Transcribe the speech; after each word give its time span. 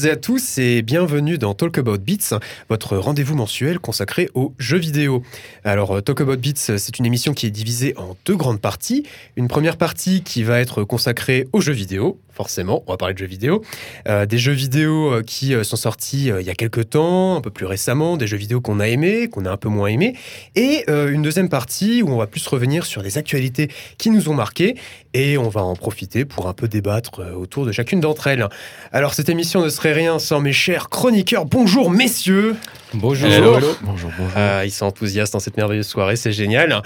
Toutes 0.00 0.08
et 0.08 0.12
à 0.12 0.16
tous 0.16 0.56
et 0.56 0.80
bienvenue 0.80 1.36
dans 1.36 1.52
Talk 1.52 1.76
About 1.76 1.98
Beats, 1.98 2.38
votre 2.70 2.96
rendez-vous 2.96 3.34
mensuel 3.34 3.78
consacré 3.78 4.30
aux 4.32 4.54
jeux 4.58 4.78
vidéo. 4.78 5.22
Alors 5.62 5.98
euh, 5.98 6.00
Talk 6.00 6.22
About 6.22 6.38
Beats, 6.38 6.78
c'est 6.78 6.98
une 6.98 7.04
émission 7.04 7.34
qui 7.34 7.46
est 7.46 7.50
divisée 7.50 7.92
en 7.98 8.16
deux 8.24 8.34
grandes 8.34 8.62
parties. 8.62 9.06
Une 9.36 9.46
première 9.46 9.76
partie 9.76 10.22
qui 10.22 10.42
va 10.42 10.58
être 10.58 10.84
consacrée 10.84 11.48
aux 11.52 11.60
jeux 11.60 11.74
vidéo, 11.74 12.18
forcément, 12.40 12.82
on 12.86 12.92
va 12.92 12.96
parler 12.96 13.12
de 13.12 13.18
jeux 13.18 13.26
vidéo. 13.26 13.62
Euh, 14.08 14.24
des 14.24 14.38
jeux 14.38 14.52
vidéo 14.52 15.12
euh, 15.12 15.22
qui 15.22 15.52
sont 15.62 15.76
sortis 15.76 16.30
il 16.40 16.46
y 16.46 16.48
a 16.48 16.54
quelques 16.54 16.88
temps, 16.88 17.36
un 17.36 17.42
peu 17.42 17.50
plus 17.50 17.66
récemment, 17.66 18.16
des 18.16 18.26
jeux 18.26 18.38
vidéo 18.38 18.62
qu'on 18.62 18.80
a 18.80 18.88
aimés, 18.88 19.28
qu'on 19.28 19.44
a 19.44 19.50
un 19.50 19.58
peu 19.58 19.68
moins 19.68 19.88
aimés. 19.88 20.14
Et 20.56 20.86
une 20.88 21.20
deuxième 21.20 21.50
partie 21.50 22.02
où 22.02 22.08
on 22.08 22.16
va 22.16 22.26
plus 22.26 22.46
revenir 22.46 22.86
sur 22.86 23.02
des 23.02 23.18
actualités 23.18 23.68
qui 23.98 24.08
nous 24.08 24.30
ont 24.30 24.34
marqués 24.34 24.76
et 25.12 25.36
on 25.36 25.50
va 25.50 25.62
en 25.62 25.76
profiter 25.76 26.24
pour 26.24 26.48
un 26.48 26.54
peu 26.54 26.66
débattre 26.66 27.20
autour 27.36 27.66
de 27.66 27.72
chacune 27.72 28.00
d'entre 28.00 28.26
elles. 28.26 28.48
Alors 28.90 29.12
cette 29.12 29.28
émission 29.28 29.62
ne 29.62 29.68
serait 29.68 29.92
rien 29.92 30.18
sans 30.18 30.40
mes 30.40 30.54
chers 30.54 30.88
chroniqueurs. 30.88 31.44
Bonjour 31.44 31.90
messieurs. 31.90 32.56
Bonjour. 32.94 33.28
Bonjour, 33.28 33.76
bonjour. 33.82 34.10
Ah, 34.34 34.64
ils 34.64 34.70
sont 34.70 34.86
enthousiastes 34.86 35.34
dans 35.34 35.40
cette 35.40 35.58
merveilleuse 35.58 35.86
soirée, 35.86 36.16
c'est 36.16 36.32
génial. 36.32 36.82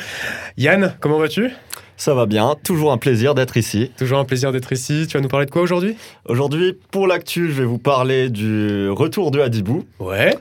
Yann, 0.57 0.97
comment 1.01 1.19
vas-tu? 1.19 1.53
Ça 1.97 2.15
va 2.15 2.27
bien, 2.27 2.55
toujours 2.65 2.93
un 2.93 2.99
plaisir 2.99 3.35
d'être 3.35 3.57
ici. 3.57 3.91
Toujours 3.97 4.19
un 4.19 4.25
plaisir 4.25 4.53
d'être 4.53 4.73
ici. 4.73 5.07
Tu 5.09 5.17
vas 5.17 5.23
nous 5.23 5.29
parler 5.29 5.47
de 5.47 5.51
quoi 5.51 5.63
aujourd'hui? 5.63 5.97
Aujourd'hui, 6.29 6.77
pour 6.91 7.07
l'actu, 7.07 7.51
je 7.51 7.61
vais 7.61 7.65
vous 7.65 7.79
parler 7.79 8.31
du 8.31 8.89
retour 8.91 9.31
de 9.31 9.41
Hadibou. 9.41 9.85
Ouais. 10.01 10.37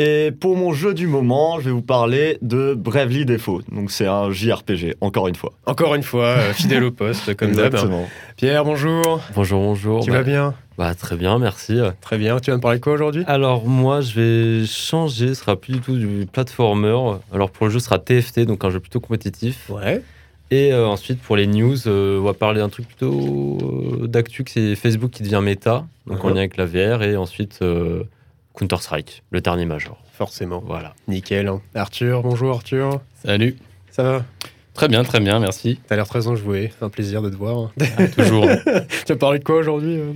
Et 0.00 0.30
pour 0.30 0.56
mon 0.56 0.72
jeu 0.72 0.94
du 0.94 1.08
moment, 1.08 1.58
je 1.58 1.64
vais 1.64 1.70
vous 1.72 1.82
parler 1.82 2.38
de 2.40 2.74
Bravely 2.74 3.24
Default. 3.24 3.62
Donc 3.72 3.90
c'est 3.90 4.06
un 4.06 4.30
JRPG, 4.30 4.94
encore 5.00 5.26
une 5.26 5.34
fois. 5.34 5.52
Encore 5.66 5.96
une 5.96 6.04
fois, 6.04 6.26
euh, 6.26 6.52
fidèle 6.52 6.84
au 6.84 6.92
poste, 6.92 7.34
comme 7.36 7.50
d'hab. 7.50 7.76
Pierre, 8.36 8.64
bonjour. 8.64 9.20
Bonjour, 9.34 9.60
bonjour. 9.60 10.04
Tu 10.04 10.12
vas 10.12 10.18
bah, 10.18 10.22
bien? 10.22 10.54
bah, 10.76 10.94
Très 10.94 11.16
bien, 11.16 11.40
merci. 11.40 11.80
Très 12.00 12.16
bien. 12.16 12.38
Tu 12.38 12.52
vas 12.52 12.58
me 12.58 12.62
parler 12.62 12.78
de 12.78 12.84
quoi 12.84 12.92
aujourd'hui? 12.92 13.24
Alors 13.26 13.66
moi, 13.66 14.00
je 14.00 14.20
vais 14.20 14.66
changer. 14.66 15.28
Ce 15.28 15.34
sera 15.34 15.56
plus 15.56 15.72
du 15.72 15.80
tout 15.80 15.96
du 15.96 16.26
platformer. 16.30 17.16
Alors 17.34 17.50
pour 17.50 17.66
le 17.66 17.72
jeu, 17.72 17.80
ce 17.80 17.86
sera 17.86 17.98
TFT, 17.98 18.40
donc 18.42 18.64
un 18.64 18.70
jeu 18.70 18.78
plutôt 18.78 19.00
compétitif. 19.00 19.68
Ouais. 19.68 20.00
Et 20.50 20.72
euh, 20.72 20.86
ensuite, 20.86 21.20
pour 21.20 21.36
les 21.36 21.46
news, 21.46 21.86
euh, 21.86 22.20
on 22.20 22.24
va 22.24 22.34
parler 22.34 22.60
d'un 22.60 22.68
truc 22.68 22.86
plutôt 22.86 23.58
d'actu, 24.06 24.44
que 24.44 24.50
c'est 24.50 24.74
Facebook 24.76 25.10
qui 25.10 25.22
devient 25.22 25.40
méta, 25.42 25.86
donc 26.06 26.24
en 26.24 26.28
uh-huh. 26.28 26.34
lien 26.34 26.38
avec 26.38 26.56
la 26.56 26.64
VR, 26.64 27.02
et 27.02 27.16
ensuite 27.16 27.60
Counter-Strike, 28.54 29.22
le 29.30 29.40
dernier 29.40 29.66
major. 29.66 29.98
Forcément. 30.12 30.62
Voilà. 30.66 30.94
Nickel. 31.06 31.50
Arthur, 31.74 32.22
bonjour 32.22 32.50
Arthur. 32.50 33.00
Salut. 33.24 33.56
Ça 33.90 34.02
va? 34.02 34.24
Très 34.74 34.88
bien, 34.88 35.02
très 35.02 35.18
bien, 35.18 35.40
merci. 35.40 35.80
T'as 35.88 35.96
l'air 35.96 36.06
très 36.06 36.28
enjoué, 36.28 36.72
c'est 36.78 36.84
un 36.84 36.88
plaisir 36.88 37.20
de 37.20 37.30
te 37.30 37.34
voir. 37.34 37.72
Ah, 37.98 38.06
toujours. 38.06 38.46
tu 39.06 39.12
as 39.12 39.16
parlé 39.16 39.40
de 39.40 39.44
quoi 39.44 39.56
aujourd'hui 39.56 39.98
euh? 39.98 40.12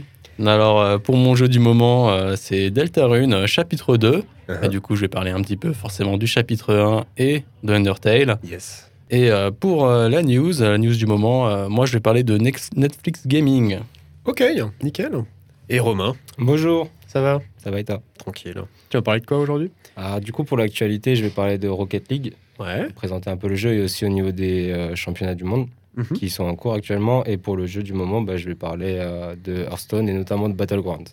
Alors, 0.47 0.81
euh, 0.81 0.99
pour 0.99 1.17
mon 1.17 1.35
jeu 1.35 1.49
du 1.49 1.59
moment, 1.59 2.11
euh, 2.11 2.37
c'est 2.37 2.71
Deltarune, 2.71 3.47
chapitre 3.47 3.97
2. 3.97 4.23
Uh-huh. 4.49 4.65
Et 4.65 4.69
du 4.69 4.81
coup, 4.81 4.95
je 4.95 5.01
vais 5.01 5.09
parler 5.09 5.33
un 5.33 5.43
petit 5.43 5.57
peu 5.57 5.73
forcément 5.73 6.17
du 6.17 6.29
chapitre 6.29 6.75
1 6.75 7.05
et 7.19 7.43
de 7.65 7.73
Undertale. 7.73 8.39
Yes. 8.45 8.92
Et 9.13 9.31
pour 9.61 9.87
la 9.87 10.23
news, 10.23 10.53
la 10.61 10.79
news 10.79 10.97
du 10.97 11.07
moment, 11.07 11.69
moi, 11.69 11.87
je 11.87 11.93
vais 11.93 12.01
parler 12.01 12.25
de 12.25 12.39
Netflix 12.39 13.27
Gaming. 13.27 13.79
Ok, 14.25 14.43
nickel. 14.83 15.25
Et 15.69 15.79
Romain 15.79 16.15
Bonjour. 16.39 16.89
Ça 17.07 17.21
va? 17.21 17.41
Ça 17.59 17.71
va 17.71 17.81
et 17.81 17.85
toi? 17.85 18.01
Tranquille. 18.19 18.63
Tu 18.89 18.97
vas 18.97 19.03
parler 19.03 19.21
de 19.21 19.27
quoi 19.27 19.39
aujourd'hui? 19.39 19.71
Ah, 19.97 20.19
Du 20.21 20.33
coup, 20.33 20.45
pour 20.45 20.57
l'actualité, 20.57 21.15
je 21.15 21.23
vais 21.23 21.31
parler 21.31 21.59
de 21.59 21.69
Rocket 21.69 22.11
League. 22.11 22.33
Ouais. 22.59 22.89
Présenter 22.95 23.29
un 23.31 23.37
peu 23.37 23.49
le 23.49 23.55
jeu 23.55 23.75
et 23.75 23.83
aussi 23.83 24.05
au 24.07 24.09
niveau 24.09 24.33
des 24.33 24.71
euh, 24.71 24.95
championnats 24.95 25.35
du 25.35 25.45
monde 25.45 25.69
mhm. 25.97 26.17
qui 26.17 26.31
sont 26.31 26.45
en 26.45 26.55
cours 26.57 26.75
actuellement. 26.75 27.25
Et 27.25 27.37
pour 27.37 27.57
le 27.57 27.67
jeu 27.67 27.83
du 27.83 27.93
moment, 27.93 28.23
bah, 28.23 28.37
je 28.37 28.47
vais 28.47 28.55
parler 28.55 28.97
euh, 28.99 29.35
de 29.45 29.65
Hearthstone 29.65 30.09
et 30.09 30.15
notamment 30.15 30.49
de 30.49 30.55
Battleground. 30.55 31.09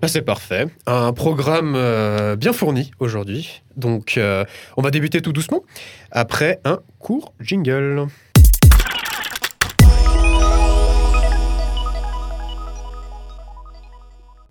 Bah, 0.00 0.08
c'est 0.08 0.22
parfait. 0.22 0.66
Un 0.86 1.12
programme 1.12 1.74
euh, 1.76 2.36
bien 2.36 2.52
fourni 2.52 2.90
aujourd'hui. 3.00 3.62
Donc, 3.76 4.18
on 4.76 4.82
va 4.82 4.90
débuter 4.90 5.20
tout 5.20 5.32
doucement 5.32 5.62
après 6.10 6.60
un 6.64 6.80
court 6.98 7.34
jingle. 7.40 8.06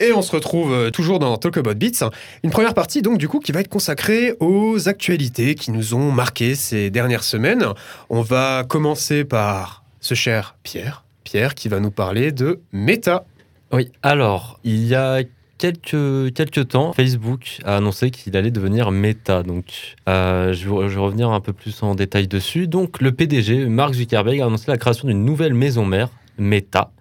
Et 0.01 0.13
on 0.13 0.21
se 0.21 0.31
retrouve 0.31 0.71
euh, 0.71 0.91
toujours 0.91 1.19
dans 1.19 1.35
Talk 1.37 1.57
About 1.57 1.75
Beats. 1.75 2.09
Une 2.43 2.51
première 2.51 2.73
partie, 2.73 3.01
donc, 3.01 3.17
du 3.17 3.27
coup, 3.27 3.39
qui 3.39 3.51
va 3.51 3.59
être 3.59 3.67
consacrée 3.67 4.33
aux 4.39 4.87
actualités 4.87 5.55
qui 5.55 5.71
nous 5.71 5.93
ont 5.93 6.11
marqué 6.11 6.55
ces 6.55 6.89
dernières 6.89 7.23
semaines. 7.23 7.65
On 8.09 8.21
va 8.21 8.63
commencer 8.63 9.25
par 9.25 9.83
ce 9.99 10.13
cher 10.13 10.55
Pierre. 10.63 11.03
Pierre 11.25 11.53
qui 11.53 11.67
va 11.67 11.81
nous 11.81 11.91
parler 11.91 12.31
de 12.31 12.61
Meta. 12.71 13.25
Oui, 13.73 13.91
alors, 14.01 14.59
il 14.63 14.85
y 14.85 14.95
a 14.95 15.21
quelques, 15.59 16.67
temps, 16.67 16.93
Facebook 16.93 17.59
a 17.65 17.77
annoncé 17.77 18.09
qu'il 18.09 18.35
allait 18.35 18.51
devenir 18.51 18.91
Meta. 18.91 19.43
Donc, 19.43 19.95
euh, 20.07 20.53
je, 20.53 20.67
vais, 20.67 20.89
je, 20.89 20.95
vais, 20.95 21.01
revenir 21.01 21.29
un 21.29 21.41
peu 21.41 21.53
plus 21.53 21.83
en 21.83 21.93
détail 21.93 22.27
dessus. 22.27 22.67
Donc, 22.67 23.01
le 23.01 23.11
PDG, 23.11 23.67
Mark 23.67 23.93
Zuckerberg, 23.93 24.41
a 24.41 24.45
annoncé 24.45 24.65
la 24.67 24.77
création 24.77 25.07
d'une 25.07 25.23
nouvelle 25.23 25.53
maison 25.53 25.85
mère, 25.85 26.09
Meta. 26.37 26.91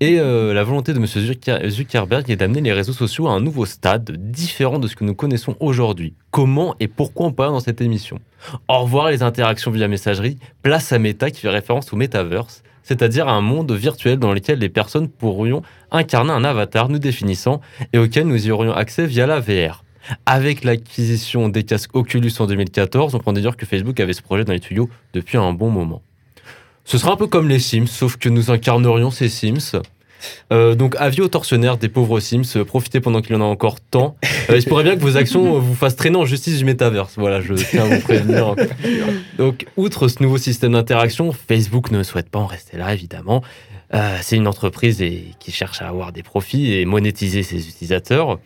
Et 0.00 0.20
euh, 0.20 0.52
la 0.54 0.62
volonté 0.62 0.92
de 0.92 0.98
M. 0.98 1.06
Zuckerberg 1.70 2.30
est 2.30 2.36
d'amener 2.36 2.60
les 2.60 2.72
réseaux 2.72 2.92
sociaux 2.92 3.28
à 3.28 3.32
un 3.32 3.40
nouveau 3.40 3.66
stade, 3.66 4.10
différent 4.30 4.78
de 4.78 4.86
ce 4.86 4.94
que 4.94 5.04
nous 5.04 5.14
connaissons 5.14 5.56
aujourd'hui. 5.60 6.14
Comment 6.30 6.76
et 6.80 6.88
pourquoi 6.88 7.26
on 7.26 7.32
parle 7.32 7.52
dans 7.52 7.60
cette 7.60 7.80
émission? 7.80 8.18
Au 8.68 8.80
revoir 8.80 9.10
les 9.10 9.22
interactions 9.22 9.70
via 9.70 9.88
messagerie, 9.88 10.38
place 10.62 10.92
à 10.92 10.98
Meta 10.98 11.30
qui 11.30 11.40
fait 11.40 11.48
référence 11.48 11.92
au 11.92 11.96
metaverse, 11.96 12.62
c'est-à-dire 12.88 13.28
un 13.28 13.42
monde 13.42 13.70
virtuel 13.70 14.18
dans 14.18 14.32
lequel 14.32 14.60
les 14.60 14.70
personnes 14.70 15.08
pourrions 15.08 15.60
incarner 15.90 16.32
un 16.32 16.42
avatar 16.42 16.88
nous 16.88 16.98
définissant 16.98 17.60
et 17.92 17.98
auquel 17.98 18.26
nous 18.26 18.46
y 18.46 18.50
aurions 18.50 18.72
accès 18.72 19.06
via 19.06 19.26
la 19.26 19.40
VR. 19.40 19.84
Avec 20.24 20.64
l'acquisition 20.64 21.50
des 21.50 21.64
casques 21.64 21.94
Oculus 21.94 22.32
en 22.38 22.46
2014, 22.46 23.14
on 23.14 23.18
peut 23.18 23.32
dire 23.34 23.58
que 23.58 23.66
Facebook 23.66 24.00
avait 24.00 24.14
ce 24.14 24.22
projet 24.22 24.46
dans 24.46 24.54
les 24.54 24.60
tuyaux 24.60 24.88
depuis 25.12 25.36
un 25.36 25.52
bon 25.52 25.68
moment. 25.68 26.00
Ce 26.86 26.96
sera 26.96 27.12
un 27.12 27.16
peu 27.16 27.26
comme 27.26 27.50
les 27.50 27.58
Sims, 27.58 27.88
sauf 27.88 28.16
que 28.16 28.30
nous 28.30 28.50
incarnerions 28.50 29.10
ces 29.10 29.28
Sims. 29.28 29.82
Euh, 30.52 30.74
donc, 30.74 30.94
avis 30.98 31.20
aux 31.20 31.28
tortionnaires 31.28 31.76
des 31.76 31.88
pauvres 31.88 32.20
Sims, 32.20 32.64
profitez 32.66 33.00
pendant 33.00 33.20
qu'il 33.20 33.32
y 33.32 33.36
en 33.36 33.40
a 33.40 33.44
encore 33.44 33.80
temps. 33.80 34.16
Euh, 34.50 34.56
il 34.56 34.62
se 34.62 34.68
pourrait 34.68 34.84
bien 34.84 34.96
que 34.96 35.00
vos 35.00 35.16
actions 35.16 35.58
vous 35.58 35.74
fassent 35.74 35.96
traîner 35.96 36.16
en 36.16 36.24
justice 36.24 36.58
du 36.58 36.64
métaverse. 36.64 37.14
Voilà, 37.16 37.40
je 37.40 37.54
tiens 37.54 37.84
à 37.84 37.96
vous 37.96 38.00
prévenir. 38.00 38.54
Donc, 39.38 39.66
outre 39.76 40.08
ce 40.08 40.22
nouveau 40.22 40.38
système 40.38 40.72
d'interaction, 40.72 41.32
Facebook 41.32 41.90
ne 41.90 42.02
souhaite 42.02 42.30
pas 42.30 42.38
en 42.38 42.46
rester 42.46 42.76
là, 42.76 42.92
évidemment. 42.92 43.42
Euh, 43.94 44.18
c'est 44.20 44.36
une 44.36 44.48
entreprise 44.48 45.02
qui 45.38 45.52
cherche 45.52 45.80
à 45.80 45.88
avoir 45.88 46.12
des 46.12 46.22
profits 46.22 46.74
et 46.74 46.84
monétiser 46.84 47.42
ses 47.42 47.68
utilisateurs. 47.68 48.38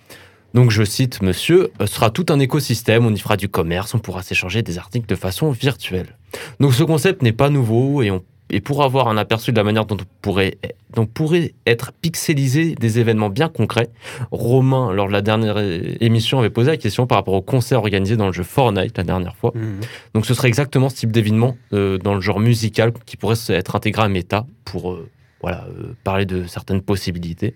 Donc 0.55 0.71
je 0.71 0.85
cite 0.85 1.23
monsieur, 1.23 1.71
ce 1.81 1.87
sera 1.87 2.11
tout 2.11 2.27
un 2.29 2.39
écosystème, 2.39 3.07
on 3.07 3.15
y 3.15 3.19
fera 3.19 3.39
du 3.39 3.49
commerce, 3.49 3.95
on 3.95 3.99
pourra 3.99 4.23
s'échanger 4.23 4.63
des 4.63 4.77
articles 4.77 5.07
de 5.07 5.15
façon 5.15 5.51
virtuelle. 5.51 6.19
Donc 6.61 6.75
ce 6.75 6.83
concept 6.83 7.23
n'est 7.23 7.33
pas 7.33 7.49
nouveau 7.49 8.03
et 8.03 8.11
on 8.11 8.23
et 8.53 8.61
pour 8.61 8.85
avoir 8.85 9.09
un 9.09 9.17
aperçu 9.17 9.51
de 9.51 9.57
la 9.57 9.65
manière 9.65 9.87
dont 9.87 9.97
pourrait, 10.21 10.59
dont 10.95 11.07
pourrait 11.07 11.55
être 11.67 11.93
pixelisé 11.93 12.75
des 12.75 12.99
événements 12.99 13.31
bien 13.31 13.49
concrets, 13.49 13.89
Romain, 14.31 14.93
lors 14.93 15.09
de 15.09 15.13
la 15.13 15.23
dernière 15.23 15.59
émission, 16.01 16.39
avait 16.39 16.51
posé 16.51 16.71
la 16.71 16.77
question 16.77 17.07
par 17.07 17.19
rapport 17.19 17.35
au 17.35 17.43
concert 17.43 17.79
organisé 17.79 18.17
dans 18.17 18.27
le 18.27 18.33
jeu 18.33 18.43
Fortnite 18.43 18.97
la 18.99 19.05
dernière 19.05 19.35
fois. 19.35 19.53
Mhm. 19.55 19.81
Donc 20.15 20.27
ce 20.27 20.35
serait 20.35 20.49
exactement 20.49 20.91
ce 20.91 20.97
type 20.97 21.11
d'événement 21.11 21.57
euh, 21.73 21.97
dans 21.97 22.15
le 22.15 22.21
genre 22.21 22.41
musical 22.41 22.93
qui 23.07 23.17
pourrait 23.17 23.37
être 23.49 23.75
intégré 23.75 24.03
à 24.03 24.09
Meta 24.09 24.47
pour 24.65 24.93
euh, 24.93 25.09
voilà, 25.41 25.67
euh, 25.69 25.95
parler 26.05 26.27
de 26.27 26.47
certaines 26.47 26.83
possibilités. 26.83 27.55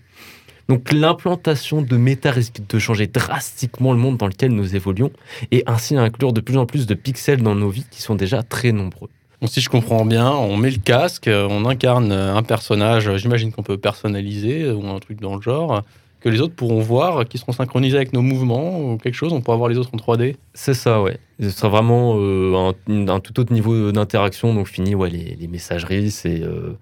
Donc 0.69 0.93
l'implantation 0.93 1.83
de 1.83 1.97
Meta 1.97 2.31
risque 2.31 2.61
de 2.67 2.79
changer 2.79 3.07
drastiquement 3.07 3.93
le 3.93 3.99
monde 3.99 4.17
dans 4.17 4.27
lequel 4.27 4.51
nous 4.51 4.75
évoluons 4.75 5.13
et 5.53 5.63
ainsi 5.67 5.97
inclure 5.97 6.33
de 6.33 6.41
plus 6.41 6.57
en 6.57 6.67
plus 6.67 6.87
de 6.87 6.95
pixels 6.95 7.43
dans 7.43 7.55
nos 7.55 7.69
vies 7.69 7.87
qui 7.91 8.03
sont 8.03 8.15
déjà 8.17 8.43
très 8.43 8.73
nombreux 8.73 9.11
si 9.45 9.61
je 9.61 9.69
comprends 9.69 10.05
bien, 10.05 10.31
on 10.31 10.57
met 10.57 10.71
le 10.71 10.79
casque, 10.79 11.29
on 11.29 11.65
incarne 11.67 12.11
un 12.13 12.43
personnage, 12.43 13.15
j'imagine 13.17 13.53
qu'on 13.53 13.63
peut 13.63 13.79
personnaliser 13.79 14.71
ou 14.71 14.87
un 14.89 14.99
truc 14.99 15.21
dans 15.21 15.37
le 15.37 15.43
genre, 15.43 15.83
que 16.21 16.29
les 16.29 16.41
autres 16.41 16.55
pourront 16.55 16.81
voir, 16.81 17.27
qui 17.29 17.39
seront 17.39 17.53
synchronisés 17.53 17.97
avec 17.97 18.13
nos 18.13 18.23
mouvements 18.23 18.81
ou 18.81 18.97
quelque 18.97 19.15
chose, 19.15 19.33
on 19.33 19.41
pourra 19.41 19.57
voir 19.57 19.69
les 19.69 19.79
autres 19.79 19.91
en 19.93 19.97
3D. 19.97 20.35
C'est 20.55 20.75
ça, 20.75 21.01
ouais. 21.01 21.19
Ce 21.41 21.51
sera 21.51 21.69
vraiment 21.69 22.17
euh, 22.17 22.73
un, 22.89 23.21
tout 23.21 23.39
autre 23.39 23.53
niveau 23.53 23.93
d'interaction, 23.93 24.55
donc 24.55 24.67
fini, 24.67 24.95
ouais, 24.95 25.11
les, 25.11 25.47
messageries, 25.47 26.11
c'est... 26.11 26.43
Euh, 26.43 26.73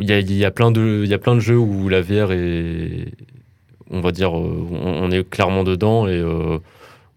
il 0.00 0.08
y, 0.08 0.44
a, 0.44 0.50
plein 0.50 0.70
de, 0.70 1.04
y 1.04 1.12
a 1.12 1.18
plein 1.18 1.34
de 1.34 1.40
jeux 1.40 1.58
où 1.58 1.88
la 1.88 2.00
VR 2.00 2.32
est... 2.32 3.12
On 3.90 4.00
va 4.00 4.12
dire, 4.12 4.34
euh, 4.38 4.66
on, 4.82 5.10
est 5.10 5.28
clairement 5.28 5.62
dedans 5.62 6.08
et 6.08 6.22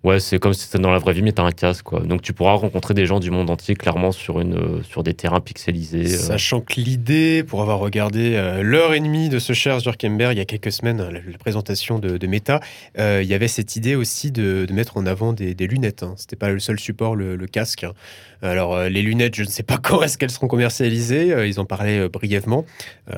Ouais, 0.07 0.21
c'est 0.21 0.39
comme 0.39 0.53
si 0.53 0.61
c'était 0.61 0.79
dans 0.79 0.91
la 0.91 0.99
vraie 0.99 1.11
vie, 1.11 1.21
mais 1.21 1.33
t'as 1.33 1.43
un 1.43 1.51
casque, 1.51 1.83
quoi. 1.83 1.99
Donc 1.99 2.21
tu 2.21 2.31
pourras 2.31 2.53
rencontrer 2.53 2.93
des 2.93 3.05
gens 3.05 3.19
du 3.19 3.29
monde 3.29 3.49
entier, 3.49 3.75
clairement, 3.75 4.13
sur, 4.13 4.39
une, 4.39 4.55
euh, 4.55 4.81
sur 4.83 5.03
des 5.03 5.13
terrains 5.13 5.41
pixelisés. 5.41 6.13
euh. 6.13 6.17
Sachant 6.17 6.61
que 6.61 6.79
l'idée, 6.79 7.43
pour 7.43 7.61
avoir 7.61 7.79
regardé 7.79 8.35
euh, 8.35 8.63
l'heure 8.63 8.93
et 8.93 9.01
demie 9.01 9.27
de 9.27 9.37
ce 9.37 9.51
cher 9.51 9.81
Zuckerberg 9.81 10.33
il 10.33 10.37
y 10.37 10.41
a 10.41 10.45
quelques 10.45 10.71
semaines, 10.71 11.05
la, 11.09 11.37
présentation 11.37 11.99
de, 11.99 12.25
Meta, 12.25 12.61
il 12.97 13.25
y 13.25 13.33
avait 13.33 13.49
cette 13.49 13.75
idée 13.75 13.95
aussi 13.95 14.31
de, 14.31 14.65
mettre 14.71 14.95
en 14.95 15.05
avant 15.05 15.33
des, 15.33 15.53
lunettes. 15.67 16.03
Hein. 16.03 16.13
C'était 16.15 16.37
pas 16.37 16.51
le 16.51 16.59
seul 16.59 16.79
support, 16.79 17.17
le, 17.17 17.35
le 17.35 17.47
casque. 17.47 17.83
hein. 17.83 17.91
Alors 18.41 18.75
euh, 18.75 18.89
les 18.89 19.01
lunettes, 19.01 19.35
je 19.35 19.43
ne 19.43 19.47
sais 19.47 19.63
pas 19.63 19.77
quand 19.81 20.01
est-ce 20.01 20.17
qu'elles 20.17 20.31
seront 20.31 20.47
commercialisées. 20.47 21.33
Euh, 21.33 21.47
ils 21.47 21.59
en 21.59 21.65
parlaient 21.65 21.99
euh, 21.99 22.09
brièvement. 22.09 22.65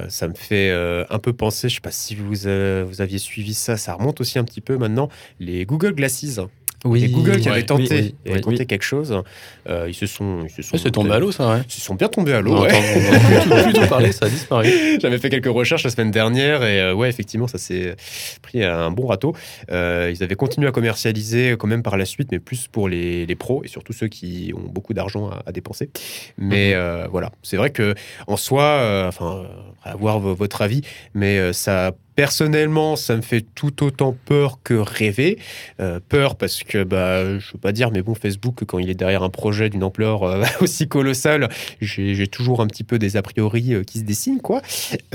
Ça 0.07 0.27
me 0.27 0.36
fait 0.36 0.71
un 0.71 1.19
peu 1.19 1.33
penser, 1.33 1.68
je 1.68 1.75
sais 1.75 1.81
pas 1.81 1.92
si 1.92 2.16
vous, 2.16 2.27
vous 2.27 3.01
aviez 3.01 3.18
suivi 3.18 3.54
ça, 3.54 3.75
ça 3.75 3.94
remonte 3.94 4.21
aussi 4.21 4.38
un 4.38 4.44
petit 4.44 4.62
peu 4.62 4.77
maintenant, 4.77 5.10
les 5.39 5.66
Google 5.66 5.94
Glasses. 5.95 6.39
Oui, 6.86 7.04
Et 7.04 7.10
Google 7.10 7.39
qui 7.39 7.50
avait 7.50 7.63
tenté, 7.63 7.83
oui, 7.89 8.16
avait 8.25 8.36
oui. 8.36 8.42
tenté 8.42 8.66
quelque 8.66 8.83
chose. 8.83 9.21
Euh, 9.68 9.86
ils 9.89 9.94
se 9.94 10.06
sont, 10.06 10.45
ils 10.45 10.63
se 10.63 10.77
sont, 10.77 10.77
tombé 10.89 11.12
à 11.12 11.19
l'eau, 11.19 11.31
ça, 11.31 11.50
ouais. 11.50 11.62
Ils 11.68 11.71
se 11.71 11.81
sont 11.81 11.95
bien 11.95 12.07
tombés 12.07 12.33
à 12.33 12.42
l'eau. 12.42 12.56
On 12.56 12.62
ouais. 12.62 12.69
plus 12.69 13.74
tout 13.74 13.88
parler, 13.88 14.13
ça 14.13 14.27
a 14.27 14.30
disparu. 14.30 14.69
J'avais 15.01 15.18
fait 15.18 15.30
quelques 15.30 15.54
recherches 15.54 15.83
la 15.83 15.89
semaine 15.89 16.12
dernière 16.12 16.63
et 16.63 16.80
euh, 16.80 16.94
ouais, 16.94 17.10
effectivement, 17.10 17.48
ça 17.48 17.57
s'est 17.57 17.95
pris 18.42 18.63
un 18.63 18.92
bon 18.92 19.07
râteau. 19.07 19.36
Euh, 19.71 20.12
ils 20.13 20.24
avaient 20.24 20.36
continué 20.36 20.68
à 20.68 20.71
commercialiser 20.71 21.56
quand 21.60 21.68
même 21.68 21.83
par 21.83 21.98
la 21.98 22.06
suite, 22.06 22.30
mais 22.31 22.39
plus 22.39 22.68
pour 22.68 22.88
les, 22.88 23.25
les 23.25 23.36
pros 23.36 23.62
et 23.66 23.68
surtout 23.68 23.92
ceux 23.92 24.07
qui 24.07 24.54
ont 24.56 24.69
beaucoup 24.69 24.94
d'argent 24.94 25.09
à, 25.18 25.44
à 25.46 25.52
dépenser. 25.52 25.90
Mais 26.38 26.74
euh, 26.74 27.08
voilà, 27.12 27.32
c'est 27.44 27.58
vrai 27.58 27.70
que 27.72 27.96
en 28.28 28.38
soi, 28.38 28.64
euh, 28.64 29.08
enfin, 29.08 29.44
euh, 29.44 29.48
à 29.84 29.96
voir 29.96 30.20
vo- 30.20 30.36
votre 30.36 30.62
avis, 30.62 30.82
mais 31.14 31.38
euh, 31.40 31.54
ça. 31.54 31.92
Personnellement, 32.16 32.98
ça 32.98 33.16
me 33.16 33.22
fait 33.22 33.40
tout 33.56 33.82
autant 33.82 34.14
peur 34.26 34.60
que 34.62 34.74
rêver. 34.74 35.40
Euh, 35.80 36.02
peur 36.10 36.36
parce 36.36 36.64
que, 36.64 36.84
bah, 36.84 37.40
je 37.40 37.54
veux 37.54 37.60
pas 37.60 37.72
dire, 37.72 37.92
mais 37.92 38.02
bon, 38.02 38.14
Facebook, 38.14 38.66
quand 38.68 38.78
il 38.78 38.90
est 38.90 38.94
derrière 38.94 39.24
un 39.24 39.30
projet 39.30 39.70
d'une 39.70 39.86
ampleur 39.86 40.24
euh, 40.24 40.44
aussi 40.60 40.90
colossale, 40.90 41.48
j'ai 41.80 42.28
toujours 42.28 42.60
un 42.60 42.68
petit 42.68 42.84
peu 42.84 43.00
des 43.00 43.16
a 43.16 43.22
priori 43.22 43.74
euh, 43.74 43.84
qui 43.84 44.00
se 44.00 44.04
dessinent, 44.04 44.42
quoi. 44.42 44.62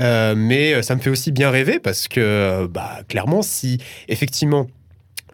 Euh, 0.01 0.33
mais 0.35 0.73
euh, 0.73 0.81
ça 0.81 0.95
me 0.95 0.99
fait 0.99 1.11
aussi 1.11 1.31
bien 1.31 1.51
rêver 1.51 1.77
parce 1.77 2.07
que, 2.07 2.19
euh, 2.19 2.67
bah, 2.67 3.01
clairement, 3.07 3.43
si 3.43 3.77
effectivement 4.07 4.65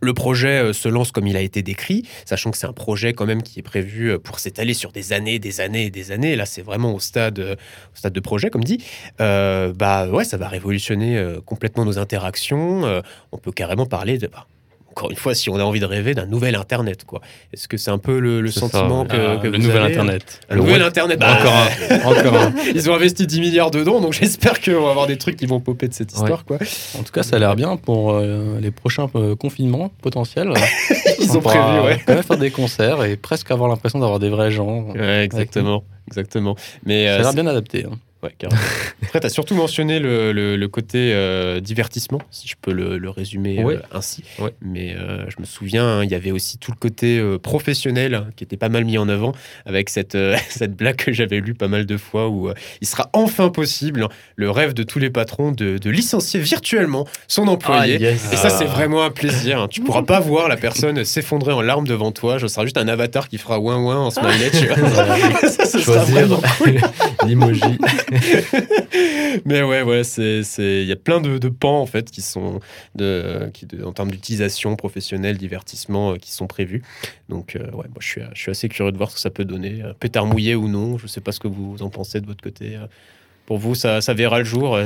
le 0.02 0.14
projet 0.14 0.64
euh, 0.64 0.74
se 0.74 0.90
lance 0.90 1.12
comme 1.12 1.28
il 1.28 1.38
a 1.38 1.42
été 1.42 1.62
décrit, 1.62 2.04
sachant 2.26 2.52
que 2.52 2.58
c'est 2.58 2.68
un 2.68 2.74
projet 2.74 3.14
quand 3.14 3.26
même 3.26 3.44
qui 3.44 3.60
est 3.60 3.64
prévu 3.64 4.12
euh, 4.12 4.20
pour 4.20 4.40
s'étaler 4.40 4.74
sur 4.74 4.92
des 4.92 5.14
années, 5.14 5.40
des 5.40 5.62
années 5.62 5.86
et 5.86 5.92
des 5.92 6.12
années. 6.12 6.36
Là, 6.36 6.46
c'est 6.46 6.64
vraiment 6.64 6.94
au 6.94 7.00
stade, 7.00 7.40
euh, 7.40 7.56
au 7.94 7.96
stade 7.96 8.14
de 8.14 8.20
projet, 8.20 8.50
comme 8.50 8.64
dit. 8.64 8.84
Bah 9.20 10.08
ouais, 10.08 10.24
ça 10.24 10.38
va 10.38 10.48
révolutionner 10.48 11.24
complètement 11.46 11.86
nos 11.86 12.00
interactions. 12.00 13.02
On 13.32 13.38
peut 13.38 13.52
carrément 13.52 13.86
parler 13.86 14.18
de. 14.18 14.28
bah, 14.28 14.48
encore 14.92 15.10
une 15.12 15.18
fois, 15.18 15.34
si 15.34 15.50
on 15.50 15.56
a 15.58 15.64
envie 15.64 15.80
de 15.80 15.86
rêver 15.86 16.14
d'un 16.14 16.26
nouvel 16.26 16.56
Internet, 16.56 17.06
quoi. 17.06 17.22
Est-ce 17.54 17.68
que 17.68 17.78
c'est 17.78 17.92
un 17.92 17.98
peu 17.98 18.20
le, 18.20 18.42
le 18.42 18.52
ça, 18.52 18.62
sentiment 18.62 19.06
que, 19.06 19.16
Ah, 19.16 19.38
que 19.38 19.48
le 19.48 19.58
vous 19.58 19.64
nouvel 19.64 19.82
avez 19.84 19.94
Internet. 19.94 20.40
Un 20.50 20.56
nouvel 20.58 20.82
Internet. 20.84 21.20
bah, 21.20 21.38
Encore 21.40 21.54
un. 21.54 21.98
Encore 22.30 22.42
un. 22.42 22.54
Ils 22.76 22.90
ont 22.90 22.94
investi 22.96 23.26
10 23.26 23.40
milliards 23.40 23.72
dedans, 23.72 24.02
donc 24.02 24.14
j'espère 24.14 24.60
qu'on 24.62 24.82
va 24.84 24.90
avoir 24.92 25.08
des 25.08 25.18
trucs 25.18 25.38
qui 25.38 25.46
vont 25.46 25.60
popper 25.60 25.88
de 25.88 25.94
cette 25.94 26.12
histoire, 26.14 26.46
quoi. 26.46 26.58
En 27.00 27.04
tout 27.04 27.12
cas, 27.12 27.24
ça 27.24 27.38
a 27.38 27.40
l'air 27.40 27.56
bien 27.56 27.78
pour 27.78 28.12
euh, 28.12 28.60
les 28.60 28.72
prochains 28.72 29.10
euh, 29.16 29.36
confinements 29.36 29.92
potentiels. 30.02 30.52
Ils 31.20 31.32
On 31.32 31.38
ont 31.38 31.42
prévu, 31.42 31.80
ouais. 31.86 32.00
quand 32.06 32.14
même 32.16 32.24
faire 32.24 32.38
des 32.38 32.52
concerts 32.52 33.04
et 33.04 33.16
presque 33.16 33.50
avoir 33.52 33.70
l'impression 33.70 34.00
d'avoir 34.00 34.20
des 34.20 34.30
vrais 34.30 34.52
gens. 34.52 34.88
Ouais, 34.94 35.24
exactement. 35.24 35.84
Exactement. 36.08 36.56
Mais 36.86 37.06
Ça 37.08 37.14
a 37.14 37.16
euh, 37.20 37.22
l'air 37.22 37.34
bien 37.34 37.48
adapté. 37.48 37.86
hein. 37.86 37.96
Ouais, 38.24 38.34
carrément. 38.38 38.62
Après, 39.04 39.20
tu 39.20 39.26
as 39.26 39.30
surtout 39.30 39.56
mentionné 39.56 40.00
le, 40.00 40.32
le- 40.32 40.56
le 40.56 40.68
côté 40.68 41.12
euh, 41.14 41.60
divertissement, 41.60 42.22
si 42.30 42.48
je 42.48 42.56
peux 42.62 42.72
le, 42.72 42.98
le 42.98 43.10
résumer 43.10 43.64
Ouais. 43.64 43.76
euh, 43.78 43.80
ainsi. 43.98 44.24
Ouais. 44.40 44.54
Mais 44.62 44.96
euh, 44.96 45.26
je 45.30 45.36
me 45.40 45.46
souviens, 45.46 45.86
hein, 45.86 46.04
il 46.04 46.12
y 46.12 46.16
avait 46.16 46.32
aussi 46.32 46.58
tout 46.60 46.72
le 46.72 46.78
côté 46.78 47.22
professionnel 47.42 48.26
qui 48.36 48.44
était 48.44 48.58
pas 48.58 48.70
mal 48.70 48.86
mis 48.86 48.98
en 48.98 49.10
avant 49.10 49.34
avec 49.66 49.90
cette, 49.90 50.18
cette 50.50 50.76
blague 50.76 50.96
que 50.98 51.12
j'avais 51.12 51.40
lue 51.40 51.54
pas 51.56 51.68
mal 51.68 51.86
de 51.86 51.98
fois 51.98 52.30
où 52.30 52.50
il 52.82 52.88
sera 52.88 53.10
enfin 53.14 53.50
possible, 53.50 54.04
hein, 54.04 54.10
le 54.36 54.50
rêve 54.52 54.74
de 54.74 54.84
tous 54.84 55.00
les 55.00 55.10
patrons, 55.10 55.52
de, 55.52 55.78
de 55.78 55.90
licencier 55.90 56.40
virtuellement 56.40 57.08
son 57.28 57.48
employé. 57.48 57.96
Ah, 57.96 58.00
yes. 58.00 58.34
Et 58.34 58.36
ça, 58.38 58.50
c'est 58.50 58.66
vraiment 58.66 59.04
un 59.04 59.10
plaisir. 59.12 59.62
hein. 59.62 59.68
Tu 59.68 59.82
pourras 59.82 60.04
pas 60.04 60.20
voir 60.20 60.48
la 60.48 60.58
personne 60.58 61.04
s'effondrer 61.06 61.54
en 61.54 61.62
larmes 61.62 61.88
devant 61.88 62.12
toi. 62.12 62.40
Ce 62.40 62.48
sera 62.48 62.64
juste 62.66 62.78
un 62.78 62.88
avatar 62.88 63.28
qui 63.30 63.38
fera 63.38 63.60
ouin 63.60 63.78
ouin 63.78 63.98
en 63.98 64.12
smiley. 64.12 64.52
tu 64.52 64.68
vois. 64.68 64.78
ça, 65.50 65.66
sera 65.66 65.80
Choisir 65.82 66.04
vraiment 66.28 66.42
l'emoji. 67.26 67.62
Mais 69.46 69.62
ouais, 69.62 69.82
ouais, 69.84 70.04
c'est, 70.04 70.44
il 70.60 70.88
y 70.88 70.92
a 70.92 70.96
plein 70.98 71.22
de, 71.22 71.50
pans 71.50 71.82
en 71.82 71.86
fait 71.86 72.12
qui 72.12 72.22
sont 72.22 72.60
de, 72.96 73.50
qui 73.54 73.68
en 73.84 73.94
termes 73.94 74.12
d'utilisation 74.12 74.76
professionnelle, 74.76 75.38
divertissement, 75.38 76.14
euh, 76.14 76.16
qui 76.18 76.32
sont 76.32 76.48
prévus. 76.48 76.84
Donc 77.30 77.56
euh, 77.56 77.64
ouais, 77.72 77.88
moi 77.88 78.00
je 78.00 78.08
suis, 78.08 78.52
assez 78.52 78.68
curieux 78.68 78.92
de 78.92 78.98
voir 78.98 79.10
ce 79.10 79.16
que 79.16 79.22
ça 79.22 79.30
peut 79.30 79.46
donner, 79.46 79.82
euh, 79.84 79.94
pétard 79.94 80.26
mouillé 80.26 80.56
ou 80.56 80.68
non. 80.68 80.98
Je 80.98 81.08
sais 81.08 81.22
pas 81.22 81.32
ce 81.32 81.40
que 81.40 81.48
vous 81.48 81.82
en 81.82 81.90
pensez 81.90 82.20
de 82.20 82.26
votre 82.26 82.44
côté. 82.44 82.78
Pour 83.46 83.58
vous, 83.58 83.76
ça, 83.76 84.02
ça 84.02 84.14
verra 84.14 84.40
le 84.40 84.46
jour. 84.46 84.78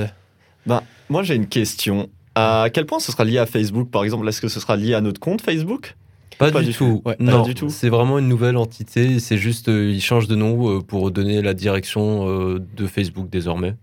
Ben, 0.66 0.82
moi, 1.10 1.24
j'ai 1.24 1.36
une 1.36 1.48
question. 1.48 2.10
À 2.36 2.68
quel 2.72 2.86
point 2.86 3.00
ce 3.00 3.12
sera 3.12 3.24
lié 3.24 3.38
à 3.38 3.46
Facebook, 3.46 3.90
par 3.90 4.04
exemple? 4.04 4.28
Est-ce 4.28 4.42
que 4.42 4.48
ce 4.48 4.60
sera 4.60 4.76
lié 4.76 4.94
à 4.94 5.02
notre 5.02 5.20
compte 5.20 5.42
Facebook? 5.42 5.96
Pas, 6.38 6.52
Pas 6.52 6.62
du, 6.62 6.74
tout. 6.74 7.00
pas 7.00 7.16
non, 7.20 7.44
du 7.44 7.56
tout. 7.56 7.70
c'est 7.70 7.90
vraiment 7.90 8.20
une 8.20 8.28
nouvelle 8.28 8.58
entité. 8.58 9.20
C'est 9.20 9.38
juste, 9.38 9.70
euh, 9.70 9.90
ils 9.92 10.02
changent 10.02 10.28
de 10.28 10.36
nom 10.36 10.70
euh, 10.78 10.82
pour 10.82 11.12
donner 11.12 11.42
la 11.42 11.54
direction 11.54 12.28
euh, 12.30 12.60
de 12.76 12.88
Facebook 12.88 13.30
désormais. 13.30 13.76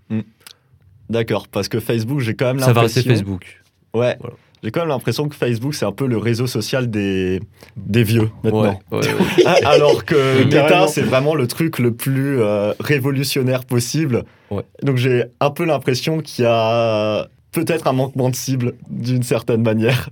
D'accord, 1.09 1.49
parce 1.49 1.69
que 1.69 1.81
Facebook, 1.81 2.21
j'ai 2.21 2.35
quand 2.35 2.47
même 2.47 2.59
Ça 2.61 2.73
va 2.73 2.83
rester 2.83 3.01
l'impression. 3.01 3.25
Facebook. 3.25 3.63
Ouais. 3.95 4.17
Voilà. 4.21 4.37
J'ai 4.63 4.71
quand 4.71 4.81
même 4.81 4.91
l'impression 4.91 5.29
que 5.29 5.35
Facebook, 5.35 5.75
c'est 5.75 5.85
un 5.85 5.93
peu 5.93 6.07
le 6.07 6.17
réseau 6.19 6.47
social 6.47 6.89
des, 6.89 7.41
des 7.77 8.05
vieux 8.05 8.31
maintenant. 8.45 8.81
Ouais, 8.93 8.99
ouais, 8.99 8.99
ouais. 9.15 9.43
Ah, 9.45 9.57
Alors 9.65 10.05
que 10.05 10.45
Meta, 10.55 10.87
c'est 10.87 11.03
vraiment 11.03 11.35
le 11.35 11.49
truc 11.49 11.81
le 11.81 11.93
plus 11.93 12.41
euh, 12.41 12.73
révolutionnaire 12.79 13.65
possible. 13.65 14.23
Ouais. 14.53 14.63
Donc 14.85 14.99
j'ai 14.99 15.25
un 15.41 15.51
peu 15.51 15.65
l'impression 15.65 16.21
qu'il 16.21 16.45
y 16.45 16.49
a 16.49 17.27
peut-être 17.51 17.89
un 17.89 17.93
manquement 17.93 18.31
de 18.31 18.37
cible 18.37 18.75
d'une 18.89 19.25
certaine 19.25 19.63
manière. 19.63 20.11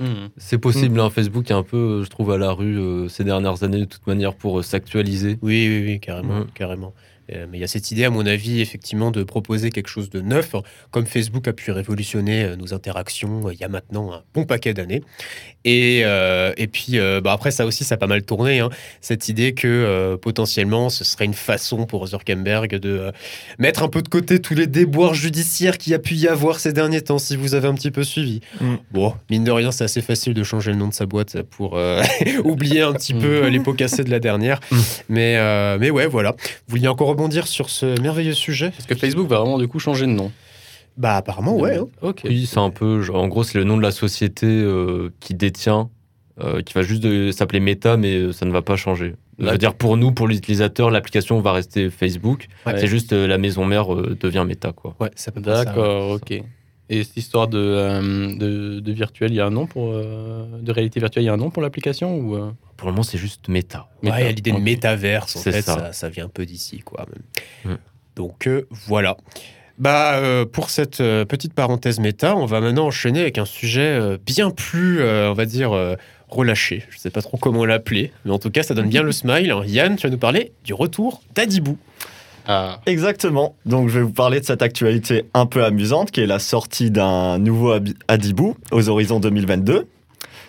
Hmm. 0.00 0.28
C'est 0.36 0.58
possible, 0.58 1.00
hein, 1.00 1.08
Facebook 1.10 1.50
est 1.50 1.54
un 1.54 1.62
peu, 1.62 1.76
euh, 1.76 2.04
je 2.04 2.10
trouve, 2.10 2.30
à 2.32 2.36
la 2.38 2.52
rue 2.52 2.78
euh, 2.78 3.08
ces 3.08 3.24
dernières 3.24 3.62
années 3.62 3.80
de 3.80 3.84
toute 3.86 4.06
manière 4.06 4.34
pour 4.34 4.58
euh, 4.58 4.62
s'actualiser. 4.62 5.38
Oui, 5.42 5.66
oui, 5.68 5.82
oui, 5.86 6.00
carrément, 6.00 6.40
Mhm. 6.40 6.46
carrément. 6.54 6.92
Euh, 7.32 7.46
mais 7.50 7.58
il 7.58 7.60
y 7.60 7.64
a 7.64 7.68
cette 7.68 7.90
idée, 7.90 8.04
à 8.04 8.10
mon 8.10 8.26
avis, 8.26 8.60
effectivement, 8.60 9.10
de 9.10 9.22
proposer 9.22 9.70
quelque 9.70 9.88
chose 9.88 10.10
de 10.10 10.20
neuf, 10.20 10.54
comme 10.90 11.06
Facebook 11.06 11.48
a 11.48 11.52
pu 11.52 11.70
révolutionner 11.70 12.44
euh, 12.44 12.56
nos 12.56 12.74
interactions 12.74 13.48
euh, 13.48 13.52
il 13.52 13.60
y 13.60 13.64
a 13.64 13.68
maintenant 13.68 14.12
un 14.12 14.22
bon 14.34 14.44
paquet 14.44 14.74
d'années. 14.74 15.02
Et, 15.66 16.02
euh, 16.04 16.52
et 16.56 16.68
puis, 16.68 16.96
euh, 16.96 17.20
bah, 17.20 17.32
après, 17.32 17.50
ça 17.50 17.66
aussi, 17.66 17.82
ça 17.82 17.96
a 17.96 17.98
pas 17.98 18.06
mal 18.06 18.22
tourné, 18.22 18.60
hein, 18.60 18.70
cette 19.00 19.28
idée 19.28 19.52
que 19.52 19.66
euh, 19.66 20.16
potentiellement, 20.16 20.90
ce 20.90 21.02
serait 21.02 21.24
une 21.24 21.34
façon 21.34 21.86
pour 21.86 22.06
Zuckerberg 22.06 22.76
de 22.76 23.10
mettre 23.58 23.82
un 23.82 23.88
peu 23.88 24.00
de 24.00 24.08
côté 24.08 24.40
tous 24.40 24.54
les 24.54 24.68
déboires 24.68 25.14
judiciaires 25.14 25.76
qu'il 25.76 25.90
y 25.90 25.94
a 25.96 25.98
pu 25.98 26.14
y 26.14 26.28
avoir 26.28 26.60
ces 26.60 26.72
derniers 26.72 27.00
temps, 27.00 27.18
si 27.18 27.34
vous 27.34 27.56
avez 27.56 27.66
un 27.66 27.74
petit 27.74 27.90
peu 27.90 28.04
suivi. 28.04 28.40
Mm. 28.60 28.74
Bon, 28.92 29.14
mine 29.28 29.42
de 29.42 29.50
rien, 29.50 29.72
c'est 29.72 29.82
assez 29.82 30.02
facile 30.02 30.34
de 30.34 30.44
changer 30.44 30.70
le 30.70 30.78
nom 30.78 30.86
de 30.86 30.94
sa 30.94 31.04
boîte 31.04 31.42
pour 31.42 31.76
oublier 32.44 32.82
un 32.82 32.92
petit 32.92 33.14
peu 33.14 33.44
euh, 33.44 33.50
les 33.50 33.58
pots 33.58 33.74
cassés 33.74 34.04
de 34.04 34.10
la 34.10 34.20
dernière. 34.20 34.60
Mm. 34.70 34.76
Mais, 35.08 35.78
mais 35.78 35.90
ouais, 35.90 36.06
voilà. 36.06 36.30
Vous 36.30 36.76
vouliez 36.76 36.88
encore 36.88 37.08
rebondir 37.16 37.46
sur 37.46 37.70
ce 37.70 37.98
merveilleux 38.00 38.34
sujet 38.34 38.70
Parce 38.70 38.86
que 38.86 38.94
Facebook 38.94 39.28
va 39.28 39.38
vraiment 39.40 39.58
du 39.58 39.68
coup 39.68 39.78
changer 39.78 40.06
de 40.06 40.12
nom. 40.12 40.30
Bah, 40.96 41.16
apparemment, 41.16 41.56
ouais. 41.56 41.76
hein. 41.76 41.86
Ok. 42.02 42.22
Oui, 42.24 42.46
c'est 42.46 42.58
un 42.58 42.70
peu, 42.70 43.02
genre, 43.02 43.16
en 43.22 43.28
gros, 43.28 43.42
c'est 43.44 43.58
le 43.58 43.64
nom 43.64 43.76
de 43.76 43.82
la 43.82 43.90
société 43.90 44.46
euh, 44.46 45.10
qui 45.20 45.34
détient, 45.34 45.90
euh, 46.42 46.62
qui 46.62 46.72
va 46.72 46.80
juste 46.82 47.02
de- 47.02 47.30
s'appeler 47.32 47.60
Meta, 47.60 47.96
mais 47.98 48.14
euh, 48.16 48.32
ça 48.32 48.46
ne 48.46 48.50
va 48.52 48.62
pas 48.62 48.76
changer. 48.76 49.14
Je 49.38 49.42
veux 49.42 49.46
D'accord. 49.46 49.58
dire, 49.58 49.74
pour 49.74 49.96
nous, 49.98 50.12
pour 50.12 50.26
l'utilisateur, 50.26 50.90
l'application 50.90 51.38
va 51.40 51.52
rester 51.52 51.90
Facebook. 51.90 52.46
Ouais. 52.64 52.78
C'est 52.78 52.86
juste 52.86 53.12
euh, 53.12 53.26
la 53.26 53.36
maison 53.36 53.66
mère 53.66 53.92
euh, 53.94 54.16
devient 54.18 54.44
Meta, 54.48 54.72
quoi. 54.72 54.96
Ouais, 54.98 55.10
ça 55.16 55.32
peut. 55.32 55.42
D'accord, 55.42 56.12
ok. 56.12 56.42
Et 56.88 57.02
cette 57.04 57.16
histoire 57.18 57.48
de, 57.48 57.58
euh, 57.58 58.34
de, 58.36 58.80
de 58.80 58.92
virtuel, 58.92 59.32
il 59.32 59.36
y 59.36 59.40
a 59.40 59.46
un 59.46 59.50
nom 59.50 59.66
pour. 59.66 59.90
euh, 59.92 60.46
de 60.62 60.72
réalité 60.72 60.98
virtuelle, 61.00 61.24
il 61.24 61.26
y 61.26 61.30
a 61.30 61.34
un 61.34 61.36
nom 61.36 61.50
pour 61.50 61.60
l'application 61.62 62.16
ou, 62.16 62.36
euh, 62.36 62.50
Pour 62.76 62.88
le 62.88 62.92
moment, 62.92 63.02
c'est 63.02 63.18
juste 63.18 63.48
Meta. 63.48 63.88
Ouais, 64.02 64.10
il 64.18 64.24
y 64.24 64.28
a 64.28 64.32
l'idée 64.32 64.52
de 64.52 64.58
métaverse, 64.58 65.36
en 65.36 65.40
fait, 65.40 65.62
ça. 65.62 65.74
ça. 65.78 65.92
Ça, 65.92 66.08
vient 66.08 66.26
un 66.26 66.28
peu 66.28 66.44
d'ici, 66.44 66.80
quoi. 66.80 67.06
même. 67.64 67.74
Mm. 67.74 67.78
Donc, 68.16 68.46
euh, 68.46 68.66
voilà. 68.86 69.16
Bah, 69.78 70.14
euh, 70.14 70.46
pour 70.46 70.70
cette 70.70 71.00
euh, 71.00 71.24
petite 71.26 71.52
parenthèse 71.52 72.00
méta, 72.00 72.34
on 72.34 72.46
va 72.46 72.60
maintenant 72.60 72.86
enchaîner 72.86 73.20
avec 73.20 73.36
un 73.36 73.44
sujet 73.44 73.82
euh, 73.82 74.16
bien 74.24 74.50
plus, 74.50 75.00
euh, 75.00 75.30
on 75.30 75.34
va 75.34 75.44
dire, 75.44 75.72
euh, 75.72 75.96
relâché. 76.28 76.84
Je 76.88 76.98
sais 76.98 77.10
pas 77.10 77.20
trop 77.20 77.36
comment 77.36 77.66
l'appeler, 77.66 78.10
mais 78.24 78.30
en 78.30 78.38
tout 78.38 78.50
cas, 78.50 78.62
ça 78.62 78.72
donne 78.72 78.88
bien 78.88 79.02
le 79.02 79.12
smile. 79.12 79.54
Yann, 79.66 79.96
tu 79.96 80.06
vas 80.06 80.10
nous 80.10 80.18
parler 80.18 80.52
du 80.64 80.72
retour 80.72 81.22
d'Adibou. 81.34 81.76
Ah, 82.48 82.80
Exactement. 82.86 83.56
Donc 83.66 83.88
je 83.88 83.98
vais 83.98 84.04
vous 84.04 84.12
parler 84.12 84.40
de 84.40 84.44
cette 84.44 84.62
actualité 84.62 85.24
un 85.34 85.46
peu 85.46 85.64
amusante 85.64 86.10
qui 86.10 86.20
est 86.20 86.26
la 86.26 86.38
sortie 86.38 86.90
d'un 86.90 87.38
nouveau 87.38 87.74
Adibou 88.08 88.56
aux 88.70 88.88
horizons 88.88 89.20
2022. 89.20 89.88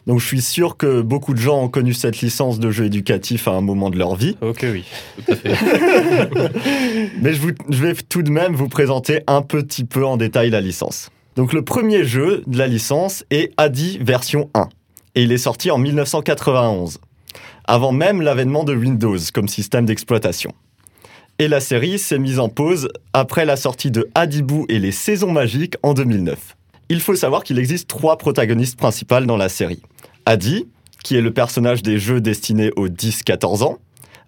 Donc 0.07 0.19
je 0.21 0.25
suis 0.25 0.41
sûr 0.41 0.77
que 0.77 1.01
beaucoup 1.01 1.33
de 1.33 1.39
gens 1.39 1.61
ont 1.61 1.67
connu 1.67 1.93
cette 1.93 2.21
licence 2.21 2.59
de 2.59 2.71
jeu 2.71 2.85
éducatif 2.85 3.47
à 3.47 3.51
un 3.51 3.61
moment 3.61 3.89
de 3.89 3.97
leur 3.97 4.15
vie. 4.15 4.37
Ok, 4.41 4.65
oui. 4.71 4.85
tout 5.25 5.33
à 5.33 5.35
fait. 5.35 5.49
Mais 7.21 7.33
je, 7.33 7.41
vous- 7.41 7.51
je 7.69 7.83
vais 7.83 7.93
tout 7.93 8.23
de 8.23 8.31
même 8.31 8.55
vous 8.55 8.69
présenter 8.69 9.21
un 9.27 9.41
petit 9.41 9.83
peu 9.83 10.05
en 10.05 10.17
détail 10.17 10.49
la 10.49 10.61
licence. 10.61 11.09
Donc 11.35 11.51
le 11.53 11.61
premier 11.61 12.03
jeu 12.05 12.41
de 12.47 12.57
la 12.57 12.67
licence 12.67 13.23
est 13.31 13.51
Adi 13.57 13.99
version 14.01 14.49
1. 14.53 14.69
et 15.15 15.23
il 15.23 15.31
est 15.31 15.37
sorti 15.37 15.69
en 15.71 15.77
1991, 15.77 16.99
avant 17.65 17.91
même 17.91 18.21
l'avènement 18.21 18.63
de 18.63 18.73
Windows 18.75 19.17
comme 19.33 19.47
système 19.47 19.85
d'exploitation. 19.85 20.53
Et 21.39 21.47
la 21.47 21.59
série 21.59 21.99
s'est 21.99 22.17
mise 22.17 22.39
en 22.39 22.49
pause 22.49 22.87
après 23.13 23.45
la 23.45 23.57
sortie 23.57 23.91
de 23.91 24.09
Hadibou 24.15 24.65
et 24.69 24.79
les 24.79 24.91
Saisons 24.91 25.31
Magiques 25.31 25.75
en 25.83 25.93
2009. 25.93 26.55
Il 26.89 27.01
faut 27.01 27.15
savoir 27.15 27.43
qu'il 27.43 27.59
existe 27.59 27.87
trois 27.89 28.17
protagonistes 28.17 28.77
principales 28.79 29.25
dans 29.27 29.37
la 29.37 29.49
série. 29.49 29.81
Adi, 30.27 30.67
qui 31.05 31.15
est 31.15 31.21
le 31.21 31.31
personnage 31.31 31.83
des 31.83 31.99
jeux 31.99 32.19
destinés 32.19 32.71
aux 32.75 32.89
10-14 32.89 33.63
ans, 33.63 33.77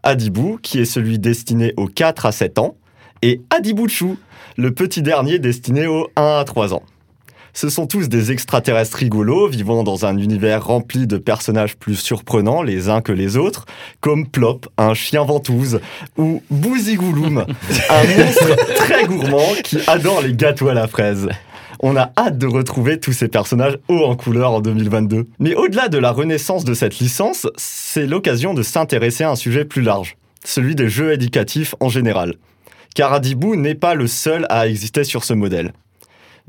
Adibou, 0.02 0.58
qui 0.62 0.80
est 0.80 0.86
celui 0.86 1.20
destiné 1.20 1.74
aux 1.76 1.88
4 1.88 2.26
à 2.26 2.32
7 2.32 2.58
ans, 2.58 2.78
et 3.22 3.42
Adibouchou, 3.50 4.18
le 4.56 4.72
petit 4.72 5.02
dernier 5.02 5.40
destiné 5.40 5.88
aux 5.88 6.08
1 6.16 6.40
à 6.40 6.46
3 6.46 6.74
ans. 6.74 6.84
Ce 7.52 7.68
sont 7.68 7.86
tous 7.86 8.08
des 8.08 8.32
extraterrestres 8.32 8.96
rigolos 8.96 9.50
vivant 9.50 9.84
dans 9.84 10.06
un 10.06 10.18
univers 10.18 10.66
rempli 10.66 11.06
de 11.06 11.18
personnages 11.18 11.76
plus 11.76 11.96
surprenants 11.96 12.64
les 12.64 12.88
uns 12.88 13.02
que 13.02 13.12
les 13.12 13.36
autres, 13.36 13.66
comme 14.00 14.26
Plop, 14.26 14.68
un 14.78 14.94
chien 14.94 15.26
ventouse, 15.26 15.82
ou 16.18 16.42
Bouzigouloum, 16.50 17.46
un 17.90 18.04
monstre 18.18 18.56
très 18.76 19.04
gourmand 19.04 19.54
qui 19.66 19.80
adore 19.88 20.22
les 20.22 20.34
gâteaux 20.34 20.70
à 20.70 20.74
la 20.74 20.88
fraise. 20.88 21.28
On 21.82 21.96
a 21.96 22.12
hâte 22.18 22.38
de 22.38 22.46
retrouver 22.46 23.00
tous 23.00 23.14
ces 23.14 23.30
personnages 23.30 23.80
hauts 23.88 24.04
en 24.04 24.18
couleur 24.18 24.52
en 24.52 24.60
2022. 24.60 25.28
Mais 25.40 25.56
au-delà 25.56 25.88
de 25.88 25.98
la 25.98 26.12
renaissance 26.12 26.66
de 26.66 26.74
cette 26.74 27.00
licence, 27.00 27.48
c'est 27.56 28.06
l'occasion 28.06 28.54
de 28.54 28.64
s'intéresser 28.64 29.24
à 29.24 29.32
un 29.32 29.38
sujet 29.38 29.64
plus 29.64 29.82
large, 29.82 30.18
celui 30.44 30.76
des 30.76 30.90
jeux 30.90 31.14
éducatifs 31.14 31.76
en 31.80 31.88
général. 31.88 32.36
Car 32.96 33.14
Adibou 33.14 33.56
n'est 33.56 33.76
pas 33.76 33.94
le 33.94 34.08
seul 34.08 34.46
à 34.50 34.68
exister 34.68 35.06
sur 35.06 35.24
ce 35.24 35.34
modèle. 35.34 35.72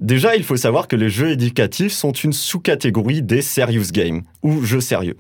Déjà, 0.01 0.35
il 0.35 0.43
faut 0.43 0.57
savoir 0.57 0.89
que 0.89 0.97
les 0.97 1.11
jeux 1.11 1.31
éducatifs 1.31 1.93
sont 1.93 2.13
une 2.13 2.33
sous-catégorie 2.33 3.23
des 3.23 3.43
serious 3.43 3.93
games, 3.93 4.23
ou 4.43 4.65
jeux 4.65 4.81
sérieux, 4.81 5.17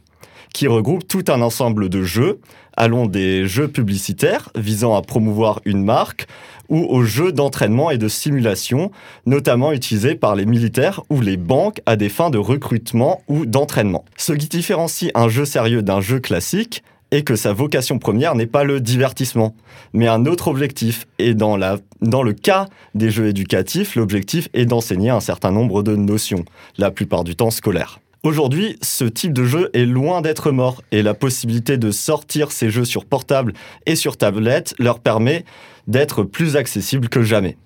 qui 0.52 0.66
regroupent 0.66 1.06
tout 1.06 1.24
un 1.28 1.40
ensemble 1.40 1.88
de 1.88 2.02
jeux, 2.02 2.40
allant 2.80 3.04
des 3.04 3.46
jeux 3.46 3.68
publicitaires 3.68 4.48
visant 4.56 4.96
à 4.96 5.02
promouvoir 5.02 5.60
une 5.66 5.84
marque, 5.84 6.26
ou 6.70 6.78
aux 6.78 7.02
jeux 7.02 7.30
d'entraînement 7.30 7.90
et 7.90 7.98
de 7.98 8.08
simulation, 8.08 8.90
notamment 9.26 9.72
utilisés 9.72 10.14
par 10.14 10.34
les 10.34 10.46
militaires 10.46 11.02
ou 11.10 11.20
les 11.20 11.36
banques 11.36 11.82
à 11.84 11.96
des 11.96 12.08
fins 12.08 12.30
de 12.30 12.38
recrutement 12.38 13.20
ou 13.28 13.44
d'entraînement. 13.44 14.06
Ce 14.16 14.32
qui 14.32 14.48
différencie 14.48 15.10
un 15.14 15.28
jeu 15.28 15.44
sérieux 15.44 15.82
d'un 15.82 16.00
jeu 16.00 16.20
classique 16.20 16.82
est 17.10 17.22
que 17.22 17.36
sa 17.36 17.52
vocation 17.52 17.98
première 17.98 18.34
n'est 18.34 18.46
pas 18.46 18.64
le 18.64 18.80
divertissement, 18.80 19.54
mais 19.92 20.08
un 20.08 20.24
autre 20.24 20.48
objectif. 20.48 21.06
Et 21.18 21.34
dans, 21.34 21.58
la, 21.58 21.76
dans 22.00 22.22
le 22.22 22.32
cas 22.32 22.66
des 22.94 23.10
jeux 23.10 23.26
éducatifs, 23.26 23.94
l'objectif 23.94 24.48
est 24.54 24.64
d'enseigner 24.64 25.10
un 25.10 25.20
certain 25.20 25.50
nombre 25.50 25.82
de 25.82 25.96
notions, 25.96 26.44
la 26.78 26.90
plupart 26.90 27.24
du 27.24 27.36
temps 27.36 27.50
scolaires. 27.50 27.98
Aujourd'hui, 28.22 28.76
ce 28.82 29.04
type 29.04 29.32
de 29.32 29.44
jeu 29.44 29.70
est 29.72 29.86
loin 29.86 30.20
d'être 30.20 30.50
mort 30.50 30.82
et 30.92 31.02
la 31.02 31.14
possibilité 31.14 31.78
de 31.78 31.90
sortir 31.90 32.52
ces 32.52 32.68
jeux 32.68 32.84
sur 32.84 33.06
portable 33.06 33.54
et 33.86 33.96
sur 33.96 34.18
tablette 34.18 34.74
leur 34.78 35.00
permet 35.00 35.46
d'être 35.86 36.22
plus 36.22 36.56
accessible 36.56 37.08
que 37.08 37.22
jamais. 37.22 37.56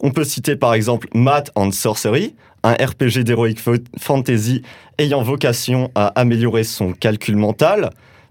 On 0.00 0.10
peut 0.10 0.24
citer 0.24 0.54
par 0.54 0.74
exemple 0.74 1.08
Math 1.14 1.50
and 1.54 1.70
Sorcery, 1.70 2.34
un 2.62 2.72
RPG 2.74 3.24
d'Heroic 3.24 3.56
Fantasy 3.98 4.60
ayant 4.98 5.22
vocation 5.22 5.90
à 5.94 6.08
améliorer 6.08 6.64
son 6.64 6.92
calcul 6.92 7.36
mental, 7.36 7.88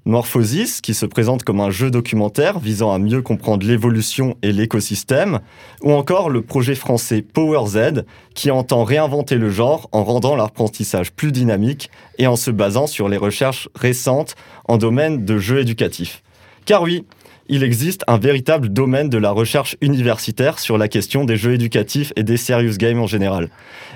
Morphosis, 0.10 0.82
qui 0.82 0.96
se 0.96 1.06
présente 1.06 1.44
comme 1.44 1.62
un 1.62 1.70
jeu 1.70 1.92
documentaire 1.92 2.58
visant 2.58 2.92
à 2.92 2.98
mieux 2.98 3.22
comprendre 3.22 3.66
l'évolution 3.66 4.36
et 4.42 4.52
l'écosystème, 4.52 5.40
ou 5.84 5.92
encore 5.92 6.32
le 6.32 6.42
projet 6.42 6.74
français 6.74 7.22
Power 7.22 7.68
Z, 7.68 8.06
qui 8.34 8.50
entend 8.50 8.84
réinventer 8.84 9.36
le 9.36 9.52
genre 9.52 9.88
en 9.92 10.04
rendant 10.04 10.36
l'apprentissage 10.36 11.12
plus 11.12 11.32
dynamique 11.32 11.92
et 12.18 12.26
en 12.26 12.36
se 12.36 12.50
basant 12.50 12.88
sur 12.88 13.08
les 13.08 13.18
recherches 13.18 13.70
récentes 13.76 14.36
en 14.68 14.78
domaine 14.78 15.26
de 15.26 15.38
jeux 15.38 15.60
éducatifs. 15.60 16.24
Car 16.66 16.82
oui, 16.82 17.06
il 17.50 17.64
existe 17.64 18.04
un 18.08 18.18
véritable 18.18 18.70
domaine 18.70 19.10
de 19.10 19.18
la 19.18 19.32
recherche 19.32 19.76
universitaire 19.82 20.60
sur 20.60 20.78
la 20.78 20.88
question 20.88 21.26
des 21.26 21.36
jeux 21.36 21.54
éducatifs 21.54 22.14
et 22.16 22.24
des 22.24 22.38
serious 22.38 22.78
games 22.78 23.00
en 23.00 23.08
général. 23.08 23.50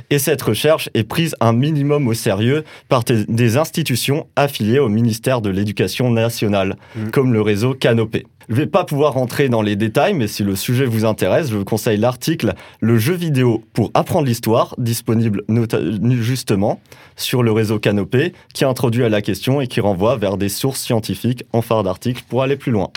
Et 0.10 0.20
cette 0.20 0.42
recherche 0.42 0.90
est 0.96 1.04
prise 1.04 1.36
un 1.40 1.54
minimum 1.54 2.08
au 2.08 2.14
sérieux 2.14 2.64
par 2.90 3.04
des 3.04 3.58
institutions 3.58 4.28
affiliées 4.36 4.80
au 4.80 4.90
ministère 4.90 5.42
de 5.42 5.50
l'Éducation 5.50 6.10
nationale, 6.10 6.76
mm. 6.96 7.10
comme 7.12 7.32
le 7.32 7.42
réseau 7.42 7.74
Canopé. 7.76 8.26
Je 8.50 8.56
ne 8.56 8.60
vais 8.60 8.68
pas 8.68 8.84
pouvoir 8.84 9.14
rentrer 9.14 9.48
dans 9.48 9.62
les 9.62 9.76
détails, 9.78 10.14
mais 10.14 10.28
si 10.28 10.44
le 10.44 10.56
sujet 10.56 10.86
vous 10.86 11.06
intéresse, 11.06 11.50
je 11.50 11.56
vous 11.56 11.64
conseille 11.64 11.98
l'article 11.98 12.54
Le 12.82 12.98
jeu 12.98 13.14
vidéo 13.14 13.64
pour 13.72 13.92
apprendre 13.94 14.28
l'histoire, 14.28 14.76
disponible 14.78 15.44
justement 16.22 16.82
sur 17.16 17.42
le 17.42 17.52
réseau 17.52 17.80
Canopé, 17.80 18.34
qui 18.54 18.66
introduit 18.66 19.06
à 19.06 19.10
la 19.10 19.22
question 19.22 19.62
et 19.62 19.68
qui 19.68 19.80
renvoie 19.80 20.18
vers 20.18 20.38
des 20.38 20.50
sources 20.50 20.82
scientifiques 20.82 21.46
en 21.54 21.62
phare 21.62 21.84
d'article 21.84 22.24
pour 22.28 22.44
aller 22.44 22.58
plus 22.58 22.72
loin. 22.72 22.90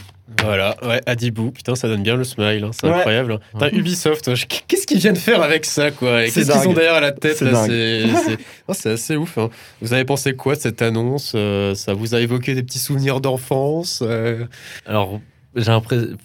Voilà, 0.43 0.76
ouais, 0.83 1.00
Adibou, 1.07 1.50
putain, 1.50 1.75
ça 1.75 1.88
donne 1.88 2.02
bien 2.02 2.16
le 2.16 2.25
smile, 2.25 2.64
hein, 2.64 2.71
c'est 2.73 2.87
incroyable. 2.87 3.40
Hein. 3.55 3.69
Ubisoft, 3.73 4.31
qu'est-ce 4.69 4.87
qu'ils 4.87 4.99
viennent 4.99 5.16
faire 5.16 5.43
avec 5.43 5.64
ça, 5.64 5.90
quoi? 5.90 6.25
Qu'est-ce 6.25 6.52
qu'ils 6.52 6.69
ont 6.69 6.73
derrière 6.73 7.00
la 7.00 7.12
tête 7.12 7.37
C'est 8.73 8.90
assez 8.90 9.16
ouf. 9.16 9.38
Hein. 9.38 9.50
Vous 9.81 9.93
avez 9.93 10.05
pensé 10.05 10.35
quoi 10.35 10.57
de 10.57 10.61
cette 10.61 10.83
annonce 10.83 11.33
euh, 11.35 11.75
Ça 11.75 11.95
vous 11.95 12.14
a 12.14 12.21
évoqué 12.21 12.55
des 12.55 12.62
petits 12.62 12.78
souvenirs 12.78 13.21
d'enfance 13.21 14.02
euh? 14.02 14.45
Alors, 14.87 15.21
j'ai 15.55 15.71
l'impression 15.71 16.16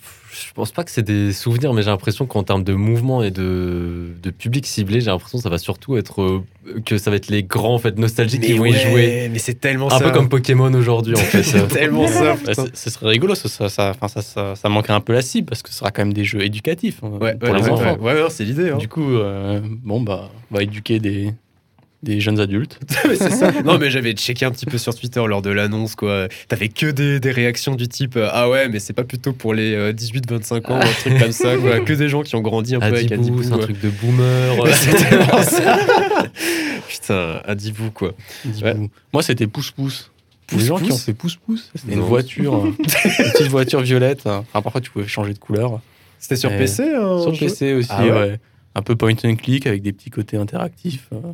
je 0.48 0.53
pense 0.53 0.71
pas 0.71 0.83
que 0.83 0.91
c'est 0.91 1.03
des 1.03 1.31
souvenirs, 1.33 1.74
mais 1.74 1.81
j'ai 1.81 1.89
l'impression 1.89 2.25
qu'en 2.25 2.43
termes 2.43 2.63
de 2.63 2.74
mouvement 2.74 3.24
et 3.24 3.31
de, 3.31 4.10
de 4.21 4.29
public 4.29 4.65
ciblé, 4.65 5.01
j'ai 5.01 5.12
l'impression 5.12 5.38
que 5.38 5.43
ça 5.43 5.50
va 5.50 5.57
surtout 5.57 5.98
être 5.98 6.21
euh, 6.21 6.43
que 6.86 6.98
ça 6.98 7.10
va 7.10 7.17
être 7.17 7.27
les 7.27 7.43
grands 7.43 7.75
en 7.75 7.79
fait 7.79 7.98
nostalgiques 7.98 8.41
qui 8.41 8.53
vont 8.53 8.65
y 8.65 8.74
jouer. 8.74 9.29
Mais 9.31 9.39
c'est 9.39 9.60
tellement 9.60 9.91
un 9.91 10.00
peu 10.00 10.12
comme 10.12 10.29
Pokémon 10.29 10.74
aujourd'hui 10.74 11.15
en 11.15 11.19
fait. 11.19 11.43
c'est 11.43 11.67
tellement 11.67 12.07
ça. 12.07 12.36
ce 12.74 12.89
serait 12.89 13.10
rigolo, 13.10 13.36
ça 13.36 13.50
ça, 13.50 13.69
ça, 13.69 14.21
ça, 14.21 14.55
ça, 14.55 14.69
manquerait 14.69 14.93
un 14.93 15.01
peu 15.01 15.13
la 15.13 15.21
cible 15.21 15.48
parce 15.48 15.62
que 15.62 15.69
ce 15.69 15.75
sera 15.75 15.91
quand 15.91 16.03
même 16.03 16.13
des 16.13 16.24
jeux 16.24 16.43
éducatifs 16.43 17.00
hein, 17.03 17.12
ouais, 17.19 17.36
pour 17.36 17.53
les 17.53 17.69
enfants. 17.69 17.98
Ouais, 18.00 18.15
c'est 18.29 18.43
l'idée. 18.43 18.69
Hein. 18.69 18.77
Du 18.77 18.88
coup, 18.88 19.13
euh, 19.13 19.60
bon 19.63 20.01
bah, 20.01 20.29
on 20.51 20.55
va 20.55 20.63
éduquer 20.63 21.00
des 21.00 21.33
des 22.03 22.20
jeunes 22.20 22.39
adultes. 22.39 22.79
c'est 22.89 23.29
ça. 23.29 23.51
Non, 23.65 23.77
mais 23.77 23.91
j'avais 23.91 24.13
checké 24.13 24.46
un 24.46 24.51
petit 24.51 24.65
peu 24.65 24.77
sur 24.77 24.96
Twitter 24.96 25.24
lors 25.27 25.41
de 25.41 25.51
l'annonce, 25.51 25.96
quoi. 25.96 26.27
T'avais 26.48 26.70
que 26.70 26.88
des, 26.88 27.20
des, 27.20 27.31
réactions 27.31 27.75
du 27.75 27.88
type 27.88 28.15
euh, 28.17 28.29
Ah 28.31 28.50
ouais, 28.50 28.70
mais 28.70 28.79
c'est 28.79 28.93
pas 28.93 29.03
plutôt 29.03 29.34
pour 29.34 29.53
les 29.53 29.93
18-25 29.93 30.53
euh, 30.53 30.74
ans, 30.74 30.79
un 30.79 30.93
truc 30.93 31.20
comme 31.20 31.31
ça, 31.31 31.58
quoi. 31.62 31.79
Que 31.81 31.93
des 31.93 32.10
gens 32.10 32.24
qui 32.24 32.36
ont 32.36 32.41
grandi 32.41 32.75
un 32.75 32.79
peu 32.79 32.86
avec 32.88 33.12
Adibou. 33.12 33.43
C'est 33.43 33.53
un 33.53 33.58
truc 33.60 33.79
de 33.79 33.89
boomer. 33.89 34.55
Putain, 36.88 37.41
Adibou, 37.46 37.91
quoi. 37.91 38.13
Moi, 39.13 39.22
c'était 39.22 39.48
pouce-pouce. 39.48 40.12
Les 40.53 40.65
gens 40.65 40.79
qui 40.79 40.91
ont 40.91 40.98
fait 40.98 41.13
pouce-pouce. 41.13 41.72
C'était 41.75 41.93
une 41.93 42.01
voiture, 42.01 42.65
une 42.65 42.75
petite 42.75 43.48
voiture 43.48 43.81
violette. 43.81 44.22
Enfin, 44.25 44.62
parfois, 44.62 44.81
tu 44.81 44.91
pouvais 44.91 45.08
changer 45.08 45.34
de 45.34 45.39
couleur. 45.39 45.81
C'était 46.20 46.36
sur 46.36 46.50
PC 46.51 46.84
hein, 46.84 47.20
Sur 47.22 47.38
PC 47.38 47.74
aussi, 47.74 47.89
ah 47.89 48.05
ouais. 48.05 48.39
Un 48.75 48.81
peu 48.84 48.96
point 48.96 49.15
and 49.25 49.36
click 49.36 49.65
avec 49.65 49.81
des 49.81 49.91
petits 49.91 50.12
côtés 50.12 50.38
interactifs. 50.38 51.10
Ah, 51.12 51.34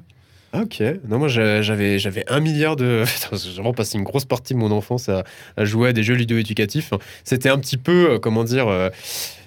ok. 0.54 0.84
Non, 1.08 1.20
moi 1.20 1.28
j'avais 1.28 2.00
j'avais 2.00 2.24
un 2.32 2.40
milliard 2.40 2.76
de. 2.76 3.04
J'ai 3.32 3.52
vraiment 3.52 3.74
passé 3.74 3.98
une 3.98 4.04
grosse 4.04 4.26
partie 4.26 4.54
de 4.54 4.60
mon 4.60 4.72
enfance 4.72 5.10
à, 5.10 5.24
à 5.56 5.66
jouer 5.66 5.90
à 5.90 5.94
des 5.94 6.04
jeux 6.04 6.16
vidéo 6.16 6.38
éducatifs. 6.38 6.94
C'était 7.24 7.50
un 7.50 7.60
petit 7.60 7.78
peu, 7.78 8.12
euh, 8.12 8.20
comment 8.20 8.44
dire, 8.44 8.68
euh, 8.68 8.90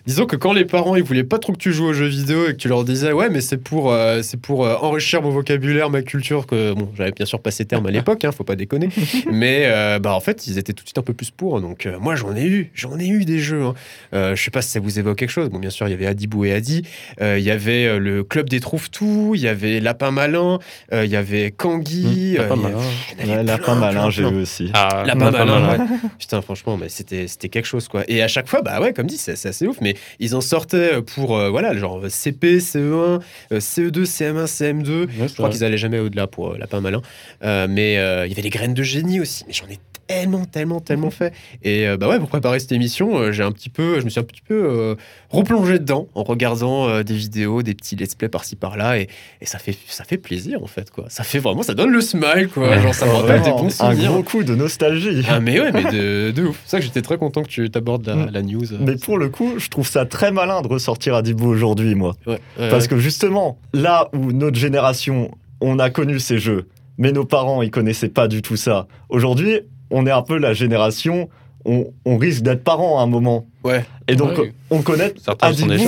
Disons 0.06 0.26
que 0.26 0.36
quand 0.36 0.52
les 0.52 0.64
parents 0.64 0.96
ils 0.96 1.02
voulaient 1.02 1.24
pas 1.24 1.38
trop 1.38 1.52
que 1.52 1.58
tu 1.58 1.72
joues 1.72 1.86
aux 1.86 1.92
jeux 1.92 2.06
vidéo 2.06 2.48
et 2.48 2.52
que 2.52 2.58
tu 2.58 2.68
leur 2.68 2.84
disais 2.84 3.12
ouais 3.12 3.28
mais 3.28 3.40
c'est 3.40 3.58
pour 3.58 3.92
euh, 3.92 4.22
c'est 4.22 4.38
pour 4.38 4.64
euh, 4.64 4.76
enrichir 4.76 5.22
mon 5.22 5.30
vocabulaire, 5.30 5.90
ma 5.90 6.02
culture 6.02 6.46
que 6.46 6.72
bon 6.72 6.88
j'avais 6.96 7.12
bien 7.12 7.26
sûr 7.26 7.40
pas 7.40 7.50
ces 7.50 7.64
termes 7.64 7.86
à 7.86 7.90
l'époque, 7.90 8.24
hein, 8.24 8.32
faut 8.32 8.44
pas 8.44 8.56
déconner. 8.56 8.88
mais 9.30 9.64
euh, 9.66 9.98
bah 9.98 10.14
en 10.14 10.20
fait 10.20 10.46
ils 10.46 10.58
étaient 10.58 10.72
tout 10.72 10.84
de 10.84 10.88
suite 10.88 10.98
un 10.98 11.02
peu 11.02 11.12
plus 11.12 11.30
pour. 11.30 11.60
Donc 11.60 11.88
moi 12.00 12.14
j'en 12.14 12.34
ai 12.34 12.46
eu, 12.46 12.70
j'en 12.74 12.98
ai 12.98 13.06
eu 13.06 13.24
des 13.24 13.38
jeux. 13.38 13.62
Hein. 13.62 13.74
je 14.12 14.42
sais 14.42 14.50
pas 14.50 14.62
si 14.62 14.70
ça 14.70 14.80
vous 14.80 14.98
évoque 14.98 15.18
quelque 15.18 15.30
chose. 15.30 15.48
Bon 15.50 15.58
bien 15.58 15.70
sûr 15.70 15.86
il 15.86 15.90
y 15.90 15.94
avait 15.94 16.06
Adibou 16.06 16.44
et 16.44 16.52
Adi, 16.52 16.82
il 17.20 17.40
y 17.40 17.50
avait 17.50 17.98
le 17.98 18.24
club 18.24 18.48
des 18.48 18.60
trouve 18.60 18.90
tout, 18.90 19.32
il 19.34 19.40
y 19.40 19.48
avait 19.48 19.80
Lapin 19.80 20.10
malin, 20.10 20.58
il 20.92 21.06
y 21.06 21.16
avait 21.16 21.50
Kangui. 21.50 22.36
Lapin 22.36 22.56
malin. 22.56 23.42
Lapin 23.42 23.74
malin 23.74 24.10
j'ai 24.10 24.22
eu 24.22 24.42
aussi. 24.42 24.70
Ah, 24.74 25.04
Lapin, 25.06 25.30
malin. 25.30 25.86
Putain 26.18 26.40
franchement 26.42 26.76
mais 26.76 26.88
c'était 26.88 27.28
c'était 27.28 27.48
quelque 27.48 27.66
chose 27.66 27.88
quoi. 27.88 28.02
Et 28.08 28.22
à 28.22 28.28
chaque 28.28 28.48
fois 28.48 28.62
bah 28.62 28.80
ouais 28.80 28.92
comme 28.92 29.06
dit 29.06 29.18
c'est 29.18 29.32
assez 29.46 29.66
ouf 29.66 29.78
mais 29.80 29.89
ils 30.18 30.34
en 30.34 30.40
sortaient 30.40 31.02
pour, 31.02 31.36
euh, 31.36 31.50
voilà, 31.50 31.76
genre 31.76 32.02
CP, 32.08 32.58
CE1, 32.58 33.20
CE2, 33.52 34.04
CM1, 34.04 34.46
CM2. 34.46 35.08
je 35.28 35.34
crois 35.34 35.50
qu'ils 35.50 35.64
allaient 35.64 35.78
jamais 35.78 35.98
au-delà 35.98 36.26
pour 36.26 36.52
euh, 36.52 36.58
Lapin 36.58 36.80
Malin. 36.80 37.02
Euh, 37.42 37.66
mais 37.68 37.94
il 37.94 38.28
y 38.28 38.32
avait 38.32 38.42
les 38.42 38.50
graines 38.50 38.74
de 38.74 38.82
génie 38.82 39.20
aussi. 39.20 39.44
Mais 39.46 39.52
j'en 39.52 39.66
ai 39.66 39.78
tellement, 40.10 40.44
tellement, 40.44 40.80
tellement 40.80 41.10
fait. 41.10 41.32
Et 41.62 41.86
bah 41.96 42.08
ouais, 42.08 42.18
pour 42.18 42.28
préparer 42.28 42.58
cette 42.58 42.72
émission, 42.72 43.32
j'ai 43.32 43.42
un 43.42 43.52
petit 43.52 43.70
peu, 43.70 44.00
je 44.00 44.04
me 44.04 44.10
suis 44.10 44.20
un 44.20 44.24
petit 44.24 44.42
peu 44.42 44.96
replongé 45.30 45.78
dedans 45.78 46.08
en 46.14 46.22
regardant 46.22 47.02
des 47.02 47.14
vidéos, 47.14 47.62
des 47.62 47.74
petits 47.74 47.96
let's 47.96 48.14
play 48.14 48.28
par-ci 48.28 48.56
par-là, 48.56 48.98
et, 48.98 49.08
et, 49.40 49.46
ça 49.46 49.58
fait, 49.58 49.76
ça 49.86 50.04
fait 50.04 50.18
plaisir 50.18 50.62
en 50.62 50.66
fait 50.66 50.90
quoi. 50.90 51.06
Ça 51.08 51.24
fait 51.24 51.38
vraiment, 51.38 51.62
ça 51.62 51.74
donne 51.74 51.90
le 51.90 52.00
smile 52.00 52.48
quoi. 52.52 52.78
Genre 52.80 52.94
ça 52.94 53.06
me 53.06 53.12
rappelle 53.12 53.42
des 53.42 53.50
bons 53.50 53.70
souvenirs. 53.70 54.10
Un 54.10 54.14
gros 54.14 54.22
coup 54.22 54.44
de 54.44 54.54
nostalgie. 54.54 55.24
Ah 55.28 55.40
mais 55.40 55.60
ouais, 55.60 55.72
mais 55.72 55.84
de, 55.84 56.30
de 56.30 56.46
ouf. 56.46 56.60
C'est 56.64 56.70
ça 56.70 56.78
que 56.78 56.84
j'étais 56.84 57.02
très 57.02 57.18
content 57.18 57.42
que 57.42 57.48
tu 57.48 57.70
t'abordes 57.70 58.06
la, 58.06 58.16
mm. 58.16 58.30
la, 58.32 58.42
news. 58.42 58.64
Mais 58.80 58.96
pour 58.96 59.18
le 59.18 59.28
coup, 59.28 59.54
je 59.58 59.68
trouve 59.68 59.86
ça 59.86 60.06
très 60.06 60.32
malin 60.32 60.62
de 60.62 60.68
ressortir 60.68 61.14
Adibou 61.14 61.48
aujourd'hui, 61.48 61.94
moi. 61.94 62.16
Parce 62.56 62.88
que 62.88 62.98
justement, 62.98 63.58
là 63.72 64.08
où 64.12 64.32
notre 64.32 64.58
génération, 64.58 65.30
on 65.60 65.78
a 65.78 65.90
connu 65.90 66.18
ces 66.18 66.38
jeux, 66.38 66.68
mais 66.98 67.12
nos 67.12 67.24
parents, 67.24 67.62
ils 67.62 67.70
connaissaient 67.70 68.08
pas 68.08 68.28
du 68.28 68.42
tout 68.42 68.56
ça. 68.56 68.86
Aujourd'hui, 69.08 69.60
on 69.90 70.06
est 70.06 70.10
un 70.10 70.22
peu 70.22 70.38
la 70.38 70.52
génération, 70.54 71.28
on, 71.64 71.86
on 72.04 72.16
risque 72.16 72.42
d'être 72.42 72.64
parents 72.64 72.98
à 73.00 73.02
un 73.02 73.06
moment. 73.06 73.46
Ouais. 73.64 73.84
Et 74.08 74.14
donc, 74.16 74.38
Ouais. 74.38 74.52
on 74.70 74.82
connaît, 74.82 75.12
Certains 75.22 75.52
sont 75.52 75.66
déjà. 75.66 75.84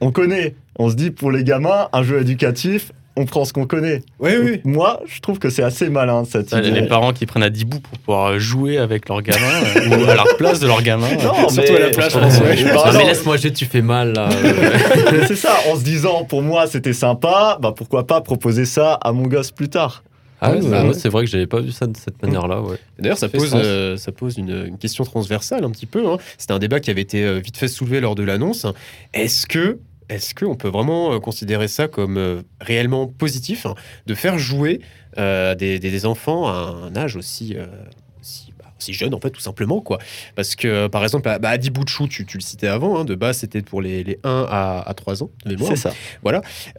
on 0.00 0.10
connaît. 0.10 0.54
On 0.78 0.88
se 0.90 0.94
dit, 0.94 1.10
pour 1.10 1.30
les 1.30 1.44
gamins, 1.44 1.88
un 1.92 2.02
jeu 2.02 2.20
éducatif, 2.20 2.92
on 3.14 3.26
prend 3.26 3.44
ce 3.44 3.52
qu'on 3.52 3.66
connaît. 3.66 4.00
Oui, 4.20 4.30
oui. 4.42 4.60
Moi, 4.64 5.00
je 5.06 5.20
trouve 5.20 5.38
que 5.38 5.50
c'est 5.50 5.62
assez 5.62 5.90
malin, 5.90 6.24
cette 6.24 6.48
Ça, 6.48 6.60
idée. 6.60 6.70
Les 6.70 6.86
parents 6.86 7.12
qui 7.12 7.26
prennent 7.26 7.42
à 7.42 7.50
10 7.50 7.66
bouts 7.66 7.80
pour 7.80 7.98
pouvoir 7.98 8.38
jouer 8.38 8.78
avec 8.78 9.06
leur 9.10 9.20
gamin 9.20 9.38
euh, 9.76 9.98
ou 9.98 10.08
à 10.08 10.14
la 10.14 10.24
place 10.38 10.60
de 10.60 10.66
leur 10.66 10.80
gamin. 10.82 11.08
Non, 11.22 11.46
Surtout 11.50 11.72
mais- 11.72 11.76
à 11.76 11.78
la 11.80 11.90
plage, 11.90 12.14
Ouais, 12.16 12.20
François. 12.30 12.54
je 12.56 12.66
Ah, 12.68 12.72
parle- 12.74 12.96
mais 12.96 13.04
laisse-moi 13.04 13.36
jouer, 13.36 13.52
tu 13.52 13.66
fais 13.66 13.82
mal 13.82 14.14
là. 14.14 14.30
C'est 15.28 15.36
ça, 15.36 15.54
en 15.70 15.76
se 15.76 15.84
disant, 15.84 16.24
pour 16.24 16.40
moi, 16.40 16.66
c'était 16.66 16.94
sympa, 16.94 17.58
bah 17.60 17.74
pourquoi 17.76 18.06
pas 18.06 18.22
proposer 18.22 18.64
ça 18.64 18.94
à 18.94 19.12
mon 19.12 19.24
gosse 19.26 19.50
plus 19.50 19.68
tard 19.68 20.02
Ah, 20.44 20.50
ouais, 20.52 20.60
Ouais, 20.62 20.70
bah, 20.70 20.84
ouais. 20.86 20.94
c'est 20.94 21.08
vrai 21.08 21.24
que 21.24 21.30
j'avais 21.30 21.46
pas 21.46 21.60
vu 21.60 21.70
ça 21.72 21.86
de 21.86 21.96
cette 21.96 22.20
manière-là. 22.22 22.60
Ouais. 22.62 22.76
D'ailleurs, 22.98 23.16
ça 23.18 23.28
pose, 23.28 23.52
euh, 23.54 23.96
ça 23.96 24.12
pose 24.12 24.36
une, 24.38 24.66
une 24.66 24.78
question 24.78 25.04
transversale 25.04 25.64
un 25.64 25.70
petit 25.70 25.86
peu. 25.86 26.06
hein. 26.10 26.18
C'était 26.38 26.52
un 26.52 26.58
débat 26.58 26.80
qui 26.80 26.90
avait 26.90 27.00
été 27.02 27.24
euh, 27.24 27.38
vite 27.38 27.56
fait 27.56 27.68
soulevé 27.68 28.00
lors 28.00 28.14
de 28.14 28.22
l'annonce. 28.24 28.66
Est-ce 29.14 29.46
que, 29.46 29.78
est-ce 30.08 30.34
qu'on 30.34 30.56
peut 30.56 30.68
vraiment 30.68 31.12
euh, 31.14 31.20
considérer 31.20 31.68
ça 31.68 31.86
comme 31.88 32.16
euh, 32.18 32.42
réellement 32.60 33.06
positif 33.06 33.66
hein, 33.66 33.74
de 34.06 34.14
faire 34.14 34.38
jouer 34.38 34.80
euh, 35.18 35.54
des, 35.54 35.78
des- 35.78 35.90
des 35.90 36.06
enfants 36.06 36.48
à 36.48 36.74
un 36.90 36.96
âge 36.96 37.16
aussi, 37.16 37.54
bah, 38.82 38.84
aussi 38.84 38.92
jeune 38.92 39.14
en 39.14 39.20
fait 39.20 39.30
tout 39.30 39.40
simplement 39.40 39.80
quoi 39.80 39.98
Parce 40.34 40.56
que 40.56 40.68
euh, 40.68 40.88
par 40.88 41.02
exemple, 41.02 41.30
bah, 41.40 41.48
Adi 41.48 41.70
Bouchou, 41.70 42.08
tu, 42.08 42.26
tu 42.26 42.36
le 42.36 42.42
citais 42.42 42.66
avant, 42.66 42.98
hein, 42.98 43.04
de 43.04 43.14
base 43.14 43.38
c'était 43.38 43.62
pour 43.62 43.80
les, 43.80 44.04
les 44.04 44.18
1 44.24 44.46
à, 44.48 44.82
à 44.86 44.94
3 44.94 45.22
ans. 45.22 45.30
C'est 45.46 45.76
ça. 45.76 45.92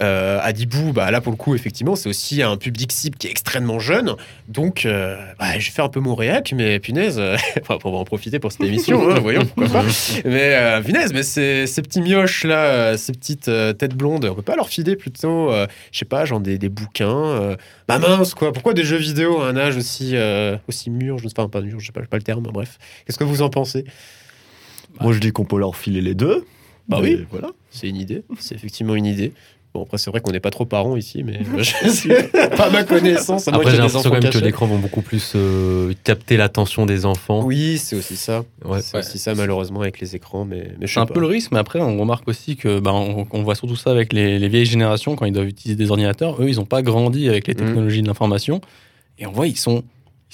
Euh, 0.02 0.40
Adibou, 0.42 0.94
bah 0.94 1.12
là 1.12 1.22
pour 1.22 1.32
le 1.32 1.38
coup, 1.38 1.56
effectivement, 1.56 1.96
c'est 1.96 2.10
aussi 2.10 2.42
un 2.42 2.58
public 2.58 2.92
cible 2.92 3.18
qui 3.18 3.28
est 3.28 3.32
extrêmement 3.32 3.80
jeune. 3.80 4.16
Donc, 4.48 4.86
euh, 4.86 5.18
bah, 5.40 5.58
je 5.60 5.66
vais 5.66 5.72
faire 5.72 5.86
un 5.86 5.90
peu 5.90 6.00
mon 6.00 6.16
réac, 6.16 6.54
mais 6.56 6.80
punaise, 6.80 7.18
euh, 7.20 7.38
enfin, 7.62 7.78
on 7.84 7.92
va 7.92 7.98
en 7.98 8.04
profiter 8.06 8.40
pour 8.40 8.52
cette 8.52 8.64
émission, 8.64 9.10
hein, 9.10 9.20
voyons, 9.22 9.46
pourquoi 9.46 9.82
pas. 9.82 9.86
Mais 10.26 10.56
euh, 10.56 10.82
punaise, 10.82 11.14
mais 11.14 11.24
ces, 11.24 11.68
ces 11.68 11.82
petits 11.82 12.02
mioches 12.02 12.44
là, 12.44 12.66
euh, 12.66 12.98
ces 12.98 13.14
petites 13.14 13.46
têtes 13.46 13.96
blondes, 13.96 14.26
on 14.26 14.36
peut 14.36 14.42
pas 14.42 14.56
leur 14.56 14.70
filer 14.70 14.96
plutôt, 14.96 15.52
je 15.92 16.00
sais 16.00 16.06
pas, 16.06 16.26
genre 16.26 16.40
des, 16.40 16.58
des 16.58 16.70
bouquins. 16.70 17.56
bah 17.88 18.00
mince, 18.00 18.34
quoi, 18.34 18.52
pourquoi 18.52 18.74
des 18.74 18.84
jeux 18.84 18.98
vidéo 18.98 19.42
à 19.42 19.48
un 19.48 19.58
âge 19.58 19.78
aussi, 19.78 20.16
aussi 20.68 20.90
mûr, 20.90 21.18
je 21.18 21.26
ne 21.26 21.30
sais 21.30 21.36
pas, 21.36 21.48
pas 21.48 21.62
mûr, 21.62 21.80
je 21.80 21.92
sais 21.94 22.02
pas, 22.02 22.08
pas 22.08 22.18
le 22.18 22.24
terme, 22.24 22.44
bref. 22.44 22.78
Qu'est-ce 23.06 23.18
que 23.18 23.24
vous 23.24 23.42
en 23.42 23.50
pensez? 23.50 23.86
Moi, 25.02 25.14
je 25.14 25.20
dis 25.20 25.32
qu'on 25.32 25.46
peut 25.46 25.58
leur 25.60 25.76
filer 25.76 26.02
les 26.02 26.14
deux. 26.16 26.46
Bah 26.88 27.00
oui. 27.02 27.26
Voilà. 27.32 27.50
C'est 27.72 27.88
une 27.90 27.96
idée, 27.96 28.24
c'est 28.40 28.56
effectivement 28.56 28.96
une 28.96 29.06
idée. 29.06 29.32
Bon, 29.74 29.82
après, 29.84 29.98
c'est 29.98 30.12
vrai 30.12 30.22
qu'on 30.22 30.32
n'est 30.32 30.40
pas 30.40 30.52
trop 30.52 30.66
parents 30.66 30.96
ici, 30.96 31.24
mais 31.24 31.40
je 31.58 31.64
sais 31.90 32.30
pas 32.56 32.66
à 32.66 32.70
ma 32.70 32.84
connaissance. 32.84 33.48
Après, 33.48 33.72
j'ai 33.72 33.78
l'impression 33.78 34.04
quand 34.12 34.22
même 34.22 34.32
que 34.32 34.38
l'écran 34.38 34.68
vont 34.68 34.78
beaucoup 34.78 35.02
plus 35.02 35.32
euh, 35.36 35.94
capter 36.04 36.38
l'attention 36.38 36.86
des 36.86 37.08
enfants. 37.08 37.44
Oui, 37.44 37.80
c'est 37.80 37.96
aussi 37.96 38.16
ça. 38.16 38.44
Ouais. 38.64 38.82
C'est 38.84 39.00
aussi 39.00 39.18
ça, 39.18 39.34
malheureusement, 39.34 39.82
avec 39.82 40.00
les 40.00 40.16
écrans, 40.16 40.46
mais, 40.46 40.68
C'est 40.86 41.00
un 41.00 41.08
pas. 41.08 41.16
peu 41.16 41.22
le 41.22 41.26
risque, 41.26 41.52
mais 41.54 41.58
après, 41.58 41.80
on 41.80 41.98
remarque 42.00 42.28
aussi 42.28 42.56
que 42.56 42.80
bah, 42.80 42.92
on, 42.94 43.26
on 43.32 43.42
voit 43.42 43.56
surtout 43.56 43.76
ça 43.76 43.90
avec 43.90 44.14
les, 44.14 44.38
les 44.38 44.48
vieilles 44.48 44.66
générations 44.68 45.16
quand 45.16 45.26
ils 45.26 45.34
doivent 45.34 45.48
utiliser 45.48 45.76
des 45.76 45.90
ordinateurs. 45.90 46.40
Eux, 46.40 46.50
ils 46.50 46.58
n'ont 46.58 46.66
pas 46.66 46.84
grandi 46.84 47.28
avec 47.28 47.48
les 47.48 47.56
Mhm. 47.56 47.60
technologies 47.66 48.02
de 48.04 48.08
l'information. 48.08 48.62
Et 49.18 49.26
on 49.26 49.32
voit, 49.32 49.48
ils 49.48 49.58
sont, 49.58 49.84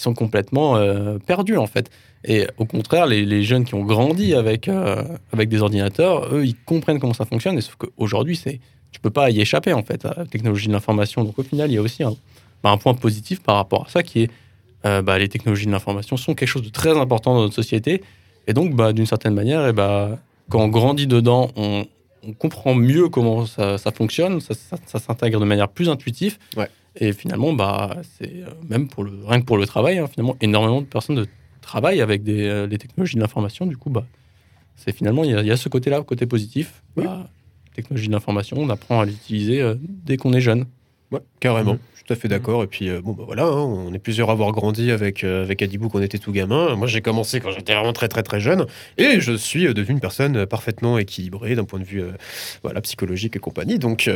sont 0.02 0.14
complètement 0.14 0.78
euh, 0.78 1.18
perdus, 1.20 1.58
en 1.58 1.68
fait. 1.68 1.90
Et 2.26 2.48
au 2.58 2.66
contraire, 2.66 3.06
les, 3.06 3.44
jeunes 3.44 3.66
qui 3.66 3.76
ont 3.76 3.84
grandi 3.84 4.34
avec, 4.34 4.68
euh, 4.68 5.04
avec 5.32 5.50
des 5.50 5.62
ordinateurs, 5.62 6.34
eux, 6.34 6.46
ils 6.46 6.56
comprennent 6.56 7.00
comment 7.00 7.14
ça 7.14 7.26
fonctionne. 7.26 7.58
Et 7.58 7.62
sauf 7.62 7.76
qu'aujourd'hui, 7.76 8.36
c'est, 8.36 8.60
tu 8.92 9.00
peux 9.00 9.10
pas 9.10 9.30
y 9.30 9.40
échapper, 9.40 9.74
en 9.74 9.84
fait, 9.84 10.06
à 10.06 10.14
la 10.18 10.26
technologie 10.26 10.68
de 10.68 10.74
l'information. 10.74 11.24
Donc 11.24 11.40
au 11.40 11.44
final, 11.44 11.72
il 11.72 11.76
y 11.76 11.78
a 11.78 11.82
aussi 11.82 12.04
un, 12.04 12.14
bah, 12.64 12.78
point 12.82 12.94
positif 12.94 13.42
par 13.42 13.56
rapport 13.56 13.86
à 13.88 13.90
ça 13.90 14.04
qui 14.04 14.24
est 14.24 14.32
euh, 14.86 15.02
bah, 15.02 15.20
les 15.20 15.28
technologies 15.28 15.66
de 15.66 15.72
l'information 15.72 16.18
sont 16.18 16.36
quelque 16.36 16.50
chose 16.50 16.64
de 16.64 16.70
très 16.70 16.98
important 16.98 17.34
dans 17.34 17.42
notre 17.42 17.56
société. 17.56 18.02
Et 18.48 18.54
donc, 18.54 18.76
bah, 18.76 18.94
d'une 18.94 19.06
certaine 19.06 19.34
manière, 19.34 19.68
et 19.68 19.74
bah, 19.74 20.18
quand 20.50 20.62
on 20.62 20.68
grandit 20.68 21.08
dedans, 21.08 21.52
on, 21.56 21.86
comprend 22.38 22.76
mieux 22.76 23.08
comment 23.08 23.46
ça, 23.46 23.78
fonctionne, 23.96 24.42
ça, 24.42 24.54
s'intègre 25.00 25.40
de 25.40 25.46
manière 25.46 25.70
plus 25.70 25.90
intuitive. 25.90 26.38
Et 26.96 27.14
finalement, 27.14 27.54
bah, 27.54 27.98
c'est 28.18 28.44
euh, 28.44 28.50
même 28.68 28.88
pour 28.88 29.04
le, 29.04 29.12
rien 29.26 29.40
que 29.40 29.46
pour 29.46 29.58
le 29.58 29.66
travail, 29.66 29.98
hein, 30.00 30.08
finalement, 30.08 30.36
énormément 30.42 30.82
de 30.82 30.86
personnes 30.88 31.16
de 31.16 31.28
travaillent 31.62 32.02
avec 32.02 32.24
des, 32.24 32.44
euh, 32.48 32.68
les 32.68 32.78
technologies 32.78 33.16
de 33.16 33.22
l'information. 33.22 33.66
Du 33.66 33.78
coup, 33.78 33.90
bah, 33.90 34.06
c'est 34.76 34.96
finalement, 34.96 35.24
il 35.24 35.32
y, 35.32 35.34
a- 35.36 35.42
il 35.42 35.48
y 35.48 35.52
a 35.52 35.58
ce 35.58 35.70
côté-là, 35.70 36.02
côté 36.04 36.26
positif. 36.26 36.82
Oui. 36.96 37.04
Bah, 37.06 37.30
technologie 37.76 38.08
de 38.08 38.14
l'information, 38.14 38.58
on 38.60 38.70
apprend 38.70 39.00
à 39.02 39.06
l'utiliser 39.06 39.62
euh, 39.62 39.76
dès 39.80 40.18
qu'on 40.18 40.34
est 40.34 40.42
jeune. 40.42 40.66
Ouais, 41.12 41.20
carrément. 41.40 41.78
Je 41.94 41.98
suis 41.98 42.06
tout 42.06 42.14
à 42.14 42.16
fait 42.16 42.28
d'accord. 42.28 42.62
Et 42.64 42.68
puis, 42.68 42.88
euh, 42.90 43.02
bon, 43.02 43.14
bah 43.14 43.24
voilà, 43.26 43.44
hein, 43.44 43.64
on 43.64 43.92
est 43.94 44.00
plusieurs 44.00 44.30
à 44.30 44.34
avoir 44.34 44.52
grandi 44.52 44.92
avec, 44.92 45.24
euh, 45.24 45.44
avec 45.44 45.62
Adibou 45.64 45.90
quand 45.90 45.98
on 45.98 46.02
était 46.04 46.20
tout 46.20 46.32
gamin. 46.32 46.76
Moi, 46.76 46.86
j'ai 46.88 47.02
commencé 47.02 47.40
quand 47.40 47.50
j'étais 47.52 47.74
vraiment 47.74 47.94
très, 47.94 48.08
très, 48.08 48.22
très 48.22 48.40
jeune. 48.40 48.68
Et 48.98 49.20
je 49.20 49.34
suis 49.34 49.66
euh, 49.66 49.74
devenu 49.74 49.94
une 49.94 50.00
personne 50.00 50.38
euh, 50.38 50.46
parfaitement 50.46 51.00
équilibrée 51.00 51.56
d'un 51.56 51.64
point 51.64 51.80
de 51.80 51.84
vue 51.84 52.02
euh, 52.02 52.12
voilà, 52.64 52.80
psychologique 52.82 53.36
et 53.36 53.40
compagnie. 53.40 53.80
Donc, 53.80 54.04
je 54.06 54.12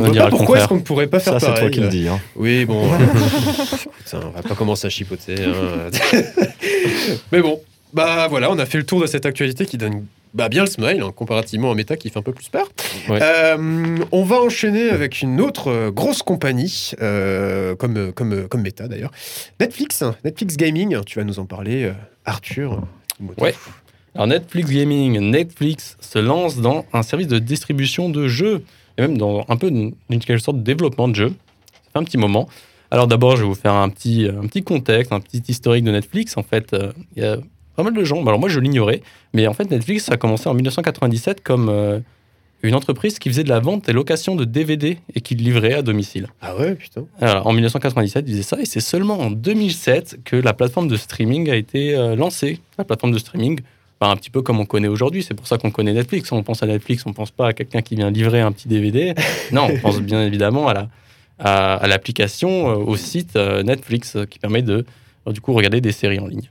ne 0.00 0.14
pas 0.18 0.30
pourquoi 0.30 0.58
est-ce 0.58 0.68
qu'on 0.68 0.76
ne 0.76 0.80
pourrait 0.80 1.08
pas 1.08 1.20
faire 1.20 1.38
Ça, 1.38 1.54
c'est 1.54 1.60
toi 1.60 1.70
qui 1.70 1.80
le 1.80 1.88
dis. 1.88 2.08
Hein. 2.08 2.18
Oui, 2.36 2.64
bon. 2.64 2.90
hein, 2.92 2.98
on 4.14 4.30
va 4.30 4.42
pas 4.42 4.54
commencer 4.54 4.86
à 4.86 4.90
chipoter. 4.90 5.34
hein. 5.44 5.90
Mais 7.32 7.42
bon, 7.42 7.60
bah 7.92 8.28
voilà, 8.28 8.50
on 8.50 8.58
a 8.58 8.64
fait 8.66 8.78
le 8.78 8.84
tour 8.86 9.00
de 9.00 9.06
cette 9.06 9.26
actualité 9.26 9.66
qui 9.66 9.76
donne 9.76 10.06
bah, 10.32 10.48
bien 10.48 10.62
le 10.62 10.68
smile, 10.68 11.02
hein, 11.02 11.12
comparativement 11.14 11.72
à 11.72 11.74
Meta 11.74 11.96
qui 11.96 12.10
fait 12.10 12.18
un 12.18 12.22
peu 12.22 12.32
plus 12.32 12.48
peur. 12.48 12.68
Ouais. 13.08 13.18
Euh, 13.20 13.98
on 14.12 14.22
va 14.22 14.40
enchaîner 14.40 14.90
avec 14.90 15.22
une 15.22 15.40
autre 15.40 15.68
euh, 15.68 15.90
grosse 15.90 16.22
compagnie, 16.22 16.92
euh, 17.00 17.74
comme, 17.74 18.12
comme, 18.12 18.48
comme 18.48 18.62
Meta 18.62 18.86
d'ailleurs. 18.88 19.10
Netflix, 19.58 20.02
hein, 20.02 20.14
Netflix 20.24 20.56
Gaming, 20.56 21.00
tu 21.04 21.18
vas 21.18 21.24
nous 21.24 21.38
en 21.38 21.46
parler, 21.46 21.84
euh, 21.84 21.92
Arthur. 22.24 22.82
Ouais. 23.38 23.54
Alors 24.14 24.26
Netflix 24.26 24.70
Gaming, 24.70 25.18
Netflix 25.18 25.96
se 26.00 26.18
lance 26.18 26.58
dans 26.58 26.84
un 26.92 27.02
service 27.02 27.28
de 27.28 27.38
distribution 27.38 28.08
de 28.08 28.28
jeux, 28.28 28.64
et 28.98 29.02
même 29.02 29.18
dans 29.18 29.44
un 29.48 29.56
peu 29.56 29.70
d'une 29.70 29.94
quelque 30.08 30.38
sorte 30.38 30.58
de 30.58 30.62
développement 30.62 31.08
de 31.08 31.14
jeux. 31.14 31.32
Ça 31.72 31.90
fait 31.92 31.98
un 31.98 32.04
petit 32.04 32.18
moment. 32.18 32.48
Alors 32.90 33.06
d'abord, 33.06 33.36
je 33.36 33.42
vais 33.42 33.48
vous 33.48 33.54
faire 33.54 33.74
un 33.74 33.88
petit, 33.88 34.26
un 34.26 34.46
petit 34.46 34.62
contexte, 34.64 35.12
un 35.12 35.20
petit 35.20 35.42
historique 35.46 35.84
de 35.84 35.92
Netflix. 35.92 36.36
En 36.36 36.42
fait, 36.42 36.74
il 37.16 37.22
y 37.22 37.26
a 37.26 37.36
pas 37.80 37.90
mal 37.90 37.98
de 37.98 38.04
gens. 38.04 38.20
Alors 38.26 38.38
moi, 38.38 38.50
je 38.50 38.60
l'ignorais, 38.60 39.00
mais 39.32 39.46
en 39.46 39.54
fait, 39.54 39.70
Netflix 39.70 40.10
a 40.10 40.18
commencé 40.18 40.48
en 40.50 40.54
1997 40.54 41.42
comme 41.42 41.70
euh, 41.70 41.98
une 42.62 42.74
entreprise 42.74 43.18
qui 43.18 43.30
faisait 43.30 43.42
de 43.42 43.48
la 43.48 43.58
vente 43.58 43.88
et 43.88 43.94
location 43.94 44.36
de 44.36 44.44
DVD 44.44 44.98
et 45.14 45.20
qui 45.22 45.34
livrait 45.34 45.72
à 45.72 45.80
domicile. 45.80 46.26
Ah 46.42 46.54
ouais, 46.56 46.74
putain. 46.74 47.06
Alors, 47.22 47.46
en 47.46 47.52
1997, 47.54 48.26
ils 48.26 48.32
faisaient 48.32 48.42
ça, 48.42 48.60
et 48.60 48.66
c'est 48.66 48.80
seulement 48.80 49.18
en 49.18 49.30
2007 49.30 50.18
que 50.24 50.36
la 50.36 50.52
plateforme 50.52 50.88
de 50.88 50.96
streaming 50.96 51.48
a 51.48 51.56
été 51.56 51.96
euh, 51.96 52.16
lancée. 52.16 52.60
La 52.76 52.84
plateforme 52.84 53.12
de 53.12 53.18
streaming, 53.18 53.60
bah, 53.98 54.08
un 54.08 54.16
petit 54.16 54.30
peu 54.30 54.42
comme 54.42 54.60
on 54.60 54.66
connaît 54.66 54.88
aujourd'hui, 54.88 55.22
c'est 55.22 55.34
pour 55.34 55.46
ça 55.46 55.56
qu'on 55.56 55.70
connaît 55.70 55.94
Netflix. 55.94 56.30
On 56.32 56.42
pense 56.42 56.62
à 56.62 56.66
Netflix, 56.66 57.04
on 57.06 57.14
pense 57.14 57.30
pas 57.30 57.48
à 57.48 57.52
quelqu'un 57.54 57.80
qui 57.80 57.96
vient 57.96 58.10
livrer 58.10 58.42
un 58.42 58.52
petit 58.52 58.68
DVD. 58.68 59.14
Non, 59.52 59.68
on 59.72 59.78
pense 59.78 60.00
bien 60.00 60.22
évidemment 60.22 60.68
à 60.68 60.74
la 60.74 60.88
à, 61.38 61.76
à 61.76 61.86
l'application, 61.88 62.68
euh, 62.68 62.74
au 62.74 62.98
site 62.98 63.36
Netflix 63.36 64.18
qui 64.28 64.38
permet 64.38 64.60
de 64.60 64.84
du 65.26 65.40
coup 65.40 65.54
regarder 65.54 65.80
des 65.80 65.92
séries 65.92 66.18
en 66.20 66.26
ligne. 66.26 66.50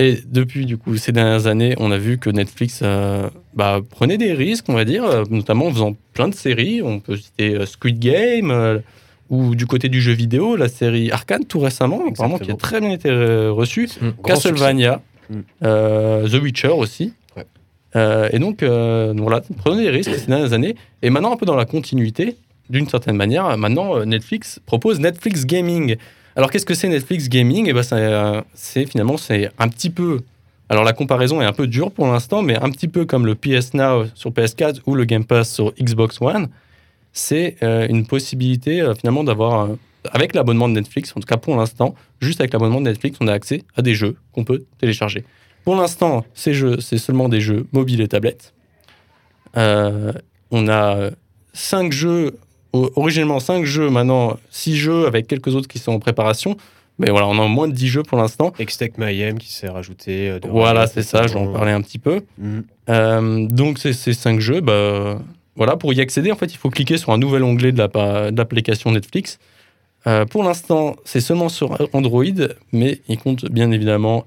Et 0.00 0.18
depuis 0.26 0.64
du 0.64 0.78
coup 0.78 0.96
ces 0.96 1.12
dernières 1.12 1.46
années, 1.46 1.74
on 1.78 1.90
a 1.90 1.98
vu 1.98 2.16
que 2.16 2.30
Netflix 2.30 2.80
euh, 2.82 3.28
bah, 3.52 3.80
prenait 3.86 4.16
des 4.16 4.32
risques, 4.32 4.64
on 4.68 4.72
va 4.72 4.86
dire, 4.86 5.04
euh, 5.04 5.24
notamment 5.28 5.66
en 5.66 5.72
faisant 5.72 5.94
plein 6.14 6.28
de 6.28 6.34
séries. 6.34 6.80
On 6.82 7.00
peut 7.00 7.16
citer 7.16 7.54
euh, 7.54 7.66
Squid 7.66 7.98
Game, 7.98 8.50
euh, 8.50 8.78
ou 9.28 9.54
du 9.54 9.66
côté 9.66 9.90
du 9.90 10.00
jeu 10.00 10.12
vidéo, 10.12 10.56
la 10.56 10.68
série 10.68 11.10
Arcane 11.10 11.44
tout 11.44 11.60
récemment, 11.60 12.00
apparemment 12.08 12.38
qui 12.38 12.50
a 12.50 12.54
très 12.54 12.80
bien 12.80 12.92
été 12.92 13.10
reçue. 13.10 13.90
Castlevania. 14.24 15.02
Mm. 15.28 15.34
euh, 15.64 16.28
The 16.28 16.42
Witcher 16.42 16.68
aussi. 16.68 17.12
Ouais. 17.36 18.30
Et 18.32 18.38
donc, 18.38 18.64
voilà, 18.64 19.42
prenez 19.58 19.84
des 19.84 19.90
risques 19.90 20.14
ces 20.14 20.26
dernières 20.26 20.54
années. 20.54 20.74
Et 21.02 21.10
maintenant, 21.10 21.32
un 21.32 21.36
peu 21.36 21.46
dans 21.46 21.54
la 21.54 21.66
continuité, 21.66 22.38
d'une 22.70 22.88
certaine 22.88 23.16
manière, 23.16 23.56
maintenant, 23.56 24.04
Netflix 24.04 24.60
propose 24.66 24.98
Netflix 24.98 25.46
Gaming. 25.46 25.96
Alors, 26.40 26.50
qu'est-ce 26.50 26.64
que 26.64 26.72
c'est 26.72 26.88
Netflix 26.88 27.28
Gaming? 27.28 27.66
Eh 27.68 27.74
ben, 27.74 27.82
c'est, 27.82 27.96
euh, 27.96 28.40
c'est 28.54 28.86
finalement, 28.86 29.18
c'est 29.18 29.50
un 29.58 29.68
petit 29.68 29.90
peu. 29.90 30.20
Alors, 30.70 30.84
la 30.84 30.94
comparaison 30.94 31.42
est 31.42 31.44
un 31.44 31.52
peu 31.52 31.66
dure 31.66 31.90
pour 31.90 32.06
l'instant, 32.06 32.40
mais 32.40 32.56
un 32.56 32.70
petit 32.70 32.88
peu 32.88 33.04
comme 33.04 33.26
le 33.26 33.34
PS 33.34 33.74
Now 33.74 34.06
sur 34.14 34.30
PS4 34.30 34.80
ou 34.86 34.94
le 34.94 35.04
Game 35.04 35.26
Pass 35.26 35.52
sur 35.52 35.74
Xbox 35.74 36.18
One. 36.22 36.48
C'est 37.12 37.56
euh, 37.62 37.86
une 37.90 38.06
possibilité, 38.06 38.80
euh, 38.80 38.94
finalement, 38.94 39.22
d'avoir. 39.22 39.68
avec 40.12 40.34
l'abonnement 40.34 40.66
de 40.70 40.72
Netflix, 40.72 41.12
en 41.14 41.20
tout 41.20 41.26
cas 41.26 41.36
pour 41.36 41.54
l'instant, 41.56 41.94
juste 42.22 42.40
avec 42.40 42.54
l'abonnement 42.54 42.80
de 42.80 42.86
Netflix, 42.86 43.18
on 43.20 43.28
a 43.28 43.34
accès 43.34 43.62
à 43.76 43.82
des 43.82 43.94
jeux 43.94 44.16
qu'on 44.32 44.44
peut 44.44 44.64
télécharger. 44.78 45.24
Pour 45.66 45.76
l'instant, 45.76 46.24
ces 46.32 46.54
jeux, 46.54 46.80
c'est 46.80 46.96
seulement 46.96 47.28
des 47.28 47.42
jeux 47.42 47.66
mobiles 47.72 48.00
et 48.00 48.08
tablettes. 48.08 48.54
On 49.56 50.68
a 50.68 51.10
cinq 51.52 51.92
jeux, 51.92 52.38
originellement 52.72 53.40
cinq 53.40 53.64
jeux, 53.64 53.90
maintenant 53.90 54.36
six 54.50 54.76
jeux 54.76 55.06
avec 55.06 55.26
quelques 55.26 55.54
autres 55.54 55.68
qui 55.68 55.78
sont 55.78 55.92
en 55.92 55.98
préparation. 55.98 56.56
Mais 56.98 57.10
voilà, 57.10 57.28
on 57.28 57.42
a 57.42 57.48
moins 57.48 57.66
de 57.66 57.72
10 57.72 57.88
jeux 57.88 58.02
pour 58.02 58.18
l'instant. 58.18 58.52
Extech 58.58 58.98
Mayhem 58.98 59.38
qui 59.38 59.50
s'est 59.50 59.70
rajouté. 59.70 60.28
euh, 60.28 60.38
de 60.38 60.48
Voilà, 60.48 60.86
c'est 60.86 61.02
ça, 61.02 61.22
je 61.26 61.28
vais 61.28 61.36
en 61.36 61.40
récemment. 61.40 61.56
parler 61.58 61.72
un 61.72 61.80
petit 61.80 61.98
peu. 61.98 62.20
Mm. 62.36 62.58
Euh, 62.90 63.46
donc 63.46 63.78
ces, 63.78 63.94
ces 63.94 64.12
cinq 64.12 64.38
jeux, 64.40 64.60
bah, 64.60 65.18
voilà, 65.56 65.76
pour 65.76 65.94
y 65.94 66.00
accéder, 66.02 66.30
en 66.30 66.36
fait, 66.36 66.52
il 66.52 66.58
faut 66.58 66.68
cliquer 66.68 66.98
sur 66.98 67.10
un 67.12 67.16
nouvel 67.18 67.42
onglet 67.42 67.72
de 67.72 67.78
la 67.78 68.30
l'application 68.30 68.90
Netflix. 68.92 69.38
Euh, 70.06 70.26
pour 70.26 70.42
l'instant, 70.44 70.96
c'est 71.06 71.20
seulement 71.20 71.48
sur 71.48 71.88
Android, 71.94 72.24
mais 72.72 73.00
il 73.08 73.16
compte 73.18 73.46
bien 73.50 73.70
évidemment 73.70 74.26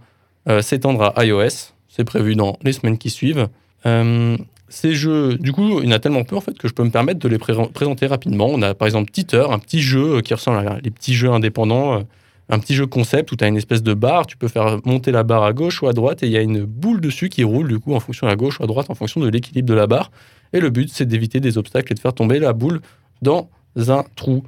euh, 0.49 0.63
s'étendre 0.63 1.13
à 1.15 1.25
iOS. 1.25 1.73
C'est 1.89 2.03
prévu 2.05 2.35
dans 2.35 2.57
les 2.63 2.73
semaines 2.73 2.97
qui 2.97 3.11
suivent. 3.11 3.49
Euh, 3.85 4.35
ces 4.73 4.95
jeux, 4.95 5.37
du 5.37 5.51
coup, 5.51 5.81
il 5.81 5.85
y 5.85 5.87
en 5.89 5.95
a 5.95 5.99
tellement 5.99 6.23
peu 6.23 6.35
en 6.35 6.41
fait 6.41 6.57
que 6.57 6.67
je 6.67 6.73
peux 6.73 6.83
me 6.83 6.89
permettre 6.89 7.19
de 7.19 7.27
les 7.27 7.37
pré- 7.37 7.53
présenter 7.73 8.07
rapidement. 8.07 8.47
On 8.49 8.61
a 8.63 8.73
par 8.73 8.87
exemple 8.87 9.11
Teeter, 9.11 9.45
un 9.51 9.59
petit 9.59 9.81
jeu 9.81 10.21
qui 10.21 10.33
ressemble 10.33 10.67
à 10.67 10.79
les 10.83 10.89
petits 10.89 11.13
jeux 11.13 11.29
indépendants, 11.29 11.99
euh, 11.99 12.03
un 12.49 12.57
petit 12.57 12.73
jeu 12.73 12.87
concept 12.87 13.31
où 13.31 13.35
tu 13.35 13.43
as 13.43 13.47
une 13.47 13.55
espèce 13.55 13.83
de 13.83 13.93
barre, 13.93 14.25
tu 14.25 14.35
peux 14.35 14.47
faire 14.47 14.79
monter 14.83 15.11
la 15.11 15.23
barre 15.23 15.43
à 15.43 15.53
gauche 15.53 15.81
ou 15.83 15.87
à 15.87 15.93
droite 15.93 16.23
et 16.23 16.25
il 16.25 16.31
y 16.31 16.37
a 16.37 16.41
une 16.41 16.65
boule 16.65 17.01
dessus 17.01 17.29
qui 17.29 17.43
roule 17.43 17.67
du 17.67 17.79
coup 17.79 17.93
en 17.93 17.99
fonction 17.99 18.27
à 18.27 18.35
gauche 18.35 18.59
ou 18.59 18.63
à 18.63 18.67
droite 18.67 18.89
en 18.89 18.95
fonction 18.95 19.21
de 19.21 19.29
l'équilibre 19.29 19.69
de 19.69 19.75
la 19.75 19.85
barre. 19.85 20.11
Et 20.53 20.59
le 20.59 20.69
but 20.69 20.89
c'est 20.91 21.05
d'éviter 21.05 21.39
des 21.39 21.57
obstacles 21.59 21.93
et 21.93 21.95
de 21.95 21.99
faire 21.99 22.13
tomber 22.13 22.39
la 22.39 22.53
boule 22.53 22.81
dans 23.21 23.49
un 23.75 24.03
trou. 24.15 24.43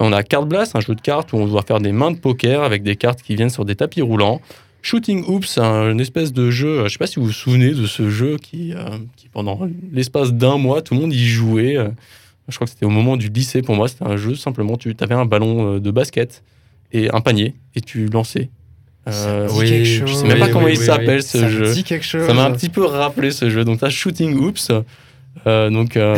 On 0.00 0.12
a 0.12 0.22
Card 0.22 0.46
Blast, 0.46 0.74
un 0.76 0.80
jeu 0.80 0.94
de 0.94 1.00
cartes 1.00 1.32
où 1.32 1.36
on 1.36 1.46
doit 1.46 1.62
faire 1.62 1.80
des 1.80 1.92
mains 1.92 2.12
de 2.12 2.18
poker 2.18 2.62
avec 2.62 2.82
des 2.82 2.96
cartes 2.96 3.22
qui 3.22 3.34
viennent 3.36 3.50
sur 3.50 3.64
des 3.64 3.76
tapis 3.76 4.02
roulants. 4.02 4.40
Shooting 4.84 5.24
Hoops, 5.26 5.56
un 5.58 5.90
une 5.92 6.00
espèce 6.00 6.32
de 6.34 6.50
jeu, 6.50 6.78
je 6.80 6.82
ne 6.82 6.88
sais 6.90 6.98
pas 6.98 7.06
si 7.06 7.18
vous 7.18 7.24
vous 7.26 7.32
souvenez 7.32 7.70
de 7.70 7.86
ce 7.86 8.10
jeu 8.10 8.36
qui, 8.36 8.74
euh, 8.74 8.98
qui 9.16 9.28
pendant 9.30 9.58
l'espace 9.92 10.32
d'un 10.34 10.58
mois, 10.58 10.82
tout 10.82 10.92
le 10.94 11.00
monde 11.00 11.12
y 11.14 11.26
jouait. 11.26 11.76
Euh, 11.78 11.88
Je 12.50 12.54
crois 12.56 12.66
que 12.66 12.70
c'était 12.72 12.84
au 12.84 12.90
moment 12.90 13.16
du 13.16 13.28
lycée 13.28 13.62
pour 13.62 13.74
moi, 13.76 13.88
c'était 13.88 14.04
un 14.04 14.18
jeu, 14.18 14.34
simplement 14.34 14.76
tu 14.76 14.94
avais 15.00 15.14
un 15.14 15.24
ballon 15.24 15.76
euh, 15.76 15.80
de 15.80 15.90
basket 15.90 16.42
et 16.92 17.08
un 17.10 17.22
panier 17.22 17.54
et 17.74 17.80
tu 17.80 18.06
lançais. 18.08 18.50
Euh, 19.08 19.12
Ça 19.12 19.34
me 19.34 19.48
dit 19.48 19.58
oui, 19.58 19.68
quelque 19.70 19.86
chose. 19.86 20.08
je 20.10 20.14
sais 20.16 20.26
même 20.26 20.38
pas 20.38 20.46
Oui, 20.46 20.52
comment 20.52 20.66
oui, 20.66 20.72
il 20.72 20.78
s'appelle 20.78 21.22
ce 21.22 21.38
ça 21.40 21.48
jeu. 21.48 21.72
dit 21.72 21.82
quelque 21.84 22.04
chose. 22.04 22.26
Ça 22.26 22.34
m'a 22.34 22.44
un 22.44 22.52
petit 22.52 22.68
peu 22.68 22.84
rappelé 22.84 23.30
ce 23.30 23.48
jeu. 23.48 23.64
Donc, 23.64 23.80
ça, 23.80 23.88
Shooting 23.90 24.34
Oops. 24.36 24.70
Euh, 25.46 25.68
donc, 25.70 25.96
euh, 25.96 26.16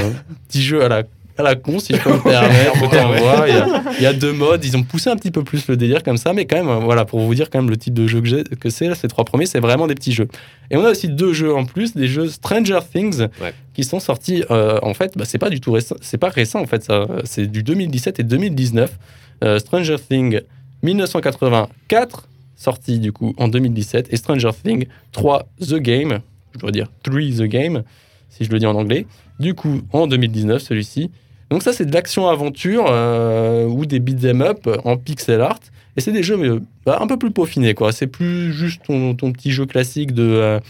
petit 0.49 0.63
jeu 0.63 0.85
à 0.85 0.89
la, 0.89 1.03
à 1.39 1.43
la 1.43 1.55
con, 1.55 1.79
si 1.79 1.95
je 1.95 2.01
peux 2.03 2.13
me 2.13 2.19
permettre. 2.23 2.75
Il 3.49 3.55
y, 3.55 3.59
a, 3.59 3.83
il 3.99 4.03
y 4.03 4.07
a 4.07 4.13
deux 4.13 4.33
modes. 4.33 4.65
Ils 4.65 4.77
ont 4.77 4.83
poussé 4.83 5.11
un 5.11 5.17
petit 5.17 5.31
peu 5.31 5.43
plus 5.45 5.69
le 5.69 5.77
délire 5.77 6.03
comme 6.03 6.17
ça. 6.17 6.33
Mais 6.33 6.45
quand 6.47 6.57
même, 6.57 6.69
euh, 6.69 6.77
voilà, 6.79 7.05
pour 7.05 7.21
vous 7.21 7.35
dire 7.35 7.51
quand 7.51 7.59
même 7.61 7.71
le 7.71 7.77
type 7.77 7.95
de 7.95 8.07
jeu 8.07 8.21
que, 8.21 8.55
que 8.55 8.71
c'est, 8.71 8.95
ces 8.95 9.09
trois 9.09 9.25
premiers, 9.25 9.47
c'est 9.47 9.61
vraiment 9.61 9.87
des 9.87 9.95
petits 9.95 10.13
jeux. 10.13 10.29
Et 10.71 10.77
on 10.77 10.85
a 10.85 10.91
aussi 10.91 11.09
deux 11.09 11.33
jeux 11.33 11.55
en 11.55 11.65
plus, 11.65 11.95
des 11.95 12.09
jeux 12.09 12.29
Stranger 12.29 12.79
Things, 12.93 13.27
Ouais. 13.41 13.53
qui 13.75 13.85
sont 13.85 14.01
sortis. 14.01 14.45
euh, 14.51 14.79
en 14.83 14.95
fait, 14.95 15.13
bah, 15.17 15.25
c'est 15.27 15.39
pas 15.39 15.51
du 15.51 15.61
tout 15.61 15.73
récent. 15.73 15.97
C'est 16.01 16.19
pas 16.19 16.29
récent, 16.29 16.61
en 16.61 16.67
fait. 16.67 16.83
ça. 16.85 17.07
C'est 17.25 17.47
du 17.47 17.63
2017 17.63 18.21
et 18.21 18.23
2019. 18.23 18.99
Euh, 19.45 19.59
Stranger 19.59 19.97
Things 20.09 20.41
1984, 20.83 22.29
sorti 22.57 22.99
du 22.99 23.13
coup 23.13 23.35
en 23.39 23.49
2017, 23.49 24.09
et 24.13 24.17
Stranger 24.17 24.51
Things 24.65 24.87
3 25.13 25.47
The 25.61 25.75
Game, 25.75 26.21
je 26.55 26.59
dois 26.59 26.71
dire 26.71 26.89
3 27.03 27.21
The 27.21 27.43
Game, 27.43 27.83
si 28.31 28.45
je 28.45 28.51
le 28.51 28.59
dis 28.59 28.67
en 28.67 28.75
anglais, 28.75 29.07
du 29.39 29.55
coup 29.55 29.83
en 29.93 30.07
2019 30.07 30.63
celui-ci. 30.63 31.11
Donc 31.51 31.63
ça 31.63 31.73
c'est 31.73 31.87
de 31.87 31.93
l'action-aventure 31.93 32.87
euh, 32.89 33.67
ou 33.67 33.87
des 33.87 34.01
beat'em 34.01 34.43
up 34.43 34.69
en 34.85 34.97
pixel 34.97 35.41
art, 35.41 35.61
et 35.97 36.01
c'est 36.01 36.13
des 36.13 36.23
jeux 36.23 36.37
mais, 36.37 36.49
bah, 36.85 36.99
un 37.01 37.07
peu 37.07 37.17
plus 37.17 37.31
peaufinés 37.31 37.75
quoi, 37.75 37.93
c'est 37.93 38.09
plus 38.09 38.53
juste 38.53 38.83
ton, 38.87 39.15
ton 39.15 39.33
petit 39.33 39.53
jeu 39.53 39.65
classique 39.65 40.13
de, 40.13 40.25
euh, 40.25 40.61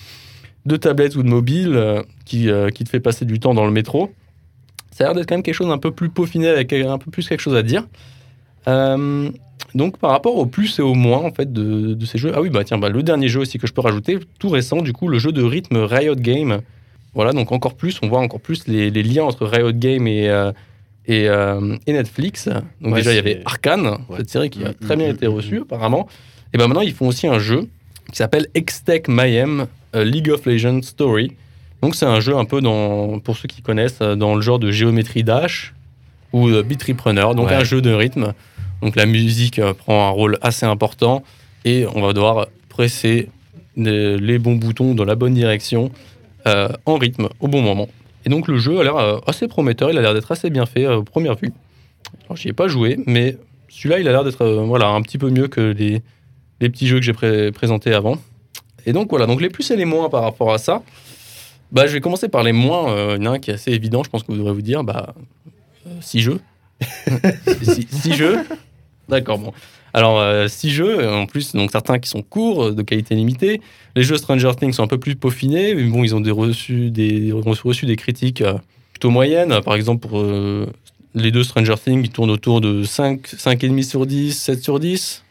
de 0.66 0.76
tablette 0.76 1.16
ou 1.16 1.22
de 1.22 1.28
mobile 1.28 1.72
euh, 1.74 2.02
qui, 2.24 2.50
euh, 2.50 2.68
qui 2.68 2.84
te 2.84 2.90
fait 2.90 3.00
passer 3.00 3.24
du 3.24 3.38
temps 3.38 3.54
dans 3.54 3.64
le 3.64 3.72
métro. 3.72 4.12
Ça 4.90 5.04
a 5.04 5.06
l'air 5.06 5.14
d'être 5.14 5.28
quand 5.28 5.36
même 5.36 5.42
quelque 5.42 5.54
chose 5.54 5.68
d'un 5.68 5.78
peu 5.78 5.92
plus 5.92 6.10
peaufiné 6.10 6.48
avec 6.48 6.72
un 6.72 6.98
peu 6.98 7.10
plus 7.10 7.28
quelque 7.28 7.40
chose 7.40 7.54
à 7.56 7.62
dire. 7.62 7.86
Euh, 8.68 9.30
donc 9.74 9.98
par 9.98 10.10
rapport 10.10 10.36
au 10.36 10.46
plus 10.46 10.78
et 10.78 10.82
au 10.82 10.94
moins 10.94 11.18
en 11.18 11.30
fait 11.30 11.52
de, 11.52 11.94
de 11.94 12.06
ces 12.06 12.18
jeux, 12.18 12.32
ah 12.34 12.40
oui 12.40 12.50
bah 12.50 12.64
tiens 12.64 12.78
bah, 12.78 12.88
le 12.88 13.02
dernier 13.02 13.28
jeu 13.28 13.40
aussi 13.40 13.58
que 13.58 13.66
je 13.66 13.72
peux 13.72 13.80
rajouter, 13.80 14.18
tout 14.38 14.48
récent 14.48 14.82
du 14.82 14.92
coup 14.92 15.08
le 15.08 15.18
jeu 15.18 15.32
de 15.32 15.42
rythme 15.42 15.76
Riot 15.76 16.16
Game. 16.16 16.60
Voilà 17.16 17.32
donc 17.32 17.50
encore 17.50 17.74
plus, 17.74 17.98
on 18.02 18.08
voit 18.08 18.20
encore 18.20 18.40
plus 18.40 18.68
les, 18.68 18.90
les 18.90 19.02
liens 19.02 19.24
entre 19.24 19.44
Riot 19.46 19.72
Game 19.72 20.06
et 20.06 20.28
euh, 20.28 20.52
et, 21.08 21.28
euh, 21.28 21.76
et 21.86 21.92
Netflix. 21.92 22.48
Donc 22.80 22.92
Ouais, 22.92 22.98
déjà 22.98 23.12
il 23.12 23.16
y 23.16 23.18
avait 23.18 23.40
Arkane, 23.44 23.86
Ouais. 24.08 24.18
cette 24.18 24.30
série 24.30 24.50
qui 24.50 24.64
a 24.64 24.68
Mm, 24.70 24.74
très 24.74 24.96
bien 24.96 25.08
mm, 25.08 25.14
été 25.14 25.26
mm, 25.26 25.30
reçue 25.32 25.60
apparemment. 25.62 26.06
Et 26.52 26.58
ben 26.58 26.68
maintenant 26.68 26.82
ils 26.82 26.92
font 26.92 27.08
aussi 27.08 27.26
un 27.26 27.38
jeu 27.38 27.68
qui 28.10 28.16
s'appelle 28.16 28.46
Extech 28.54 29.08
Mayhem 29.08 29.66
a 29.92 30.04
League 30.04 30.30
of 30.30 30.44
Legends 30.46 30.82
Story. 30.82 31.32
Donc 31.82 31.94
c'est 31.94 32.06
un 32.06 32.20
jeu 32.20 32.36
un 32.36 32.44
peu 32.44 32.60
dans 32.60 33.18
pour 33.20 33.36
ceux 33.36 33.48
qui 33.48 33.62
connaissent 33.62 33.98
euh, 34.02 34.14
dans 34.14 34.34
le 34.34 34.40
genre 34.42 34.58
de 34.58 34.70
géométrie 34.70 35.22
dash 35.24 35.74
ou 36.32 36.48
euh, 36.48 36.62
Beat 36.62 36.82
Runner, 37.04 37.26
donc 37.34 37.48
Ouais. 37.48 37.54
un 37.54 37.64
jeu 37.64 37.80
de 37.80 37.92
rythme. 37.92 38.32
Donc 38.82 38.94
la 38.96 39.06
musique 39.06 39.58
euh, 39.58 39.72
prend 39.72 40.06
un 40.08 40.10
rôle 40.10 40.38
assez 40.42 40.66
important 40.66 41.22
et 41.64 41.86
on 41.94 42.02
va 42.02 42.12
devoir 42.12 42.48
presser 42.68 43.28
les, 43.76 44.18
les 44.18 44.38
bons 44.38 44.56
boutons 44.56 44.94
dans 44.94 45.04
la 45.04 45.14
bonne 45.14 45.34
direction 45.34 45.90
euh, 46.46 46.68
en 46.86 46.96
rythme 46.96 47.28
au 47.40 47.48
bon 47.48 47.62
moment. 47.62 47.88
Et 48.24 48.28
donc 48.28 48.48
le 48.48 48.58
jeu 48.58 48.80
a 48.80 48.84
l'air 48.84 48.96
euh, 48.96 49.18
assez 49.26 49.46
prometteur, 49.48 49.90
il 49.90 49.98
a 49.98 50.02
l'air 50.02 50.14
d'être 50.14 50.30
assez 50.32 50.50
bien 50.50 50.66
fait 50.66 50.84
euh, 50.84 50.96
aux 50.96 51.02
premières 51.04 51.36
vues. 51.36 51.52
Alors 52.24 52.36
j'y 52.36 52.48
ai 52.48 52.52
pas 52.52 52.68
joué, 52.68 52.98
mais 53.06 53.36
celui-là 53.68 54.00
il 54.00 54.08
a 54.08 54.12
l'air 54.12 54.24
d'être 54.24 54.42
euh, 54.42 54.62
voilà, 54.64 54.88
un 54.88 55.02
petit 55.02 55.18
peu 55.18 55.30
mieux 55.30 55.48
que 55.48 55.60
les, 55.60 56.02
petits 56.58 56.86
jeux 56.86 56.96
que 56.96 57.04
j'ai 57.04 57.12
pré- 57.12 57.52
présentés 57.52 57.92
avant. 57.92 58.18
Et 58.84 58.92
donc 58.92 59.10
voilà, 59.10 59.26
donc 59.26 59.40
les 59.40 59.48
plus 59.50 59.70
et 59.70 59.76
les 59.76 59.84
moins 59.84 60.08
par 60.08 60.22
rapport 60.22 60.52
à 60.52 60.58
ça. 60.58 60.82
Bah, 61.72 61.86
je 61.88 61.92
vais 61.92 62.00
commencer 62.00 62.28
par 62.28 62.44
les 62.44 62.52
moins. 62.52 62.90
Euh, 62.92 63.16
il 63.18 63.24
y 63.24 63.28
en 63.28 63.32
a 63.32 63.34
un 63.34 63.38
qui 63.40 63.50
est 63.50 63.54
assez 63.54 63.72
évident, 63.72 64.04
je 64.04 64.10
pense 64.10 64.22
que 64.22 64.28
vous 64.30 64.38
devrez 64.38 64.52
vous 64.52 64.62
dire, 64.62 64.84
bah, 64.84 65.14
6 66.00 66.20
jeux. 66.20 66.40
6 67.90 68.12
jeux 68.14 68.38
D'accord, 69.08 69.38
bon. 69.38 69.52
Alors, 69.96 70.50
6 70.50 70.70
jeux, 70.70 71.10
en 71.10 71.24
plus, 71.24 71.52
donc 71.54 71.72
certains 71.72 71.98
qui 71.98 72.10
sont 72.10 72.20
courts, 72.20 72.74
de 72.74 72.82
qualité 72.82 73.14
limitée. 73.14 73.62
Les 73.94 74.02
jeux 74.02 74.18
Stranger 74.18 74.52
Things 74.54 74.74
sont 74.74 74.82
un 74.82 74.88
peu 74.88 74.98
plus 74.98 75.16
peaufinés, 75.16 75.74
mais 75.74 75.84
bon, 75.84 76.04
ils 76.04 76.14
ont 76.14 76.20
des 76.20 76.30
reçus 76.30 76.90
des, 76.90 77.32
reçu 77.32 77.86
des 77.86 77.96
critiques 77.96 78.42
euh, 78.42 78.58
plutôt 78.92 79.08
moyennes. 79.08 79.58
Par 79.62 79.74
exemple, 79.74 80.06
euh, 80.12 80.66
les 81.14 81.30
deux 81.30 81.42
Stranger 81.44 81.76
Things, 81.82 82.04
ils 82.04 82.10
tournent 82.10 82.30
autour 82.30 82.60
de 82.60 82.82
5, 82.82 83.26
5,5 83.26 83.82
sur 83.82 84.04
10, 84.04 84.38
7 84.38 84.62
sur 84.62 84.78
10 84.78 85.24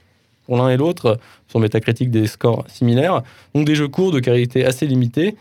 pour 0.48 0.58
l'un 0.58 0.70
et 0.70 0.78
l'autre, 0.78 1.20
sur 1.48 1.60
Metacritic 1.60 2.10
des 2.10 2.26
scores 2.26 2.66
similaires. 2.68 3.22
Donc 3.54 3.68
des 3.68 3.76
jeux 3.76 3.88
courts 3.88 4.12
de 4.12 4.20
qualité 4.20 4.66
assez 4.66 4.88
limitée. 4.88 5.36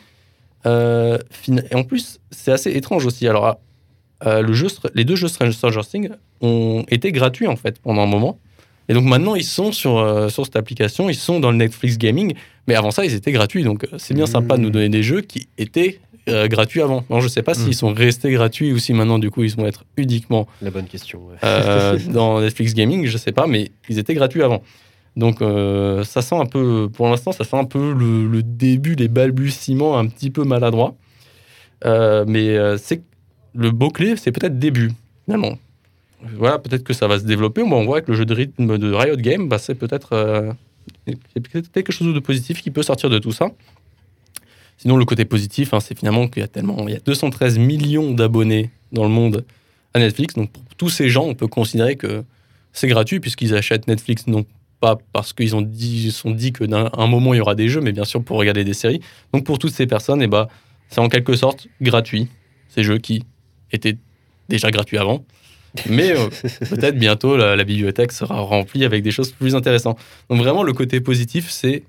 Euh, 0.67 1.19
et 1.49 1.75
en 1.75 1.85
plus, 1.85 2.21
c'est 2.31 2.53
assez 2.53 2.73
étrange 2.73 3.07
aussi. 3.07 3.27
Alors, 3.27 3.59
euh, 4.27 4.43
les 4.95 5.05
deux 5.05 5.17
jeux 5.17 5.29
Stranger 5.29 5.81
Things 5.91 6.11
ont 6.41 6.85
été 6.89 7.11
gratuits 7.11 7.47
en 7.47 7.57
fait 7.57 7.79
pendant 7.79 8.03
un 8.03 8.07
moment. 8.07 8.39
Et 8.89 8.95
donc 8.95 9.05
maintenant, 9.05 9.35
ils 9.35 9.45
sont 9.45 9.73
sur, 9.73 9.97
euh, 9.99 10.29
sur 10.29 10.45
cette 10.45 10.57
application, 10.57 11.09
ils 11.09 11.15
sont 11.15 11.41
dans 11.41 11.51
le 11.51 11.57
Netflix 11.57 11.97
Gaming, 11.99 12.35
mais 12.69 12.75
avant 12.75 12.91
ça, 12.91 13.05
ils 13.05 13.15
étaient 13.15 13.33
gratuits. 13.33 13.65
Donc 13.65 13.85
euh, 13.85 13.97
c'est 13.99 14.15
bien 14.15 14.25
Mmh. 14.25 14.29
sympa 14.29 14.57
de 14.57 14.63
nous 14.63 14.71
donner 14.71 14.89
des 14.91 15.03
jeux 15.03 15.23
qui 15.23 15.49
étaient 15.59 16.01
euh, 16.29 16.49
gratuits 16.49 16.81
avant. 16.83 17.05
Alors, 17.09 17.21
je 17.23 17.29
sais 17.29 17.43
pas 17.43 17.53
Mmh. 17.53 17.65
s'ils 17.65 17.75
sont 17.75 17.93
restés 17.95 18.31
gratuits 18.33 18.73
ou 18.73 18.79
si 18.79 18.93
maintenant, 18.93 19.19
du 19.19 19.31
coup, 19.31 19.43
ils 19.43 19.55
vont 19.57 19.67
être 19.67 19.85
uniquement 19.97 20.47
La 20.63 20.71
bonne 20.71 20.87
question. 20.87 21.21
ouais. 21.27 21.37
euh, 21.45 21.99
dans 22.13 22.41
Netflix 22.41 22.75
Gaming, 22.75 23.07
je 23.07 23.17
sais 23.19 23.33
pas, 23.33 23.47
mais 23.47 23.71
ils 23.89 23.99
étaient 23.99 24.15
gratuits 24.15 24.43
avant. 24.43 24.63
Donc 25.17 25.39
ça 26.05 26.23
sent 26.23 26.35
un 26.37 26.47
peu, 26.47 26.89
pour 26.93 27.09
l'instant, 27.09 27.31
ça 27.33 27.45
sent 27.45 27.57
un 27.57 27.65
peu 27.65 27.93
le, 27.93 28.27
le 28.27 28.43
début, 28.43 28.97
les 28.97 29.07
balbutiements 29.09 29.97
un 29.97 30.07
petit 30.09 30.31
peu 30.31 30.43
maladroits. 30.45 30.95
Mais 31.85 32.57
c'est 32.79 33.03
le 33.55 33.71
beau 33.71 33.91
clé, 33.91 34.17
c'est 34.17 34.33
peut-être 34.33 34.59
début, 34.59 34.91
finalement. 35.25 35.57
Voilà, 36.37 36.59
peut-être 36.59 36.85
que 36.85 36.93
ça 36.93 37.07
va 37.07 37.19
se 37.19 37.25
développer. 37.25 37.63
On 37.63 37.85
voit 37.85 38.01
que 38.01 38.11
le 38.11 38.17
jeu 38.17 38.25
de 38.25 38.35
rythme 38.35 38.79
de 38.79 38.93
Riot 38.93 39.17
Game, 39.17 39.49
bah, 39.49 39.59
c'est 39.59 39.75
peut-être 39.75 40.13
euh, 40.13 40.53
c'est 41.07 41.41
peut-être 41.41 41.71
quelque 41.71 41.93
chose 41.93 42.15
de 42.15 42.21
positif 42.21 42.63
qui 42.63 42.71
peut 42.71 42.83
sortir 42.83 43.11
de 43.11 43.19
tout 43.19 43.33
ça. 43.33 43.51
Sinon, 44.79 44.97
le 44.97 45.05
côté 45.05 45.25
positif, 45.25 45.73
hein, 45.73 45.81
c'est 45.81 45.97
finalement 45.97 46.29
qu'il 46.29 46.41
y 46.41 46.45
a 46.45 46.49
tellement, 46.49 46.87
il 46.89 46.95
y 46.95 46.97
a 46.97 47.01
213 47.01 47.59
millions 47.59 48.13
d'abonnés 48.13 48.71
dans 48.93 49.05
le 49.05 49.11
monde 49.11 49.45
à 49.93 50.01
Netflix. 50.01 50.35
Donc, 50.35 50.51
pour 50.51 50.63
tous 50.77 50.89
ces 50.91 51.09
gens, 51.09 51.25
on 51.25 51.35
peut 51.35 51.47
considérer 51.47 51.97
que 51.97 52.25
c'est 52.73 52.89
gratuit 52.89 53.21
puisqu'ils 53.21 53.55
achètent 53.55 53.87
Netflix 53.87 54.27
non 54.27 54.45
pas 54.81 54.99
parce 55.13 55.33
qu'ils 55.33 55.55
ont 55.55 55.63
dit, 55.63 56.11
sont 56.11 56.33
dit 56.33 56.53
que 56.53 56.65
d'un 56.65 56.91
un 56.93 57.07
moment 57.07 57.33
il 57.33 57.39
y 57.39 57.41
aura 57.41 57.55
des 57.55 57.69
jeux, 57.69 57.81
mais 57.81 57.93
bien 57.93 58.05
sûr 58.05 58.23
pour 58.23 58.37
regarder 58.37 58.65
des 58.65 58.75
séries. 58.75 59.01
Donc, 59.33 59.45
pour 59.45 59.59
toutes 59.59 59.73
ces 59.73 59.87
personnes, 59.87 60.23
eh 60.23 60.27
ben, 60.27 60.49
c'est 60.89 61.01
en 61.01 61.09
quelque 61.09 61.37
sorte 61.37 61.69
gratuit. 61.81 62.29
Ces 62.69 62.83
jeux 62.83 62.99
qui 62.99 63.25
étaient 63.71 63.97
déjà 64.49 64.71
gratuits 64.71 64.99
avant. 64.99 65.25
Mais 65.89 66.17
euh, 66.17 66.29
peut-être 66.71 66.97
bientôt 66.97 67.37
la, 67.37 67.57
bibliothèque 67.65 68.13
sera 68.13 68.41
remplie 68.41 68.85
avec 68.85 69.03
des 69.03 69.11
choses 69.11 69.33
plus 69.33 69.55
intéressantes. 69.55 69.99
Donc 70.31 70.39
vraiment 70.41 70.63
le 70.63 70.73
côté 70.73 71.01
positif 71.01 71.51
c'est 71.51 71.83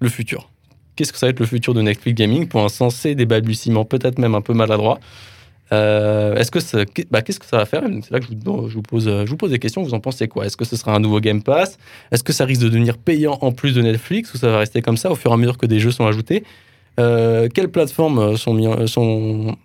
le 0.00 0.08
futur. 0.08 0.50
Qu'est-ce 0.96 1.12
que 1.12 1.18
ça 1.18 1.26
va 1.26 1.30
être 1.30 1.40
le 1.40 1.46
futur 1.46 1.74
de 1.74 1.80
Netflix 1.82 2.16
Gaming? 2.16 2.46
Pour 2.48 2.60
l'instant 2.60 2.90
c'est 2.90 3.14
des 3.14 3.26
balbutiements 3.26 3.84
peut-être 3.84 4.18
même 4.18 4.34
un 4.34 4.42
peu 4.42 4.52
maladroits. 4.52 5.00
Euh, 5.72 6.36
Est-ce 6.36 6.50
que 6.50 6.58
bah, 7.10 7.22
qu'est-ce 7.22 7.40
que 7.40 7.46
ça 7.46 7.56
va 7.56 7.64
faire? 7.64 7.82
C'est 8.02 8.10
là 8.10 8.20
que 8.20 8.26
je 8.26 8.74
vous, 8.74 8.82
pose, 8.82 9.06
je 9.06 9.30
vous 9.30 9.36
pose 9.38 9.50
des 9.50 9.58
questions. 9.58 9.82
Vous 9.82 9.94
en 9.94 10.00
pensez 10.00 10.28
quoi? 10.28 10.44
Est-ce 10.44 10.56
que 10.56 10.66
ce 10.66 10.76
sera 10.76 10.94
un 10.94 11.00
nouveau 11.00 11.20
Game 11.20 11.42
Pass? 11.42 11.78
Est-ce 12.10 12.22
que 12.22 12.34
ça 12.34 12.44
risque 12.44 12.60
de 12.60 12.68
devenir 12.68 12.98
payant 12.98 13.38
en 13.40 13.52
plus 13.52 13.74
de 13.74 13.80
Netflix 13.80 14.34
ou 14.34 14.36
ça 14.36 14.50
va 14.50 14.58
rester 14.58 14.82
comme 14.82 14.98
ça 14.98 15.10
au 15.10 15.14
fur 15.14 15.30
et 15.30 15.34
à 15.34 15.36
mesure 15.38 15.56
que 15.56 15.64
des 15.64 15.80
jeux 15.80 15.90
sont 15.90 16.06
ajoutés? 16.06 16.44
Euh, 17.00 17.48
Quelles 17.52 17.70
plateformes 17.70 18.36
sont 18.36 19.56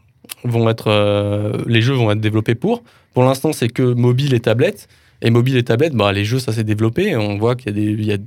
vont 0.43 0.69
être 0.69 0.87
euh, 0.87 1.53
les 1.67 1.81
jeux 1.81 1.93
vont 1.93 2.11
être 2.11 2.19
développés 2.19 2.55
pour 2.55 2.83
Pour 3.13 3.23
l'instant, 3.23 3.53
c'est 3.53 3.69
que 3.69 3.93
mobile 3.93 4.33
et 4.33 4.39
tablette. 4.39 4.87
Et 5.21 5.31
mobile 5.31 5.57
et 5.57 5.63
tablette, 5.63 5.93
bah, 5.93 6.11
les 6.11 6.25
jeux, 6.25 6.39
ça 6.39 6.53
s'est 6.53 6.63
développé. 6.63 7.15
On 7.15 7.37
voit 7.37 7.55
qu'il 7.55 8.03
y 8.03 8.11
a, 8.11 8.17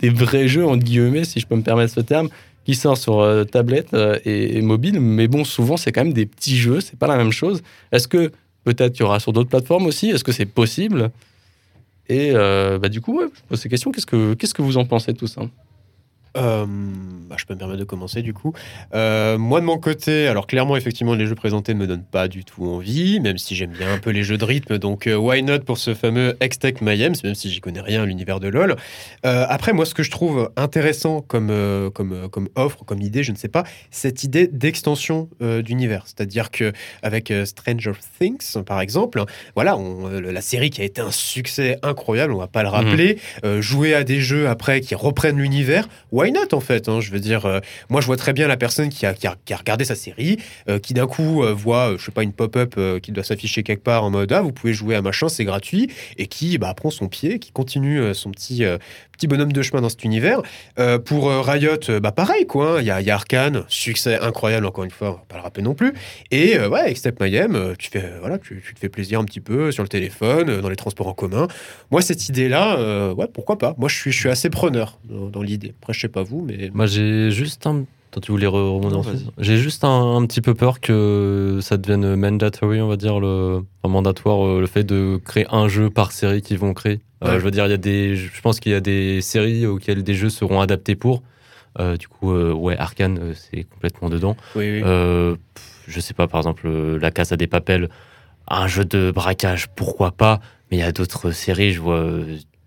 des, 0.00 0.10
vrais 0.10 0.46
jeux, 0.46 0.66
entre 0.66 0.84
guillemets, 0.84 1.24
si 1.24 1.40
je 1.40 1.46
peux 1.46 1.56
me 1.56 1.62
permettre 1.62 1.94
ce 1.94 2.00
terme, 2.00 2.28
qui 2.66 2.74
sortent 2.74 3.00
sur 3.00 3.20
euh, 3.20 3.44
tablette 3.44 3.94
euh, 3.94 4.18
et, 4.24 4.58
et 4.58 4.62
mobile. 4.62 5.00
Mais 5.00 5.26
bon, 5.26 5.44
souvent, 5.44 5.76
c'est 5.76 5.92
quand 5.92 6.04
même 6.04 6.12
des 6.12 6.26
petits 6.26 6.56
jeux, 6.56 6.80
c'est 6.80 6.98
pas 6.98 7.06
la 7.06 7.16
même 7.16 7.32
chose. 7.32 7.62
Est-ce 7.92 8.08
que 8.08 8.30
peut-être 8.64 8.98
il 8.98 9.00
y 9.00 9.04
aura 9.04 9.20
sur 9.20 9.32
d'autres 9.32 9.48
plateformes 9.48 9.86
aussi? 9.86 10.10
Est-ce 10.10 10.24
que 10.24 10.32
c'est 10.32 10.46
possible? 10.46 11.10
Et 12.08 12.32
euh, 12.34 12.78
bah, 12.78 12.88
du 12.88 13.00
coup, 13.00 13.18
ouais, 13.18 13.26
je 13.34 13.40
pose 13.48 13.60
ces 13.60 13.68
questions. 13.68 13.90
Qu'est-ce 13.90 14.06
que, 14.06 14.34
qu'est-ce 14.34 14.54
que 14.54 14.62
vous 14.62 14.76
en 14.76 14.84
pensez 14.84 15.12
de 15.12 15.18
tout 15.18 15.26
ça? 15.26 15.42
Euh, 16.36 16.66
bah, 17.28 17.36
je 17.38 17.44
peux 17.44 17.54
me 17.54 17.58
permettre 17.58 17.80
de 17.80 17.84
commencer 17.84 18.22
du 18.22 18.34
coup. 18.34 18.52
Euh, 18.94 19.38
moi 19.38 19.60
de 19.60 19.66
mon 19.66 19.78
côté, 19.78 20.26
alors 20.26 20.46
clairement 20.46 20.76
effectivement 20.76 21.14
les 21.14 21.26
jeux 21.26 21.34
présentés 21.34 21.74
ne 21.74 21.78
me 21.78 21.86
donnent 21.86 22.04
pas 22.04 22.28
du 22.28 22.44
tout 22.44 22.64
envie, 22.64 23.20
même 23.20 23.38
si 23.38 23.54
j'aime 23.54 23.70
bien 23.70 23.92
un 23.92 23.98
peu 23.98 24.10
les 24.10 24.22
jeux 24.22 24.36
de 24.36 24.44
rythme, 24.44 24.78
donc 24.78 25.06
euh, 25.06 25.16
why 25.16 25.42
not 25.42 25.60
pour 25.60 25.78
ce 25.78 25.94
fameux 25.94 26.36
Hextech 26.40 26.80
Mayhem, 26.80 27.14
même 27.22 27.34
si 27.34 27.50
j'y 27.50 27.60
connais 27.60 27.80
rien 27.80 28.02
à 28.02 28.06
l'univers 28.06 28.40
de 28.40 28.48
LoL. 28.48 28.76
Après 29.22 29.72
moi 29.72 29.86
ce 29.86 29.94
que 29.94 30.02
je 30.02 30.10
trouve 30.10 30.50
intéressant 30.56 31.20
comme, 31.20 31.52
comme, 31.94 32.28
comme 32.28 32.48
offre, 32.56 32.84
comme 32.84 33.00
idée, 33.00 33.22
je 33.22 33.32
ne 33.32 33.36
sais 33.36 33.48
pas, 33.48 33.64
cette 33.90 34.24
idée 34.24 34.46
d'extension 34.46 35.28
d'univers. 35.40 36.04
C'est-à-dire 36.06 36.50
que 36.50 36.72
avec 37.02 37.32
Stranger 37.44 37.92
Things 38.18 38.62
par 38.64 38.80
exemple, 38.80 39.22
voilà, 39.54 39.76
on, 39.76 40.08
la 40.08 40.40
série 40.40 40.70
qui 40.70 40.80
a 40.80 40.84
été 40.84 41.00
un 41.00 41.10
succès 41.10 41.78
incroyable, 41.82 42.32
on 42.32 42.38
va 42.38 42.46
pas 42.46 42.62
le 42.62 42.68
rappeler, 42.68 43.18
euh, 43.44 43.60
jouer 43.60 43.94
à 43.94 44.04
des 44.04 44.20
jeux 44.20 44.48
après 44.48 44.80
qui 44.80 44.94
reprennent 44.94 45.38
l'univers, 45.38 45.88
why 46.12 46.23
not 46.32 46.52
en 46.52 46.60
fait 46.60 46.88
hein, 46.88 47.00
Je 47.00 47.10
veux 47.10 47.20
dire, 47.20 47.46
euh, 47.46 47.60
moi 47.88 48.00
je 48.00 48.06
vois 48.06 48.16
très 48.16 48.32
bien 48.32 48.46
la 48.46 48.56
personne 48.56 48.88
qui 48.88 49.06
a, 49.06 49.14
qui 49.14 49.26
a, 49.26 49.56
regardé 49.56 49.84
sa 49.84 49.94
série, 49.94 50.38
euh, 50.68 50.78
qui 50.78 50.94
d'un 50.94 51.06
coup 51.06 51.42
euh, 51.42 51.52
voit, 51.52 51.94
je 51.96 52.04
sais 52.04 52.12
pas, 52.12 52.22
une 52.22 52.32
pop-up 52.32 52.78
qui 53.00 53.12
doit 53.12 53.24
s'afficher 53.24 53.62
quelque 53.62 53.82
part 53.82 54.04
en 54.04 54.10
mode 54.10 54.32
ah 54.32 54.42
vous 54.42 54.52
pouvez 54.52 54.72
jouer 54.72 54.94
à 54.94 55.02
machin, 55.02 55.28
c'est 55.28 55.44
gratuit, 55.44 55.90
et 56.18 56.26
qui 56.26 56.58
bah, 56.58 56.74
prend 56.74 56.90
son 56.90 57.08
pied, 57.08 57.38
qui 57.38 57.52
continue 57.52 58.14
son 58.14 58.30
petit 58.30 58.64
petit 59.12 59.26
bonhomme 59.26 59.52
de 59.52 59.62
chemin 59.62 59.80
dans 59.80 59.88
cet 59.88 60.04
univers. 60.04 60.42
Pour 61.04 61.30
Riot, 61.30 62.00
bah 62.00 62.12
pareil 62.12 62.46
quoi, 62.46 62.78
hein, 62.78 62.80
il 62.80 62.94
il 63.04 63.06
y 63.06 63.10
a 63.10 63.14
Arkane, 63.14 63.64
succès 63.68 64.18
incroyable 64.18 64.66
encore 64.66 64.84
une 64.84 64.90
fois, 64.90 65.24
pas 65.28 65.36
le 65.36 65.42
rappeler 65.42 65.62
non 65.62 65.74
plus. 65.74 65.94
Et 66.30 66.58
ouais, 66.58 66.80
avec 66.80 66.96
Step 66.96 67.22
tu 67.78 67.90
fais 67.90 68.04
voilà, 68.20 68.38
tu, 68.38 68.62
te 68.74 68.78
fais 68.78 68.88
plaisir 68.88 69.20
un 69.20 69.24
petit 69.24 69.40
peu 69.40 69.70
sur 69.72 69.82
le 69.82 69.88
téléphone, 69.88 70.60
dans 70.60 70.68
les 70.68 70.76
transports 70.76 71.08
en 71.08 71.14
commun. 71.14 71.48
Moi 71.90 72.02
cette 72.02 72.28
idée 72.28 72.48
là, 72.48 73.12
ouais 73.14 73.28
pourquoi 73.32 73.58
pas. 73.58 73.74
Moi 73.78 73.88
je 73.88 73.96
suis 73.96 74.12
je 74.12 74.18
suis 74.18 74.30
assez 74.30 74.50
preneur 74.50 74.98
dans, 75.04 75.28
dans 75.28 75.42
l'idée. 75.42 75.74
Après 75.80 75.92
je 75.92 76.00
sais 76.00 76.08
pas 76.14 76.22
vous, 76.22 76.40
mais 76.46 76.70
Moi, 76.72 76.86
j'ai 76.86 77.30
juste 77.30 77.66
un. 77.66 77.84
Attends, 78.10 78.20
tu 78.20 78.30
voulais 78.30 78.46
re- 78.46 78.74
rebondir 78.76 78.90
Non, 78.92 78.98
ensuite 79.00 79.14
vas-y. 79.24 79.44
J'ai 79.44 79.56
juste 79.56 79.82
un, 79.84 80.16
un 80.16 80.24
petit 80.26 80.40
peu 80.40 80.54
peur 80.54 80.80
que 80.80 81.58
ça 81.60 81.76
devienne 81.76 82.14
mandatory, 82.14 82.80
on 82.80 82.86
va 82.88 82.96
dire, 82.96 83.18
le, 83.20 83.62
enfin, 83.82 83.92
mandatoire, 83.92 84.46
euh, 84.46 84.60
le 84.60 84.66
fait 84.68 84.84
de 84.84 85.20
créer 85.24 85.46
un 85.50 85.66
jeu 85.68 85.90
par 85.90 86.12
série 86.12 86.40
qu'ils 86.40 86.58
vont 86.58 86.72
créer. 86.74 87.00
Euh, 87.24 87.38
je 87.40 87.44
veux 87.44 87.50
dire, 87.50 87.66
il 87.66 87.70
y 87.70 87.74
a 87.74 87.78
des, 87.78 88.14
je 88.16 88.40
pense 88.40 88.60
qu'il 88.60 88.70
y 88.72 88.74
a 88.74 88.80
des 88.80 89.20
séries 89.20 89.66
auxquelles 89.66 90.02
des 90.04 90.14
jeux 90.14 90.28
seront 90.30 90.60
adaptés 90.60 90.94
pour. 90.94 91.22
Euh, 91.80 91.96
du 91.96 92.06
coup, 92.06 92.30
euh, 92.32 92.52
ouais, 92.52 92.76
Arkane, 92.78 93.32
c'est 93.34 93.64
complètement 93.64 94.08
dedans. 94.10 94.36
oui, 94.54 94.80
oui. 94.80 94.82
Pff, 94.82 95.82
je 95.88 96.00
sais 96.00 96.14
pas, 96.14 96.28
par 96.28 96.38
exemple, 96.40 96.68
La 97.00 97.10
Casa 97.10 97.36
des 97.36 97.46
Papels, 97.48 97.88
un 98.46 98.66
jeu 98.68 98.84
de 98.84 99.10
braquage, 99.10 99.66
pourquoi 99.74 100.12
pas 100.12 100.38
Mais 100.70 100.76
il 100.76 100.80
y 100.80 100.84
a 100.84 100.92
d'autres 100.92 101.30
séries, 101.32 101.72
je 101.72 101.80
vois 101.80 102.04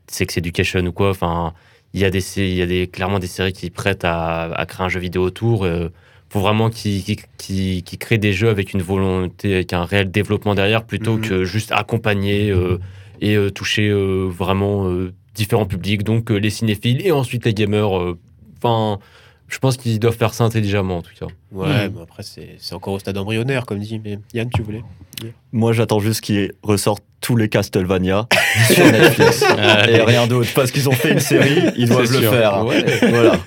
Sex 0.08 0.38
Education 0.38 0.82
ou 0.86 0.92
quoi. 0.92 1.12
Enfin, 1.12 1.54
il 1.98 2.02
y 2.02 2.06
a 2.06 2.10
des, 2.12 2.24
il 2.40 2.54
y 2.56 2.62
a 2.62 2.66
des 2.68 2.88
clairement 2.88 3.20
des 3.20 3.28
séries 3.28 3.54
qui 3.54 3.70
prêtent 3.72 4.06
à, 4.06 4.44
à 4.54 4.66
créer 4.66 4.86
un 4.86 4.90
jeu 4.90 5.00
vidéo 5.00 5.24
autour. 5.24 5.66
Euh, 5.66 5.90
faut 6.30 6.40
vraiment 6.42 6.70
qu'ils- 6.70 7.04
qu'ils 7.38 7.84
créent 8.00 8.18
des 8.18 8.34
jeux 8.34 8.50
avec 8.50 8.74
une 8.74 8.82
volonté, 8.82 9.54
avec 9.56 9.74
un 9.74 9.84
réel 9.86 10.12
développement 10.12 10.56
derrière, 10.56 10.84
plutôt 10.84 11.16
Mhm. 11.18 11.22
que 11.22 11.44
juste 11.44 11.72
accompagner 11.72 12.52
euh, 12.52 12.80
et 13.22 13.36
euh, 13.36 13.50
toucher 13.50 13.88
euh, 13.90 14.28
vraiment 14.28 14.88
euh, 14.90 15.14
différents 15.34 15.66
publics, 15.66 16.04
donc 16.04 16.30
euh, 16.30 16.36
les 16.38 16.50
cinéphiles 16.52 17.02
et 17.06 17.12
ensuite 17.12 17.46
les 17.46 17.54
gamers. 17.54 17.98
euh. 17.98 18.18
Enfin, 18.58 19.00
je 19.48 19.58
pense 19.60 19.78
qu'ils 19.78 20.00
doivent 20.00 20.18
faire 20.18 20.34
ça 20.34 20.44
intelligemment 20.44 20.98
en 20.98 21.02
tout 21.02 21.14
cas. 21.20 21.28
Ouais, 21.54 21.88
Hmm. 21.88 21.94
mais 21.96 22.02
après 22.04 22.24
c'est 22.24 22.56
c'est 22.60 22.76
encore 22.76 22.94
au 22.96 23.00
stade 23.00 23.18
embryonnaire 23.18 23.66
comme 23.66 23.80
dit. 23.80 24.00
Mais 24.04 24.20
Yann, 24.34 24.50
tu 24.54 24.62
voulais 24.62 24.84
Moi, 25.52 25.72
j'attends 25.74 26.00
juste 26.00 26.22
qu'ils 26.22 26.52
ressortent 26.62 27.04
tous 27.22 27.36
les 27.36 27.50
Castlevania 27.50 28.28
sur 28.72 28.86
Netflix. 28.86 29.44
Et 29.90 30.02
rien 30.02 30.28
d'autre. 30.28 30.50
Parce 30.56 30.72
qu'ils 30.72 30.88
ont 30.90 30.94
fait 30.94 31.12
une 31.14 31.20
série, 31.20 31.62
ils 31.78 31.88
doivent 31.90 32.12
le 32.12 32.20
sûr. 32.22 32.32
faire. 32.34 32.66
Ouais. 32.66 32.84
Voilà. 33.10 33.40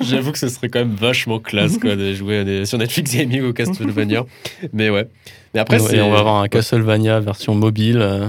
J'avoue 0.00 0.32
que 0.32 0.38
ce 0.38 0.48
serait 0.48 0.68
quand 0.68 0.80
même 0.80 0.94
vachement 0.94 1.38
classe 1.38 1.78
quoi, 1.78 1.96
de 1.96 2.12
jouer 2.14 2.44
des- 2.44 2.66
sur 2.66 2.78
Netflix 2.78 3.14
Gaming 3.16 3.42
au 3.42 3.52
Castlevania. 3.52 4.24
mais 4.72 4.90
ouais. 4.90 5.08
Mais 5.54 5.60
après, 5.60 5.80
Ouais, 5.80 6.00
on 6.00 6.10
va 6.10 6.18
avoir 6.18 6.36
un 6.42 6.48
Castlevania 6.48 7.20
version 7.20 7.54
mobile 7.54 7.98
euh, 8.00 8.26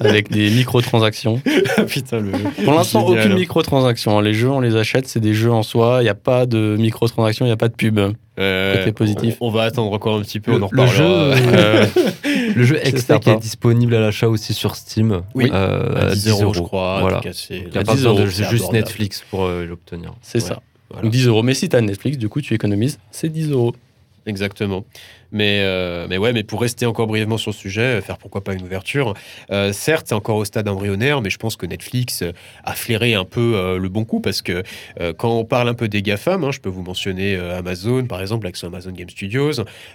avec 0.00 0.30
des 0.30 0.50
microtransactions. 0.50 1.40
Putain, 1.88 2.20
le. 2.20 2.32
Pour 2.64 2.74
l'instant, 2.74 3.06
aucune 3.06 3.34
microtransaction. 3.34 4.20
Les 4.20 4.34
jeux, 4.34 4.50
on 4.50 4.60
les 4.60 4.76
achète, 4.76 5.08
c'est 5.08 5.20
des 5.20 5.32
jeux 5.34 5.50
en 5.52 5.62
soi. 5.62 5.98
Il 6.00 6.04
n'y 6.04 6.10
a 6.10 6.14
pas 6.14 6.44
de 6.46 6.76
microtransactions, 6.78 7.46
il 7.46 7.48
n'y 7.48 7.52
a 7.54 7.56
pas 7.56 7.68
de 7.68 7.74
pub. 7.74 7.98
Euh, 8.38 8.78
Côté 8.78 8.92
positif. 8.92 9.36
On, 9.40 9.48
on 9.48 9.50
va 9.50 9.62
attendre 9.64 9.92
encore 9.92 10.16
un 10.16 10.22
petit 10.22 10.38
peu, 10.40 10.52
on 10.52 10.62
en 10.62 10.68
Le, 10.70 10.82
le 10.82 10.86
jeu, 10.86 11.04
reparlera. 11.04 11.56
euh, 11.58 11.86
le 12.54 12.62
jeu 12.64 12.78
sympa. 12.96 13.32
est 13.32 13.36
disponible 13.40 13.94
à 13.94 14.00
l'achat 14.00 14.28
aussi 14.28 14.54
sur 14.54 14.76
Steam. 14.76 15.22
Oui. 15.34 15.50
euh, 15.52 16.10
à 16.10 16.14
10 16.14 16.28
euros, 16.30 16.54
je 16.54 16.60
crois. 16.60 17.00
Voilà. 17.00 17.18
En 17.18 17.22
c'est- 17.32 17.56
Il 17.56 17.70
n'y 17.70 17.76
a 17.76 17.80
À 17.80 17.84
pas 17.84 17.92
10 17.92 17.96
besoin 17.98 18.14
de 18.14 18.20
euros, 18.20 18.30
c'est 18.30 18.44
juste 18.44 18.54
abordable. 18.64 18.76
Netflix 18.78 19.24
pour 19.30 19.44
euh, 19.44 19.64
l'obtenir. 19.66 20.14
C'est 20.22 20.42
Ouais. 20.42 20.48
ça. 20.48 20.62
Voilà. 20.90 21.02
Donc 21.02 21.12
10 21.12 21.26
euros. 21.26 21.42
Mais 21.42 21.54
si 21.54 21.68
tu 21.68 21.76
as 21.76 21.80
Netflix, 21.80 22.16
du 22.16 22.28
coup, 22.28 22.40
tu 22.40 22.54
économises, 22.54 22.98
c'est 23.10 23.28
10 23.28 23.50
euros. 23.50 23.74
Exactement. 24.26 24.84
Mais, 25.32 25.60
euh, 25.62 26.06
mais 26.08 26.18
ouais, 26.18 26.32
mais 26.32 26.42
pour 26.42 26.60
rester 26.60 26.84
encore 26.86 27.06
brièvement 27.06 27.38
sur 27.38 27.50
le 27.50 27.56
sujet, 27.56 28.00
faire 28.02 28.18
pourquoi 28.18 28.42
pas 28.44 28.52
une 28.54 28.62
ouverture. 28.62 29.14
euh, 29.50 29.72
certes, 29.72 30.06
c'est 30.08 30.14
encore 30.14 30.36
au 30.36 30.44
stade 30.44 30.68
embryonnaire, 30.68 31.22
mais 31.22 31.30
je 31.30 31.38
pense 31.38 31.56
que 31.56 31.64
Netflix 31.66 32.22
euh, 32.22 32.32
a 32.64 32.74
flairé 32.74 33.14
un 33.14 33.24
peu 33.24 33.54
euh, 33.56 33.78
le 33.78 33.88
bon 33.88 34.04
coup 34.04 34.20
parce 34.20 34.42
que 34.42 34.62
euh, 35.00 35.12
quand 35.14 35.30
on 35.30 35.44
parle 35.44 35.68
un 35.68 35.74
peu 35.74 35.88
des 35.88 36.02
GAFAM, 36.02 36.44
hein, 36.44 36.50
je 36.50 36.60
peux 36.60 36.68
vous 36.68 36.82
mentionner 36.82 37.36
euh, 37.36 37.58
Amazon, 37.58 38.04
par 38.06 38.20
exemple, 38.20 38.46
avec 38.46 38.56
son 38.56 38.66
Amazon 38.68 38.92
Game 38.92 39.08
Studios, 39.10 39.52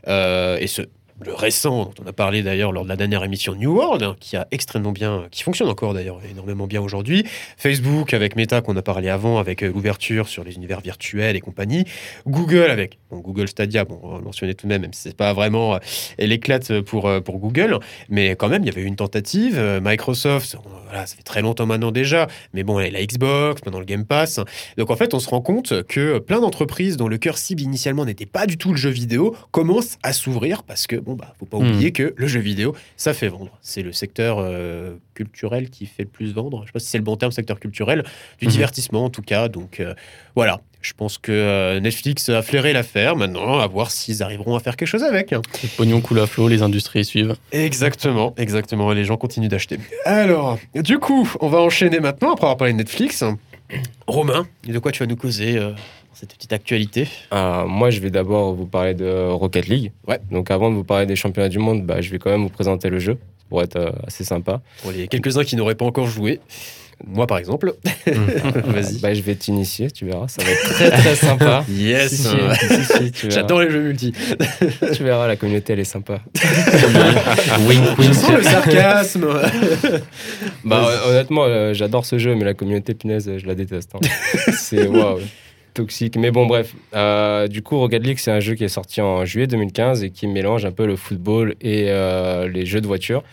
euh, 0.08 0.58
et 0.60 0.68
ce. 0.68 0.82
Le 1.22 1.34
récent, 1.34 1.86
dont 1.86 1.94
on 2.04 2.08
a 2.08 2.14
parlé 2.14 2.42
d'ailleurs 2.42 2.72
lors 2.72 2.84
de 2.84 2.90
la 2.90 2.96
dernière 2.96 3.24
émission 3.24 3.54
New 3.56 3.76
World, 3.76 4.02
hein, 4.02 4.16
qui 4.20 4.36
a 4.36 4.48
extrêmement 4.50 4.92
bien, 4.92 5.28
qui 5.30 5.44
fonctionne 5.44 5.70
encore 5.70 5.94
d'ailleurs 5.94 6.20
énormément 6.30 6.66
bien 6.66 6.82
aujourd'hui. 6.82 7.24
Facebook 7.58 8.14
avec 8.14 8.36
Meta 8.36 8.62
qu'on 8.62 8.76
a 8.78 8.82
parlé 8.82 9.10
avant, 9.10 9.38
avec 9.38 9.64
euh, 9.64 9.72
l'ouverture 9.72 10.28
sur 10.28 10.44
les 10.44 10.56
univers 10.56 10.82
virtuels 10.82 11.36
et 11.36 11.40
compagnie. 11.40 11.86
Google 12.26 12.72
avec 12.72 12.98
Google 13.12 13.48
Stadia, 13.48 13.86
bon, 13.86 14.00
on 14.02 14.22
mentionner 14.22 14.56
tout 14.56 14.66
de 14.66 14.70
même, 14.70 14.82
même 14.82 14.94
si 14.94 15.02
c'est 15.02 15.16
pas 15.16 15.34
vraiment 15.34 15.76
euh, 15.76 15.80
l'éclate 16.18 16.82
pour, 16.82 17.08
euh, 17.08 17.22
pour 17.22 17.38
Google, 17.38 17.78
mais 18.10 18.32
quand 18.36 18.50
même, 18.50 18.64
il 18.64 18.68
y 18.68 18.72
avait 18.72 18.82
une 18.82 18.96
tentative. 18.96 19.60
Microsoft, 19.84 20.58
voilà, 20.86 21.06
ça 21.06 21.16
fait 21.16 21.24
très 21.24 21.42
longtemps 21.42 21.68
maintenant 21.68 21.92
déjà, 21.92 22.28
mais 22.54 22.64
bon, 22.64 22.80
la 22.80 23.06
Xbox, 23.06 23.62
maintenant 23.66 23.80
le 23.80 23.86
Game 23.86 24.06
Pass. 24.06 24.40
Donc 24.78 24.90
en 24.90 24.96
fait, 24.96 25.14
on 25.14 25.20
se 25.20 25.30
rend 25.30 25.42
compte 25.42 25.84
que 25.84 26.18
plein 26.18 26.42
d'entreprises 26.42 26.98
dont 26.98 27.08
le 27.08 27.18
cœur 27.20 27.38
cible 27.38 27.62
initialement 27.62 28.04
n'était 28.04 28.26
pas 28.26 28.48
du 28.48 28.58
tout 28.58 28.72
le 28.72 28.78
jeu 28.78 28.90
vidéo 28.90 29.36
commencent 29.52 29.98
à 30.02 30.12
s'ouvrir 30.12 30.64
parce 30.64 30.88
que, 30.88 31.03
bon, 31.04 31.14
bah, 31.14 31.34
faut 31.40 31.46
pas 31.46 31.58
Hmm. 31.58 31.68
oublier 31.68 31.92
que 31.92 32.14
le 32.18 32.28
jeu 32.28 32.40
vidéo, 32.40 32.76
ça 32.98 33.14
fait 33.14 33.28
vendre. 33.28 33.58
C'est 33.62 33.82
le 33.84 33.92
secteur 33.92 34.38
euh, 34.40 34.96
culturel 35.14 35.70
qui 35.70 35.86
fait 35.86 36.04
le 36.04 36.10
plus 36.10 36.34
vendre. 36.34 36.62
Je 36.64 36.68
sais 36.68 36.72
pas 36.74 36.80
si 36.80 36.88
c'est 36.88 36.98
le 36.98 37.04
bon 37.04 37.16
terme, 37.16 37.32
secteur 37.32 37.60
culturel, 37.60 38.04
du 38.40 38.46
Mhm. 38.48 38.52
divertissement 38.52 39.06
en 39.06 39.10
tout 39.10 39.22
cas. 39.22 39.48
Donc 39.50 39.80
euh, 39.80 39.94
voilà, 40.36 40.62
je 40.82 40.94
pense 40.94 41.18
que 41.18 41.32
euh, 41.32 41.80
Netflix 41.80 42.30
a 42.30 42.42
flairé 42.42 42.74
l'affaire. 42.74 43.16
Maintenant, 43.16 43.60
à 43.60 43.68
voir 43.68 43.92
s'ils 43.92 44.24
arriveront 44.24 44.56
à 44.56 44.60
faire 44.60 44.76
quelque 44.76 44.88
chose 44.88 45.04
avec. 45.04 45.32
Le 45.32 45.40
pognon 45.78 46.02
coule 46.02 46.20
à 46.20 46.28
flot, 46.28 46.48
les 46.48 46.62
industries 46.64 47.06
suivent. 47.06 47.36
Exactement, 47.52 48.34
exactement. 48.38 48.92
Et 48.92 48.96
les 48.96 49.04
gens 49.06 49.18
continuent 49.18 49.48
d'acheter. 49.50 49.78
Alors, 50.06 50.58
du 50.76 50.98
coup, 51.00 51.30
on 51.42 51.50
va 51.50 51.60
enchaîner 51.60 52.00
maintenant 52.00 52.32
après 52.34 52.46
avoir 52.46 52.58
parlé 52.58 52.74
de 52.74 52.78
Netflix. 52.80 53.24
Romain, 54.08 54.46
de 54.68 54.78
quoi 54.80 54.92
tu 54.92 55.00
vas 55.00 55.08
nous 55.08 55.16
causer 55.16 55.58
cette 56.24 56.36
petite 56.38 56.54
actualité 56.54 57.08
Euh, 57.34 57.66
moi, 57.66 57.90
je 57.90 58.00
vais 58.00 58.10
d'abord 58.10 58.54
vous 58.54 58.66
parler 58.66 58.94
de 58.94 59.28
Rocket 59.30 59.68
League. 59.68 59.92
Ouais. 60.08 60.20
Donc, 60.32 60.52
avant 60.52 60.70
de 60.70 60.76
vous 60.76 60.86
parler 60.86 61.06
des 61.06 61.18
championnats 61.18 61.50
du 61.50 61.60
monde, 61.60 61.86
bah, 61.86 62.00
je 62.00 62.10
vais 62.12 62.18
quand 62.18 62.30
même 62.30 62.44
vous 62.44 62.50
présenter 62.50 62.90
le 62.90 62.98
jeu 63.00 63.18
pour 63.50 63.62
être 63.62 63.76
euh, 63.76 63.92
assez 64.08 64.24
sympa. 64.24 64.62
Pour 64.82 64.92
les 64.94 65.08
quelques-uns 65.10 65.44
qui 65.44 65.58
n'auraient 65.58 65.76
pas 65.76 65.84
encore 65.86 66.08
joué. 66.08 66.40
Moi, 67.06 67.28
par 67.28 67.40
exemple. 67.40 67.74
Vas-y. 68.06 69.00
Bah, 69.02 69.14
je 69.14 69.22
vais 69.22 69.36
t'initier, 69.36 69.92
tu 69.92 70.06
verras. 70.06 70.30
Ça 70.30 70.42
va 70.44 70.50
être 70.52 70.62
très 70.70 70.92
très 70.98 71.16
sympa. 71.16 71.66
Yes 71.70 72.14
Si, 72.14 72.28
si, 72.86 73.12
si. 73.14 73.30
J'adore 73.32 73.60
les 73.62 73.70
jeux 73.70 73.82
multi. 73.82 74.14
Tu 74.94 75.04
verras, 75.04 75.28
la 75.28 75.36
communauté, 75.36 75.74
elle 75.74 75.80
est 75.80 75.84
sympa. 75.84 76.22
wink, 77.68 77.84
Je 77.98 78.02
wink. 78.02 78.14
sens 78.14 78.32
le 78.32 78.44
sarcasme. 78.44 79.28
Bah, 80.64 80.88
honnêtement, 81.10 81.44
euh, 81.46 81.74
j'adore 81.74 82.06
ce 82.06 82.18
jeu, 82.18 82.34
mais 82.36 82.46
la 82.46 82.54
communauté 82.54 82.94
punaise, 82.94 83.30
je 83.38 83.46
la 83.46 83.56
déteste. 83.56 83.92
hein. 83.96 84.00
c'est 84.58 84.88
waouh, 84.88 85.20
toxique. 85.74 86.16
Mais 86.18 86.32
bon, 86.32 86.46
bref. 86.46 86.76
Euh, 86.94 87.48
du 87.48 87.62
coup, 87.62 87.78
Rocket 87.78 88.06
League, 88.06 88.20
c'est 88.20 88.32
un 88.32 88.40
jeu 88.40 88.56
qui 88.56 88.64
est 88.64 88.70
sorti 88.70 89.02
en 89.02 89.26
juillet 89.26 89.48
2015 89.48 90.04
et 90.04 90.12
qui 90.12 90.28
mélange 90.28 90.66
un 90.66 90.72
peu 90.72 90.86
le 90.86 90.96
football 90.96 91.56
et 91.62 91.86
euh, 91.90 92.48
les 92.48 92.66
jeux 92.66 92.82
de 92.82 92.88
voiture. 92.88 93.24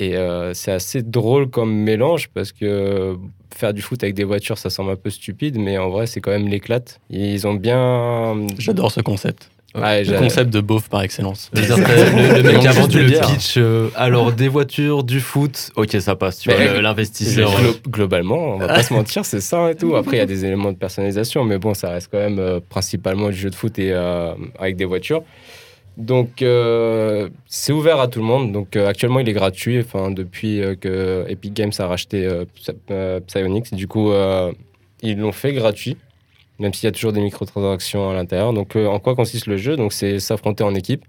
Et 0.00 0.16
euh, 0.16 0.54
c'est 0.54 0.72
assez 0.72 1.02
drôle 1.02 1.50
comme 1.50 1.74
mélange 1.74 2.28
parce 2.28 2.52
que 2.52 3.16
faire 3.54 3.74
du 3.74 3.82
foot 3.82 4.02
avec 4.02 4.14
des 4.14 4.24
voitures, 4.24 4.56
ça 4.56 4.70
semble 4.70 4.92
un 4.92 4.96
peu 4.96 5.10
stupide, 5.10 5.58
mais 5.58 5.78
en 5.78 5.88
vrai, 5.88 6.06
c'est 6.06 6.20
quand 6.20 6.30
même 6.30 6.46
l'éclate. 6.46 7.00
Ils 7.10 7.46
ont 7.46 7.54
bien. 7.54 8.46
J'adore 8.58 8.92
ce 8.92 9.00
concept. 9.00 9.50
Ouais, 9.74 10.02
Le 10.02 10.18
concept 10.18 10.50
de 10.50 10.60
beauf 10.60 10.88
par 10.88 11.02
excellence. 11.02 11.50
Le, 11.52 11.60
le 12.42 12.42
mec 12.42 12.66
vendu 12.72 13.04
des 13.04 13.14
le 13.16 13.20
pitch. 13.20 13.54
euh, 13.58 13.90
alors, 13.96 14.32
des 14.32 14.48
voitures, 14.48 15.04
du 15.04 15.20
foot, 15.20 15.70
ok, 15.76 15.90
ça 16.00 16.16
passe. 16.16 16.38
Tu 16.38 16.48
Mais, 16.48 16.54
vois, 16.56 16.64
euh, 16.76 16.80
l'investisseur. 16.80 17.50
Glo- 17.60 17.76
globalement, 17.90 18.54
on 18.54 18.58
va 18.58 18.68
pas 18.68 18.82
se 18.82 18.94
mentir, 18.94 19.24
c'est 19.26 19.40
ça 19.42 19.70
et 19.70 19.74
tout. 19.76 19.94
Après, 19.94 20.16
il 20.16 20.20
y 20.20 20.22
a 20.22 20.26
des 20.26 20.44
éléments 20.46 20.72
de 20.72 20.78
personnalisation, 20.78 21.44
mais 21.44 21.58
bon, 21.58 21.74
ça 21.74 21.90
reste 21.90 22.08
quand 22.10 22.18
même 22.18 22.38
euh, 22.38 22.60
principalement 22.66 23.28
du 23.28 23.34
jeu 23.36 23.50
de 23.50 23.54
foot 23.54 23.78
et 23.78 23.92
euh, 23.92 24.32
avec 24.58 24.76
des 24.76 24.86
voitures. 24.86 25.22
Donc, 25.98 26.42
euh, 26.42 27.28
c'est 27.46 27.72
ouvert 27.72 28.00
à 28.00 28.08
tout 28.08 28.20
le 28.20 28.24
monde. 28.24 28.52
Donc, 28.52 28.74
euh, 28.76 28.88
actuellement, 28.88 29.18
il 29.20 29.28
est 29.28 29.32
gratuit. 29.32 29.80
Enfin, 29.80 30.10
depuis 30.10 30.62
euh, 30.62 30.76
que 30.76 31.24
Epic 31.28 31.52
Games 31.52 31.72
a 31.78 31.86
racheté 31.86 32.24
euh, 32.24 32.44
Psy- 32.56 32.72
euh, 32.90 33.20
Psyonix, 33.26 33.72
du 33.74 33.86
coup, 33.88 34.12
euh, 34.12 34.52
ils 35.02 35.18
l'ont 35.18 35.32
fait 35.32 35.52
gratuit, 35.52 35.96
même 36.58 36.74
s'il 36.74 36.86
y 36.86 36.88
a 36.88 36.92
toujours 36.92 37.12
des 37.12 37.20
microtransactions 37.20 38.10
à 38.10 38.14
l'intérieur. 38.14 38.52
Donc, 38.52 38.76
euh, 38.76 38.86
en 38.86 38.98
quoi 38.98 39.14
consiste 39.14 39.46
le 39.46 39.56
jeu? 39.56 39.76
Donc, 39.76 39.92
c'est 39.92 40.18
s'affronter 40.18 40.64
en 40.64 40.74
équipe, 40.74 41.04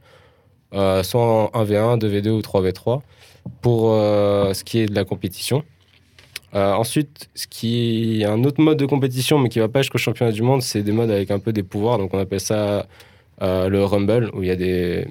euh, 0.73 1.03
soit 1.03 1.21
en 1.21 1.47
1v1, 1.53 1.97
2v2 1.97 2.29
ou 2.29 2.41
3v3, 2.41 3.01
pour 3.62 3.91
euh, 3.91 4.53
ce 4.53 4.63
qui 4.63 4.79
est 4.79 4.85
de 4.85 4.95
la 4.95 5.05
compétition. 5.05 5.63
Ensuite, 6.51 7.29
ce 7.35 7.45
qui 7.45 8.21
est 8.21 8.25
un 8.25 8.43
autre 8.43 8.59
mode 8.59 8.79
de 8.79 8.88
compétition, 8.88 9.38
mais 9.38 9.49
qui 9.49 9.59
va 9.59 9.67
pas 9.67 9.83
jusqu'au 9.83 9.99
championnat 9.99 10.31
du 10.31 10.41
monde, 10.41 10.63
c'est 10.63 10.81
des 10.81 10.91
modes 10.91 11.12
avec 11.12 11.29
un 11.29 11.38
peu 11.38 11.53
des 11.53 11.62
pouvoirs. 11.62 11.99
Donc, 11.99 12.12
on 12.12 12.17
appelle 12.17 12.39
ça 12.39 12.88
le 13.39 13.83
Rumble, 13.83 14.31
où 14.33 14.41
il 14.41 14.47
y 14.47 14.51
a 14.51 14.55
des. 14.55 15.05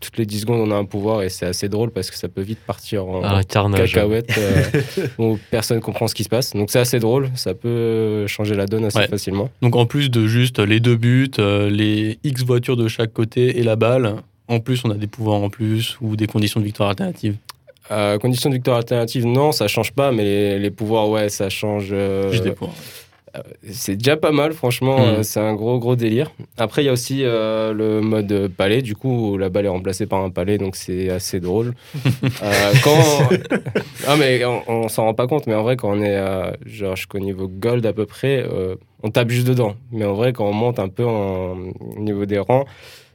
Toutes 0.00 0.16
les 0.16 0.24
10 0.26 0.40
secondes, 0.40 0.60
on 0.66 0.70
a 0.72 0.76
un 0.76 0.86
pouvoir 0.86 1.22
et 1.22 1.28
c'est 1.28 1.44
assez 1.46 1.68
drôle 1.68 1.90
parce 1.90 2.10
que 2.10 2.16
ça 2.16 2.28
peut 2.28 2.40
vite 2.40 2.58
partir 2.66 3.06
en 3.06 3.42
carnage. 3.44 3.92
cacahuète 3.92 4.30
euh, 4.38 5.06
où 5.18 5.38
personne 5.50 5.80
comprend 5.80 6.08
ce 6.08 6.14
qui 6.14 6.24
se 6.24 6.28
passe. 6.30 6.54
Donc, 6.54 6.70
c'est 6.70 6.78
assez 6.78 6.98
drôle, 6.98 7.30
ça 7.34 7.52
peut 7.54 8.26
changer 8.26 8.54
la 8.54 8.64
donne 8.66 8.86
assez 8.86 8.98
Ouais. 8.98 9.08
facilement. 9.08 9.50
Donc 9.62 9.76
en 9.76 9.84
plus 9.86 10.10
de 10.10 10.26
juste 10.26 10.58
les 10.58 10.80
deux 10.80 10.96
buts, 10.96 11.30
euh, 11.38 11.68
les 11.68 12.18
X 12.24 12.44
voitures 12.44 12.76
de 12.76 12.88
chaque 12.88 13.12
côté 13.12 13.58
et 13.58 13.62
la 13.62 13.76
balle, 13.76 14.16
en 14.48 14.58
plus 14.60 14.82
on 14.84 14.90
a 14.90 14.94
des 14.94 15.06
pouvoirs 15.06 15.42
en 15.42 15.50
plus 15.50 15.96
ou 16.00 16.16
des 16.16 16.26
conditions 16.26 16.60
de 16.60 16.64
victoire 16.64 16.88
alternatives. 16.88 17.36
Euh, 17.90 18.18
conditions 18.18 18.48
de 18.50 18.54
victoire 18.54 18.76
alternative, 18.78 19.26
non, 19.26 19.52
ça 19.52 19.66
change 19.68 19.92
pas, 19.92 20.12
mais 20.12 20.22
les, 20.24 20.58
les 20.60 20.70
pouvoirs, 20.70 21.08
ouais, 21.10 21.28
ça 21.28 21.48
change. 21.50 21.88
euh, 21.92 22.30
Juste 22.30 22.44
des 22.44 22.52
pouvoirs. 22.52 22.74
C'est 23.70 23.96
déjà 23.96 24.16
pas 24.16 24.32
mal, 24.32 24.52
franchement, 24.52 24.98
Mm. 24.98 25.02
euh, 25.02 25.22
c'est 25.22 25.40
un 25.40 25.54
gros, 25.54 25.78
gros 25.78 25.96
délire. 25.96 26.30
Après, 26.58 26.82
il 26.82 26.86
y 26.86 26.88
a 26.88 26.92
aussi 26.92 27.20
euh, 27.24 27.72
le 27.72 28.00
mode 28.00 28.48
palais, 28.56 28.82
du 28.82 28.96
coup, 28.96 29.32
où 29.32 29.38
la 29.38 29.48
balle 29.48 29.66
est 29.66 29.68
remplacée 29.70 30.06
par 30.06 30.20
un 30.24 30.30
palais, 30.30 30.58
donc 30.58 30.76
c'est 30.76 31.10
assez 31.10 31.40
drôle. 31.40 31.74
Euh, 32.42 32.72
quand... 32.82 33.28
ah, 34.06 34.16
mais 34.16 34.44
on, 34.44 34.62
on 34.68 34.88
s'en 34.88 35.04
rend 35.04 35.14
pas 35.14 35.26
compte, 35.26 35.46
mais 35.46 35.54
en 35.54 35.62
vrai, 35.62 35.76
quand 35.76 35.90
on 35.90 36.00
est, 36.02 36.16
euh, 36.16 36.50
genre, 36.66 36.96
jusqu'au 36.96 37.18
niveau 37.18 37.48
gold 37.48 37.84
à 37.86 37.92
peu 37.92 38.06
près, 38.06 38.44
euh, 38.50 38.76
on 39.02 39.10
tape 39.10 39.30
juste 39.30 39.46
dedans. 39.46 39.74
Mais 39.92 40.04
en 40.04 40.14
vrai, 40.14 40.32
quand 40.32 40.46
on 40.46 40.52
monte 40.52 40.78
un 40.78 40.88
peu 40.88 41.04
en, 41.04 41.56
au 41.80 41.98
niveau 41.98 42.24
des 42.26 42.38
rangs, 42.38 42.64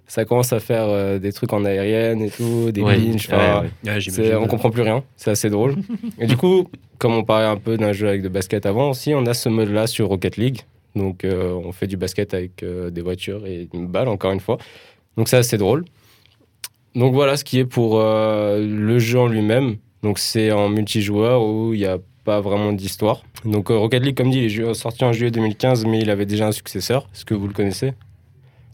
ça 0.08 0.26
commence 0.26 0.54
à 0.54 0.60
faire 0.60 0.86
euh, 0.88 1.20
des 1.20 1.34
trucs 1.34 1.52
en 1.54 1.66
aérienne 1.66 2.22
et 2.22 2.30
tout, 2.30 2.72
des 2.72 2.82
Ouais, 2.82 2.96
clinches, 2.96 3.30
ouais, 3.30 3.36
enfin, 3.36 3.64
ouais. 3.88 4.36
On 4.36 4.48
comprend 4.48 4.70
plus 4.70 4.82
rien, 4.84 5.04
c'est 5.16 5.32
assez 5.32 5.50
drôle. 5.50 5.76
et 6.20 6.28
du 6.28 6.38
coup, 6.38 6.68
comme 6.98 7.14
on 7.14 7.24
parlait 7.24 7.48
un 7.48 7.58
peu 7.58 7.78
d'un 7.78 7.94
jeu 7.94 8.08
avec 8.08 8.22
de 8.22 8.30
basket 8.30 8.66
avant 8.66 8.92
aussi, 8.92 9.14
on 9.14 9.26
a 9.26 9.34
ce 9.34 9.50
mode-là 9.50 9.88
sur 9.88 10.08
Rocket 10.08 10.38
League. 10.38 10.62
Donc 10.96 11.26
euh, 11.26 11.52
on 11.54 11.72
fait 11.72 11.88
du 11.88 11.98
basket 11.98 12.34
avec 12.34 12.64
euh, 12.64 12.90
des 12.90 13.02
voitures 13.02 13.46
et 13.46 13.68
une 13.74 13.88
balle, 13.88 14.08
encore 14.08 14.32
une 14.32 14.40
fois. 14.40 14.58
Donc 15.18 15.28
c'est 15.28 15.38
assez 15.38 15.58
drôle. 15.58 15.86
Donc 16.96 17.14
voilà 17.14 17.36
ce 17.36 17.44
qui 17.44 17.60
est 17.60 17.66
pour 17.66 18.00
euh, 18.00 18.66
le 18.66 19.00
jeu 19.00 19.20
en 19.20 19.28
lui-même. 19.28 19.76
Donc 20.04 20.20
c'est 20.20 20.52
en 20.52 20.70
multijoueur 20.70 21.44
où 21.44 21.74
il 21.74 21.80
n'y 21.80 21.86
a 21.86 21.98
pas 22.24 22.40
vraiment 22.40 22.72
d'histoire. 22.72 23.24
Donc 23.44 23.70
euh, 23.70 23.78
Rocket 23.78 24.04
League, 24.04 24.16
comme 24.18 24.32
dit, 24.32 24.40
il 24.46 24.62
est 24.62 24.74
sorti 24.74 25.04
en 25.04 25.12
juillet 25.12 25.32
2015, 25.32 25.86
mais 25.86 26.00
il 26.00 26.10
avait 26.10 26.26
déjà 26.26 26.48
un 26.48 26.52
successeur. 26.52 27.08
Est-ce 27.14 27.26
que 27.26 27.34
vous 27.34 27.48
le 27.48 27.54
connaissez? 27.54 27.94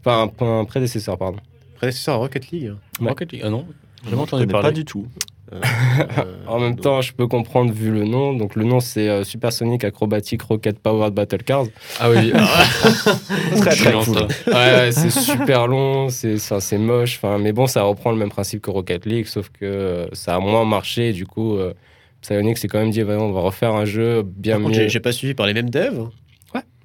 Enfin, 0.04 0.30
un, 0.40 0.60
un 0.60 0.64
prédécesseur, 0.64 1.16
pardon. 1.18 1.38
Prédécesseur 1.76 2.14
à 2.14 2.18
Rocket 2.18 2.50
League. 2.50 2.72
Ouais. 3.00 3.08
Rocket 3.08 3.32
League, 3.32 3.42
ah 3.44 3.50
non 3.50 3.66
J'ai 4.08 4.16
entendu 4.16 4.46
parler. 4.46 4.68
pas 4.68 4.72
du 4.72 4.84
tout. 4.84 5.06
Euh, 5.52 5.60
En 6.46 6.58
même 6.60 6.76
temps, 6.76 7.00
je 7.02 7.12
peux 7.12 7.26
comprendre 7.26 7.72
vu 7.72 7.90
le 7.90 8.04
nom. 8.04 8.32
Donc 8.34 8.56
le 8.56 8.64
nom 8.64 8.80
c'est 8.80 9.08
euh, 9.08 9.22
Supersonic 9.24 9.84
Acrobatic 9.84 10.42
Rocket 10.42 10.78
Powered 10.78 11.12
Battle 11.14 11.42
Cars. 11.42 11.66
Ah 12.00 12.10
oui. 12.10 12.32
Très 13.58 13.70
très 13.76 13.92
cool. 13.92 14.04
ça. 14.14 14.26
Ouais, 14.46 14.52
ouais, 14.54 14.92
c'est 14.92 15.10
super 15.10 15.66
long, 15.66 16.08
c'est 16.08 16.38
ça, 16.38 16.60
c'est 16.60 16.78
moche. 16.78 17.16
Enfin, 17.16 17.38
mais 17.38 17.52
bon, 17.52 17.66
ça 17.66 17.82
reprend 17.82 18.10
le 18.12 18.16
même 18.18 18.30
principe 18.30 18.62
que 18.62 18.70
Rocket 18.70 19.04
League, 19.06 19.26
sauf 19.26 19.48
que 19.50 19.64
euh, 19.64 20.06
ça 20.12 20.36
a 20.36 20.38
moins 20.40 20.64
marché. 20.64 21.10
et 21.10 21.12
Du 21.12 21.26
coup, 21.26 21.56
euh, 21.56 21.74
Psyonix 22.22 22.60
s'est 22.60 22.68
quand 22.68 22.78
même 22.78 22.90
dit, 22.90 23.02
vraiment, 23.02 23.26
on 23.26 23.32
va 23.32 23.40
refaire 23.40 23.74
un 23.74 23.84
jeu 23.84 24.22
bien 24.24 24.54
Par 24.56 24.66
contre, 24.66 24.78
mieux. 24.78 24.88
j'ai 24.88 25.00
pas 25.00 25.12
suivi 25.12 25.34
par 25.34 25.46
les 25.46 25.54
mêmes 25.54 25.70
devs. 25.70 26.08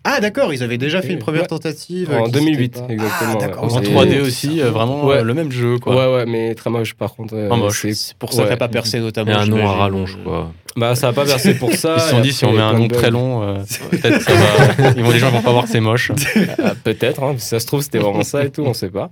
Ah 0.10 0.22
d'accord, 0.22 0.54
ils 0.54 0.64
avaient 0.64 0.78
déjà 0.78 1.02
fait 1.02 1.12
une 1.12 1.20
première 1.20 1.48
tentative. 1.48 2.14
En 2.14 2.24
qui 2.26 2.32
2008, 2.32 2.76
s'était 2.76 2.88
pas- 2.88 2.94
exactement, 2.94 3.38
Ah. 3.42 3.62
En 3.76 3.82
Et- 3.82 3.84
3D 3.84 4.22
aussi, 4.22 4.62
euh, 4.62 4.72
vraiment 4.72 5.06
Ouais. 5.06 5.18
euh, 5.18 5.24
le 5.24 5.34
même 5.34 5.52
jeu 5.52 5.80
quoi. 5.80 5.96
Ouais, 5.96 6.16
ouais, 6.16 6.26
mais 6.26 6.56
très 6.56 6.70
moche 6.70 6.94
par 6.94 7.14
contre. 7.14 7.34
euh, 7.36 7.50
Ah, 7.52 7.56
c'est- 7.72 7.94
C'est 7.94 8.16
pour 8.18 8.32
ça 8.32 8.38
Ouais. 8.40 8.44
qu'il 8.46 8.52
n'a 8.52 8.58
pas 8.58 8.70
percé 8.70 9.00
notamment. 9.02 9.32
Et 9.32 9.36
un 9.36 9.46
nom 9.46 9.68
à 9.68 9.74
rallonge, 9.74 10.18
quoi. 10.24 10.52
Bah, 10.78 10.94
ça 10.96 11.08
a 11.10 11.14
pas 11.14 11.24
versé 11.24 11.56
pour 11.56 11.74
ça. 11.74 11.96
Ils 11.98 12.02
se 12.02 12.10
sont 12.10 12.20
dit 12.22 12.32
si 12.32 12.46
on 12.46 12.54
met 12.54 12.62
un 12.62 12.74
nom 12.74 12.88
très 12.88 13.10
long, 13.12 13.42
peut-être 13.92 14.22
ça 14.22 14.32
va. 14.34 14.92
Ils 14.96 15.04
vont, 15.04 15.12
les 15.12 15.20
gens 15.20 15.30
vont 15.32 15.42
pas 15.42 15.52
voir 15.52 15.66
que 15.66 15.72
c'est 15.72 15.80
moche. 15.82 16.12
Ah, 16.64 16.74
Peut-être, 16.84 17.22
hein, 17.24 17.36
si 17.38 17.48
ça 17.48 17.60
se 17.60 17.66
trouve, 17.68 17.82
c'était 17.82 17.98
vraiment 18.00 18.24
ça 18.24 18.44
et 18.46 18.50
tout, 18.52 18.62
on 18.64 18.74
sait 18.74 18.90
pas. 18.90 19.10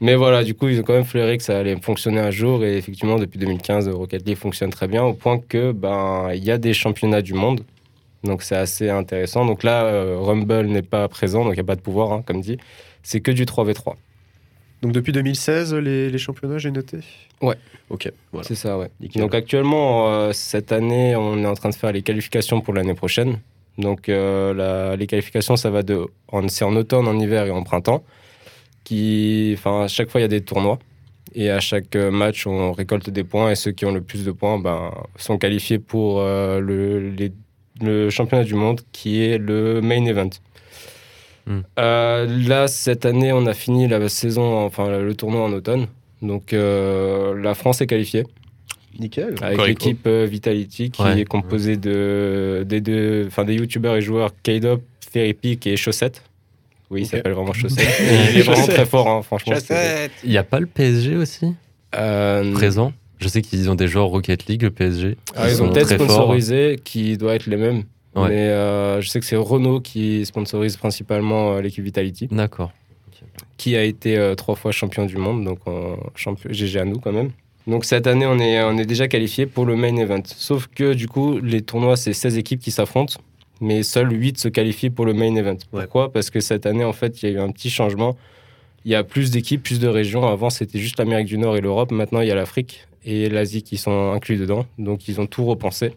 Mais 0.00 0.14
voilà, 0.14 0.44
du 0.44 0.54
coup, 0.54 0.68
ils 0.68 0.78
ont 0.78 0.82
quand 0.82 0.92
même 0.92 1.04
flairé 1.04 1.38
que 1.38 1.42
ça 1.42 1.58
allait 1.58 1.76
fonctionner 1.80 2.20
un 2.20 2.30
jour. 2.30 2.62
Et 2.64 2.76
effectivement, 2.76 3.16
depuis 3.18 3.38
2015, 3.38 3.88
Rocket 3.88 4.26
League 4.26 4.36
fonctionne 4.36 4.70
très 4.70 4.86
bien, 4.88 5.02
au 5.02 5.14
point 5.14 5.40
que 5.48 5.72
ben 5.72 6.28
il 6.34 6.44
y 6.44 6.50
a 6.50 6.58
des 6.58 6.72
championnats 6.74 7.22
du 7.22 7.32
monde. 7.34 7.62
Donc 8.24 8.42
c'est 8.42 8.56
assez 8.56 8.88
intéressant. 8.90 9.44
Donc 9.46 9.62
là, 9.62 9.84
euh, 9.84 10.18
Rumble 10.18 10.66
n'est 10.66 10.82
pas 10.82 11.06
présent, 11.08 11.44
donc 11.44 11.52
il 11.52 11.56
n'y 11.56 11.60
a 11.60 11.64
pas 11.64 11.76
de 11.76 11.80
pouvoir, 11.80 12.12
hein, 12.12 12.22
comme 12.26 12.40
dit. 12.40 12.58
C'est 13.02 13.20
que 13.20 13.30
du 13.30 13.44
3v3. 13.44 13.94
Donc 14.82 14.92
depuis 14.92 15.12
2016, 15.12 15.74
les, 15.74 16.10
les 16.10 16.18
championnats, 16.18 16.58
j'ai 16.58 16.70
noté? 16.70 16.98
Ouais. 17.40 17.56
Ok, 17.88 18.10
voilà. 18.32 18.46
C'est 18.46 18.54
ça, 18.56 18.76
ouais. 18.78 18.90
Nickel. 19.00 19.22
Donc 19.22 19.34
actuellement, 19.34 20.08
euh, 20.12 20.32
cette 20.32 20.72
année, 20.72 21.14
on 21.16 21.38
est 21.38 21.46
en 21.46 21.54
train 21.54 21.68
de 21.70 21.74
faire 21.74 21.92
les 21.92 22.02
qualifications 22.02 22.60
pour 22.60 22.74
l'année 22.74 22.94
prochaine. 22.94 23.38
Donc 23.78 24.08
euh, 24.08 24.52
la- 24.54 24.96
les 24.96 25.06
qualifications, 25.06 25.56
ça 25.56 25.70
va 25.70 25.82
de, 25.82 26.06
en, 26.28 26.48
c'est 26.48 26.64
en 26.64 26.74
automne, 26.76 27.06
en 27.08 27.18
hiver 27.18 27.46
et 27.46 27.50
en 27.50 27.62
printemps. 27.62 28.02
Qui, 28.84 29.54
enfin, 29.58 29.82
à 29.84 29.88
chaque 29.88 30.10
fois, 30.10 30.20
il 30.20 30.22
y 30.22 30.26
a 30.26 30.28
des 30.28 30.42
tournois. 30.42 30.78
Et 31.34 31.50
à 31.50 31.60
chaque 31.60 31.96
match, 31.96 32.46
on 32.46 32.72
récolte 32.72 33.10
des 33.10 33.24
points. 33.24 33.50
Et 33.50 33.54
ceux 33.56 33.72
qui 33.72 33.84
ont 33.84 33.92
le 33.92 34.00
plus 34.00 34.24
de 34.24 34.30
points 34.30 34.58
ben, 34.58 34.92
sont 35.16 35.38
qualifiés 35.38 35.78
pour 35.78 36.20
le, 36.22 37.10
les- 37.10 37.32
le 37.80 38.10
championnat 38.10 38.44
du 38.44 38.54
monde, 38.54 38.80
qui 38.92 39.22
est 39.22 39.38
le 39.38 39.80
main 39.80 40.04
event. 40.06 40.30
Hmm. 41.46 41.60
Euh, 41.78 42.26
là, 42.48 42.66
cette 42.68 43.04
année, 43.06 43.32
on 43.32 43.46
a 43.46 43.54
fini 43.54 43.86
la 43.86 44.08
saison, 44.08 44.64
enfin 44.64 44.98
le 44.98 45.14
tournoi 45.14 45.42
en 45.44 45.52
automne. 45.52 45.86
Donc 46.22 46.52
euh, 46.52 47.40
la 47.40 47.54
France 47.54 47.80
est 47.82 47.86
qualifiée 47.86 48.24
Nickel. 48.98 49.34
avec 49.42 49.66
l'équipe 49.66 50.06
euh, 50.06 50.26
Vitality 50.28 50.90
qui 50.90 51.02
Ouais. 51.02 51.20
est 51.20 51.24
composée 51.24 51.76
de, 51.76 52.64
des, 52.66 52.80
deux, 52.80 53.24
enfin, 53.26 53.44
des 53.44 53.54
youtubeurs 53.54 53.96
et 53.96 54.00
joueurs 54.02 54.30
K-Dop, 54.42 54.82
Ferrypick 55.12 55.66
et 55.66 55.76
Chaussette. 55.76 56.22
Oui, 56.90 57.02
il 57.02 57.06
s'appelle 57.06 57.32
vraiment 57.32 57.52
Chaussette. 57.52 57.86
Et 58.00 58.30
il 58.32 58.38
est 58.38 58.42
vraiment 58.42 58.60
Chaussette. 58.60 58.74
très 58.74 58.86
fort, 58.86 59.08
hein, 59.08 59.22
franchement. 59.22 59.54
Il 60.24 60.30
n'y 60.30 60.38
a 60.38 60.44
pas 60.44 60.58
le 60.60 60.66
PSG 60.66 61.16
aussi? 61.16 61.52
Euh, 61.94 62.52
présent 62.54 62.92
Je 63.18 63.28
sais 63.28 63.40
qu'ils 63.42 63.70
ont 63.70 63.74
des 63.74 63.88
joueurs 63.88 64.06
Rocket 64.06 64.46
League, 64.46 64.62
le 64.62 64.70
PSG. 64.70 65.16
ah, 65.34 65.50
ils 65.50 65.62
ont 65.62 65.70
peut-être 65.72 65.94
sponsorisé, 65.94 66.78
qui 66.84 67.16
doit 67.16 67.34
être 67.34 67.46
les 67.46 67.56
mêmes. 67.56 67.84
Ouais. 68.14 68.28
Mais 68.30 68.48
euh, 68.48 69.00
je 69.00 69.08
sais 69.08 69.20
que 69.20 69.26
c'est 69.26 69.36
Renault 69.36 69.80
qui 69.80 70.24
sponsorise 70.24 70.76
principalement 70.76 71.54
euh, 71.54 71.60
l'équipe 71.60 71.84
Vitality, 71.84 72.28
D'accord. 72.30 72.72
qui 73.58 73.76
a 73.76 73.84
été 73.84 74.16
euh, 74.16 74.34
trois 74.34 74.54
fois 74.54 74.72
champion 74.72 75.04
du 75.04 75.16
monde, 75.18 75.44
donc 75.44 75.58
euh, 75.66 75.96
champion, 76.14 76.50
GG 76.50 76.78
à 76.80 76.84
nous 76.86 76.98
quand 76.98 77.12
même. 77.12 77.30
Donc 77.66 77.84
cette 77.84 78.06
année, 78.06 78.24
on 78.26 78.38
est, 78.38 78.62
on 78.62 78.78
est 78.78 78.86
déjà 78.86 79.06
qualifié 79.08 79.44
pour 79.44 79.66
le 79.66 79.76
main 79.76 79.94
event. 79.96 80.22
Sauf 80.24 80.66
que 80.68 80.94
du 80.94 81.08
coup, 81.08 81.38
les 81.40 81.60
tournois, 81.62 81.96
c'est 81.96 82.12
16 82.14 82.38
équipes 82.38 82.60
qui 82.60 82.70
s'affrontent, 82.70 83.14
mais 83.60 83.82
seules 83.82 84.12
8 84.12 84.38
se 84.38 84.48
qualifient 84.48 84.90
pour 84.90 85.04
le 85.04 85.12
main 85.12 85.34
event. 85.34 85.56
Ouais. 85.72 85.82
Pourquoi? 85.82 86.12
Parce 86.12 86.30
que 86.30 86.40
cette 86.40 86.64
année, 86.64 86.84
en 86.84 86.92
fait, 86.92 87.22
il 87.22 87.28
y 87.28 87.32
a 87.32 87.34
eu 87.36 87.40
un 87.40 87.50
petit 87.50 87.68
changement. 87.70 88.16
Il 88.84 88.92
y 88.92 88.94
a 88.94 89.02
plus 89.02 89.30
d'équipes, 89.32 89.62
plus 89.62 89.80
de 89.80 89.88
régions. 89.88 90.26
Avant, 90.26 90.48
c'était 90.48 90.78
juste 90.78 90.98
l'Amérique 90.98 91.26
du 91.26 91.38
Nord 91.38 91.56
et 91.56 91.60
l'Europe. 91.60 91.90
Maintenant, 91.90 92.20
il 92.20 92.28
y 92.28 92.30
a 92.30 92.36
l'Afrique 92.36 92.86
et 93.06 93.30
l'Asie 93.30 93.62
qui 93.62 93.78
sont 93.78 94.12
inclus 94.12 94.36
dedans. 94.36 94.66
Donc, 94.78 95.08
ils 95.08 95.18
ont 95.20 95.26
tout 95.26 95.44
repensé. 95.46 95.94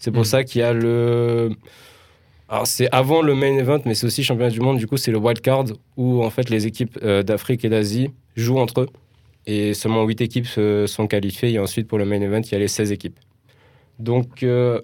C'est 0.00 0.10
pour 0.10 0.20
Mhm. 0.22 0.24
ça 0.26 0.44
qu'il 0.44 0.60
y 0.60 0.64
a 0.64 0.72
le... 0.72 1.50
Alors, 2.48 2.66
c'est 2.66 2.88
avant 2.92 3.20
le 3.22 3.34
main 3.34 3.54
event, 3.58 3.80
mais 3.84 3.94
c'est 3.94 4.06
aussi 4.06 4.24
championnat 4.24 4.50
du 4.50 4.60
monde. 4.60 4.78
Du 4.78 4.86
coup, 4.86 4.96
c'est 4.96 5.10
le 5.12 5.18
wild 5.18 5.40
card 5.42 5.66
où, 5.96 6.24
en 6.24 6.30
fait, 6.30 6.48
les 6.48 6.66
équipes 6.66 6.98
euh, 7.02 7.22
d'Afrique 7.22 7.64
et 7.64 7.68
d'Asie 7.68 8.10
jouent 8.36 8.58
entre 8.58 8.80
eux. 8.82 8.88
Et 9.46 9.74
seulement 9.74 10.02
8 10.04 10.20
équipes 10.22 10.46
se- 10.46 10.86
sont 10.86 11.06
qualifiées. 11.06 11.50
Et 11.52 11.58
ensuite, 11.58 11.86
pour 11.86 11.98
le 11.98 12.06
main 12.06 12.20
event, 12.22 12.40
il 12.40 12.52
y 12.52 12.54
a 12.54 12.58
les 12.58 12.68
16 12.68 12.90
équipes. 12.92 13.18
Donc, 13.98 14.42
euh, 14.42 14.80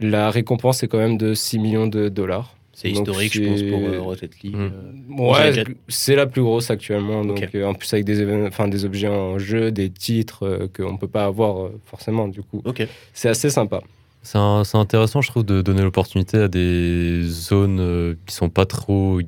la 0.00 0.30
récompense 0.30 0.82
est 0.82 0.88
quand 0.88 0.98
même 0.98 1.16
de 1.16 1.32
6 1.32 1.58
millions 1.58 1.86
de 1.86 2.08
dollars. 2.10 2.54
C'est 2.80 2.92
historique, 2.92 3.32
je 3.34 3.42
pense, 3.42 3.62
pour 3.62 3.80
euh, 3.80 4.00
Rocket 4.00 4.40
League. 4.40 4.54
Mm. 4.54 4.70
Euh, 4.72 5.32
Ouais, 5.32 5.64
c'est 5.88 6.14
la 6.14 6.26
plus 6.26 6.42
grosse 6.42 6.70
actuellement. 6.70 7.24
Donc, 7.24 7.48
euh, 7.52 7.64
en 7.66 7.74
plus, 7.74 7.92
avec 7.92 8.04
des, 8.04 8.46
enfin, 8.46 8.68
des 8.68 8.84
objets 8.84 9.08
en 9.08 9.36
jeu, 9.36 9.72
des 9.72 9.90
titres 9.90 10.46
euh, 10.46 10.68
qu'on 10.68 10.92
ne 10.92 10.96
peut 10.96 11.08
pas 11.08 11.24
avoir 11.24 11.64
euh, 11.64 11.80
forcément. 11.86 12.28
Du 12.28 12.40
coup, 12.42 12.62
Ok. 12.64 12.86
c'est 13.12 13.28
assez 13.28 13.50
sympa. 13.50 13.80
C'est 14.22 14.38
intéressant, 14.38 15.22
je 15.22 15.28
trouve, 15.28 15.44
de 15.44 15.60
donner 15.60 15.82
l'opportunité 15.82 16.36
à 16.38 16.46
des 16.46 17.22
zones 17.24 17.80
euh, 17.80 18.14
qui 18.26 18.34
sont 18.36 18.48
pas 18.48 18.64
trop. 18.66 19.20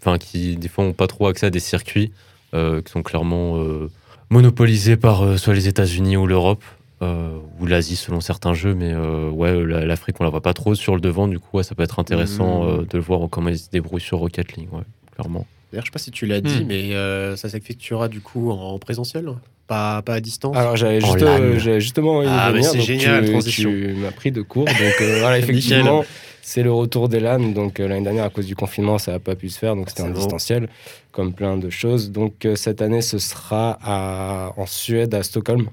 Enfin, 0.00 0.16
qui, 0.16 0.56
des 0.56 0.68
fois, 0.68 0.84
ont 0.84 0.94
pas 0.94 1.08
trop 1.08 1.26
accès 1.26 1.44
à 1.44 1.50
des 1.50 1.60
circuits 1.60 2.12
euh, 2.54 2.80
qui 2.80 2.90
sont 2.90 3.02
clairement 3.02 3.58
euh, 3.58 3.90
monopolisés 4.30 4.96
par 4.96 5.24
euh, 5.24 5.36
soit 5.36 5.52
les 5.52 5.68
États-Unis 5.68 6.16
ou 6.16 6.26
l'Europe. 6.26 6.64
Euh, 7.02 7.38
ou 7.60 7.66
l'Asie 7.66 7.96
selon 7.96 8.20
certains 8.20 8.54
jeux, 8.54 8.74
mais 8.74 8.92
euh, 8.92 9.30
ouais, 9.30 9.64
la- 9.64 9.84
l'Afrique 9.86 10.16
on 10.20 10.24
la 10.24 10.30
voit 10.30 10.40
pas 10.42 10.54
trop 10.54 10.74
sur 10.74 10.94
le 10.94 11.00
devant, 11.00 11.28
du 11.28 11.38
coup 11.38 11.56
ouais, 11.58 11.62
ça 11.62 11.74
peut 11.74 11.82
être 11.82 11.98
intéressant 11.98 12.64
Mhm. 12.64 12.80
euh, 12.80 12.84
de 12.88 12.98
voir 12.98 13.28
comment 13.30 13.48
ils 13.50 13.58
se 13.58 13.70
débrouillent 13.70 14.00
sur 14.00 14.18
Rocket 14.18 14.54
League, 14.56 14.72
ouais, 14.72 14.82
clairement. 15.14 15.46
D'ailleurs, 15.72 15.84
je 15.84 15.90
sais 15.90 15.92
pas 15.92 15.98
si 15.98 16.10
tu 16.10 16.24
l'as 16.26 16.40
dit, 16.40 16.62
Hmm. 16.64 16.66
mais 16.66 16.94
euh, 16.94 17.36
ça 17.36 17.48
s'effectuera 17.50 18.08
du 18.08 18.20
coup 18.20 18.50
en 18.50 18.78
présentiel, 18.78 19.28
pas, 19.66 20.00
pas 20.00 20.14
à 20.14 20.20
distance. 20.20 20.56
Alors 20.56 20.76
j'avais 20.76 21.00
juste, 21.02 21.20
euh, 21.22 21.58
justement 21.78 22.20
Ah, 22.20 22.24
mais 22.24 22.46
revenir, 22.60 22.70
c'est 22.70 22.78
donc 22.78 22.86
génial, 22.86 23.24
tu, 23.26 23.30
transition. 23.32 23.70
tu 23.70 23.94
m'as 23.98 24.10
pris 24.12 24.32
de 24.32 24.40
cours. 24.40 24.64
Donc 24.64 24.76
euh, 25.02 25.18
voilà, 25.20 25.38
effectivement, 25.38 26.04
c'est 26.40 26.62
le 26.62 26.72
retour 26.72 27.10
des 27.10 27.20
LAN. 27.20 27.52
Donc 27.52 27.78
euh, 27.80 27.86
l'année 27.86 28.02
dernière, 28.04 28.24
à 28.24 28.30
cause 28.30 28.46
du 28.46 28.56
confinement, 28.56 28.96
ça 28.96 29.12
n'a 29.12 29.18
pas 29.18 29.34
pu 29.36 29.50
se 29.50 29.58
faire, 29.58 29.76
donc 29.76 29.90
c'était 29.90 30.04
en 30.04 30.08
bon. 30.08 30.14
distanciel, 30.14 30.70
comme 31.12 31.34
plein 31.34 31.58
de 31.58 31.68
choses. 31.68 32.10
Donc 32.12 32.46
euh, 32.46 32.56
cette 32.56 32.80
année, 32.80 33.02
ce 33.02 33.18
sera 33.18 33.78
à- 33.82 34.54
en 34.56 34.64
Suède, 34.64 35.12
à 35.14 35.22
Stockholm. 35.22 35.68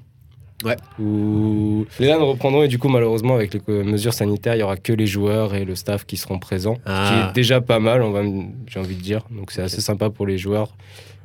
Ouais. 0.64 0.76
Où 0.98 1.84
les 2.00 2.06
LAN 2.08 2.24
reprendront 2.26 2.62
et 2.62 2.68
du 2.68 2.78
coup, 2.78 2.88
malheureusement, 2.88 3.34
avec 3.34 3.52
les 3.54 3.60
mesures 3.84 4.14
sanitaires, 4.14 4.54
il 4.56 4.60
y 4.60 4.62
aura 4.62 4.76
que 4.76 4.92
les 4.92 5.06
joueurs 5.06 5.54
et 5.54 5.64
le 5.64 5.74
staff 5.74 6.06
qui 6.06 6.16
seront 6.16 6.38
présents. 6.38 6.76
Ce 6.76 6.80
qui 6.80 6.84
Ah. 6.86 7.28
est 7.30 7.34
déjà 7.34 7.60
pas 7.60 7.78
mal, 7.78 8.02
on 8.02 8.10
va 8.10 8.22
j'ai 8.66 8.80
envie 8.80 8.96
de 8.96 9.02
dire. 9.02 9.22
Donc 9.30 9.50
c'est 9.50 9.62
assez 9.62 9.80
sympa 9.80 10.08
pour 10.10 10.26
les 10.26 10.38
joueurs. 10.38 10.74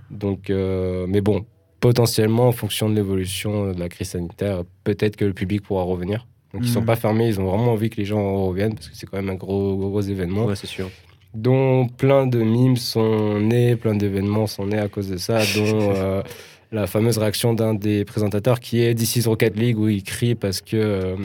Donc, 0.10 0.50
euh, 0.50 1.06
mais 1.08 1.22
bon, 1.22 1.46
potentiellement, 1.80 2.48
en 2.50 2.52
fonction 2.52 2.90
de 2.90 2.96
l'évolution 2.96 3.72
de 3.72 3.80
la 3.80 3.88
crise 3.88 4.10
sanitaire, 4.10 4.64
peut-être 4.84 5.16
que 5.16 5.24
le 5.26 5.34
public 5.34 5.62
pourra 5.64 5.84
revenir. 5.84 6.28
Donc, 6.54 6.64
ils 6.66 6.70
sont 6.70 6.82
Mhm. 6.82 6.86
pas 6.86 6.98
fermés, 6.98 7.28
ils 7.30 7.40
ont 7.40 7.46
vraiment 7.46 7.72
envie 7.72 7.90
que 7.90 7.96
les 7.96 8.04
gens 8.06 8.44
reviennent 8.46 8.76
parce 8.76 8.90
que 8.90 8.96
c'est 8.98 9.06
quand 9.08 9.16
même 9.18 9.30
un 9.30 9.36
gros, 9.36 9.78
gros 9.78 10.02
événement. 10.02 10.44
Ouais, 10.46 10.58
c'est 10.58 10.68
sûr. 10.68 10.90
Dont 11.34 11.88
plein 11.88 12.28
de 12.28 12.40
mimes 12.40 12.76
sont 12.76 13.40
nés, 13.40 13.78
plein 13.78 13.96
d'événements 13.96 14.48
sont 14.48 14.66
nés 14.68 14.80
à 14.80 14.90
cause 14.90 15.08
de 15.10 15.16
ça, 15.16 15.38
dont 15.56 15.94
euh, 15.96 16.22
la 16.72 16.88
fameuse 16.88 17.18
réaction 17.18 17.54
d'un 17.54 17.74
des 17.74 18.06
présentateurs 18.06 18.60
qui 18.60 18.82
est 18.82 18.94
is 19.16 19.24
Rocket 19.28 19.56
League 19.58 19.78
où 19.78 19.88
il 19.90 20.04
crie 20.04 20.36
parce 20.36 20.62
que 20.62 20.78
euh, 20.78 21.16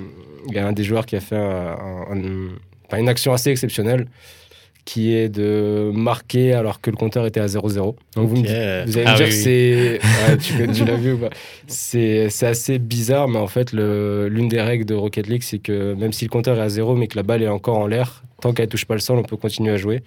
il 0.48 0.54
y 0.54 0.58
a 0.58 0.66
un 0.66 0.72
des 0.72 0.84
joueurs 0.84 1.06
qui 1.06 1.16
a 1.16 1.20
fait 1.20 1.36
un- 1.36 1.76
un- 2.10 2.98
une 2.98 3.08
action 3.08 3.32
assez 3.32 3.50
exceptionnelle 3.50 4.06
qui 4.84 5.12
est 5.14 5.28
de 5.28 5.90
marquer 5.92 6.52
alors 6.52 6.80
que 6.80 6.90
le 6.90 6.96
compteur 6.96 7.26
était 7.26 7.40
à 7.40 7.46
0-0. 7.46 7.96
Donc 8.14 8.28
vous, 8.28 8.36
me 8.36 8.42
vous 8.86 8.98
allez 8.98 9.04
Ah 9.04 9.12
me 9.12 9.16
dire 9.16 9.26
oui, 9.26 9.30
que 9.30 9.30
c'est. 9.30 9.98
Ouais, 10.30 10.36
tu, 10.36 10.72
tu 10.72 10.84
l'as 10.84 10.94
vu 10.96 11.12
ou 11.14 11.18
pas 11.18 11.30
C'est 11.66 12.28
c'est 12.30 12.46
assez 12.46 12.78
bizarre, 12.78 13.26
mais 13.26 13.38
en 13.38 13.48
fait, 13.48 13.72
le- 13.72 14.28
l'une 14.28 14.46
des 14.48 14.60
règles 14.60 14.84
de 14.84 14.94
Rocket 14.94 15.26
League, 15.26 15.42
c'est 15.42 15.58
que 15.58 15.94
même 15.94 16.12
si 16.12 16.24
le 16.24 16.30
compteur 16.30 16.56
est 16.58 16.60
à 16.62 16.68
0, 16.68 16.94
mais 16.94 17.08
que 17.08 17.16
la 17.16 17.24
balle 17.24 17.42
est 17.42 17.48
encore 17.48 17.78
en 17.78 17.88
l'air, 17.88 18.22
tant 18.40 18.52
qu'elle 18.52 18.68
touche 18.68 18.84
pas 18.84 18.94
le 18.94 19.00
sol, 19.00 19.18
on 19.18 19.24
peut 19.24 19.36
continuer 19.36 19.72
à 19.72 19.76
jouer. 19.76 20.02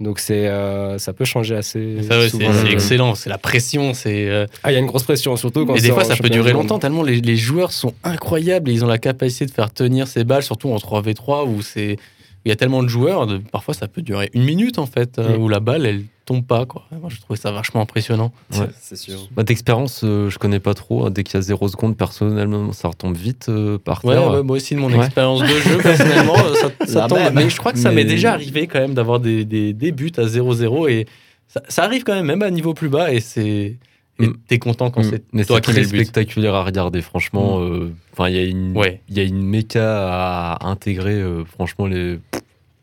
Donc 0.00 0.20
c'est 0.20 0.46
euh, 0.46 0.96
ça 0.98 1.12
peut 1.12 1.24
changer 1.24 1.56
assez 1.56 2.02
Ça, 2.08 2.18
ouais, 2.20 2.28
souvent. 2.28 2.52
c'est 2.52 2.70
excellent, 2.72 3.14
c'est 3.16 3.28
la 3.30 3.38
pression, 3.38 3.94
c'est. 3.94 4.28
euh, 4.28 4.46
Ah, 4.62 4.70
il 4.70 4.74
y 4.74 4.76
a 4.76 4.80
une 4.80 4.86
grosse 4.86 5.02
pression, 5.02 5.36
surtout 5.36 5.66
quand 5.66 5.74
Et 5.74 5.80
des 5.80 5.90
fois, 5.90 6.04
ça 6.04 6.14
peut 6.16 6.30
durer 6.30 6.52
longtemps 6.52 6.78
tellement 6.78 7.02
les, 7.02 7.20
les 7.20 7.36
joueurs 7.36 7.72
sont 7.72 7.94
incroyables 8.04 8.70
et 8.70 8.74
ils 8.74 8.84
ont 8.84 8.88
la 8.88 8.98
capacité 8.98 9.46
de 9.46 9.50
faire 9.50 9.72
tenir 9.72 10.06
ces 10.06 10.22
balles, 10.22 10.44
surtout 10.44 10.70
en 10.70 10.76
3v3 10.76 11.48
où 11.48 11.62
c'est 11.62 11.96
il 12.44 12.48
y 12.48 12.52
a 12.52 12.56
tellement 12.56 12.82
de 12.82 12.88
joueurs. 12.88 13.26
de- 13.26 13.38
parfois, 13.38 13.74
ça 13.74 13.88
peut 13.88 14.02
durer 14.02 14.30
une 14.32 14.44
minute 14.44 14.78
en 14.78 14.86
fait, 14.86 15.18
euh, 15.18 15.36
Mm. 15.36 15.42
où 15.42 15.48
la 15.48 15.60
balle 15.60 15.84
elle 15.86 16.04
tombe 16.24 16.44
pas. 16.44 16.66
Quoi. 16.66 16.84
Moi, 16.92 17.08
je 17.08 17.20
trouvais 17.20 17.38
ça 17.38 17.50
vachement 17.52 17.80
impressionnant. 17.80 18.32
Ouais. 18.52 18.66
c'est 18.80 18.96
sûr. 18.96 19.18
Bah, 19.34 19.42
D'expérience, 19.44 20.02
euh, 20.04 20.28
je 20.30 20.38
connais 20.38 20.60
pas 20.60 20.74
trop. 20.74 21.06
hein. 21.06 21.10
Dès 21.10 21.22
qu'il 21.24 21.34
y 21.34 21.38
a 21.38 21.40
0 21.42 21.68
secondes, 21.68 21.96
personnellement, 21.96 22.72
ça 22.72 22.88
retombe 22.88 23.16
vite 23.16 23.46
euh, 23.48 23.78
par 23.78 24.04
Ouais, 24.04 24.14
terre. 24.14 24.30
ouais, 24.30 24.42
moi 24.42 24.56
aussi, 24.56 24.74
de 24.74 24.80
mon 24.80 24.90
Ouais. 24.92 25.04
expérience 25.06 25.40
de 25.40 25.46
jeu, 25.46 25.78
personnellement, 25.78 26.34
ça, 26.54 26.86
ça 26.86 27.06
tombe. 27.08 27.18
même. 27.18 27.34
Mais 27.34 27.48
je 27.50 27.56
crois 27.56 27.72
que 27.72 27.78
ça 27.78 27.88
Mais- 27.90 27.96
m'est 27.96 28.04
déjà 28.04 28.32
arrivé 28.34 28.66
quand 28.66 28.78
même 28.80 28.94
d'avoir 28.94 29.20
des, 29.20 29.44
des, 29.44 29.72
des 29.72 29.92
buts 29.92 30.12
à 30.18 30.24
0-0 30.26 30.86
et 30.88 31.06
ça, 31.48 31.62
ça 31.68 31.84
arrive 31.84 32.04
quand 32.04 32.14
même, 32.14 32.26
même 32.26 32.42
à 32.42 32.50
niveau 32.50 32.74
plus 32.74 32.88
bas 32.90 33.12
et 33.12 33.20
c'est. 33.20 33.76
Et 34.20 34.26
Mm. 34.26 34.36
t'es 34.48 34.58
content 34.58 34.90
quand 34.90 35.02
Mm. 35.02 35.10
c'est 35.10 35.22
Mais 35.32 35.44
toi 35.44 35.56
c'est 35.56 35.62
qui 35.62 35.70
mets 35.70 35.74
très 35.74 35.82
le 35.82 35.88
but. 35.88 35.96
spectaculaire 36.04 36.54
à 36.54 36.64
regarder, 36.64 37.02
franchement. 37.02 37.60
euh, 37.60 37.92
Enfin, 38.12 38.28
il 38.28 38.34
y 38.34 38.38
a 38.38 38.44
une, 38.44 38.76
Ouais. 38.76 39.00
il 39.08 39.16
y 39.16 39.20
a 39.20 39.22
une 39.22 39.42
méca 39.42 40.08
à 40.56 40.66
intégrer. 40.68 41.14
euh, 41.14 41.44
franchement, 41.44 41.86
les 41.86 42.18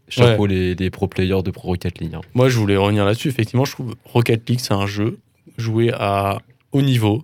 chapeau 0.08 0.46
les, 0.46 0.76
les 0.76 0.90
pro 0.90 1.08
players 1.08 1.42
de 1.44 1.52
Pro 1.52 1.70
Rocket 1.70 2.00
League. 2.00 2.14
hein. 2.16 2.22
Moi, 2.36 2.48
je 2.50 2.58
voulais 2.58 2.78
revenir 2.78 3.04
là-dessus. 3.06 3.28
Effectivement, 3.28 3.66
je 3.66 3.72
trouve 3.72 3.96
Rocket 4.06 4.48
League, 4.50 4.60
c'est 4.62 4.74
un 4.74 4.86
jeu 4.88 5.18
joué 5.58 5.92
à 5.94 6.40
haut 6.72 6.82
niveau. 6.82 7.24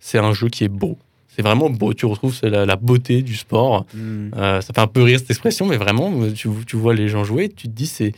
C'est 0.00 0.18
un 0.18 0.32
jeu 0.32 0.48
qui 0.48 0.64
est 0.64 0.68
beau. 0.68 0.98
C'est 1.28 1.42
vraiment 1.42 1.70
beau. 1.70 1.94
Tu 1.94 2.04
retrouves 2.06 2.38
la, 2.42 2.66
la 2.66 2.76
beauté 2.76 3.22
du 3.22 3.36
sport. 3.36 3.86
Euh, 3.96 4.60
ça 4.60 4.72
fait 4.74 4.80
un 4.80 4.86
peu 4.86 5.02
rire 5.02 5.18
cette 5.18 5.30
expression, 5.30 5.66
mais 5.66 5.76
vraiment, 5.76 6.12
tu, 6.34 6.48
tu 6.66 6.76
vois 6.76 6.94
les 6.94 7.08
gens 7.08 7.24
jouer, 7.24 7.48
tu 7.48 7.68
te 7.68 7.72
dis 7.72 7.86
c'est 7.86 8.12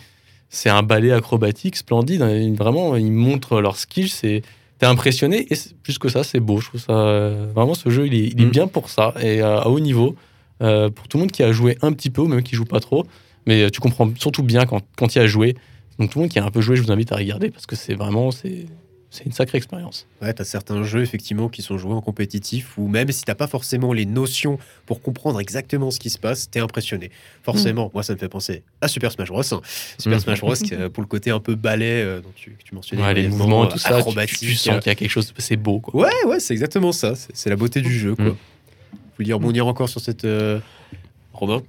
c'est 0.51 0.71
un 0.71 0.83
ballet 0.83 1.13
acrobatique 1.13 1.77
splendide. 1.77 2.23
Ils- 2.31 2.55
Vraiment, 2.57 2.97
ils 2.97 3.13
montrent 3.13 3.61
leurs 3.61 3.77
skills. 3.77 4.09
C'est 4.09 4.43
T'es 4.79 4.87
impressionné 4.87 5.47
et 5.53 5.57
plus 5.83 5.99
que 5.99 6.09
ça, 6.09 6.23
c'est 6.23 6.41
beau. 6.41 6.61
Je 6.61 6.69
trouve 6.69 6.81
ça 6.81 6.93
euh, 6.93 7.47
vraiment 7.55 7.75
ce 7.75 7.91
jeu, 7.91 8.07
il 8.07 8.15
est, 8.15 8.27
il 8.29 8.41
est 8.41 8.47
Mm. 8.47 8.51
bien 8.51 8.67
pour 8.69 8.91
ça 8.91 9.13
et 9.21 9.43
euh, 9.43 9.61
à 9.61 9.69
haut 9.69 9.81
niveau 9.81 10.15
euh, 10.63 10.89
pour 10.91 11.09
tout 11.09 11.17
le 11.17 11.23
monde 11.23 11.33
qui 11.33 11.43
a 11.43 11.51
joué 11.53 11.77
un 11.83 11.93
petit 11.93 12.11
peu 12.11 12.23
ou 12.23 12.27
même 12.29 12.43
qui 12.43 12.55
joue 12.55 12.65
pas 12.65 12.81
trop. 12.81 13.05
Mais 13.47 13.71
tu 13.71 13.81
comprends 13.81 14.09
surtout 14.17 14.43
bien 14.43 14.67
quand, 14.67 14.83
quand 14.97 15.15
il 15.15 15.19
y 15.19 15.23
a 15.23 15.27
joué. 15.27 15.55
Donc 15.99 16.11
tout 16.11 16.19
le 16.19 16.25
monde 16.25 16.31
qui 16.31 16.39
a 16.39 16.45
un 16.45 16.51
peu 16.51 16.61
joué, 16.61 16.77
je 16.77 16.83
vous 16.83 16.93
invite 16.93 17.11
à 17.13 17.17
regarder 17.17 17.51
parce 17.51 17.67
que 17.67 17.75
c'est 17.75 17.95
vraiment 17.95 18.31
c'est 18.31 18.67
c'est 19.11 19.25
une 19.25 19.33
sacrée 19.33 19.57
expérience. 19.59 20.07
Ouais, 20.21 20.33
t'as 20.35 20.45
certains 20.45 20.83
jeux 20.83 21.03
effectivement 21.03 21.49
qui 21.49 21.63
sont 21.63 21.79
joués 21.79 21.95
en 21.95 22.01
compétitif 22.03 22.77
où 22.77 22.89
même 22.89 23.11
si 23.11 23.23
t'as 23.23 23.35
pas 23.35 23.47
forcément 23.47 23.93
les 23.95 24.05
notions 24.05 24.59
pour 24.85 25.01
comprendre 25.01 25.41
exactement 25.41 25.91
ce 25.91 25.99
qui 25.99 26.11
se 26.11 26.19
passe, 26.19 26.51
t'es 26.51 26.61
impressionné. 26.61 27.11
Forcément, 27.43 27.91
moi 27.95 28.03
ça 28.03 28.13
me 28.13 28.19
fait 28.19 28.29
penser 28.29 28.63
à 28.83 28.89
Super 28.89 29.11
Smash 29.11 29.29
Bros. 29.29 29.41
hein. 29.55 29.61
Super 29.99 30.19
Mm. 30.19 30.21
Smash 30.21 30.41
Bros. 30.41 30.55
euh, 30.73 30.89
pour 30.91 31.03
le 31.03 31.09
côté 31.09 31.31
un 31.31 31.41
peu 31.41 31.55
ballet 31.55 32.03
euh, 32.05 32.21
dont 32.21 32.33
tu, 32.37 32.51
que 32.51 32.63
tu 32.63 32.75
mentionnais, 32.75 33.03
Ouais, 33.03 33.15
les 33.15 33.29
mouvements 33.29 33.65
et 33.65 33.69
euh, 33.69 33.71
tout 33.71 33.79
ça, 33.79 33.89
tu- 33.91 33.95
acrobatique. 33.95 34.39
tu, 34.41 34.47
tu 34.49 34.55
sens 34.57 34.79
qu'il 34.83 34.91
y 34.91 34.93
a 34.93 34.95
quelque 34.95 35.11
chose, 35.11 35.33
c'est 35.39 35.57
beau 35.57 35.81
quoi. 35.81 36.03
Ouais, 36.03 36.27
ouais, 36.27 36.39
c'est 36.41 36.53
exactement 36.53 36.93
ça. 36.93 37.15
C'est 37.33 37.49
la 37.51 37.57
beauté 37.57 37.81
du 37.81 37.99
jeu, 37.99 38.15
quoi. 38.15 38.27
Mm. 38.27 38.37
Vous 38.93 38.99
vouliez 39.19 39.33
rebondir 39.33 39.67
encore 39.67 39.89
sur 39.89 40.01
cette. 40.01 40.25
euh, 40.27 40.61
Romain 41.33 41.63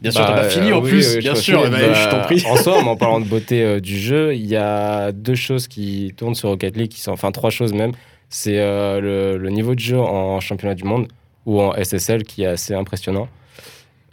Bien 0.00 0.10
sûr, 0.10 0.20
Bah, 0.20 0.26
t'as 0.28 0.42
pas 0.42 0.48
fini 0.50 0.70
euh, 0.70 0.76
en 0.76 0.82
oui, 0.82 0.90
plus, 0.90 1.14
oui, 1.16 1.20
bien 1.20 1.34
je 1.34 1.40
sûr. 1.40 1.70
Bah, 1.70 1.92
je 1.92 2.08
t'en 2.10 2.20
prie. 2.22 2.44
En 2.48 2.56
soi, 2.56 2.78
en 2.82 2.96
parlant 2.96 3.20
de 3.20 3.26
beauté 3.26 3.62
euh, 3.62 3.80
du 3.80 3.98
jeu, 3.98 4.34
il 4.34 4.46
y 4.46 4.56
a 4.56 5.12
deux 5.12 5.34
choses 5.34 5.68
qui 5.68 6.12
tournent 6.16 6.34
sur 6.34 6.48
Rocket 6.50 6.76
League, 6.76 6.90
qui 6.90 7.00
sont, 7.00 7.12
enfin 7.12 7.32
trois 7.32 7.50
choses 7.50 7.72
même. 7.72 7.92
C'est 8.28 8.58
euh, 8.60 9.00
le, 9.00 9.36
le 9.38 9.50
niveau 9.50 9.74
de 9.74 9.80
jeu 9.80 9.98
en 9.98 10.38
championnat 10.40 10.74
du 10.74 10.84
monde 10.84 11.08
ou 11.46 11.60
en 11.60 11.72
SSL 11.74 12.22
qui 12.22 12.42
est 12.42 12.46
assez 12.46 12.74
impressionnant. 12.74 13.28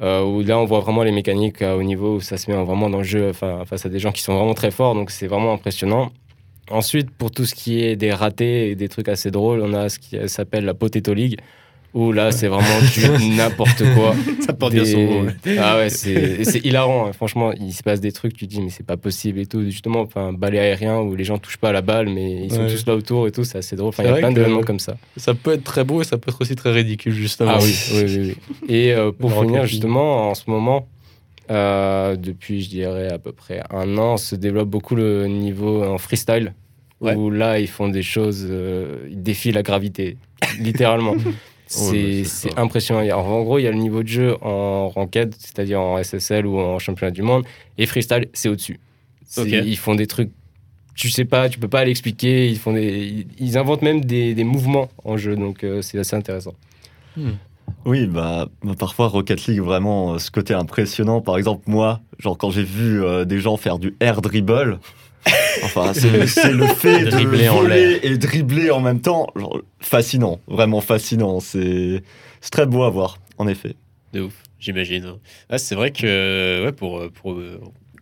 Euh, 0.01 0.23
où 0.23 0.43
là, 0.43 0.59
on 0.59 0.65
voit 0.65 0.79
vraiment 0.79 1.01
les 1.03 1.11
mécaniques 1.11 1.61
haut 1.63 1.81
niveau, 1.83 2.15
où 2.15 2.21
ça 2.21 2.37
se 2.37 2.51
met 2.51 2.57
vraiment 2.63 2.89
dans 2.89 2.99
le 2.99 3.03
jeu 3.03 3.29
enfin, 3.29 3.63
face 3.65 3.85
à 3.85 3.89
des 3.89 3.97
gens 3.99 4.11
qui 4.11 4.21
sont 4.21 4.35
vraiment 4.35 4.53
très 4.53 4.69
forts, 4.71 4.93
donc 4.93 5.09
c'est 5.11 5.25
vraiment 5.27 5.53
impressionnant. 5.53 6.11
Ensuite, 6.69 7.09
pour 7.11 7.31
tout 7.31 7.45
ce 7.45 7.55
qui 7.55 7.83
est 7.83 7.95
des 7.95 8.11
ratés 8.11 8.69
et 8.69 8.75
des 8.75 8.89
trucs 8.89 9.07
assez 9.09 9.31
drôles, 9.31 9.61
on 9.63 9.73
a 9.73 9.89
ce 9.89 9.97
qui 9.99 10.17
s'appelle 10.27 10.65
la 10.65 10.73
Potato 10.73 11.13
League, 11.13 11.39
où 11.97 12.11
là, 12.11 12.31
c'est 12.31 12.47
vraiment 12.47 12.65
du 12.93 13.35
n'importe 13.35 13.83
quoi. 13.95 14.13
Ça 14.45 14.53
porte 14.53 14.73
bien 14.73 14.85
son 14.85 14.99
nom. 14.99 15.21
ouais. 15.23 15.57
Ah 15.59 15.77
ouais, 15.77 15.89
c'est 15.89 16.59
hilarant. 16.63 17.07
hein. 17.07 17.11
Franchement, 17.13 17.51
il 17.59 17.73
se 17.73 17.81
passe 17.81 17.99
des 17.99 18.11
trucs, 18.11 18.33
tu 18.35 18.45
te 18.47 18.51
dis, 18.53 18.61
mais 18.61 18.69
c'est 18.69 18.85
pas 18.85 18.97
possible 18.97 19.39
et 19.39 19.45
tout. 19.47 19.63
Justement, 19.65 20.01
enfin, 20.01 20.31
balai 20.31 20.59
aérien 20.59 20.99
où 20.99 21.15
les 21.15 21.23
gens 21.23 21.37
touchent 21.39 21.57
pas 21.57 21.69
à 21.69 21.71
la 21.73 21.81
balle, 21.81 22.07
mais 22.09 22.45
ils 22.45 22.51
sont 22.53 22.61
Ouais. 22.61 22.71
tous 22.71 22.85
là 22.85 22.95
autour 22.95 23.27
et 23.27 23.31
tout, 23.31 23.43
c'est 23.43 23.57
assez 23.57 23.75
drôle. 23.75 23.89
Enfin, 23.89 24.03
il 24.03 24.09
y 24.09 24.13
a 24.13 24.15
plein 24.17 24.31
d'événements 24.31 24.61
comme 24.63 24.79
ça. 24.79 24.95
Ça 25.17 25.33
peut 25.33 25.53
être 25.53 25.63
très 25.63 25.83
beau 25.83 26.01
et 26.01 26.05
ça 26.05 26.17
peut 26.17 26.29
être 26.29 26.39
aussi 26.41 26.55
très 26.55 26.71
ridicule 26.71 27.13
justement. 27.13 27.53
Ah 27.55 27.59
oui, 27.61 27.75
oui, 27.93 28.03
oui. 28.05 28.35
oui. 28.61 28.69
Et 28.75 28.93
euh, 28.93 29.11
pour 29.11 29.31
finir, 29.41 29.65
justement, 29.65 30.29
en 30.29 30.35
ce 30.35 30.43
moment, 30.47 30.87
euh, 31.49 32.15
depuis, 32.15 32.61
je 32.61 32.69
dirais, 32.69 33.11
à 33.11 33.17
peu 33.19 33.31
près 33.31 33.61
un 33.71 33.97
an, 33.97 34.17
se 34.17 34.35
développe 34.35 34.69
beaucoup 34.69 34.95
le 34.95 35.27
niveau 35.27 35.83
en 35.83 35.97
freestyle. 35.97 36.53
Ouais. 36.99 37.13
Où 37.15 37.29
là, 37.29 37.59
ils 37.59 37.67
font 37.67 37.89
des 37.89 38.01
choses, 38.01 38.47
euh, 38.49 39.07
ils 39.09 39.21
défient 39.21 39.51
la 39.51 39.61
gravité, 39.63 40.17
littéralement. 40.59 41.15
C'est 41.67 41.91
mais 41.91 42.23
c'est 42.23 42.57
impressionnant. 42.57 43.01
En 43.17 43.43
gros, 43.43 43.59
il 43.59 43.63
y 43.63 43.67
a 43.67 43.71
le 43.71 43.77
niveau 43.77 44.01
de 44.03 44.07
jeu 44.07 44.35
en 44.41 44.89
ranked, 44.89 45.35
c'est-à-dire 45.37 45.81
en 45.81 46.01
SSL 46.01 46.45
ou 46.45 46.57
en 46.59 46.79
championnat 46.79 47.11
du 47.11 47.21
monde, 47.21 47.45
et 47.77 47.85
freestyle, 47.85 48.27
c'est 48.33 48.49
au-dessus. 48.49 48.79
Ils 49.65 49.77
font 49.77 49.93
des 49.95 50.07
trucs, 50.07 50.31
tu 50.95 51.09
sais 51.09 51.25
pas, 51.25 51.49
tu 51.49 51.59
peux 51.59 51.67
pas 51.67 51.83
l'expliquer. 51.85 52.47
Ils 52.49 52.57
font 52.57 52.73
des, 52.73 53.27
ils- 53.39 53.57
inventent 53.57 53.81
même 53.81 54.03
des, 54.03 54.33
des 54.33 54.43
mouvements 54.45 54.89
en 55.03 55.17
jeu, 55.17 55.35
donc 55.35 55.63
euh, 55.63 55.81
c'est 55.81 55.99
assez 55.99 56.15
intéressant. 56.15 56.53
Oui, 57.85 58.05
bah, 58.07 58.47
bah, 58.63 58.73
parfois 58.77 59.07
Rocket 59.07 59.45
League, 59.47 59.61
vraiment, 59.61 60.13
euh, 60.13 60.19
ce 60.19 60.31
côté 60.31 60.53
impressionnant. 60.53 61.21
Par 61.21 61.37
exemple, 61.37 61.63
moi, 61.67 61.99
genre 62.19 62.37
quand 62.37 62.49
j'ai 62.49 62.63
vu 62.63 63.03
euh, 63.03 63.25
des 63.25 63.39
gens 63.39 63.57
faire 63.57 63.77
du 63.79 63.95
air 63.99 64.21
dribble, 64.21 64.79
enfin, 65.63 65.93
c'est 65.93 66.51
le 66.51 66.67
fait 66.67 67.05
de 67.05 67.09
Dribbler 67.09 67.49
en 67.49 67.61
voler 67.61 67.99
et 68.03 68.17
dribbler 68.17 68.71
en 68.71 68.79
même 68.79 69.01
temps, 69.01 69.27
genre, 69.35 69.61
fascinant, 69.79 70.39
vraiment 70.47 70.81
fascinant. 70.81 71.39
C'est 71.39 72.03
très 72.51 72.65
beau 72.65 72.83
à 72.83 72.89
voir, 72.89 73.19
en 73.37 73.47
effet. 73.47 73.75
De 74.13 74.21
ouf, 74.21 74.33
j'imagine. 74.59 75.15
Ah, 75.49 75.57
c'est 75.57 75.75
vrai 75.75 75.91
que, 75.91 76.63
ouais, 76.65 76.71
pour, 76.71 77.01
pour 77.11 77.37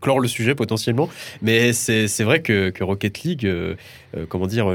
clore 0.02 0.20
le 0.20 0.28
sujet 0.28 0.56
potentiellement, 0.56 1.10
mais 1.41 1.74
c'est 1.74 2.24
vrai 2.24 2.41
que, 2.41 2.70
que 2.70 2.84
Rocket 2.84 3.24
League, 3.24 3.46
euh, 3.46 3.76
euh, 4.18 4.26
comment 4.28 4.48
dire, 4.48 4.74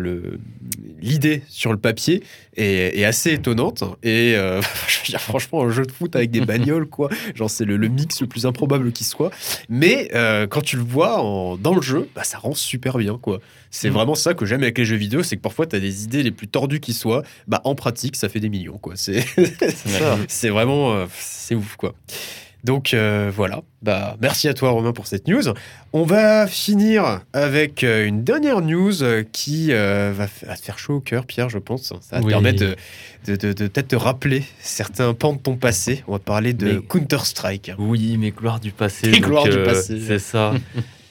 l'idée 1.00 1.42
sur 1.48 1.72
le 1.72 1.78
papier 1.78 2.22
est, 2.56 2.98
est 2.98 3.04
assez 3.04 3.32
étonnante. 3.34 3.82
Et 4.02 4.34
euh, 4.36 4.60
je 4.88 4.98
veux 4.98 5.04
dire, 5.06 5.20
franchement, 5.20 5.62
un 5.64 5.70
jeu 5.70 5.84
de 5.86 5.92
foot 5.92 6.14
avec 6.16 6.30
des 6.30 6.40
bagnoles, 6.44 6.86
quoi, 6.86 7.08
genre 7.34 7.50
c'est 7.50 7.64
le, 7.64 7.76
le 7.76 7.88
mix 7.88 8.20
le 8.20 8.26
plus 8.26 8.46
improbable 8.46 8.92
qui 8.92 9.04
soit. 9.04 9.30
Mais 9.68 10.08
quand 10.50 10.60
tu 10.62 10.76
le 10.76 10.82
vois 10.82 11.20
en- 11.22 11.56
dans 11.56 11.74
le 11.74 11.82
jeu, 11.82 12.08
bah, 12.14 12.24
ça 12.24 12.38
rend 12.38 12.54
super 12.54 12.98
bien, 12.98 13.18
quoi. 13.18 13.40
C'est 13.72 13.88
Mm. 13.90 13.92
vraiment 13.92 14.14
ça 14.16 14.34
que 14.34 14.44
j'aime 14.46 14.62
avec 14.64 14.76
les 14.78 14.84
jeux 14.84 14.96
vidéo, 14.96 15.22
c'est 15.22 15.36
que 15.36 15.42
parfois 15.42 15.64
tu 15.66 15.76
as 15.76 15.80
des 15.80 16.02
idées 16.04 16.24
les 16.24 16.32
plus 16.32 16.48
tordues 16.48 16.80
qui 16.80 16.92
soient, 16.92 17.22
bah 17.46 17.60
en 17.64 17.76
pratique 17.76 18.16
ça 18.16 18.28
fait 18.28 18.40
des 18.40 18.48
millions, 18.48 18.78
quoi. 18.78 18.94
C'est 18.96 19.20
vraiment 20.50 21.06
c'est 21.18 21.54
ouf 21.54 21.76
quoi. 21.76 21.94
Donc 22.64 22.92
euh, 22.94 23.30
voilà, 23.34 23.62
bah, 23.82 24.16
merci 24.20 24.46
à 24.48 24.54
toi 24.54 24.70
Romain 24.70 24.92
pour 24.92 25.06
cette 25.06 25.26
news. 25.28 25.42
On 25.92 26.02
va 26.04 26.46
finir 26.46 27.20
avec 27.32 27.82
euh, 27.84 28.06
une 28.06 28.22
dernière 28.22 28.60
news 28.60 29.02
euh, 29.02 29.22
qui 29.32 29.68
euh, 29.72 30.12
va, 30.14 30.26
te 30.26 30.62
faire 30.62 30.78
chaud 30.78 30.96
au 30.96 31.00
cœur, 31.00 31.24
Pierre, 31.26 31.48
je 31.48 31.58
pense. 31.58 31.92
Ça 32.02 32.16
va 32.16 32.20
te 32.22 32.26
permettre 32.28 32.60
de, 32.60 32.76
de, 33.26 33.36
de- 33.36 33.52
de 33.52 33.68
peut-être 33.68 33.88
te 33.88 33.96
rappeler 33.96 34.44
certains 34.60 35.14
pans 35.14 35.32
de 35.32 35.38
ton 35.38 35.56
passé. 35.56 36.04
On 36.06 36.12
va 36.12 36.18
parler 36.18 36.52
de 36.52 36.72
Mais- 36.74 36.80
Counter-Strike. 36.86 37.72
Oui, 37.78 38.16
mes 38.18 38.30
gloires 38.30 38.60
du 38.60 38.72
passé. 38.72 39.10
Donc, 39.10 39.20
gloires 39.22 39.44
du 39.48 39.62
passé. 39.62 39.98
C'est 40.00 40.18
ça. 40.18 40.52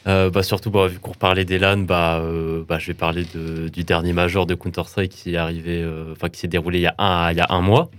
Bah, 0.05 0.41
surtout, 0.41 0.71
bah, 0.71 0.87
vu 0.87 0.97
qu'on 0.97 1.11
parlait 1.11 1.45
des 1.45 1.59
LAN, 1.59 1.77
bah, 1.85 2.19
bah, 2.67 2.79
je 2.79 2.87
vais 2.87 2.95
parler 2.95 3.25
du 3.71 3.83
dernier 3.83 4.11
major 4.11 4.47
de 4.47 4.55
Counter-Strike 4.55 5.11
qui 5.11 5.35
est 5.35 5.37
arrivé, 5.37 5.87
qui 6.33 6.39
s'est 6.39 6.47
déroulé 6.47 6.79
il 6.79 6.81
y 6.81 6.87
a 6.87 6.95
un, 6.97 7.29
il 7.31 7.37
y 7.37 7.41
a 7.41 7.45
un 7.49 7.61
mois, 7.61 7.91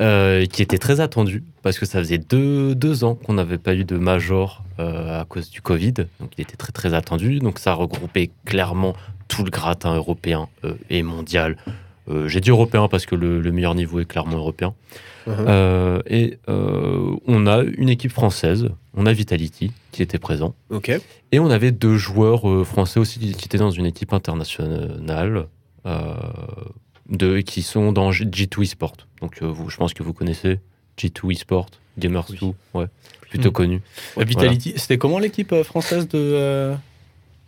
euh, 0.00 0.46
qui 0.46 0.62
était 0.62 0.78
très 0.78 1.00
attendu 1.00 1.42
parce 1.62 1.78
que 1.78 1.86
ça 1.86 1.98
faisait 1.98 2.18
deux, 2.18 2.74
deux 2.74 3.04
ans 3.04 3.14
qu'on 3.16 3.32
n'avait 3.34 3.58
pas 3.58 3.74
eu 3.74 3.84
de 3.84 3.96
major 3.98 4.62
euh, 4.78 5.20
à 5.20 5.24
cause 5.24 5.50
du 5.50 5.60
Covid. 5.60 5.92
Donc 6.20 6.30
il 6.38 6.42
était 6.42 6.56
très 6.56 6.72
très 6.72 6.94
attendu. 6.94 7.38
Donc 7.40 7.58
ça 7.58 7.72
regroupait 7.74 8.30
clairement 8.44 8.94
tout 9.28 9.42
le 9.44 9.50
gratin 9.50 9.94
européen 9.96 10.48
euh, 10.64 10.74
et 10.90 11.02
mondial. 11.02 11.56
J'ai 12.26 12.40
dit 12.40 12.48
européen 12.48 12.88
parce 12.88 13.04
que 13.04 13.14
le, 13.14 13.38
le 13.38 13.52
meilleur 13.52 13.74
niveau 13.74 14.00
est 14.00 14.06
clairement 14.06 14.38
européen. 14.38 14.72
Euh, 15.28 16.00
et 16.06 16.38
on 16.48 17.46
a 17.46 17.62
une 17.62 17.90
équipe 17.90 18.12
française, 18.12 18.70
on 18.94 19.04
a 19.04 19.12
Vitality 19.12 19.72
qui 19.92 20.00
était 20.02 20.18
présent, 20.18 20.54
et 21.32 21.38
on 21.38 21.50
avait 21.50 21.70
deux 21.70 21.96
joueurs 21.98 22.44
français 22.66 22.98
aussi 22.98 23.18
qui 23.18 23.44
étaient 23.44 23.58
dans 23.58 23.70
une 23.70 23.84
équipe 23.84 24.14
internationale, 24.14 25.48
de, 27.10 27.40
qui 27.40 27.62
sont 27.62 27.92
dans 27.92 28.12
G- 28.12 28.24
G2 28.24 28.62
eSport. 28.62 28.92
Donc 29.20 29.42
euh, 29.42 29.46
vous, 29.46 29.68
je 29.70 29.76
pense 29.76 29.94
que 29.94 30.02
vous 30.02 30.12
connaissez 30.12 30.60
G2 30.98 31.32
eSport, 31.32 31.66
Gamers2, 31.98 32.52
ouais, 32.74 32.86
plutôt 33.22 33.48
Mm. 33.50 33.52
connu. 33.52 33.80
Euh, 34.18 34.24
Vitality, 34.24 34.74
c'était 34.76 34.98
comment 34.98 35.18
l'équipe 35.18 35.52
euh, 35.52 35.64
française 35.64 36.08
de. 36.08 36.74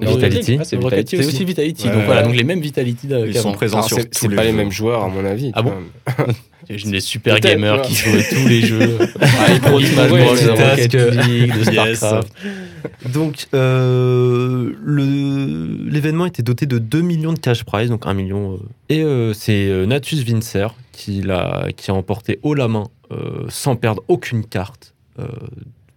Vitality. 0.06 0.56
Ah, 0.60 0.64
c'est 0.64 0.76
de 0.76 0.82
Rocket 0.82 0.98
Vitality 0.98 1.16
C'est 1.16 1.26
aussi. 1.26 1.36
aussi 1.36 1.44
Vitality. 1.44 1.88
Ouais, 1.88 1.94
donc 1.94 2.04
voilà, 2.04 2.22
donc 2.22 2.34
les 2.36 2.44
mêmes 2.44 2.60
Vitality 2.60 3.08
Ils 3.26 3.36
sont 3.36 3.52
présents 3.52 3.82
sur 3.82 3.96
c'est 3.98 4.04
tous 4.10 4.20
c'est 4.20 4.28
les 4.28 4.36
pas 4.36 4.44
les 4.44 4.52
mêmes 4.52 4.70
joueurs, 4.72 5.04
à 5.04 5.08
mon 5.08 5.24
avis. 5.24 5.50
Ah 5.54 5.62
bon. 5.62 5.72
J'imagine 6.68 6.90
des 6.92 7.00
super 7.00 7.40
gamers 7.40 7.82
qui 7.82 7.94
jouaient 7.94 8.22
tous 8.28 8.46
les 8.48 8.60
jeux. 8.62 8.98
Ah, 9.20 9.52
ils 9.52 9.60
Pro 9.60 9.80
Smash 9.80 10.08
Bros, 10.08 10.36
c'est 10.36 10.88
de 10.88 10.98
Rocket. 11.00 11.26
League, 11.26 11.58
de. 11.58 11.64
StarCraft. 11.64 12.32
Donc, 13.12 13.46
euh, 13.54 14.72
l'événement 15.90 16.26
était 16.26 16.42
doté 16.42 16.66
de 16.66 16.78
2 16.78 17.00
millions 17.00 17.32
de 17.32 17.38
cash 17.38 17.64
prize, 17.64 17.88
donc 17.90 18.06
1 18.06 18.14
million. 18.14 18.54
euh, 18.54 18.58
et 18.88 19.02
euh, 19.02 19.32
c'est 19.32 19.86
Natus 19.86 20.22
Vincer 20.24 20.68
qui, 20.92 21.22
l'a- 21.22 21.68
qui 21.76 21.90
a 21.90 21.94
emporté 21.94 22.38
haut 22.42 22.54
la 22.54 22.68
main 22.68 22.84
sans 23.48 23.74
perdre 23.76 24.02
aucune 24.08 24.44
carte. 24.44 24.94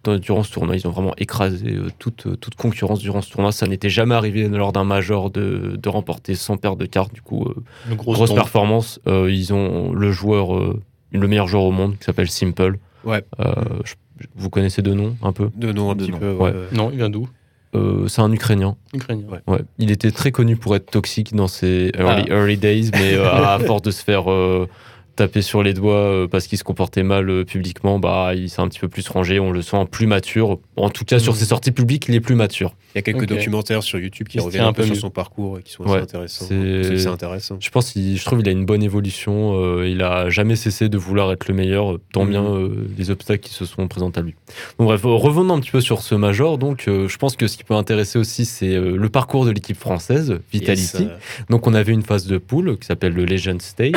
Durant 0.08 0.42
ce 0.42 0.52
tournoi, 0.52 0.76
ils 0.76 0.86
ont 0.86 0.90
vraiment 0.90 1.14
écrasé 1.18 1.72
euh, 1.72 1.88
toute, 1.98 2.26
euh, 2.26 2.36
toute 2.36 2.54
concurrence 2.54 3.00
durant 3.00 3.20
ce 3.22 3.30
tournoi. 3.30 3.52
Ça 3.52 3.66
n'était 3.66 3.90
jamais 3.90 4.14
arrivé 4.14 4.48
lors 4.48 4.72
d'un 4.72 4.84
major 4.84 5.30
de, 5.30 5.76
de 5.76 5.88
remporter 5.88 6.34
sans 6.34 6.56
perdre 6.56 6.78
de 6.78 6.86
carte. 6.86 7.12
Du 7.14 7.22
coup, 7.22 7.44
euh, 7.46 7.94
grosse, 7.94 8.32
performance. 8.34 9.00
Euh, 9.06 9.30
ils 9.30 9.52
ont 9.52 9.92
le 9.92 10.12
joueur, 10.12 10.54
euh, 10.56 10.80
le 11.12 11.28
meilleur 11.28 11.46
joueur 11.48 11.64
au 11.64 11.72
monde 11.72 11.96
qui 11.98 12.04
s'appelle 12.04 12.28
Simple. 12.28 12.78
Ouais. 13.04 13.24
Euh, 13.40 13.52
je- 13.84 13.94
vous 14.36 14.48
connaissez 14.50 14.80
deux 14.80 14.94
noms 14.94 15.16
un 15.22 15.32
peu? 15.32 15.50
De 15.56 15.72
nom 15.72 15.90
un 15.90 15.94
De 15.96 16.04
petit 16.04 16.12
nom. 16.12 16.18
peu. 16.18 16.32
Ouais. 16.32 16.50
ouais. 16.52 16.54
Non, 16.72 16.90
il 16.92 16.96
vient 16.96 17.10
d'où? 17.10 17.28
Euh, 17.74 18.06
C'est 18.06 18.22
un 18.22 18.30
Ukrainien. 18.32 18.76
Ukrainien. 18.94 19.26
Ouais, 19.48 19.58
il 19.78 19.90
était 19.90 20.12
très 20.12 20.30
connu 20.30 20.56
pour 20.56 20.76
être 20.76 20.88
toxique 20.90 21.34
dans 21.34 21.48
ses 21.48 21.90
early, 21.98 22.24
Ah. 22.30 22.34
early 22.34 22.56
days, 22.56 22.90
mais 22.92 23.14
euh, 23.14 23.28
à 23.34 23.58
force 23.58 23.82
de 23.82 23.90
se 23.90 24.02
faire 24.04 24.30
euh, 24.30 24.68
taper 25.16 25.42
sur 25.42 25.62
les 25.62 25.74
doigts 25.74 25.94
euh, 25.96 26.26
parce 26.28 26.46
qu'il 26.46 26.58
se 26.58 26.64
comportait 26.64 27.02
mal 27.02 27.28
euh, 27.30 27.44
publiquement, 27.44 27.98
bah, 27.98 28.32
il 28.34 28.50
s'est 28.50 28.60
un 28.60 28.68
petit 28.68 28.80
peu 28.80 28.88
plus 28.88 29.06
rangé. 29.08 29.38
On 29.40 29.50
le 29.52 29.62
sent 29.62 29.86
plus 29.90 30.06
mature. 30.06 30.58
En 30.76 30.90
tout 30.90 31.04
cas, 31.04 31.18
sur 31.18 31.32
Mhm. 31.32 31.38
ses 31.38 31.44
sorties 31.46 31.70
publiques, 31.72 32.06
il 32.08 32.14
est 32.14 32.20
plus 32.20 32.34
mature. 32.34 32.74
Il 32.94 32.98
y 32.98 33.00
a 33.00 33.02
quelques 33.02 33.26
documentaires 33.26 33.82
sur 33.82 33.98
YouTube 33.98 34.28
qui 34.28 34.38
Il 34.38 34.40
reviennent 34.40 34.64
un 34.64 34.72
peu 34.72 34.84
sur 34.84 34.94
son 34.96 35.10
parcours 35.10 35.58
et 35.58 35.62
qui 35.62 35.72
sont 35.72 35.82
assez 35.84 35.92
Ouais, 35.94 36.00
intéressants. 36.02 36.44
c'est- 36.46 37.06
intéressant. 37.08 37.56
Je 37.60 37.70
pense, 37.70 37.92
je 37.96 38.24
trouve, 38.24 38.38
qu'il 38.38 38.48
a 38.48 38.52
une 38.52 38.64
bonne 38.66 38.82
évolution. 38.82 39.54
euh, 39.60 39.88
il 39.88 40.02
a 40.02 40.30
jamais 40.30 40.56
cessé 40.56 40.88
de 40.88 40.96
vouloir 40.98 41.32
être 41.32 41.48
le 41.48 41.54
meilleur, 41.54 41.98
tant 42.12 42.24
Mhm. 42.24 42.30
bien 42.30 42.44
euh, 42.44 42.86
les 42.96 43.10
obstacles 43.10 43.40
qui 43.42 43.52
se 43.54 43.64
sont 43.64 43.86
présentés 43.88 44.20
à 44.20 44.22
lui. 44.22 44.34
Donc 44.78 44.88
bref, 44.88 45.00
revenons 45.04 45.54
un 45.54 45.60
petit 45.60 45.70
peu 45.72 45.80
sur 45.80 46.02
ce 46.02 46.14
major. 46.14 46.58
Donc, 46.58 46.84
euh, 46.88 47.08
je 47.08 47.16
pense 47.18 47.36
que 47.36 47.46
ce 47.48 47.56
qui 47.56 47.64
peut 47.64 47.74
intéresser 47.74 48.18
aussi, 48.18 48.44
c'est 48.44 48.74
euh, 48.74 48.96
le 48.96 49.08
parcours 49.08 49.44
de 49.44 49.50
l'équipe 49.50 49.76
française, 49.76 50.38
Vitality. 50.52 50.82
Yes, 50.82 51.10
euh, 51.10 51.16
Donc 51.50 51.66
on 51.66 51.74
avait 51.74 51.92
une 51.92 52.02
phase 52.02 52.26
de 52.26 52.38
pool 52.38 52.76
qui 52.78 52.86
s'appelle 52.86 53.12
le 53.14 53.24
Legend 53.24 53.60
Stage 53.60 53.92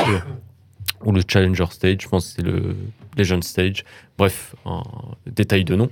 ou 1.06 1.12
le 1.12 1.22
Challenger 1.28 1.66
Stage, 1.72 1.98
je 2.02 2.08
pense 2.08 2.28
que 2.28 2.34
c'est 2.36 2.42
le 2.42 2.76
Legend 3.18 3.44
Stage. 3.44 3.84
Bref, 4.18 4.56
un 4.66 4.84
détail 5.26 5.64
de 5.64 5.76
nom. 5.76 5.90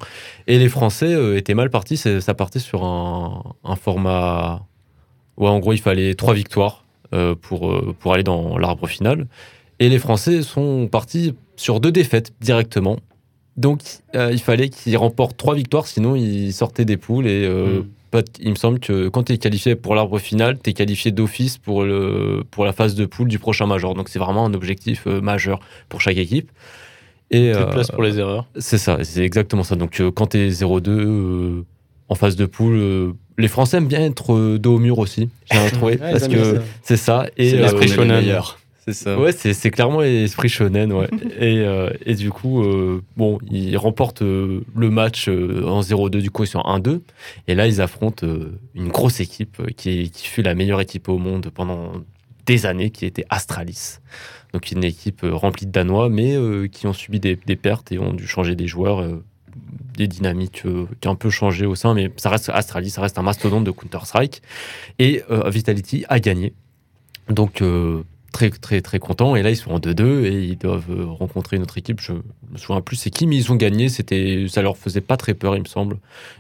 Et 0.47 0.57
les 0.57 0.69
Français 0.69 1.13
euh, 1.13 1.37
étaient 1.37 1.53
mal 1.53 1.69
partis, 1.69 1.97
ça 1.97 2.33
partait 2.33 2.59
sur 2.59 2.83
un, 2.83 3.75
format 3.75 4.65
où 5.37 5.47
en 5.47 5.59
gros 5.59 5.73
il 5.73 5.81
fallait 5.81 6.15
trois 6.15 6.33
victoires 6.33 6.85
euh, 7.13 7.35
pour, 7.35 7.71
euh, 7.71 7.95
pour 7.99 8.13
aller 8.13 8.23
dans 8.23 8.57
l'arbre 8.57 8.87
final. 8.87 9.27
Et 9.79 9.89
les 9.89 9.99
Français 9.99 10.41
sont 10.41 10.87
partis 10.87 11.35
sur 11.55 11.79
deux 11.79 11.91
défaites 11.91 12.33
directement. 12.41 12.97
Donc 13.57 13.81
il 14.13 14.39
fallait 14.39 14.67
qu'ils 14.67 14.97
remportent 14.97 15.37
trois 15.37 15.55
victoires, 15.55 15.87
sinon 15.87 16.15
ils 16.15 16.51
sortaient 16.51 16.83
des 16.83 16.97
poules 16.97 17.25
et 17.25 17.47
Mm. 17.47 17.85
Il 18.39 18.49
me 18.49 18.55
semble 18.55 18.79
que 18.79 19.09
quand 19.09 19.23
tu 19.23 19.33
es 19.33 19.37
qualifié 19.37 19.75
pour 19.75 19.95
l'arbre 19.95 20.19
final, 20.19 20.57
tu 20.63 20.69
es 20.69 20.73
qualifié 20.73 21.11
d'office 21.11 21.57
pour, 21.57 21.83
le, 21.83 22.43
pour 22.51 22.65
la 22.65 22.73
phase 22.73 22.95
de 22.95 23.05
poule 23.05 23.27
du 23.27 23.39
prochain 23.39 23.65
major. 23.65 23.93
Donc 23.93 24.09
c'est 24.09 24.19
vraiment 24.19 24.45
un 24.45 24.53
objectif 24.53 25.07
euh, 25.07 25.21
majeur 25.21 25.59
pour 25.89 26.01
chaque 26.01 26.17
équipe. 26.17 26.51
Et, 27.31 27.51
Plus 27.51 27.59
de 27.59 27.63
euh, 27.63 27.65
place 27.65 27.91
pour 27.91 28.03
les 28.03 28.19
erreurs. 28.19 28.45
c'est 28.57 28.77
ça, 28.77 28.99
c'est 29.03 29.23
exactement 29.23 29.63
ça. 29.63 29.75
Donc 29.75 29.99
euh, 29.99 30.11
quand 30.11 30.27
tu 30.27 30.37
es 30.37 30.49
0-2 30.49 30.89
euh, 30.89 31.65
en 32.09 32.15
phase 32.15 32.35
de 32.35 32.45
poule, 32.45 32.75
euh, 32.75 33.13
les 33.37 33.47
Français 33.47 33.77
aiment 33.77 33.87
bien 33.87 34.01
être 34.01 34.33
euh, 34.33 34.59
dos 34.59 34.75
au 34.75 34.79
mur 34.79 34.99
aussi, 34.99 35.29
j'ai 35.51 35.71
trouvé. 35.73 35.93
Ouais, 35.93 36.11
parce 36.11 36.27
que 36.27 36.61
c'est 36.83 36.97
ça. 36.97 37.27
Et, 37.37 37.49
C'est 37.49 37.57
l'esprit 37.57 37.87
shonen. 37.87 38.23
C'est 38.87 38.93
ça. 38.93 39.19
Ouais, 39.19 39.31
c'est 39.31 39.71
clairement 39.71 40.01
l'esprit 40.01 40.47
shonen, 40.47 40.93
ouais. 40.93 41.09
et, 41.39 41.59
euh, 41.61 41.89
et 42.05 42.13
du 42.13 42.29
coup, 42.29 42.63
euh, 42.63 43.01
bon, 43.17 43.39
ils 43.49 43.75
remportent 43.77 44.21
euh, 44.21 44.63
le 44.75 44.91
match 44.91 45.27
en 45.27 45.81
0-2, 45.81 46.21
du 46.21 46.29
coup, 46.29 46.43
ils 46.43 46.47
sont 46.47 46.59
en 46.59 46.79
1-2. 46.79 47.01
Et 47.47 47.55
là, 47.55 47.65
ils 47.65 47.81
affrontent 47.81 48.27
une 48.75 48.89
grosse 48.89 49.19
équipe 49.21 49.59
qui, 49.75 50.11
qui 50.11 50.27
fut 50.27 50.43
la 50.43 50.53
meilleure 50.53 50.81
équipe 50.81 51.09
au 51.09 51.17
monde 51.17 51.49
pendant 51.51 51.93
des 52.45 52.67
années, 52.67 52.91
qui 52.91 53.05
était 53.07 53.25
Astralis. 53.31 53.97
Donc, 54.53 54.69
une 54.71 54.83
équipe 54.83 55.21
remplie 55.23 55.65
de 55.65 55.71
Danois, 55.71 56.09
mais 56.09 56.37
qui 56.69 56.85
ont 56.85 56.93
subi 56.93 57.19
des, 57.19 57.37
des 57.37 57.55
pertes 57.55 57.91
et 57.91 57.97
ont 57.97 58.13
dû 58.13 58.27
changer 58.27 58.55
des 58.55 58.67
joueurs. 58.67 59.03
des 59.97 60.07
dynamiques 60.07 60.61
euh, 60.65 60.85
qui 61.01 61.07
ont 61.07 61.11
un 61.11 61.15
peu 61.15 61.29
changé 61.31 61.65
au 61.65 61.73
sein, 61.73 61.93
mais 61.95 62.11
ça 62.17 62.29
reste 62.29 62.49
Astralis, 62.53 62.91
ça 62.91 63.01
reste 63.01 63.17
un 63.17 63.23
mastodonte 63.23 63.63
de 63.63 63.71
Counter-Strike. 63.71 64.43
Et 64.99 65.23
euh, 65.31 65.49
Vitality 65.49 66.05
a 66.07 66.19
gagné. 66.19 66.53
Donc, 67.29 67.61
euh, 67.61 68.03
très 68.35 68.49
très 68.49 68.81
très 68.81 68.99
contents 68.99 69.37
et 69.37 69.43
là 69.43 69.49
ils 69.49 69.55
sont 69.55 69.71
en 69.71 69.79
2-2 69.79 70.25
et 70.25 70.43
ils 70.43 70.57
doivent 70.57 70.91
euh, 70.91 71.05
rencontrer 71.05 71.55
une 71.55 71.63
autre 71.63 71.77
équipe 71.77 72.01
je 72.01 72.11
me 72.11 72.57
souviens 72.57 72.81
plus 72.81 72.97
c'est 72.97 73.09
qui 73.09 73.27
mais 73.27 73.37
ils 73.37 73.49
ont 73.49 73.55
gagné 73.55 73.87
c'était 73.87 74.45
ça 74.49 74.61
leur 74.61 74.75
faisait 74.75 74.99
pas 74.99 75.15
très 75.15 75.33
peur 75.33 75.55
il 75.55 75.61
me 75.61 75.67
semble 75.67 75.99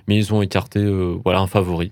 mais 0.09 0.17
ils 0.17 0.33
ont 0.33 0.41
écarté 0.41 0.79
euh, 0.79 1.15
voilà 1.23 1.39
un 1.39 1.47
favori 1.47 1.91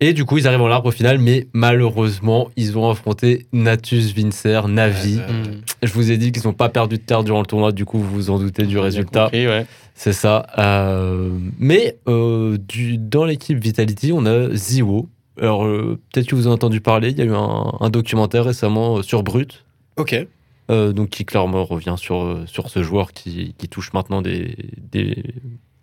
et 0.00 0.12
du 0.12 0.26
coup 0.26 0.36
ils 0.36 0.46
arrivent 0.46 0.60
en 0.60 0.68
l'arbre 0.68 0.90
final 0.90 1.18
mais 1.18 1.46
malheureusement 1.54 2.50
ils 2.56 2.76
ont 2.76 2.90
affronté 2.90 3.46
Natus 3.54 4.14
Vincer 4.14 4.60
Navi 4.68 5.16
Ouais, 5.16 5.60
je 5.82 5.92
vous 5.94 6.10
ai 6.10 6.18
dit 6.18 6.30
qu'ils 6.30 6.44
n'ont 6.44 6.52
pas 6.52 6.68
perdu 6.68 6.98
de 6.98 7.02
terre 7.02 7.24
durant 7.24 7.40
le 7.40 7.46
tournoi 7.46 7.72
du 7.72 7.86
coup 7.86 7.98
vous 7.98 8.10
vous 8.10 8.30
en 8.30 8.38
doutez 8.38 8.64
du 8.64 8.78
résultat 8.78 9.24
compris, 9.24 9.46
ouais. 9.46 9.64
c'est 9.94 10.12
ça. 10.12 10.46
Euh, 10.58 11.30
mais 11.58 11.96
euh, 12.06 12.58
du, 12.68 12.98
dans 12.98 13.24
l'équipe 13.24 13.58
Vitality, 13.58 14.12
on 14.12 14.26
a 14.26 14.54
Ziwo. 14.54 15.08
Alors, 15.40 15.64
euh, 15.66 15.98
peut-être 16.12 16.26
que 16.28 16.34
vous 16.34 16.46
avez 16.46 16.54
entendu 16.54 16.80
parler. 16.80 17.10
Il 17.10 17.18
y 17.18 17.22
a 17.22 17.24
eu 17.24 17.34
un, 17.34 17.72
un 17.80 17.90
documentaire 17.90 18.44
récemment 18.44 18.98
euh, 18.98 19.02
sur 19.02 19.22
Brut, 19.22 19.64
Ok. 19.96 20.14
euh, 20.70 20.92
donc 20.92 21.10
qui 21.10 21.24
clairement 21.24 21.64
revient 21.64 21.94
sur, 21.98 22.40
sur 22.46 22.70
ce 22.70 22.82
joueur 22.82 23.12
qui, 23.12 23.54
qui 23.58 23.68
touche 23.68 23.92
maintenant 23.92 24.22
des, 24.22 24.56
des, 24.92 25.22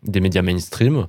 des 0.04 0.20
médias 0.20 0.42
mainstream. 0.42 1.08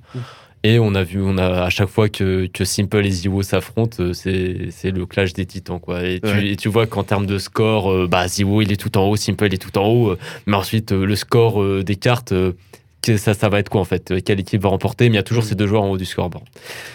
Et 0.66 0.78
on 0.78 0.94
a 0.94 1.02
vu, 1.02 1.20
on 1.22 1.36
a 1.36 1.64
à 1.64 1.68
chaque 1.68 1.88
fois 1.90 2.08
que, 2.08 2.46
que 2.46 2.64
Simple 2.64 3.04
et 3.04 3.10
Ziwo 3.10 3.42
s'affrontent, 3.42 4.12
c'est 4.14 4.90
le 4.90 5.04
clash 5.04 5.34
des 5.34 5.44
titans, 5.44 5.78
quoi. 5.78 6.02
Et 6.04 6.20
tu, 6.20 6.26
Ouais. 6.30 6.48
et 6.52 6.56
tu 6.56 6.70
vois 6.70 6.86
qu'en 6.86 7.02
termes 7.02 7.26
de 7.26 7.36
score, 7.38 8.08
bah, 8.08 8.26
Ziwo 8.28 8.62
il 8.62 8.72
est 8.72 8.76
tout 8.76 8.96
en 8.96 9.04
haut, 9.06 9.16
Simple 9.16 9.44
il 9.46 9.54
est 9.54 9.58
tout 9.58 9.76
en 9.76 9.86
haut, 9.86 10.16
mais 10.46 10.56
ensuite 10.56 10.92
le 10.92 11.16
score 11.16 11.62
des 11.84 11.96
cartes, 11.96 12.32
ça, 13.16 13.34
ça 13.34 13.48
va 13.48 13.58
être 13.58 13.68
quoi 13.68 13.80
en 13.80 13.84
fait 13.84 14.10
Euh, 14.10 14.20
Quelle 14.24 14.40
équipe 14.40 14.62
va 14.62 14.68
remporter 14.70 15.08
Mais 15.08 15.14
il 15.14 15.16
y 15.16 15.18
a 15.18 15.22
toujours 15.22 15.42
Mm. 15.44 15.46
ces 15.46 15.54
deux 15.54 15.66
joueurs 15.66 15.82
en 15.82 15.90
haut 15.90 15.96
du 15.98 16.04
scoreboard. 16.04 16.44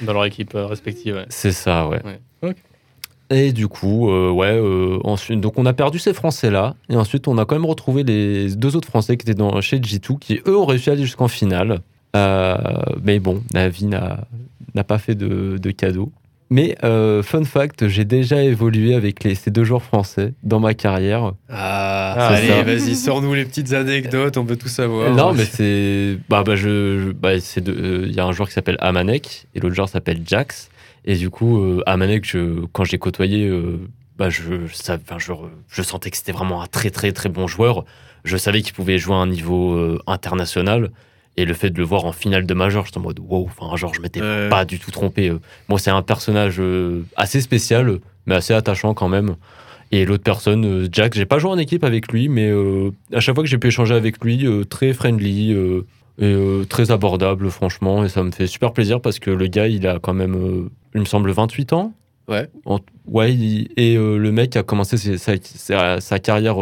Dans 0.02 0.14
leur 0.14 0.26
équipe 0.26 0.56
euh, 0.56 0.66
respective, 0.66 1.16
ouais. 1.16 1.26
C'est 1.30 1.52
ça, 1.52 1.88
ouais. 1.88 2.02
Et 3.32 3.52
du 3.52 3.68
coup, 3.68 4.10
euh, 4.10 4.32
ouais, 4.32 4.48
euh, 4.54 4.98
ensuite, 5.04 5.40
donc 5.40 5.60
on 5.60 5.66
a 5.68 5.74
perdu 5.74 6.00
ces 6.00 6.14
Français-là, 6.14 6.76
et 6.90 6.96
ensuite 6.96 7.28
on 7.28 7.38
a 7.38 7.46
quand 7.46 7.54
même 7.56 7.66
retrouvé 7.68 8.04
les 8.04 8.56
deux 8.56 8.76
autres 8.76 8.88
Français 8.88 9.18
qui 9.18 9.24
étaient 9.24 9.36
dans, 9.38 9.62
chez 9.62 9.78
G2, 9.80 10.18
qui 10.18 10.42
eux 10.48 10.58
ont 10.58 10.66
réussi 10.66 10.90
à 10.90 10.94
aller 10.94 11.04
jusqu'en 11.04 11.28
finale. 11.28 11.82
Euh, 12.16 12.56
mais 13.04 13.20
bon, 13.20 13.44
la 13.54 13.70
vie 13.70 13.86
n'a 13.86 14.22
n'a 14.76 14.84
pas 14.84 14.98
fait 14.98 15.14
de, 15.16 15.58
de 15.62 15.72
cadeau. 15.72 16.12
Mais 16.52 16.76
euh, 16.84 17.22
fun 17.22 17.44
fact, 17.44 17.88
j'ai 17.88 18.06
déjà 18.06 18.42
évolué 18.44 18.96
avec 18.96 19.24
les, 19.24 19.36
ces 19.36 19.52
deux 19.52 19.64
joueurs 19.64 19.84
français 19.84 20.34
dans 20.42 20.60
ma 20.60 20.74
carrière. 20.74 21.34
Ah, 21.48 22.16
Ah, 22.18 22.28
allez, 22.30 22.64
vas-y, 22.64 22.96
sors-nous 22.96 23.34
les 23.36 23.46
petites 23.46 23.72
anecdotes, 23.74 24.36
on 24.38 24.44
veut 24.44 24.56
tout 24.58 24.68
savoir. 24.68 25.16
Non, 25.16 25.34
mais 25.34 25.46
c'est. 25.46 26.18
Bah, 26.28 26.44
bah, 26.44 26.56
je. 26.56 27.06
je- 27.06 27.12
bah, 27.12 27.30
euh, 27.34 28.06
Il 28.08 28.14
y 28.16 28.20
a 28.20 28.26
un 28.26 28.32
joueur 28.32 28.48
qui 28.48 28.54
s'appelle 28.56 28.78
Amanek 28.80 29.46
et 29.54 29.60
l'autre 29.60 29.76
joueur 29.76 29.90
s'appelle 29.90 30.22
Jax. 30.26 30.70
Et 31.06 31.16
du 31.16 31.30
coup, 31.30 31.60
euh, 31.60 31.84
Amanek, 31.86 32.26
je, 32.28 32.66
quand 32.74 32.84
je 32.84 32.92
l'ai 32.94 32.98
côtoyé, 33.00 33.46
euh, 33.48 33.78
bah, 34.18 34.30
je, 34.32 34.42
ça, 34.74 34.98
enfin, 35.02 35.18
je, 35.20 35.32
je 35.70 35.82
sentais 35.84 36.10
que 36.10 36.18
c'était 36.18 36.32
vraiment 36.32 36.62
un 36.64 36.68
très, 36.68 36.90
très, 36.90 37.12
très 37.12 37.30
bon 37.30 37.46
joueur. 37.48 37.86
Je 38.26 38.36
savais 38.38 38.62
qu'il 38.64 38.74
pouvait 38.74 38.98
jouer 38.98 39.14
à 39.16 39.20
un 39.20 39.28
niveau 39.28 39.74
euh, 39.76 40.00
international. 40.08 40.90
Et 41.40 41.46
le 41.46 41.54
fait 41.54 41.70
de 41.70 41.78
le 41.78 41.86
voir 41.86 42.04
en 42.04 42.12
finale 42.12 42.46
de 42.46 42.54
Major, 42.54 42.86
j'étais 42.86 42.98
en 42.98 43.02
mode 43.02 43.20
wow, 43.20 43.46
enfin, 43.46 43.74
genre, 43.78 43.94
je 43.94 44.02
m'étais 44.02 44.20
Ouais. 44.22 44.50
pas 44.50 44.66
du 44.66 44.78
tout 44.78 44.92
trompé. 44.92 45.32
Bon, 45.70 45.78
c'est 45.78 45.90
un 45.90 46.02
personnage 46.02 46.58
euh, 46.60 47.04
assez 47.16 47.40
spécial, 47.40 48.00
mais 48.26 48.36
assez 48.36 48.54
attachant 48.54 48.94
quand 48.94 49.08
même. 49.08 49.36
Et 49.94 50.04
l'autre 50.04 50.24
personne, 50.24 50.66
euh, 50.66 50.88
Jack, 50.92 51.14
j'ai 51.16 51.26
pas 51.26 51.40
joué 51.40 51.50
en 51.50 51.58
équipe 51.58 51.86
avec 51.86 52.12
lui, 52.12 52.28
mais 52.28 52.50
euh, 52.50 52.92
à 53.14 53.22
chaque 53.22 53.36
fois 53.36 53.44
que 53.46 53.50
j'ai 53.50 53.58
pu 53.58 53.68
échanger 53.68 53.96
avec 53.96 54.22
lui, 54.22 54.46
euh, 54.46 54.66
très 54.66 54.92
friendly 54.92 55.54
euh, 55.54 55.86
et 56.22 56.66
très 56.68 56.92
abordable, 56.92 57.50
franchement. 57.50 58.04
Et 58.04 58.10
ça 58.10 58.22
me 58.22 58.32
fait 58.32 58.46
super 58.46 58.74
plaisir 58.74 59.00
parce 59.00 59.18
que 59.20 59.32
le 59.32 59.48
gars, 59.48 59.68
il 59.68 59.88
a 59.88 59.98
quand 60.00 60.14
même, 60.14 60.70
il 60.94 61.00
me 61.00 61.06
semble, 61.06 61.32
28 61.32 61.72
ans. 61.72 61.94
Ouais. 62.28 62.50
En- 62.66 62.80
ouais, 63.08 63.34
il- 63.34 63.70
et 63.78 63.96
le 63.96 64.32
mec 64.34 64.58
a 64.58 64.64
commencé 64.64 64.98
ses- 64.98 65.18
sa, 65.18 66.20
carrière, 66.20 66.58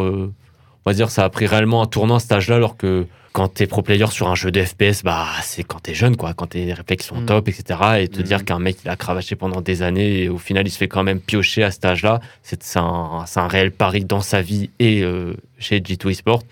on 0.88 0.90
va 0.90 0.94
dire, 0.94 1.10
ça 1.10 1.24
a 1.24 1.28
pris 1.28 1.46
réellement 1.46 1.82
un 1.82 1.86
tournant 1.86 2.14
à 2.14 2.18
cet 2.18 2.32
âge-là, 2.32 2.56
alors 2.56 2.78
que 2.78 3.04
quand 3.34 3.48
t'es 3.48 3.66
pro 3.66 3.82
player 3.82 4.06
sur 4.06 4.28
un 4.30 4.34
jeu 4.34 4.50
de 4.50 4.62
FPS, 4.64 5.02
bah, 5.04 5.26
c'est 5.42 5.62
quand 5.62 5.80
t'es 5.80 5.92
jeune, 5.92 6.16
quoi, 6.16 6.32
quand 6.32 6.46
tes 6.46 6.72
réflexes 6.72 7.08
sont 7.08 7.20
Mm. 7.20 7.26
top, 7.26 7.48
etc. 7.48 7.78
Et 8.00 8.08
te 8.08 8.20
Mhm. 8.20 8.24
dire 8.24 8.44
qu'un 8.46 8.58
mec, 8.58 8.78
il 8.84 8.88
a 8.88 8.96
cravaché 8.96 9.36
pendant 9.36 9.60
des 9.60 9.82
années 9.82 10.22
et 10.22 10.28
au 10.30 10.38
final, 10.38 10.66
il 10.66 10.70
se 10.70 10.78
fait 10.78 10.88
quand 10.88 11.02
même 11.04 11.20
piocher 11.20 11.62
à 11.62 11.70
cet 11.70 11.84
âge-là, 11.84 12.20
c'est 12.42 12.62
un, 12.78 13.24
un 13.36 13.48
réel 13.48 13.70
pari 13.70 14.06
dans 14.06 14.22
sa 14.22 14.40
vie 14.40 14.70
et 14.78 15.02
euh, 15.02 15.34
chez 15.58 15.78
G2 15.80 16.08
Esport. 16.10 16.42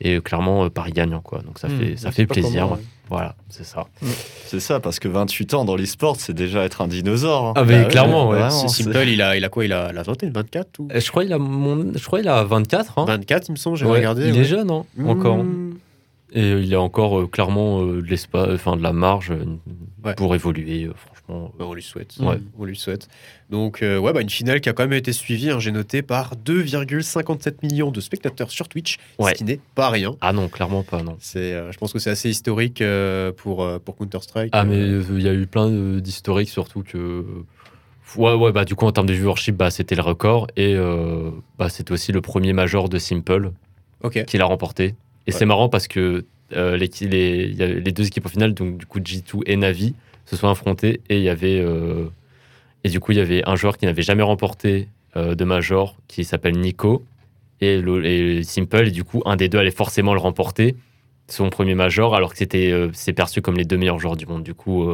Et 0.00 0.16
euh, 0.16 0.20
clairement, 0.20 0.64
euh, 0.64 0.68
pari 0.70 0.92
gagnant, 0.92 1.20
quoi. 1.20 1.40
Donc 1.40 1.58
ça 1.58 1.68
Mm. 1.68 1.78
fait, 1.78 1.96
ça 1.96 2.10
fait 2.12 2.26
plaisir. 2.26 2.64
commun, 2.64 2.76
ouais. 2.76 2.82
Voilà, 3.08 3.36
c'est 3.48 3.64
ça. 3.64 3.86
C'est 4.46 4.58
ça, 4.60 4.80
parce 4.80 4.98
que 4.98 5.06
28 5.06 5.54
ans 5.54 5.64
dans 5.64 5.76
l'e-sport, 5.76 6.16
c'est 6.18 6.32
déjà 6.34 6.64
être 6.64 6.80
un 6.82 6.88
dinosaure. 6.88 7.46
hein. 7.46 7.52
Ah, 7.56 7.64
mais 7.64 7.74
Bah 7.78 7.82
ouais, 7.84 7.88
clairement, 7.88 8.28
ouais. 8.28 8.34
vraiment, 8.38 8.50
C'est 8.50 8.68
c'est- 8.68 8.82
Simple, 8.82 9.06
il 9.08 9.22
a, 9.22 9.36
il 9.36 9.44
a 9.44 9.48
quoi? 9.48 9.64
Il 9.64 9.72
a 9.72 9.92
la 9.92 10.02
vingtaine, 10.02 10.32
24 10.32 10.80
ou? 10.80 10.88
Euh, 10.92 10.98
Je 11.00 11.08
crois 11.10 11.22
qu'il 11.22 11.32
a, 11.32 11.38
mon... 11.38 11.92
je 11.94 12.04
crois 12.04 12.18
qu'il 12.18 12.28
a 12.28 12.42
24 12.42 12.98
ans. 12.98 13.04
24, 13.04 13.48
il 13.48 13.52
me 13.52 13.56
semble, 13.56 13.76
j'ai 13.76 13.86
Ouais, 13.86 13.98
regardé. 13.98 14.26
il 14.28 14.32
ouais. 14.34 14.40
est 14.40 14.44
jeune, 14.44 14.70
hein, 14.72 14.84
encore. 15.06 15.36
Mmh. 15.38 15.74
Et 16.32 16.42
euh, 16.42 16.60
il 16.60 16.74
a 16.74 16.80
encore 16.80 17.20
euh, 17.20 17.26
clairement 17.28 17.80
euh, 17.82 18.02
de 18.02 18.06
l'espace, 18.08 18.48
enfin 18.52 18.76
de 18.76 18.82
la 18.82 18.92
marge 18.92 19.30
euh, 19.30 19.44
Ouais. 20.04 20.14
pour 20.16 20.34
évoluer, 20.34 20.84
euh, 20.86 20.92
franchement. 21.26 21.52
Bah, 21.58 21.64
on 21.68 21.74
lui 21.74 21.82
souhaite. 21.82 22.14
Ouais. 22.20 22.38
On 22.58 22.64
lui 22.64 22.76
souhaite. 22.76 23.08
Donc, 23.50 23.82
euh, 23.82 23.98
ouais, 23.98 24.12
bah, 24.12 24.20
une 24.20 24.30
finale 24.30 24.60
qui 24.60 24.68
a 24.68 24.72
quand 24.72 24.84
même 24.84 24.92
été 24.92 25.12
suivie, 25.12 25.50
hein, 25.50 25.60
j'ai 25.60 25.72
noté, 25.72 26.02
par 26.02 26.34
2,57 26.36 27.56
millions 27.62 27.90
de 27.90 28.00
spectateurs 28.00 28.50
sur 28.50 28.68
Twitch, 28.68 28.98
Ouais. 29.18 29.30
ce 29.32 29.34
qui 29.38 29.44
n'est 29.44 29.60
pas 29.74 29.90
rien. 29.90 30.16
Ah 30.20 30.32
non, 30.32 30.48
clairement 30.48 30.82
pas, 30.82 31.02
non. 31.02 31.16
C'est, 31.20 31.52
euh, 31.52 31.72
je 31.72 31.78
pense 31.78 31.92
que 31.92 31.98
c'est 31.98 32.10
assez 32.10 32.28
historique 32.30 32.80
euh, 32.80 33.32
pour, 33.32 33.62
euh, 33.62 33.78
pour 33.78 33.96
Counter-Strike. 33.96 34.50
Ah, 34.52 34.64
mais 34.64 34.76
Euh, 34.76 35.00
euh, 35.10 35.18
il 35.18 35.22
y 35.22 35.28
a 35.28 35.34
eu 35.34 35.46
plein 35.46 35.70
d'historiques, 36.00 36.48
surtout 36.50 36.82
que. 36.82 37.24
Ouais, 38.16 38.34
ouais, 38.34 38.52
bah 38.52 38.64
du 38.64 38.74
coup, 38.76 38.86
en 38.86 38.92
termes 38.92 39.08
de 39.08 39.12
viewership, 39.12 39.56
bah, 39.56 39.70
c'était 39.70 39.96
le 39.96 40.02
record. 40.02 40.46
Et 40.56 40.74
euh, 40.76 41.30
bah, 41.58 41.68
c'était 41.68 41.92
aussi 41.92 42.12
le 42.12 42.20
premier 42.20 42.52
major 42.52 42.88
de 42.88 42.98
Simple 42.98 43.50
Ok. 44.02 44.24
qu'il 44.26 44.40
a 44.40 44.44
remporté. 44.44 44.94
Et 45.26 45.32
c'est 45.32 45.44
marrant 45.44 45.68
parce 45.68 45.88
que 45.88 46.24
euh, 46.52 46.76
les, 46.76 46.88
les, 47.00 47.46
les 47.80 47.92
deux 47.92 48.06
équipes 48.06 48.26
au 48.26 48.28
final, 48.28 48.54
donc 48.54 48.78
du 48.78 48.86
coup 48.86 49.00
G2 49.00 49.40
et 49.46 49.56
Navi, 49.56 49.94
se 50.26 50.36
sont 50.36 50.48
affrontés. 50.48 51.00
Et 51.08 51.16
il 51.16 51.22
y 51.22 51.28
avait. 51.30 51.58
euh, 51.60 52.04
et 52.84 52.88
du 52.90 53.00
coup, 53.00 53.12
il 53.12 53.18
y 53.18 53.20
avait 53.20 53.42
un 53.48 53.56
joueur 53.56 53.78
qui 53.78 53.86
n'avait 53.86 54.02
jamais 54.02 54.22
remporté 54.22 54.88
euh, 55.16 55.34
de 55.34 55.44
major, 55.44 55.96
qui 56.08 56.24
s'appelle 56.24 56.58
Nico. 56.58 57.04
Et, 57.62 57.80
le, 57.80 58.42
Simple, 58.42 58.86
et 58.86 58.90
du 58.90 59.02
coup, 59.02 59.22
un 59.24 59.36
des 59.36 59.48
deux 59.48 59.58
allait 59.58 59.70
forcément 59.70 60.12
le 60.12 60.20
remporter, 60.20 60.76
son 61.26 61.48
premier 61.48 61.74
major, 61.74 62.14
alors 62.14 62.32
que 62.32 62.38
c'était 62.38 62.70
euh, 62.70 62.90
c'est 62.92 63.14
perçu 63.14 63.40
comme 63.40 63.56
les 63.56 63.64
deux 63.64 63.78
meilleurs 63.78 63.98
joueurs 63.98 64.16
du 64.16 64.26
monde. 64.26 64.42
Du 64.42 64.52
coup, 64.52 64.86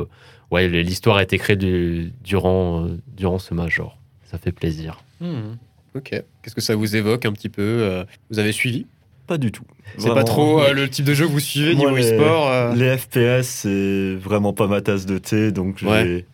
ouais, 0.52 0.68
l'histoire 0.68 1.16
a 1.16 1.22
été 1.24 1.38
créée 1.38 1.56
du- 1.56 2.12
durant, 2.22 2.86
durant 3.16 3.38
ce 3.40 3.52
major. 3.52 3.98
Ça 4.24 4.38
fait 4.38 4.52
plaisir. 4.52 5.02
Hmm. 5.20 5.56
Ok. 5.94 6.10
Qu'est-ce 6.42 6.54
que 6.54 6.60
ça 6.62 6.76
vous 6.76 6.94
évoque 6.96 7.26
un 7.26 7.32
petit 7.32 7.48
peu 7.50 8.04
Vous 8.30 8.38
avez 8.38 8.52
suivi? 8.52 8.86
Pas 9.32 9.38
du 9.38 9.50
tout. 9.50 9.64
C'est 9.96 10.12
pas 10.12 10.24
trop 10.24 10.60
euh, 10.60 10.74
le 10.74 10.90
type 10.90 11.06
de 11.06 11.14
jeu 11.14 11.26
que 11.26 11.32
vous 11.32 11.40
suivez 11.40 11.74
Moi, 11.74 11.86
niveau 11.86 11.96
les- 11.96 12.12
e-sport 12.12 12.50
euh, 12.50 12.74
Les 12.74 12.98
FPS, 12.98 13.46
c'est 13.48 14.14
vraiment 14.16 14.52
pas 14.52 14.66
ma 14.66 14.82
tasse 14.82 15.06
de 15.06 15.16
thé, 15.16 15.52
donc 15.52 15.78
Ouais. 15.82 16.26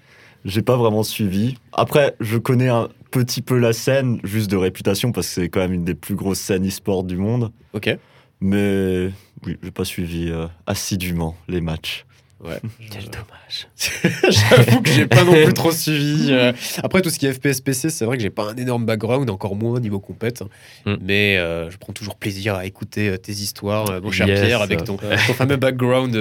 j'ai 0.44 0.62
pas 0.62 0.76
vraiment 0.76 1.04
suivi. 1.04 1.54
Après, 1.72 2.16
je 2.18 2.38
connais 2.38 2.68
un 2.70 2.88
petit 3.12 3.40
peu 3.40 3.56
la 3.56 3.72
scène, 3.72 4.18
juste 4.24 4.50
de 4.50 4.56
réputation, 4.56 5.12
parce 5.12 5.28
que 5.28 5.34
c'est 5.42 5.48
quand 5.48 5.60
même 5.60 5.72
une 5.74 5.84
des 5.84 5.94
plus 5.94 6.16
grosses 6.16 6.40
scènes 6.40 6.66
e-sport 6.66 7.04
du 7.04 7.16
monde. 7.18 7.52
Ok. 7.72 7.96
Mais 8.40 9.10
oui, 9.46 9.56
j'ai 9.62 9.70
pas 9.70 9.84
suivi 9.84 10.28
euh, 10.28 10.46
assidûment 10.66 11.36
les 11.48 11.60
matchs. 11.60 12.04
Ouais. 12.44 12.60
Quel 12.90 13.04
dommage. 13.04 13.66
J'avoue 14.30 14.80
que 14.82 14.90
j'ai 14.90 15.06
pas 15.06 15.24
non 15.24 15.32
plus 15.32 15.52
trop 15.54 15.72
suivi. 15.72 16.28
euh. 16.30 16.52
Après, 16.84 17.02
tout 17.02 17.10
ce 17.10 17.18
qui 17.18 17.26
est 17.26 17.32
FPS 17.32 17.60
PC, 17.60 17.90
c'est 17.90 18.04
vrai 18.04 18.16
que 18.16 18.22
j'ai 18.22 18.30
pas 18.30 18.44
un 18.50 18.54
énorme 18.56 18.84
background, 18.86 19.28
encore 19.28 19.56
moins 19.56 19.80
niveau 19.80 19.98
compète. 19.98 20.42
Mm. 20.86 20.94
Mais 21.00 21.36
euh, 21.36 21.68
je 21.70 21.76
prends 21.78 21.92
toujours 21.92 22.14
plaisir 22.14 22.54
à 22.54 22.64
écouter 22.64 23.08
euh, 23.08 23.16
tes 23.16 23.32
histoires, 23.32 23.90
euh, 23.90 24.00
mon 24.00 24.12
cher 24.12 24.28
Yes. 24.28 24.40
Pierre, 24.42 24.62
avec 24.62 24.84
ton, 24.84 24.96
ton 24.98 25.34
fameux 25.34 25.56
background 25.56 26.14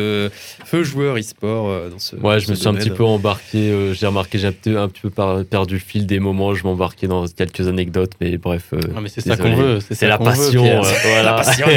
feu 0.65 0.83
joueur 0.83 1.17
e-sport 1.17 1.69
euh, 1.69 1.89
dans 1.89 1.99
ce. 1.99 2.15
Ouais, 2.15 2.21
dans 2.21 2.39
je 2.39 2.45
ce 2.45 2.51
me 2.51 2.55
suis 2.55 2.67
un 2.67 2.73
petit 2.73 2.89
peu 2.89 3.03
embarqué. 3.03 3.69
euh, 3.71 3.93
j'ai 3.93 4.07
remarqué, 4.07 4.39
j'ai 4.39 4.47
un 4.47 4.51
petit, 4.53 4.71
un 4.71 4.87
petit 4.87 5.01
peu 5.01 5.09
par- 5.11 5.43
perdu 5.45 5.75
le 5.75 5.79
fil 5.79 6.07
des 6.07 6.19
moments. 6.19 6.55
Je 6.55 6.63
m'embarquais 6.63 7.07
dans 7.07 7.27
quelques 7.27 7.67
anecdotes, 7.67 8.13
mais 8.21 8.37
bref. 8.37 8.69
euh, 8.73 8.79
Ah, 8.95 9.01
mais 9.01 9.09
c'est 9.09 9.21
ça 9.21 9.37
qu'on 9.37 9.55
veut. 9.55 9.79
C'est 9.91 10.07
la 10.07 10.17
veut, 10.17 10.23
euh, 10.23 11.33
passion. 11.35 11.67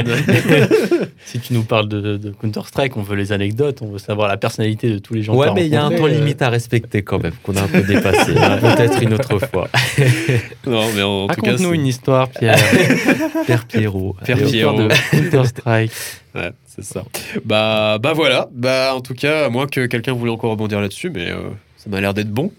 Si 1.26 1.38
tu 1.40 1.52
nous 1.52 1.62
parles 1.64 1.88
de, 1.88 2.16
de 2.16 2.30
Counter-Strike, 2.30 2.96
on 2.96 3.02
veut 3.02 3.16
les 3.16 3.32
anecdotes, 3.32 3.82
on 3.82 3.90
veut 3.90 3.98
savoir 3.98 4.29
la 4.30 4.36
personnalité 4.36 4.90
de 4.90 4.98
tous 4.98 5.14
les 5.14 5.22
gens 5.22 5.34
Ouais, 5.34 5.48
mais 5.54 5.66
il 5.66 5.72
y 5.72 5.76
a 5.76 5.84
un 5.84 5.90
temps 5.90 6.06
euh. 6.06 6.08
limite 6.08 6.42
à 6.42 6.48
respecter 6.48 7.02
quand 7.02 7.22
même, 7.22 7.32
qu'on 7.42 7.56
a 7.56 7.62
un 7.62 7.68
peu 7.68 7.82
dépassé. 7.82 8.32
Peut-être 8.60 9.02
une 9.02 9.14
autre 9.14 9.38
fois. 9.46 9.68
non, 10.66 10.84
mais 10.94 11.02
en 11.02 11.26
tout 11.28 11.34
cas. 11.40 11.50
Raconte-nous 11.50 11.70
c'est- 11.70 11.74
une 11.74 11.86
histoire, 11.86 12.28
Pierre. 12.28 12.56
Père 13.46 13.64
Pierrot. 13.66 14.16
Père 14.24 14.36
Allez, 14.36 14.46
Pierrot. 14.50 14.82
De 14.82 14.88
Counter-Strike. 15.10 15.92
Ouais, 16.34 16.50
c'est 16.66 16.84
ça. 16.84 17.04
Bah, 17.44 17.98
bah 18.00 18.12
voilà. 18.14 18.48
Bah, 18.52 18.92
en 18.94 19.00
tout 19.00 19.14
cas, 19.14 19.46
à 19.46 19.48
moins 19.48 19.66
que 19.66 19.86
quelqu'un 19.86 20.12
voulait 20.12 20.30
encore 20.30 20.50
rebondir 20.50 20.80
là-dessus, 20.80 21.10
mais 21.10 21.30
euh, 21.30 21.50
ça 21.76 21.90
m'a 21.90 22.00
l'air 22.00 22.14
d'être 22.14 22.30
bon. 22.30 22.52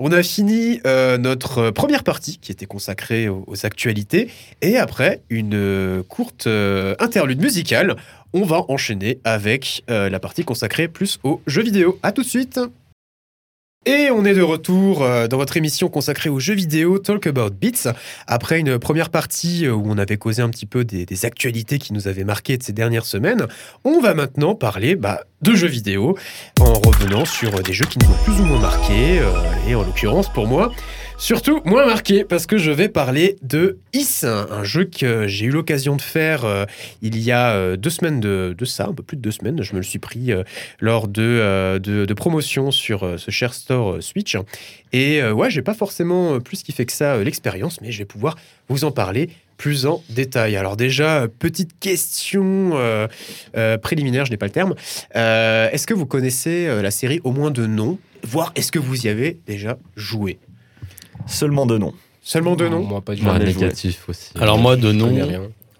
On 0.00 0.12
a 0.12 0.22
fini 0.22 0.80
euh, 0.86 1.18
notre 1.18 1.70
première 1.70 2.04
partie 2.04 2.38
qui 2.38 2.52
était 2.52 2.66
consacrée 2.66 3.28
aux, 3.28 3.42
aux 3.48 3.66
actualités. 3.66 4.30
Et 4.62 4.76
après 4.76 5.22
une 5.28 5.56
euh, 5.56 6.02
courte 6.04 6.46
euh, 6.46 6.94
interlude 7.00 7.42
musicale, 7.42 7.96
on 8.32 8.44
va 8.44 8.64
enchaîner 8.68 9.20
avec 9.24 9.84
euh, 9.90 10.08
la 10.10 10.20
partie 10.20 10.44
consacrée 10.44 10.88
plus 10.88 11.18
aux 11.22 11.40
jeux 11.46 11.62
vidéo. 11.62 11.98
À 12.02 12.12
tout 12.12 12.22
de 12.22 12.26
suite! 12.28 12.60
Et 13.86 14.10
on 14.10 14.24
est 14.24 14.34
de 14.34 14.42
retour 14.42 15.02
euh, 15.02 15.28
dans 15.28 15.38
votre 15.38 15.56
émission 15.56 15.88
consacrée 15.88 16.28
aux 16.28 16.40
jeux 16.40 16.54
vidéo 16.54 16.98
Talk 16.98 17.26
About 17.26 17.50
Beats. 17.50 17.94
Après 18.26 18.58
une 18.58 18.78
première 18.78 19.08
partie 19.08 19.66
euh, 19.66 19.72
où 19.72 19.84
on 19.86 19.96
avait 19.96 20.18
causé 20.18 20.42
un 20.42 20.50
petit 20.50 20.66
peu 20.66 20.84
des, 20.84 21.06
actualités 21.24 21.78
qui 21.78 21.92
nous 21.92 22.08
avaient 22.08 22.24
marqué 22.24 22.58
de 22.58 22.62
ces 22.62 22.72
dernières 22.72 23.06
semaines, 23.06 23.46
on 23.84 24.00
va 24.00 24.14
maintenant 24.14 24.54
parler 24.54 24.94
bah, 24.96 25.22
de 25.42 25.54
jeux 25.54 25.68
vidéo 25.68 26.18
en 26.60 26.72
revenant 26.74 27.24
sur 27.24 27.62
des 27.62 27.72
jeux 27.72 27.86
qui 27.86 27.98
nous 28.00 28.08
ont 28.08 28.24
plus 28.24 28.40
ou 28.40 28.44
moins 28.44 28.60
marqués. 28.60 29.22
et 29.66 29.74
en 29.74 29.84
l'occurrence, 29.84 30.30
pour 30.32 30.46
moi, 30.46 30.72
surtout 31.18 31.60
moins 31.64 31.84
marqué 31.84 32.24
parce 32.24 32.46
que 32.46 32.56
je 32.56 32.70
vais 32.70 32.88
parler 32.88 33.36
de 33.42 33.78
Is, 33.92 34.24
un, 34.24 34.64
jeu 34.64 34.84
que 34.84 35.26
j'ai 35.26 35.46
eu 35.46 35.50
l'occasion 35.50 35.96
de 35.96 36.00
faire 36.00 36.44
euh, 36.44 36.64
il 37.02 37.18
y 37.18 37.32
a 37.32 37.50
euh, 37.50 37.76
deux 37.76 37.90
semaines 37.90 38.20
de, 38.20 38.54
ça, 38.64 38.86
un 38.86 38.94
peu 38.94 39.02
plus 39.02 39.16
de 39.16 39.22
deux 39.22 39.32
semaines. 39.32 39.62
Je 39.62 39.72
me 39.72 39.78
le 39.78 39.84
suis 39.84 39.98
pris 39.98 40.32
euh, 40.32 40.44
lors 40.80 41.08
de, 41.08 41.78
de, 41.82 42.14
promotion 42.14 42.70
sur 42.70 43.18
ce 43.18 43.30
cher 43.30 43.52
store 43.52 44.02
Switch. 44.02 44.36
Et 44.92 45.22
ouais, 45.22 45.50
j'ai 45.50 45.62
pas 45.62 45.74
forcément 45.74 46.40
plus 46.40 46.62
kiffé 46.62 46.86
que 46.86 46.92
ça 46.92 47.16
l'expérience, 47.22 47.80
mais 47.80 47.92
je 47.92 47.98
vais 47.98 48.04
pouvoir 48.04 48.36
vous 48.68 48.84
en 48.84 48.90
parler 48.90 49.30
plus 49.56 49.86
en 49.86 50.02
détail. 50.10 50.56
Alors 50.56 50.76
déjà, 50.76 51.26
petite 51.38 51.78
question 51.78 52.72
préliminaire, 53.82 54.24
je 54.24 54.30
n'ai 54.30 54.36
pas 54.36 54.46
le 54.46 54.52
terme. 54.52 54.74
Est-ce 55.14 55.86
que 55.86 55.94
vous 55.94 56.06
connaissez 56.06 56.66
la 56.82 56.90
série 56.90 57.20
au 57.24 57.30
moins 57.30 57.50
de 57.50 57.66
nom 57.66 57.98
Voire 58.24 58.52
est-ce 58.56 58.72
que 58.72 58.80
vous 58.80 59.06
y 59.06 59.08
avez 59.08 59.38
déjà 59.46 59.78
joué? 59.96 60.38
Seulement 61.26 61.66
de 61.66 61.78
nom. 61.78 61.92
Seulement 62.22 62.56
de 62.56 62.68
nom 62.68 62.82
Moi, 62.82 63.00
pas 63.00 63.14
du 63.14 63.22
Moi, 63.22 63.36
joué. 63.36 63.46
négatif 63.46 64.08
aussi. 64.08 64.30
Alors 64.38 64.58
moi, 64.58 64.76
de 64.76 64.92
nom, 64.92 65.10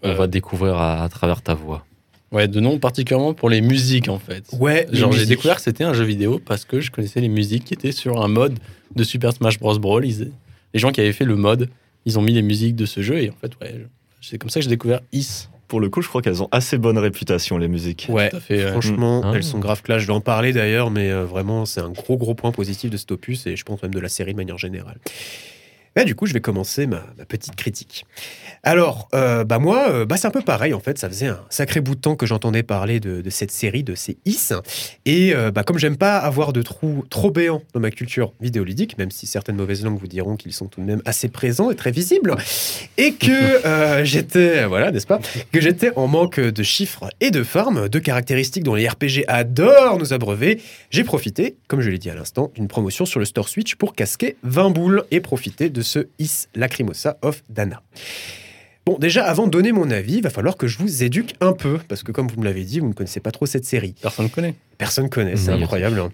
on 0.02 0.08
euh, 0.08 0.14
va 0.14 0.26
découvrir 0.26 0.76
à, 0.76 1.02
à 1.02 1.08
travers 1.08 1.42
ta 1.42 1.54
voix. 1.54 1.84
ouais, 2.32 2.48
de 2.48 2.60
nom 2.60 2.78
particulièrement 2.78 3.34
pour 3.34 3.50
les 3.50 3.60
musiques 3.60 4.08
en 4.08 4.18
fait. 4.18 4.44
Ouais, 4.58 4.86
Genre 4.92 5.12
j'ai 5.12 5.26
découvert 5.26 5.56
que 5.56 5.62
c'était 5.62 5.84
un 5.84 5.92
jeu 5.94 6.04
vidéo 6.04 6.40
parce 6.44 6.64
que 6.64 6.80
je 6.80 6.90
connaissais 6.90 7.20
les 7.20 7.28
musiques 7.28 7.64
qui 7.64 7.74
étaient 7.74 7.92
sur 7.92 8.22
un 8.22 8.28
mode 8.28 8.58
de 8.94 9.04
Super 9.04 9.32
Smash 9.32 9.58
Bros. 9.58 9.78
Brawl. 9.78 10.06
Ils- 10.06 10.30
les 10.74 10.80
gens 10.80 10.90
qui 10.92 11.00
avaient 11.00 11.12
fait 11.12 11.24
le 11.24 11.36
mode, 11.36 11.68
ils 12.04 12.18
ont 12.18 12.22
mis 12.22 12.32
les 12.32 12.42
musiques 12.42 12.76
de 12.76 12.86
ce 12.86 13.00
jeu 13.02 13.20
et 13.22 13.30
en 13.30 13.34
fait, 13.40 13.52
ouais, 13.60 13.74
je- 14.20 14.28
c'est 14.28 14.38
comme 14.38 14.50
ça 14.50 14.60
que 14.60 14.64
j'ai 14.64 14.70
découvert 14.70 15.00
Is. 15.12 15.48
Pour 15.68 15.80
le 15.80 15.88
coup, 15.90 16.00
je 16.02 16.08
crois 16.08 16.22
qu'elles 16.22 16.42
ont 16.42 16.48
assez 16.50 16.78
bonne 16.78 16.96
réputation, 16.98 17.58
les 17.58 17.68
musiques. 17.68 18.06
Ouais, 18.08 18.30
Tout 18.30 18.36
à 18.36 18.40
fait. 18.40 18.64
ouais. 18.64 18.70
Franchement, 18.70 19.20
Ah. 19.24 19.32
elles 19.34 19.44
sont 19.44 19.58
grave 19.58 19.82
clash. 19.82 20.00
Je 20.02 20.06
vais 20.06 20.12
en 20.14 20.20
parler 20.22 20.52
d'ailleurs, 20.52 20.90
mais 20.90 21.10
euh, 21.10 21.24
vraiment, 21.24 21.66
c'est 21.66 21.80
un 21.82 21.90
gros, 21.90 22.16
gros 22.16 22.34
point 22.34 22.52
positif 22.52 22.90
de 22.90 22.96
cet 22.96 23.12
opus 23.12 23.46
et 23.46 23.54
je 23.54 23.64
pense 23.64 23.82
même 23.82 23.92
de 23.94 24.00
la 24.00 24.08
série 24.08 24.32
de 24.32 24.36
manière 24.38 24.56
générale. 24.58 24.96
Bah, 25.96 26.04
du 26.04 26.14
coup, 26.14 26.26
je 26.26 26.32
vais 26.32 26.40
commencer 26.40 26.86
ma, 26.86 27.00
petite 27.28 27.56
critique. 27.56 28.06
Alors, 28.62 29.08
euh, 29.14 29.44
bah 29.44 29.58
moi, 29.58 29.90
euh, 29.90 30.06
bah 30.06 30.16
c'est 30.16 30.26
un 30.26 30.32
peu 30.32 30.42
pareil 30.42 30.74
en 30.74 30.80
fait. 30.80 30.98
Ça 30.98 31.08
faisait 31.08 31.26
un 31.26 31.40
sacré 31.50 31.80
bout 31.80 31.94
de 31.94 32.00
temps 32.00 32.16
que 32.16 32.26
j'entendais 32.26 32.62
parler 32.62 33.00
de, 33.00 33.20
de 33.20 33.30
cette 33.30 33.50
série, 33.50 33.82
de 33.82 33.94
ces 33.94 34.16
Is. 34.24 34.52
Et 35.04 35.34
euh, 35.34 35.50
bah, 35.50 35.62
comme 35.62 35.78
j'aime 35.78 35.96
pas 35.96 36.18
avoir 36.18 36.52
de 36.52 36.62
trous 36.62 37.04
trop 37.10 37.30
béants 37.30 37.62
dans 37.74 37.80
ma 37.80 37.90
culture 37.90 38.32
vidéoludique, 38.40 38.98
même 38.98 39.10
si 39.10 39.26
certaines 39.26 39.56
mauvaises 39.56 39.84
langues 39.84 39.98
vous 39.98 40.06
diront 40.08 40.36
qu'ils 40.36 40.52
sont 40.52 40.66
tout 40.66 40.80
de 40.80 40.86
même 40.86 41.02
assez 41.04 41.28
présents 41.28 41.70
et 41.70 41.76
très 41.76 41.90
visibles, 41.90 42.36
et 42.96 43.12
que 43.14 43.66
euh, 43.66 44.04
j'étais, 44.04 44.64
voilà, 44.66 44.90
n'est-ce 44.90 45.06
pas, 45.06 45.20
que 45.52 45.60
j'étais 45.60 45.92
en 45.96 46.06
manque 46.06 46.40
de 46.40 46.62
chiffres 46.62 47.10
et 47.20 47.30
de 47.30 47.42
farms, 47.42 47.88
deux 47.88 48.00
caractéristiques 48.00 48.64
dont 48.64 48.74
les 48.74 48.88
RPG 48.88 49.24
adorent 49.28 49.98
nous 49.98 50.12
abreuver, 50.12 50.60
j'ai 50.90 51.04
profité, 51.04 51.56
comme 51.68 51.80
je 51.80 51.90
l'ai 51.90 51.98
dit 51.98 52.10
à 52.10 52.14
l'instant, 52.14 52.50
d'une 52.54 52.68
promotion 52.68 53.04
sur 53.04 53.20
le 53.20 53.26
store 53.26 53.48
Switch 53.48 53.74
pour 53.74 53.94
casquer 53.94 54.36
20 54.42 54.70
boules 54.70 55.04
et 55.10 55.20
profiter 55.20 55.70
de 55.70 55.77
ce 55.82 56.08
Is 56.18 56.46
Lacrimosa 56.54 57.18
of 57.22 57.42
Dana. 57.48 57.82
Bon, 58.86 58.96
déjà, 58.98 59.24
avant 59.26 59.46
de 59.46 59.50
donner 59.50 59.72
mon 59.72 59.90
avis, 59.90 60.14
il 60.14 60.22
va 60.22 60.30
falloir 60.30 60.56
que 60.56 60.66
je 60.66 60.78
vous 60.78 61.02
éduque 61.04 61.34
un 61.40 61.52
peu, 61.52 61.78
parce 61.88 62.02
que 62.02 62.10
comme 62.12 62.26
vous 62.28 62.40
me 62.40 62.44
l'avez 62.44 62.64
dit, 62.64 62.80
vous 62.80 62.88
ne 62.88 62.94
connaissez 62.94 63.20
pas 63.20 63.30
trop 63.30 63.44
cette 63.44 63.66
série. 63.66 63.94
Personne 64.00 64.24
ne 64.26 64.30
connaît. 64.30 64.54
Personne 64.78 65.10
connaît, 65.10 65.36
c'est 65.36 65.50
incroyable. 65.50 65.98
hein. 66.00 66.10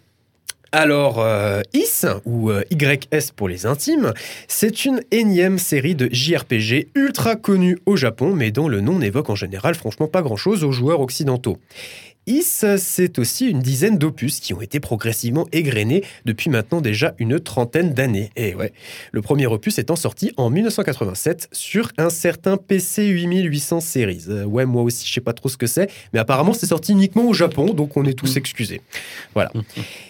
Alors, 0.73 1.21
euh, 1.21 1.61
Is, 1.73 2.05
ou 2.25 2.51
euh, 2.51 2.65
YS 2.73 3.31
pour 3.37 3.49
les 3.49 3.65
intimes, 3.65 4.13
c'est 4.49 4.85
une 4.85 5.03
énième 5.13 5.61
série 5.61 5.95
de 5.95 6.09
JRPG 6.11 6.89
ultra 6.97 7.37
connue 7.37 7.79
au 7.87 7.95
Japon, 7.95 8.35
mais 8.35 8.51
dont 8.51 8.67
le 8.67 8.81
nom 8.81 8.99
n'évoque 8.99 9.31
en 9.31 9.37
général 9.37 9.77
franchement 9.77 10.09
pas 10.09 10.23
grand-chose 10.23 10.65
aux 10.65 10.73
joueurs 10.73 10.99
occidentaux. 10.99 11.59
Is, 12.27 12.65
c'est 12.79 13.19
aussi 13.19 13.51
une 13.51 13.61
dizaine 13.61 13.99
d'opus 13.99 14.41
qui 14.41 14.55
ont 14.55 14.63
été 14.63 14.81
progressivement 14.81 15.47
égrenés 15.53 16.03
depuis 16.25 16.49
maintenant 16.49 16.81
déjà 16.81 17.15
une 17.19 17.39
trentaine 17.39 17.93
d'années. 17.93 18.31
Et 18.37 18.55
ouais, 18.55 18.73
le 19.13 19.21
premier 19.21 19.47
opus 19.47 19.79
étant 19.79 19.97
sorti 19.97 20.33
en 20.39 20.49
1987 20.49 21.49
sur 21.53 21.93
un 21.99 22.09
certain 22.09 22.57
PC 22.57 23.09
8800 23.09 23.81
Series. 23.81 24.25
Euh, 24.29 24.45
ouais, 24.45 24.65
moi 24.65 24.83
aussi, 24.83 25.07
je 25.07 25.13
sais 25.13 25.21
pas 25.21 25.35
trop 25.35 25.51
ce 25.51 25.59
que 25.59 25.67
c'est, 25.67 25.91
mais 26.13 26.19
apparemment, 26.19 26.55
c'est 26.55 26.67
sorti 26.67 26.93
uniquement 26.93 27.25
au 27.29 27.35
Japon, 27.35 27.75
donc 27.75 27.97
on 27.97 28.05
est 28.05 28.15
tous 28.15 28.37
excusés. 28.37 28.81
Voilà. 29.35 29.53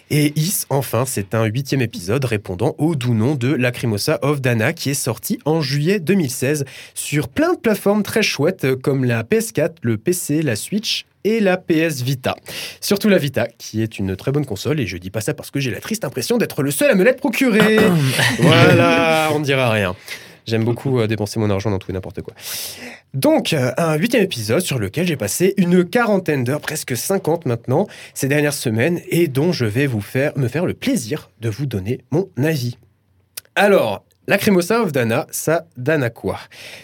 Et 0.09 0.31
Is, 0.39 0.65
enfin, 0.69 1.03
c'est 1.05 1.35
un 1.35 1.43
huitième 1.45 1.81
épisode 1.81 2.23
répondant 2.23 2.75
au 2.77 2.95
doux 2.95 3.13
nom 3.13 3.35
de 3.35 3.53
Lacrimosa 3.53 4.19
of 4.21 4.39
Dana 4.39 4.71
qui 4.71 4.91
est 4.91 4.93
sorti 4.93 5.39
en 5.43 5.61
juillet 5.61 5.99
2016 5.99 6.63
sur 6.93 7.27
plein 7.27 7.53
de 7.53 7.59
plateformes 7.59 8.03
très 8.03 8.23
chouettes 8.23 8.63
euh, 8.63 8.75
comme 8.75 9.03
la 9.03 9.23
PS4, 9.23 9.71
le 9.81 9.97
PC, 9.97 10.41
la 10.41 10.55
Switch 10.55 11.05
et 11.25 11.41
la 11.41 11.57
PS 11.57 12.01
Vita. 12.01 12.35
Surtout 12.79 13.09
la 13.09 13.17
Vita, 13.17 13.47
qui 13.57 13.81
est 13.81 13.99
une 13.99 14.15
très 14.15 14.31
bonne 14.31 14.45
console, 14.45 14.79
et 14.79 14.87
je 14.87 14.95
dis 14.95 15.09
pas 15.09 15.19
ça 15.19 15.33
parce 15.33 15.51
que 15.51 15.59
j'ai 15.59 15.71
la 15.71 15.81
triste 15.81 16.05
impression 16.05 16.37
d'être 16.37 16.63
le 16.63 16.71
seul 16.71 16.89
à 16.89 16.95
me 16.95 17.03
l'être 17.03 17.19
procuré. 17.19 17.77
voilà, 18.39 19.29
on 19.33 19.39
ne 19.39 19.43
dira 19.43 19.69
rien. 19.69 19.95
J'aime 20.45 20.63
beaucoup 20.63 20.99
euh, 20.99 21.07
dépenser 21.07 21.39
mon 21.39 21.49
argent 21.49 21.71
dans 21.71 21.79
tout 21.79 21.89
et 21.89 21.93
n'importe 21.93 22.21
quoi. 22.21 22.35
Donc, 23.15 23.53
euh, 23.53 23.71
un 23.77 23.95
huitième 23.95 24.23
épisode 24.23 24.61
sur 24.61 24.77
lequel 24.77 25.07
j'ai 25.07 25.17
passé 25.17 25.55
une 25.57 25.83
quarantaine 25.83 26.43
d'heures, 26.43 26.61
presque 26.61 26.95
50 26.95 27.47
maintenant, 27.47 27.87
ces 28.13 28.27
dernières 28.27 28.53
semaines, 28.53 29.01
et 29.09 29.27
dont 29.27 29.51
je 29.51 29.65
vais 29.65 29.87
vous 29.87 30.01
faire, 30.01 30.33
me 30.37 30.47
faire 30.47 30.67
le 30.67 30.75
plaisir 30.75 31.31
de 31.41 31.49
vous 31.49 31.65
donner 31.65 32.01
mon 32.11 32.29
avis. 32.37 32.77
Alors, 33.55 34.05
Lacrimosa 34.27 34.81
of 34.81 34.91
Dana, 34.91 35.27
ça 35.29 35.67
à 35.87 36.09
quoi 36.09 36.39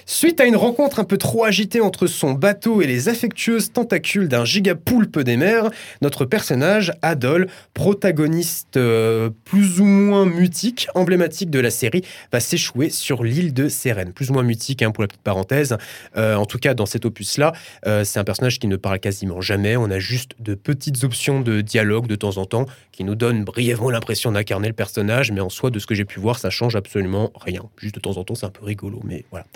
Suite 0.06 0.40
à 0.40 0.46
une 0.46 0.56
rencontre 0.56 1.00
un 1.00 1.04
peu 1.04 1.18
trop 1.18 1.44
agitée 1.44 1.82
entre 1.82 2.06
son 2.06 2.34
bateau 2.34 2.82
et 2.82 2.88
les 2.88 3.10
affectueuses 3.10 3.72
tentacules 3.72 4.28
d'un 4.28 4.46
gigapoulpe 4.46 5.20
des 5.20 5.38
mers, 5.38 5.72
notre 6.02 6.26
personnage, 6.26 6.94
Adol, 7.02 7.48
protagoniste 7.74 8.78
euh, 8.78 9.32
plus 9.46 9.80
ou 9.80 9.86
moins 9.86 10.26
mutique, 10.26 10.88
emblématique 10.94 11.50
de 11.50 11.60
la 11.60 11.72
série, 11.72 12.04
va 12.32 12.40
s'échouer 12.40 12.90
sur 12.90 13.24
l'île 13.24 13.54
de 13.54 13.70
Sérène. 13.70 14.14
Plus 14.14 14.30
ou 14.30 14.34
moins 14.34 14.44
mutique, 14.44 14.84
hein, 14.84 14.92
pour 14.92 15.02
la 15.02 15.08
petite 15.08 15.24
parenthèse. 15.24 15.78
Euh, 16.18 16.36
en 16.36 16.46
tout 16.46 16.60
cas, 16.60 16.76
dans 16.76 16.86
cet 16.86 17.06
opus-là, 17.06 17.54
euh, 17.88 18.04
c'est 18.04 18.20
un 18.20 18.24
personnage 18.24 18.60
qui 18.60 18.68
ne 18.68 18.76
parle 18.76 19.00
quasiment 19.00 19.42
jamais. 19.42 19.78
On 19.78 19.90
a 19.90 20.00
juste 20.00 20.32
de 20.40 20.54
petites 20.54 21.04
options 21.04 21.42
de 21.42 21.62
dialogue 21.62 22.06
de 22.06 22.16
temps 22.16 22.38
en 22.38 22.46
temps 22.46 22.68
qui 23.02 23.06
nous 23.06 23.16
donnent 23.16 23.44
brièvement 23.44 23.90
l'impression 23.90 24.32
d'incarner 24.32 24.68
le 24.68 24.76
personnage, 24.76 25.32
mais 25.32 25.42
en 25.42 25.50
soi, 25.50 25.72
de 25.72 25.80
ce 25.80 25.88
que 25.88 25.96
j'ai 25.96 26.06
pu 26.06 26.20
voir, 26.20 26.38
ça 26.38 26.52
change 26.52 26.76
absolument 26.76 27.32
rien. 27.36 27.64
Juste 27.78 27.96
de 27.96 28.00
temps 28.00 28.18
en 28.18 28.24
temps, 28.24 28.36
c'est 28.36 28.46
un 28.46 28.52
peu 28.52 28.64
rigolo, 28.64 29.02
mais 29.04 29.26
voilà. 29.32 29.48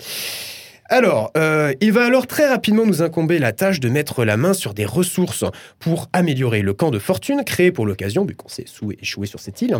Alors, 0.88 1.32
euh, 1.36 1.72
il 1.80 1.92
va 1.92 2.04
alors 2.04 2.26
très 2.28 2.48
rapidement 2.48 2.86
nous 2.86 3.02
incomber 3.02 3.38
la 3.38 3.52
tâche 3.52 3.80
de 3.80 3.88
mettre 3.88 4.24
la 4.24 4.36
main 4.36 4.54
sur 4.54 4.72
des 4.72 4.84
ressources 4.84 5.44
pour 5.80 6.08
améliorer 6.12 6.62
le 6.62 6.74
camp 6.74 6.90
de 6.90 6.98
fortune 6.98 7.42
créé 7.44 7.72
pour 7.72 7.86
l'occasion, 7.86 8.24
vu 8.24 8.36
qu'on 8.36 8.48
s'est 8.48 8.66
échoué 9.00 9.26
sur 9.26 9.40
cette 9.40 9.60
île, 9.62 9.76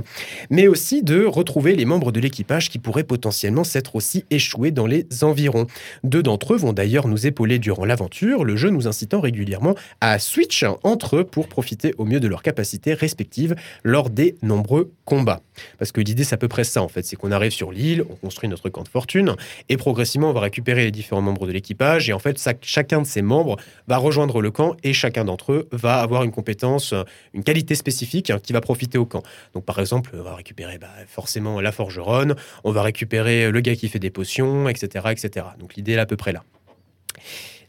mais 0.50 0.66
aussi 0.66 1.02
de 1.02 1.24
retrouver 1.24 1.76
les 1.76 1.84
membres 1.84 2.10
de 2.10 2.18
l'équipage 2.18 2.70
qui 2.70 2.78
pourraient 2.78 3.04
potentiellement 3.04 3.62
s'être 3.62 3.94
aussi 3.94 4.24
échoués 4.30 4.72
dans 4.72 4.86
les 4.86 5.06
environs. 5.22 5.66
Deux 6.02 6.22
d'entre 6.22 6.54
eux 6.54 6.56
vont 6.56 6.72
d'ailleurs 6.72 7.06
nous 7.06 7.26
épauler 7.26 7.58
durant 7.58 7.84
l'aventure, 7.84 8.44
le 8.44 8.56
jeu 8.56 8.70
nous 8.70 8.88
incitant 8.88 9.20
régulièrement 9.20 9.76
à 10.00 10.18
switch 10.18 10.64
entre 10.82 11.16
eux 11.18 11.24
pour 11.24 11.48
profiter 11.48 11.94
au 11.98 12.04
mieux 12.04 12.20
de 12.20 12.28
leurs 12.28 12.42
capacités 12.42 12.94
respectives 12.94 13.54
lors 13.84 14.10
des 14.10 14.36
nombreux 14.42 14.92
combats. 15.06 15.40
Parce 15.78 15.92
que 15.92 16.02
l'idée, 16.02 16.24
c'est 16.24 16.34
à 16.34 16.38
peu 16.38 16.48
près 16.48 16.64
ça, 16.64 16.82
en 16.82 16.88
fait. 16.88 17.02
C'est 17.06 17.16
qu'on 17.16 17.32
arrive 17.32 17.52
sur 17.52 17.72
l'île, 17.72 18.04
on 18.10 18.16
construit 18.16 18.50
notre 18.50 18.68
camp 18.68 18.82
de 18.82 18.88
fortune, 18.88 19.34
et 19.70 19.78
progressivement, 19.78 20.28
on 20.28 20.32
va 20.34 20.40
récupérer 20.40 20.84
les 20.84 20.90
différents 20.90 21.22
membres 21.22 21.46
de 21.46 21.52
l'équipage. 21.52 22.10
Et 22.10 22.12
en 22.12 22.18
fait, 22.18 22.38
chacun 22.60 23.00
de 23.00 23.06
ces 23.06 23.22
membres 23.22 23.56
va 23.86 23.96
rejoindre 23.96 24.42
le 24.42 24.50
camp, 24.50 24.76
et 24.82 24.92
chacun 24.92 25.24
d'entre 25.24 25.52
eux 25.52 25.68
va 25.72 26.02
avoir 26.02 26.24
une 26.24 26.32
compétence, 26.32 26.92
une 27.32 27.44
qualité 27.44 27.74
spécifique 27.74 28.28
hein, 28.28 28.38
qui 28.42 28.52
va 28.52 28.60
profiter 28.60 28.98
au 28.98 29.06
camp. 29.06 29.22
Donc, 29.54 29.64
par 29.64 29.78
exemple, 29.78 30.10
on 30.12 30.22
va 30.22 30.34
récupérer 30.34 30.76
bah, 30.76 30.88
forcément 31.06 31.60
la 31.62 31.72
forgeronne, 31.72 32.34
on 32.64 32.72
va 32.72 32.82
récupérer 32.82 33.50
le 33.50 33.60
gars 33.60 33.76
qui 33.76 33.88
fait 33.88 33.98
des 33.98 34.10
potions, 34.10 34.68
etc. 34.68 35.06
etc. 35.10 35.46
Donc, 35.58 35.76
l'idée 35.76 35.92
est 35.92 35.98
à 35.98 36.06
peu 36.06 36.16
près 36.16 36.32
là. 36.32 36.42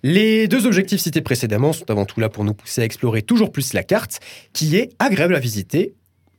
Les 0.04 0.48
deux 0.48 0.68
objectifs 0.68 1.02
cités 1.02 1.22
précédemment 1.22 1.74
sont 1.74 1.90
avant 1.90 2.06
tout 2.06 2.20
là 2.20 2.30
pour 2.30 2.44
nous 2.44 2.54
pousser 2.54 2.82
à 2.82 2.86
explorer 2.86 3.24
toujours 3.24 3.52
plus 3.52 3.74
la 3.74 3.84
carte, 3.84 4.20
qui 4.54 4.76
est 4.76 4.92
agréable 5.00 5.36
à 5.36 5.40
visiter. 5.40 5.94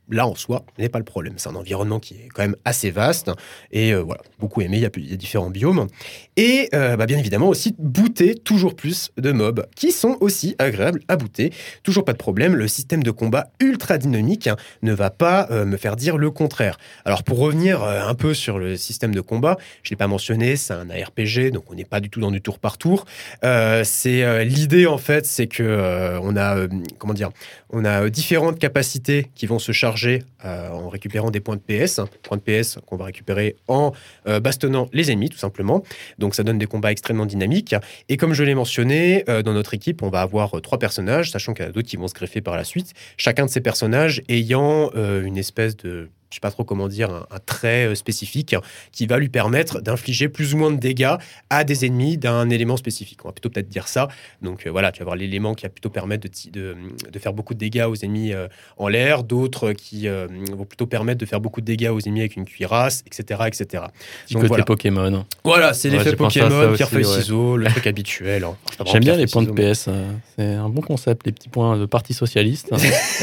Là, 0.09 0.27
en 0.27 0.35
soi, 0.35 0.65
n'est 0.77 0.89
pas 0.89 0.99
le 0.99 1.05
problème. 1.05 1.33
C'est 1.37 1.49
un 1.49 1.55
environnement 1.55 1.99
qui 1.99 2.15
est 2.15 2.29
quand 2.33 2.41
même 2.41 2.55
assez 2.65 2.89
vaste. 2.89 3.31
Et 3.71 3.93
euh, 3.93 4.01
voilà, 4.01 4.21
beaucoup 4.39 4.61
aimé. 4.61 4.77
Il 4.77 4.83
y 4.83 4.85
a, 4.85 4.89
il 4.95 5.17
différents 5.17 5.49
biomes. 5.49 5.87
Et 6.35 6.69
euh, 6.73 6.95
bah, 6.97 7.05
bien 7.05 7.17
évidemment 7.17 7.47
aussi 7.47 7.75
booter 7.77 8.35
toujours 8.35 8.75
plus 8.75 9.11
de 9.17 9.31
mobs 9.31 9.65
qui 9.75 9.91
sont 9.91 10.17
aussi 10.19 10.55
agréables 10.57 11.01
à 11.07 11.15
booter. 11.15 11.51
Toujours 11.83 12.05
pas 12.05 12.13
de 12.13 12.17
problème. 12.17 12.55
Le 12.55 12.67
système 12.67 13.03
de 13.03 13.11
combat 13.11 13.51
ultra 13.59 13.97
dynamique 13.97 14.47
hein, 14.47 14.55
ne 14.81 14.93
va 14.93 15.09
pas 15.11 15.47
euh, 15.51 15.65
me 15.65 15.77
faire 15.77 15.95
dire 15.95 16.17
le 16.17 16.31
contraire. 16.31 16.77
Alors 17.05 17.23
pour 17.23 17.37
revenir 17.39 17.83
un 17.83 18.15
peu 18.15 18.33
sur 18.33 18.57
le 18.57 18.77
système 18.77 19.13
de 19.13 19.21
combat, 19.21 19.57
je 19.83 19.91
l'ai 19.91 19.95
pas 19.95 20.07
mentionné, 20.07 20.55
c'est 20.55 20.73
un 20.73 20.89
ARPG, 20.89 21.51
donc 21.51 21.65
on 21.69 21.75
n'est 21.75 21.85
pas 21.85 21.99
du 21.99 22.09
tout 22.09 22.19
dans 22.19 22.31
du 22.31 22.41
tour 22.41 22.59
par 22.59 22.77
tour. 22.77 23.05
C'est 23.41 24.45
l'idée 24.45 24.85
en 24.85 24.97
fait, 24.97 25.25
c'est 25.25 25.47
que 25.47 26.17
on 26.21 26.35
a 26.35 26.67
comment 26.97 27.13
dire, 27.13 27.29
on 27.69 27.85
a 27.85 28.03
euh, 28.03 28.09
différentes 28.09 28.59
capacités 28.59 29.29
qui 29.35 29.45
vont 29.45 29.59
se 29.59 29.71
charger 29.71 30.23
euh, 30.45 30.69
en 30.69 30.89
récupérant 30.89 31.31
des 31.31 31.39
points 31.39 31.57
de 31.57 31.61
PS, 31.61 31.99
hein, 31.99 32.07
points 32.23 32.37
de 32.37 32.41
PS 32.41 32.79
qu'on 32.85 32.97
va 32.97 33.05
récupérer 33.05 33.55
en 33.67 33.93
euh, 34.27 34.39
bastonnant 34.39 34.89
les 34.93 35.11
ennemis 35.11 35.29
tout 35.29 35.37
simplement. 35.37 35.83
Donc 36.17 36.35
ça 36.35 36.43
donne 36.43 36.57
des 36.57 36.65
combats 36.65 36.91
extrêmement 36.91 37.25
dynamiques. 37.25 37.75
Et 38.07 38.17
comme 38.17 38.33
je 38.33 38.43
l'ai 38.43 38.55
mentionné, 38.55 39.23
dans 39.27 39.53
notre 39.53 39.73
équipe, 39.73 40.01
on 40.01 40.09
va 40.09 40.21
avoir 40.21 40.61
trois 40.61 40.79
personnages, 40.79 41.31
sachant 41.31 41.53
qu'il 41.53 41.63
y 41.63 41.67
en 41.67 41.69
a 41.69 41.73
d'autres 41.73 41.87
qui 41.87 41.97
vont 41.97 42.07
se 42.07 42.13
greffer 42.13 42.41
par 42.41 42.55
la 42.55 42.63
suite. 42.63 42.93
Chacun 43.17 43.45
de 43.45 43.49
ces 43.49 43.61
personnages 43.61 44.21
ayant 44.29 44.91
une 44.93 45.37
espèce 45.37 45.77
de 45.77 46.09
je 46.29 46.35
sais 46.35 46.39
pas 46.41 46.51
trop 46.51 46.63
comment 46.63 46.87
dire, 46.87 47.09
un, 47.09 47.25
un 47.31 47.39
trait 47.39 47.87
euh, 47.87 47.95
spécifique 47.95 48.55
qui 48.91 49.07
va 49.07 49.17
lui 49.17 49.29
permettre 49.29 49.81
d'infliger 49.81 50.29
plus 50.29 50.53
ou 50.53 50.57
moins 50.57 50.71
de 50.71 50.77
dégâts 50.77 51.15
à 51.49 51.63
des 51.63 51.85
ennemis 51.85 52.17
d'un 52.17 52.49
élément 52.49 52.77
spécifique. 52.77 53.19
On 53.25 53.29
va 53.29 53.31
plutôt 53.33 53.49
peut-être 53.49 53.69
dire 53.69 53.87
ça. 53.87 54.07
Donc 54.41 54.65
euh, 54.67 54.69
voilà, 54.71 54.91
tu 54.91 54.99
vas 54.99 55.03
avoir 55.03 55.15
l'élément 55.15 55.55
qui 55.55 55.63
va 55.63 55.69
plutôt 55.69 55.89
permettre 55.89 56.23
de, 56.23 56.27
ti- 56.27 56.51
de, 56.51 56.75
de 57.11 57.19
faire 57.19 57.33
beaucoup 57.33 57.53
de 57.53 57.59
dégâts 57.59 57.85
aux 57.89 57.95
ennemis 57.95 58.33
euh, 58.33 58.47
en 58.77 58.87
l'air, 58.87 59.23
d'autres 59.23 59.71
qui 59.73 60.07
vont 60.07 60.65
plutôt 60.65 60.85
permettre 60.85 61.19
de 61.19 61.25
faire 61.25 61.39
beaucoup 61.41 61.61
de 61.61 61.65
dégâts 61.65 61.89
aux 61.89 61.99
ennemis 61.99 62.19
avec 62.21 62.35
une 62.35 62.45
cuirasse, 62.45 63.03
etc. 63.07 63.41
etc. 63.47 63.65
Petit 64.25 64.33
Donc 64.33 64.41
côté 64.43 64.47
voilà. 64.49 64.63
Pokémon. 64.65 65.25
Voilà, 65.43 65.73
c'est 65.73 65.89
Ouais, 65.89 65.97
l'effet 65.97 66.15
Pokémon, 66.15 66.73
pierre, 66.75 66.89
feuille, 66.89 67.05
ouais. 67.05 67.21
ciseaux, 67.21 67.57
le 67.57 67.65
truc 67.69 67.87
habituel. 67.87 68.43
hein. 68.43 68.55
J'aime 68.85 69.03
bien 69.03 69.15
les 69.15 69.25
points 69.27 69.41
de 69.43 69.51
PS. 69.51 69.85
euh, 69.87 70.11
C'est 70.37 70.45
un 70.53 70.69
bon 70.69 70.81
concept, 70.81 71.25
les 71.25 71.31
petits 71.31 71.49
points 71.49 71.77
de 71.77 71.85
parti 71.87 72.13
socialiste. 72.13 72.69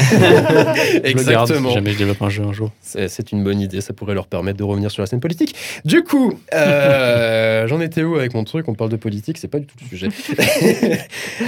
Je 0.06 0.14
le 0.16 1.22
garde 1.24 1.46
si 1.48 1.52
Exactement. 1.54 1.70
jamais 1.70 1.92
je 1.92 1.98
développe 1.98 2.22
un 2.22 2.28
jeu 2.28 2.42
un 2.44 2.52
jour. 2.52 2.70
C'est 3.08 3.32
une 3.32 3.42
bonne 3.44 3.60
idée, 3.60 3.80
ça 3.80 3.92
pourrait 3.92 4.14
leur 4.14 4.26
permettre 4.26 4.58
de 4.58 4.64
revenir 4.64 4.90
sur 4.90 5.02
la 5.02 5.06
scène 5.06 5.20
politique. 5.20 5.54
Du 5.84 6.02
coup, 6.02 6.38
euh, 6.54 7.66
j'en 7.68 7.80
étais 7.80 8.02
où 8.02 8.16
avec 8.16 8.34
mon 8.34 8.44
truc? 8.44 8.68
On 8.68 8.74
parle 8.74 8.90
de 8.90 8.96
politique, 8.96 9.38
c'est 9.38 9.48
pas 9.48 9.58
du 9.58 9.66
tout 9.66 9.76
le 9.82 9.88
sujet. 9.88 10.08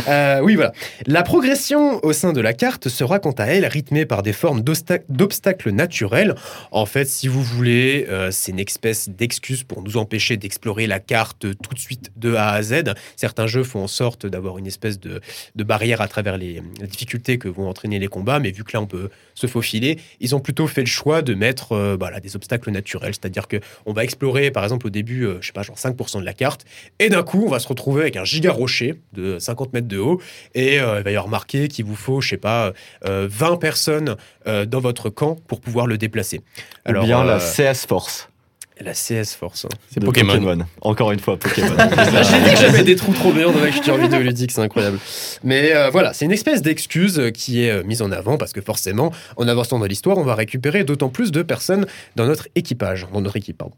Euh, 0.09 0.41
oui, 0.43 0.55
voilà. 0.55 0.73
La 1.07 1.23
progression 1.23 2.05
au 2.05 2.13
sein 2.13 2.33
de 2.33 2.41
la 2.41 2.53
carte 2.53 2.89
sera 2.89 3.19
quant 3.19 3.33
à 3.33 3.45
elle 3.47 3.67
rythmée 3.67 4.07
par 4.07 4.23
des 4.23 4.33
formes 4.33 4.61
d'obsta- 4.61 5.03
d'obstacles 5.09 5.71
naturels. 5.71 6.35
En 6.71 6.87
fait, 6.87 7.07
si 7.07 7.27
vous 7.29 7.43
voulez, 7.43 8.07
euh, 8.09 8.31
c'est 8.31 8.53
une 8.53 8.59
espèce 8.59 9.09
d'excuse 9.09 9.65
pour 9.65 9.83
nous 9.83 9.97
empêcher 9.97 10.37
d'explorer 10.37 10.87
la 10.87 11.01
carte 11.01 11.41
tout 11.41 11.75
de 11.75 11.79
suite 11.79 12.11
de 12.17 12.35
A 12.35 12.51
à 12.51 12.63
Z. 12.63 12.95
Certains 13.17 13.47
jeux 13.47 13.65
font 13.65 13.83
en 13.83 13.89
sorte 13.89 14.27
d'avoir 14.27 14.59
une 14.59 14.67
espèce 14.67 14.99
de, 15.01 15.21
de 15.57 15.65
barrière 15.65 16.01
à 16.01 16.09
travers 16.09 16.37
les, 16.39 16.63
les 16.81 16.87
difficultés 16.87 17.39
que 17.39 17.49
vont 17.49 17.69
entraîner 17.69 17.99
les 17.99 18.09
combats, 18.09 18.39
mais 18.39 18.51
vu 18.51 18.65
que 18.65 18.73
là 18.75 18.81
on 18.81 18.87
peut 18.87 19.11
se 19.35 19.47
faufiler, 19.47 19.99
ils 20.21 20.35
ont 20.35 20.41
plutôt 20.41 20.67
fait 20.67 20.83
le 20.83 20.87
choix 20.87 21.23
de 21.23 21.35
mettre 21.39 21.73
euh, 21.73 21.97
bah, 21.97 22.11
là, 22.11 22.21
des 22.21 22.37
obstacles 22.37 22.71
naturels. 22.71 23.15
C'est-à-dire 23.15 23.49
que 23.49 23.57
on 23.87 23.93
va 23.93 24.05
explorer, 24.05 24.51
par 24.51 24.65
exemple, 24.65 24.87
au 24.87 24.91
début, 24.91 25.25
euh, 25.25 25.39
je 25.41 25.47
sais 25.47 25.53
pas, 25.53 25.63
genre 25.63 25.77
5% 25.77 26.21
de 26.21 26.25
la 26.25 26.35
carte, 26.35 26.65
et 26.99 27.09
d'un 27.09 27.23
coup, 27.23 27.45
on 27.47 27.51
va 27.51 27.59
se 27.59 27.69
retrouver 27.69 28.03
avec 28.03 28.17
un 28.17 28.25
giga 28.25 28.53
rocher 28.53 29.01
de 29.13 29.39
50 29.39 29.73
mètres 29.73 29.89
de 29.89 29.99
haut, 29.99 30.21
et 30.55 30.81
euh, 30.81 30.99
il 30.99 31.05
va 31.05 31.11
y 31.11 31.17
avoir 31.17 31.29
marqué 31.29 31.69
qu'il 31.69 31.85
vous 31.85 31.97
faut, 31.97 32.21
je 32.21 32.31
sais 32.31 32.37
pas, 32.37 32.73
euh, 33.07 33.29
20 33.31 33.57
personnes 33.57 34.17
euh, 34.47 34.67
dans 34.67 34.81
votre 34.81 35.11
camp 35.11 35.37
pour 35.47 35.61
pouvoir 35.61 35.87
le 35.87 35.99
déplacer. 35.99 36.41
Ou 36.89 36.93
bien 37.01 37.25
la 37.25 37.39
CS 37.39 37.87
Force. 37.87 38.29
La 38.85 38.93
CS 38.93 39.35
Force. 39.39 39.65
hein. 39.65 39.69
C'est 39.93 40.01
Pokémon. 40.03 40.59
Encore 40.81 41.13
une 41.13 41.21
fois, 41.21 41.39
Pokémon. 41.39 41.75
J'ai 41.79 42.41
dit 42.45 42.51
que 42.51 42.57
j'avais 42.57 42.83
des 42.85 42.97
trous 42.97 43.13
trop 43.13 43.33
béants 43.33 43.53
dans 43.53 43.61
ma 43.61 43.71
culture 43.71 43.97
vidéoludique, 43.99 44.51
c'est 44.53 44.61
incroyable. 44.61 44.99
Mais 45.45 45.75
euh, 45.75 45.91
voilà, 45.91 46.13
c'est 46.13 46.25
une 46.25 46.33
espèce 46.33 46.63
d'excuse 46.63 47.19
euh, 47.19 47.31
qui 47.31 47.65
est 47.65 47.71
euh, 47.71 47.83
mise 47.83 48.03
en 48.03 48.13
avant 48.13 48.37
parce 48.39 48.53
que 48.53 48.61
forcément, 48.61 49.13
en 49.37 49.49
avançant 49.49 49.79
dans 49.79 49.87
l'histoire, 49.87 50.19
on 50.19 50.25
va 50.25 50.35
récupérer 50.35 50.85
d'autant 50.85 51.09
plus 51.09 51.33
de 51.33 51.43
personnes 51.43 51.87
dans 52.17 52.27
notre 52.27 52.49
équipage, 52.55 53.07
dans 53.13 53.21
notre 53.21 53.37
équipe. 53.37 53.59
pardon. 53.59 53.75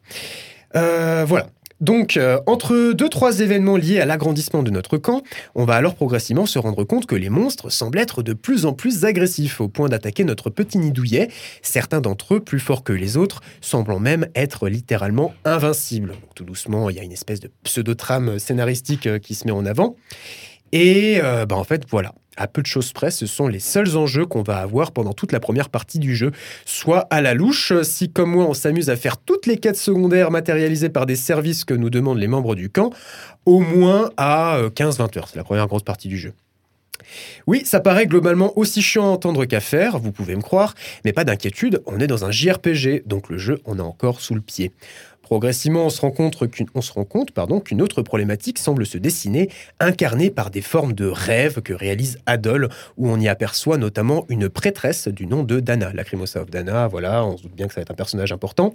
Euh, 0.77 1.25
voilà. 1.27 1.49
Donc, 1.81 2.19
euh, 2.19 2.39
entre 2.47 2.93
deux, 2.93 3.09
trois 3.09 3.41
événements 3.41 3.77
liés 3.77 4.01
à 4.01 4.07
l'agrandissement 4.07 4.63
de 4.63 4.71
notre 4.71 4.99
camp, 4.99 5.23
on 5.55 5.65
va 5.65 5.75
alors 5.75 5.95
progressivement 5.95 6.45
se 6.45 6.59
rendre 6.59 6.85
compte 6.85 7.07
que 7.07 7.15
les 7.15 7.31
monstres 7.31 7.71
semblent 7.71 7.99
être 7.99 8.23
de 8.23 8.35
plus 8.35 8.67
en 8.67 8.75
plus 8.75 9.05
agressifs, 9.05 9.61
au 9.61 9.69
point 9.69 9.89
d'attaquer 9.89 10.25
notre 10.25 10.51
petit 10.51 10.79
nid 10.79 10.93
douillet, 10.93 11.29
certains 11.63 12.03
d'entre 12.03 12.35
eux 12.35 12.41
plus 12.41 12.61
forts 12.61 12.85
que 12.85 12.93
les 12.93 13.17
autres, 13.17 13.41
semblant 13.63 13.99
même 13.99 14.27
être 14.35 14.69
littéralement 14.69 15.33
invincibles. 15.47 16.15
Tout 16.35 16.45
doucement, 16.45 16.91
il 16.91 16.97
y 16.97 17.01
a 17.01 17.03
une 17.03 17.13
espèce 17.13 17.41
de 17.41 17.51
pseudo-trame 17.65 18.39
scénaristique 18.39 19.07
euh, 19.07 19.19
qui 19.19 19.35
se 19.35 19.47
met 19.47 19.53
en 19.53 19.65
avant. 19.65 19.97
Et 20.73 21.21
euh, 21.23 21.47
bah, 21.47 21.57
en 21.57 21.65
fait, 21.65 21.85
voilà. 21.89 22.15
À 22.37 22.47
peu 22.47 22.63
de 22.63 22.67
choses 22.67 22.93
près, 22.93 23.11
ce 23.11 23.27
sont 23.27 23.49
les 23.49 23.59
seuls 23.59 23.99
enjeux 23.99 24.25
qu'on 24.25 24.43
va 24.43 24.59
avoir 24.59 24.93
pendant 24.93 25.13
toute 25.13 25.33
la 25.33 25.41
première 25.41 25.69
partie 25.69 25.99
du 25.99 26.17
jeu. 26.17 26.31
Soit 26.65 27.01
à 27.11 27.21
la 27.21 27.35
louche, 27.35 27.73
si 27.83 28.11
comme 28.11 28.31
moi 28.31 28.47
on 28.47 28.55
s'amuse 28.55 28.89
à 28.89 28.97
faire 28.97 29.19
toutes 29.19 29.47
les 29.47 29.59
quêtes 29.59 29.77
secondaires 29.77 30.31
matérialisées 30.31 30.89
par 30.89 31.05
des 31.05 31.17
services 31.17 31.65
que 31.65 31.75
nous 31.75 31.91
demandent 31.91 32.19
les 32.19 32.29
membres 32.29 32.55
du 32.55 32.71
camp, 32.71 32.95
au 33.45 33.61
moins 33.61 34.11
à 34.17 34.57
euh, 34.57 34.71
15-20 34.71 35.19
heures. 35.19 35.29
C'est 35.29 35.37
la 35.37 35.45
première 35.45 35.67
grosse 35.67 35.83
partie 35.83 36.09
du 36.09 36.17
jeu. 36.17 36.33
Oui, 37.47 37.63
ça 37.65 37.81
paraît 37.81 38.07
globalement 38.07 38.57
aussi 38.57 38.83
chiant 38.83 39.05
à 39.05 39.09
entendre 39.09 39.45
qu'à 39.45 39.61
faire, 39.61 39.99
vous 39.99 40.13
pouvez 40.13 40.37
me 40.37 40.43
croire, 40.43 40.75
mais 41.05 41.13
pas 41.13 41.25
d'inquiétude, 41.25 41.83
on 41.87 41.99
est 41.99 42.07
dans 42.07 42.25
un 42.25 42.31
JRPG, 42.31 43.03
donc 43.07 43.29
le 43.29 43.39
jeu 43.39 43.59
on 43.65 43.79
a 43.79 43.83
encore 43.83 44.21
sous 44.21 44.35
le 44.35 44.41
pied. 44.41 44.73
Progressivement, 45.31 45.87
on 45.87 45.91
se 45.91 46.01
rend 46.01 46.11
compte 46.11 46.37
qu'une, 47.63 47.83
autre 47.83 48.03
problématique 48.03 48.59
semble 48.59 48.85
se 48.85 48.99
dessiner, 48.99 49.49
incarnée 49.79 50.29
par 50.29 50.51
des 50.51 50.61
formes 50.61 50.93
de 50.93 51.07
rêves 51.07 51.61
que 51.63 51.73
réalise 51.73 52.19
Adol, 52.27 52.69
où 52.97 53.09
on 53.09 53.21
y 53.21 53.29
aperçoit 53.29 53.79
notamment 53.79 54.27
une 54.29 54.49
prêtresse 54.49 55.07
du 55.07 55.29
nom 55.29 55.45
de 55.45 55.61
Dana, 55.61 55.93
Lacrimosa 55.93 56.43
of 56.43 56.51
Dana, 56.51 56.89
voilà, 56.89 57.25
on 57.25 57.37
se 57.37 57.45
doute 57.45 57.55
bien 57.55 57.69
que 57.69 57.75
ça 57.75 57.79
va 57.79 57.83
être 57.83 57.93
un 57.93 57.95
personnage 57.95 58.33
important. 58.33 58.75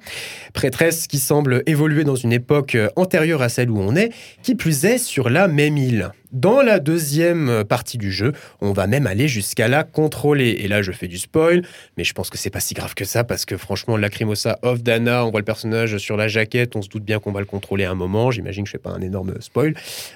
Prêtresse 0.54 1.08
qui 1.08 1.20
semble 1.20 1.62
évoluer 1.66 2.06
dans 2.06 2.16
une 2.16 2.32
époque 2.32 2.76
euh, 2.76 2.88
antérieure 2.96 3.42
à 3.42 3.50
celle 3.50 3.70
où 3.70 3.78
on 3.78 3.94
est, 3.98 4.14
qui 4.42 4.56
plus 4.56 4.86
est 4.86 4.98
sur 4.98 5.30
la 5.30 5.50
même 5.50 5.76
île. 5.76 6.12
Dans 6.36 6.62
la 6.62 6.82
deuxième 6.82 7.64
partie 7.64 7.98
du 7.98 8.12
jeu, 8.12 8.34
on 8.60 8.74
va 8.74 8.88
même 8.88 9.08
aller 9.08 9.30
jusqu'à 9.30 9.70
la 9.70 9.86
contrôler. 9.86 10.50
Et 10.60 10.68
là, 10.68 10.82
je 10.82 10.92
fais 10.92 11.08
du 11.08 11.18
spoil, 11.18 11.64
mais 11.98 12.04
je 12.04 12.12
pense 12.12 12.30
que 12.30 12.38
c'est 12.38 12.50
pas 12.50 12.60
si 12.60 12.74
grave 12.74 12.94
que 12.94 13.06
ça, 13.06 13.24
parce 13.24 13.46
que 13.46 13.56
franchement, 13.56 13.96
Lacrimosa 13.96 14.60
of 14.62 14.84
Dana, 14.84 15.26
on 15.26 15.32
voit 15.32 15.40
le 15.40 15.46
personnage 15.46 15.98
sur 15.98 16.18
la 16.18 16.28
jaquette, 16.28 16.76
on 16.76 16.82
se 16.82 16.90
doute 16.90 17.06
bien 17.06 17.20
qu'on 17.20 17.32
va 17.32 17.40
le 17.40 17.46
contrôler 17.46 17.86
à 17.86 17.92
un 17.92 17.96
moment. 17.96 18.32
J'imagine 18.32 18.66
que 18.66 18.68
je 18.68 18.74
fais 18.74 18.78
pas 18.78 18.90
un 18.90 19.00
énorme 19.00 19.36
spoil. 19.40 19.76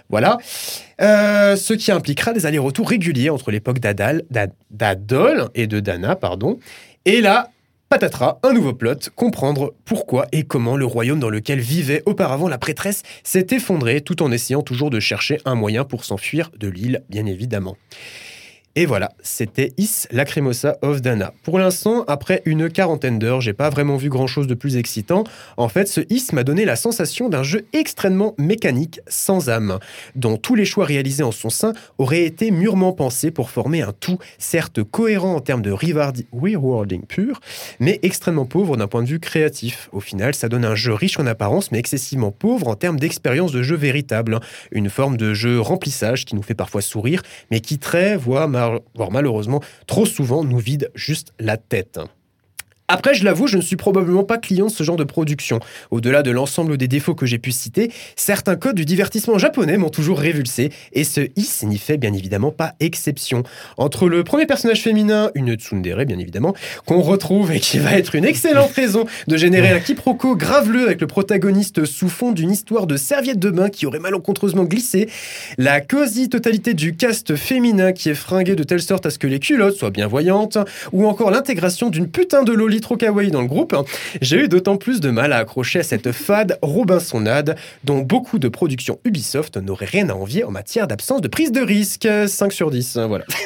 Voilà. 0.10 0.38
Euh, 1.00 1.56
ce 1.56 1.74
qui 1.74 1.90
impliquera 1.90 2.34
des 2.34 2.46
allers-retours 2.46 2.90
réguliers 2.90 3.30
entre 3.30 3.50
l'époque 3.50 3.80
d'Adol 3.80 4.24
et 5.56 5.68
de 5.68 5.80
Dana, 5.80 6.18
pardon. 6.18 6.60
Et 7.06 7.22
là, 7.22 7.50
patatras, 7.90 8.38
un 8.44 8.54
nouveau 8.54 8.74
plot, 8.74 9.10
comprendre 9.16 9.74
pourquoi 9.84 10.28
et 10.32 10.44
comment 10.44 10.78
le 10.78 10.86
royaume 10.86 11.20
dans 11.20 11.32
lequel 11.32 11.60
vivait 11.60 12.04
auparavant 12.06 12.48
la 12.48 12.60
prêtresse 12.60 13.02
s'est 13.24 13.48
effondré, 13.50 14.02
tout 14.02 14.22
en 14.22 14.32
essayant 14.32 14.62
toujours 14.62 14.92
de 14.92 15.00
chercher 15.00 15.42
un 15.46 15.56
moyen 15.56 15.84
pour 15.84 16.06
s'enfuir 16.06 16.52
de 16.58 16.68
l'île, 16.68 17.04
bien 17.10 17.26
évidemment. 17.26 17.78
Et 18.80 18.86
voilà, 18.86 19.12
c'était 19.22 19.74
Is 19.78 20.06
Lacrimosa 20.10 20.78
of 20.82 21.02
Dana. 21.02 21.34
Pour 21.44 21.60
l'instant, 21.60 22.06
après 22.08 22.42
une 22.46 22.70
quarantaine 22.70 23.20
d'heures, 23.20 23.42
j'ai 23.42 23.52
pas 23.52 23.70
vraiment 23.70 23.98
vu 23.98 24.08
grand 24.08 24.26
chose 24.26 24.48
de 24.48 24.54
plus 24.54 24.78
excitant. 24.78 25.26
En 25.58 25.68
fait, 25.68 25.90
ce 25.90 26.00
Is 26.10 26.28
m'a 26.32 26.46
donné 26.46 26.64
la 26.64 26.78
sensation 26.78 27.28
d'un 27.28 27.44
jeu 27.44 27.66
extrêmement 27.74 28.36
mécanique, 28.38 29.02
sans 29.10 29.50
âme, 29.50 29.80
dont 30.16 30.38
tous 30.38 30.56
les 30.56 30.64
choix 30.64 30.86
réalisés 30.86 31.24
en 31.24 31.34
son 31.34 31.50
sein 31.50 31.74
auraient 31.98 32.24
été 32.24 32.52
mûrement 32.52 32.94
pensés 32.94 33.32
pour 33.32 33.50
former 33.50 33.82
un 33.82 33.92
tout, 33.92 34.18
certes 34.38 34.82
cohérent 34.82 35.36
en 35.36 35.42
termes 35.42 35.62
de 35.62 35.74
rewardi- 35.74 36.28
rewarding 36.32 37.02
pur, 37.06 37.42
mais 37.82 38.00
extrêmement 38.02 38.46
pauvre 38.46 38.78
d'un 38.78 38.88
point 38.88 39.04
de 39.04 39.10
vue 39.10 39.20
créatif. 39.20 39.90
Au 39.92 40.00
final, 40.00 40.34
ça 40.36 40.48
donne 40.48 40.64
un 40.64 40.76
jeu 40.76 40.94
riche 40.94 41.20
en 41.20 41.26
apparence, 41.26 41.74
mais 41.74 41.80
excessivement 41.80 42.32
pauvre 42.32 42.70
en 42.70 42.76
termes 42.76 42.98
d'expérience 42.98 43.52
de 43.52 43.62
jeu 43.62 43.76
véritable. 43.76 44.40
Une 44.72 44.90
forme 44.90 45.18
de 45.18 45.34
jeu 45.34 45.60
remplissage 45.60 46.24
qui 46.24 46.38
nous 46.38 46.44
fait 46.44 46.54
parfois 46.54 46.80
sourire, 46.82 47.24
mais 47.52 47.60
qui 47.60 47.78
très, 47.78 48.16
voire, 48.16 48.48
mar- 48.48 48.69
voire 48.96 49.12
malheureusement, 49.12 49.62
trop 49.88 50.06
souvent 50.06 50.44
nous 50.44 50.60
vide 50.60 50.92
juste 50.96 51.34
la 51.40 51.58
tête. 51.58 52.00
Après, 52.92 53.14
je 53.14 53.24
l'avoue, 53.24 53.46
je 53.46 53.56
ne 53.56 53.62
suis 53.62 53.76
probablement 53.76 54.24
pas 54.24 54.40
client 54.40 54.66
de 54.66 54.72
ce 54.72 54.82
genre 54.82 54.96
de 54.96 55.04
production. 55.04 55.60
Au-delà 55.92 56.24
de 56.24 56.32
l'ensemble 56.32 56.76
des 56.76 56.88
défauts 56.88 57.14
que 57.14 57.28
j'ai 57.28 57.38
pu 57.38 57.52
citer, 57.52 57.92
certains 58.16 58.56
codes 58.56 58.78
du 58.78 58.84
divertissement 58.84 59.38
japonais 59.38 59.78
m'ont 59.78 59.92
toujours 59.92 60.18
révulsé, 60.18 60.72
et 60.94 61.04
ce 61.04 61.22
Is 61.36 61.68
n'y 61.68 61.78
fait 61.78 61.98
bien 61.98 62.14
évidemment 62.14 62.50
pas 62.50 62.74
exception. 62.80 63.44
Entre 63.78 64.10
le 64.10 64.24
premier 64.24 64.48
personnage 64.48 64.82
féminin, 64.82 65.30
une 65.36 65.54
tsundere 65.54 66.04
bien 66.04 66.18
évidemment, 66.18 66.56
qu'on 66.88 67.02
retrouve 67.02 67.52
et 67.52 67.60
qui 67.60 67.78
va 67.78 67.94
être 67.94 68.16
une 68.16 68.26
excellente 68.26 68.72
raison 68.72 69.06
de 69.28 69.38
générer 69.38 69.70
un 69.70 69.80
quiproquo 69.80 70.36
graveleux 70.36 70.86
avec 70.88 71.00
le 71.00 71.06
protagoniste 71.06 71.86
sous 71.86 72.10
fond 72.10 72.32
d'une 72.32 72.50
histoire 72.50 72.88
de 72.88 72.98
serviette 72.98 73.38
de 73.38 73.52
bain 73.52 73.70
qui 73.70 73.86
aurait 73.86 74.00
malencontreusement 74.00 74.64
glissé, 74.64 75.10
la 75.60 75.80
quasi-totalité 75.80 76.74
du 76.74 76.96
cast 76.96 77.36
féminin 77.36 77.92
qui 77.92 78.10
est 78.10 78.16
fringué 78.16 78.56
de 78.56 78.64
telle 78.64 78.82
sorte 78.82 79.06
à 79.06 79.12
ce 79.12 79.20
que 79.20 79.28
les 79.28 79.38
culottes 79.38 79.76
soient 79.76 79.92
bien 79.92 80.08
voyantes, 80.08 80.58
ou 80.92 81.06
encore 81.06 81.30
l'intégration 81.30 81.92
d'une 81.92 82.08
putain 82.08 82.42
de 82.42 82.52
loli 82.52 82.79
trop 82.80 82.98
kawaii 82.98 83.32
dans 83.32 83.42
le 83.42 83.48
groupe, 83.48 83.76
j'ai 84.22 84.38
eu 84.38 84.48
d'autant 84.48 84.78
plus 84.78 85.00
de 85.00 85.10
mal 85.10 85.34
à 85.34 85.38
accrocher 85.38 85.80
à 85.80 85.84
cette 85.84 86.12
fade 86.12 86.58
Robinsonade 86.62 87.56
dont 87.84 88.00
beaucoup 88.00 88.40
de 88.40 88.48
productions 88.48 89.00
Ubisoft 89.06 89.58
n'auraient 89.58 89.86
rien 89.86 90.10
à 90.10 90.14
envier 90.14 90.44
en 90.44 90.52
matière 90.52 90.88
d'absence 90.88 91.22
de 91.22 91.28
prise 91.28 91.52
de 91.52 91.62
risque. 91.62 92.08
5 92.28 92.52
sur 92.52 92.72
10, 92.72 92.98
hein, 92.98 93.08
voilà. 93.08 93.26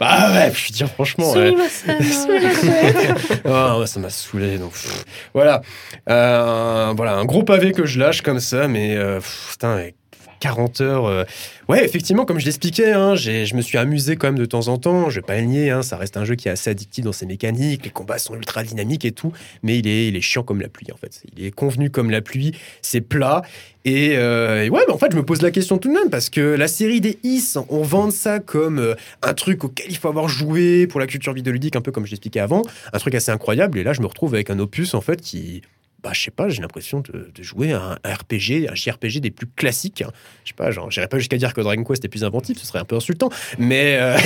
bah 0.00 0.32
ouais, 0.32 0.52
je 0.54 0.68
veux 0.68 0.72
dire 0.72 0.88
franchement... 0.88 1.32
ouais. 1.32 1.54
Ah, 3.44 3.76
ça 3.86 4.00
m'a 4.00 4.10
saoulé. 4.10 4.58
Donc, 4.58 4.72
pff, 4.72 5.04
voilà. 5.34 5.62
Euh, 6.08 6.92
voilà, 6.96 7.14
un 7.14 7.24
gros 7.24 7.42
pavé 7.42 7.72
que 7.72 7.84
je 7.84 7.98
lâche 7.98 8.22
comme 8.22 8.40
ça, 8.40 8.68
mais 8.68 8.96
euh, 8.96 9.16
pff, 9.16 9.48
putain, 9.52 9.72
avec 9.74 9.96
40 10.42 10.80
heures. 10.80 11.06
euh, 11.06 11.24
Ouais, 11.68 11.84
effectivement, 11.84 12.24
comme 12.24 12.40
je 12.40 12.44
l'expliquais, 12.44 12.90
hein, 12.92 13.14
je 13.14 13.54
me 13.54 13.62
suis 13.62 13.78
amusé 13.78 14.16
quand 14.16 14.26
même 14.26 14.38
de 14.38 14.44
temps 14.44 14.66
en 14.66 14.78
temps. 14.78 15.08
Je 15.08 15.20
vais 15.20 15.26
pas 15.26 15.36
le 15.36 15.46
nier, 15.46 15.70
hein, 15.70 15.82
ça 15.82 15.96
reste 15.96 16.16
un 16.16 16.24
jeu 16.24 16.34
qui 16.34 16.48
est 16.48 16.50
assez 16.50 16.68
addictif 16.68 17.04
dans 17.04 17.12
ses 17.12 17.24
mécaniques. 17.24 17.84
Les 17.84 17.90
combats 17.90 18.18
sont 18.18 18.34
ultra 18.34 18.64
dynamiques 18.64 19.04
et 19.04 19.12
tout, 19.12 19.32
mais 19.62 19.78
il 19.78 19.86
est, 19.86 20.20
chiant 20.20 20.42
comme 20.42 20.60
la 20.60 20.68
pluie 20.68 20.88
en 20.92 20.96
fait. 20.96 21.22
Il 21.36 21.44
est 21.44 21.52
convenu 21.52 21.90
comme 21.90 22.10
la 22.10 22.20
pluie, 22.20 22.52
c'est 22.82 23.00
plat. 23.00 23.42
Et, 23.84 24.16
euh, 24.16 24.68
ouais, 24.68 24.80
mais 24.86 24.92
en 24.92 24.98
fait, 24.98 25.12
je 25.12 25.16
me 25.16 25.24
pose 25.24 25.40
la 25.40 25.52
question 25.52 25.78
tout 25.78 25.88
de 25.88 25.94
même 25.94 26.10
parce 26.10 26.30
que 26.30 26.40
la 26.40 26.68
série 26.68 27.00
des 27.00 27.18
Is, 27.22 27.54
on 27.68 27.82
vend 27.82 28.10
ça 28.10 28.40
comme 28.40 28.80
euh, 28.80 28.94
un 29.22 29.34
truc 29.34 29.62
auquel 29.64 29.86
il 29.88 29.96
faut 29.96 30.08
avoir 30.08 30.28
joué 30.28 30.88
pour 30.88 30.98
la 30.98 31.06
culture 31.06 31.32
vidéoludique, 31.32 31.76
un 31.76 31.80
peu 31.80 31.92
comme 31.92 32.06
je 32.06 32.10
l'expliquais 32.10 32.40
avant, 32.40 32.62
un 32.92 32.98
truc 32.98 33.14
assez 33.14 33.30
incroyable. 33.30 33.78
Et 33.78 33.84
là, 33.84 33.92
je 33.92 34.00
me 34.00 34.06
retrouve 34.06 34.34
avec 34.34 34.50
un 34.50 34.58
opus 34.58 34.94
en 34.94 35.00
fait 35.00 35.20
qui, 35.20 35.62
bah, 36.02 36.10
je 36.12 36.22
sais 36.22 36.30
pas, 36.30 36.48
j'ai 36.48 36.62
l'impression 36.62 37.00
de, 37.00 37.30
de 37.32 37.42
jouer 37.42 37.72
à 37.72 37.80
un 37.80 38.12
RPG, 38.14 38.68
un 38.68 38.74
JRPG 38.74 39.20
des 39.20 39.30
plus 39.30 39.46
classiques. 39.46 40.02
Je 40.44 40.48
sais 40.48 40.54
pas, 40.54 40.70
genre, 40.70 40.90
j'irais 40.90 41.06
pas 41.06 41.18
jusqu'à 41.18 41.36
dire 41.36 41.54
que 41.54 41.60
Dragon 41.60 41.84
Quest 41.84 42.04
est 42.04 42.08
plus 42.08 42.24
inventif, 42.24 42.58
ce 42.58 42.66
serait 42.66 42.80
un 42.80 42.84
peu 42.84 42.96
insultant, 42.96 43.30
mais 43.58 43.98
euh, 44.00 44.16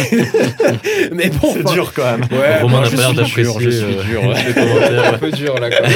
mais 1.12 1.29
bon, 1.29 1.53
C'est 1.53 1.64
enfin, 1.64 1.74
dur 1.74 1.93
quand 1.95 2.18
même. 2.18 2.27
Ouais, 2.31 2.61
Romain 2.62 2.81
n'a 2.83 2.91
pas 2.91 2.97
l'air 2.97 3.27
suis 3.27 3.43
dur, 3.43 3.55
d'apprécier 3.55 3.70
je 3.70 3.70
suis 3.70 3.85
euh, 3.85 4.03
dur, 4.03 4.22
ouais. 4.24 5.07
un 5.07 5.18
peu 5.18 5.31
dur 5.31 5.55
là. 5.59 5.70
Quoi. 5.70 5.89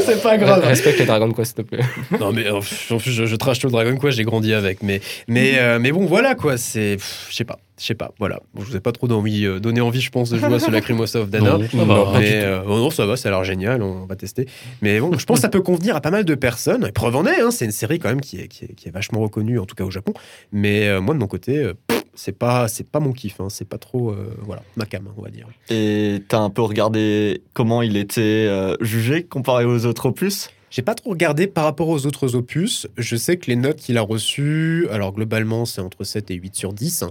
c'est 0.04 0.22
pas 0.22 0.36
grave. 0.36 0.64
Respecte 0.64 0.98
les 0.98 1.06
Dragon 1.06 1.30
Quest, 1.32 1.56
s'il 1.56 1.64
te 1.64 1.68
plaît. 1.68 1.84
Non, 2.20 2.32
mais 2.32 2.48
en 2.50 2.60
plus, 2.60 3.10
je, 3.10 3.24
je 3.24 3.36
trash 3.36 3.58
tout 3.58 3.66
le 3.66 3.72
Dragon 3.72 3.96
Quest, 3.96 4.16
j'ai 4.16 4.24
grandi 4.24 4.52
avec. 4.54 4.82
Mais, 4.82 5.00
mais, 5.28 5.58
euh, 5.58 5.78
mais 5.80 5.92
bon, 5.92 6.06
voilà 6.06 6.34
quoi, 6.34 6.56
c'est. 6.56 6.96
Je 7.28 7.34
sais 7.34 7.44
pas, 7.44 7.58
je 7.78 7.84
sais 7.84 7.94
pas, 7.94 8.12
voilà. 8.18 8.40
Bon, 8.54 8.62
je 8.62 8.70
vous 8.70 8.76
ai 8.76 8.80
pas 8.80 8.92
trop 8.92 9.10
envie, 9.10 9.44
euh, 9.44 9.58
donné 9.58 9.80
envie, 9.80 10.00
je 10.00 10.10
pense, 10.10 10.30
de 10.30 10.38
jouer 10.38 10.54
à 10.54 10.58
ce 10.58 10.70
Lacrimosa 10.72 11.20
of 11.20 11.30
Dana. 11.30 11.50
Non, 11.50 11.58
pas 11.58 11.64
du 11.64 11.76
mais 12.20 12.42
euh, 12.42 12.62
oh 12.66 12.78
non, 12.78 12.90
ça 12.90 13.06
va, 13.06 13.16
ça 13.16 13.28
a 13.28 13.32
l'air 13.32 13.44
génial, 13.44 13.82
on 13.82 14.06
va 14.06 14.16
tester. 14.16 14.46
Mais 14.82 15.00
bon, 15.00 15.16
je 15.18 15.24
pense 15.24 15.38
que 15.38 15.42
ça 15.42 15.48
peut 15.48 15.62
convenir 15.62 15.96
à 15.96 16.00
pas 16.00 16.10
mal 16.10 16.24
de 16.24 16.34
personnes. 16.34 16.86
Et 16.86 16.92
preuve 16.92 17.16
en 17.16 17.26
est, 17.26 17.40
hein, 17.40 17.50
c'est 17.50 17.64
une 17.64 17.72
série 17.72 17.98
quand 17.98 18.08
même 18.08 18.20
qui 18.20 18.40
est, 18.40 18.48
qui, 18.48 18.64
est, 18.64 18.74
qui 18.74 18.88
est 18.88 18.92
vachement 18.92 19.20
reconnue, 19.20 19.58
en 19.58 19.64
tout 19.64 19.74
cas 19.74 19.84
au 19.84 19.90
Japon. 19.90 20.12
Mais 20.52 20.88
euh, 20.88 21.00
moi, 21.00 21.14
de 21.14 21.20
mon 21.20 21.26
côté, 21.26 21.58
euh, 21.58 21.74
pff, 21.86 22.01
c'est 22.14 22.36
pas, 22.36 22.68
c'est 22.68 22.86
pas 22.86 23.00
mon 23.00 23.12
kiff, 23.12 23.40
hein, 23.40 23.48
c'est 23.48 23.68
pas 23.68 23.78
trop, 23.78 24.10
euh, 24.10 24.34
voilà, 24.42 24.62
ma 24.76 24.86
cam, 24.86 25.08
on 25.16 25.22
va 25.22 25.30
dire. 25.30 25.48
Et 25.70 26.22
t'as 26.28 26.40
un 26.40 26.50
peu 26.50 26.62
regardé 26.62 27.42
comment 27.54 27.82
il 27.82 27.96
était 27.96 28.46
euh, 28.48 28.76
jugé 28.80 29.24
comparé 29.24 29.64
aux 29.64 29.86
autres 29.86 30.06
opus? 30.06 30.50
J'ai 30.70 30.82
pas 30.82 30.94
trop 30.94 31.10
regardé 31.10 31.46
par 31.46 31.64
rapport 31.64 31.88
aux 31.88 32.06
autres 32.06 32.34
opus. 32.34 32.86
Je 32.96 33.14
sais 33.16 33.36
que 33.36 33.46
les 33.50 33.56
notes 33.56 33.76
qu'il 33.76 33.98
a 33.98 34.00
reçues, 34.00 34.88
alors 34.90 35.12
globalement, 35.12 35.66
c'est 35.66 35.82
entre 35.82 36.02
7 36.02 36.30
et 36.30 36.34
8 36.34 36.56
sur 36.56 36.72
10. 36.72 37.04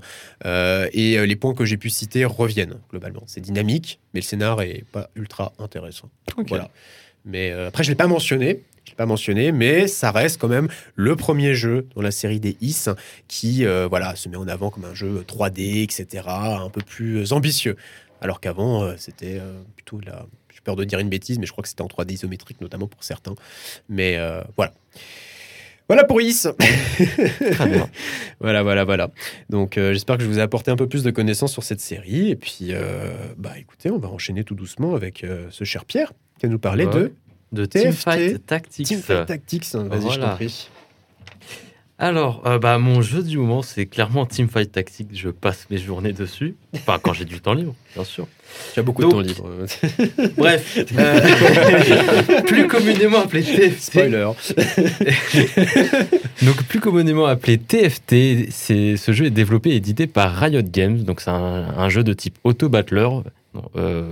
Euh, 0.46 0.88
et 0.94 1.24
les 1.28 1.36
points 1.36 1.54
que 1.54 1.64
j'ai 1.64 1.78
pu 1.78 1.92
citer 1.92 2.26
reviennent, 2.26 2.80
globalement. 2.90 3.22
C'est 3.28 3.42
dynamique, 3.42 4.00
mais 4.16 4.22
le 4.22 4.26
scénar 4.26 4.62
est 4.64 4.84
pas 4.92 5.12
ultra 5.16 5.54
intéressant. 5.60 6.10
Voilà. 6.48 6.72
Mais 7.24 7.52
après, 7.52 7.84
je 7.84 7.90
l'ai 7.90 7.96
pas 7.96 8.08
mentionné. 8.08 8.64
Je 8.92 8.96
l'ai 8.96 8.98
pas 8.98 9.06
mentionné, 9.06 9.54
mais 9.54 9.88
ça 9.88 10.12
reste 10.12 10.38
quand 10.38 10.50
même 10.50 10.68
le 10.96 11.16
premier 11.16 11.56
jeu 11.56 11.88
dans 11.96 12.02
la 12.02 12.12
série 12.12 12.42
des 12.42 12.58
Is 12.60 12.90
qui 13.30 13.66
euh, 13.66 13.88
voilà, 13.88 14.18
se 14.18 14.28
met 14.28 14.36
en 14.36 14.50
avant 14.50 14.70
comme 14.70 14.84
un 14.84 14.94
jeu 14.94 15.24
3D, 15.26 15.82
etc., 15.84 16.26
un 16.28 16.70
peu 16.70 16.82
plus 16.82 17.32
ambitieux. 17.32 17.78
Alors 18.20 18.42
qu'avant, 18.42 18.84
euh, 18.84 18.96
c'était 18.98 19.38
euh, 19.40 19.62
plutôt 19.78 20.02
la. 20.06 20.26
J'ai 20.54 20.60
peur 20.62 20.76
de 20.76 20.84
dire 20.84 21.00
une 21.00 21.08
bêtise, 21.08 21.40
mais 21.40 21.46
je 21.46 21.54
crois 21.54 21.62
que 21.62 21.70
c'était 21.70 21.84
en 21.84 21.88
3D 21.88 22.12
isométrique, 22.12 22.60
notamment 22.60 22.88
pour 22.88 23.06
certains. 23.06 23.36
Mais 23.88 24.20
voilà. 24.58 24.74
Voilà 25.88 26.04
pour 26.04 26.22
Is. 26.22 26.48
Voilà, 28.40 28.64
voilà, 28.64 28.84
voilà. 28.86 29.10
Donc, 29.50 29.78
euh, 29.78 29.94
j'espère 29.94 30.18
que 30.18 30.24
je 30.24 30.28
vous 30.28 30.40
ai 30.40 30.42
apporté 30.42 30.72
un 30.72 30.76
peu 30.76 30.88
plus 30.88 31.04
de 31.04 31.12
connaissances 31.12 31.52
sur 31.52 31.64
cette 31.64 31.80
série. 31.80 32.32
Et 32.32 32.36
puis, 32.36 32.70
euh, 32.72 33.12
bah, 33.38 33.52
écoutez, 33.60 33.92
on 33.92 33.98
va 34.00 34.08
enchaîner 34.10 34.44
tout 34.44 34.56
doucement 34.56 34.96
avec 34.96 35.24
euh, 35.24 35.48
ce 35.52 35.64
cher 35.64 35.86
Pierre 35.86 36.12
qui 36.40 36.48
va 36.48 36.52
nous 36.52 36.60
parler 36.60 36.86
Ouais. 36.86 36.94
de 36.94 37.14
De. 37.52 37.66
Teamfight 37.66 38.46
Tactics. 38.46 38.88
Teamfight 38.88 39.26
Tactics. 39.28 39.66
Vas-y, 39.76 40.12
je 40.14 40.20
t'en 40.20 40.36
prie. 40.36 40.70
Alors, 42.00 42.42
euh, 42.48 42.58
bah, 42.58 42.80
mon 42.80 43.04
jeu 43.04 43.22
du 43.22 43.38
moment, 43.38 43.62
c'est 43.62 43.86
clairement 43.86 44.26
Teamfight 44.26 44.72
Tactics. 44.72 45.10
Je 45.14 45.30
passe 45.30 45.68
mes 45.70 45.78
journées 45.78 46.14
dessus. 46.14 46.56
Enfin, 46.74 46.98
quand 47.00 47.14
j'ai 47.14 47.26
du 47.26 47.40
temps 47.42 47.54
libre, 47.54 47.76
bien 47.94 48.04
sûr. 48.04 48.28
Tu 48.74 48.80
as 48.80 48.84
beaucoup 48.84 49.04
Donc- 49.04 49.24
de 49.24 49.34
temps 49.34 49.44
libre. 49.44 50.32
Bref, 50.38 50.80
euh, 50.98 52.42
plus 52.48 52.68
communément 52.68 53.20
appelé 53.20 53.44
TFT. 53.44 53.80
Spoiler. 53.80 54.32
Donc, 56.42 56.64
plus 56.64 56.80
communément 56.80 57.26
appelé 57.28 57.60
TFT, 57.60 58.50
c'est, 58.50 58.98
ce 58.98 59.12
jeu 59.12 59.26
est 59.26 59.30
développé 59.32 59.70
et 59.72 59.76
édité 59.76 60.08
par 60.08 60.34
Riot 60.36 60.64
Games. 60.64 61.04
Donc, 61.04 61.22
c'est 61.22 61.30
un, 61.30 61.34
un 61.78 61.90
jeu 61.90 62.04
de 62.04 62.14
type 62.14 62.38
auto-battler, 62.44 63.10
euh, 63.76 64.12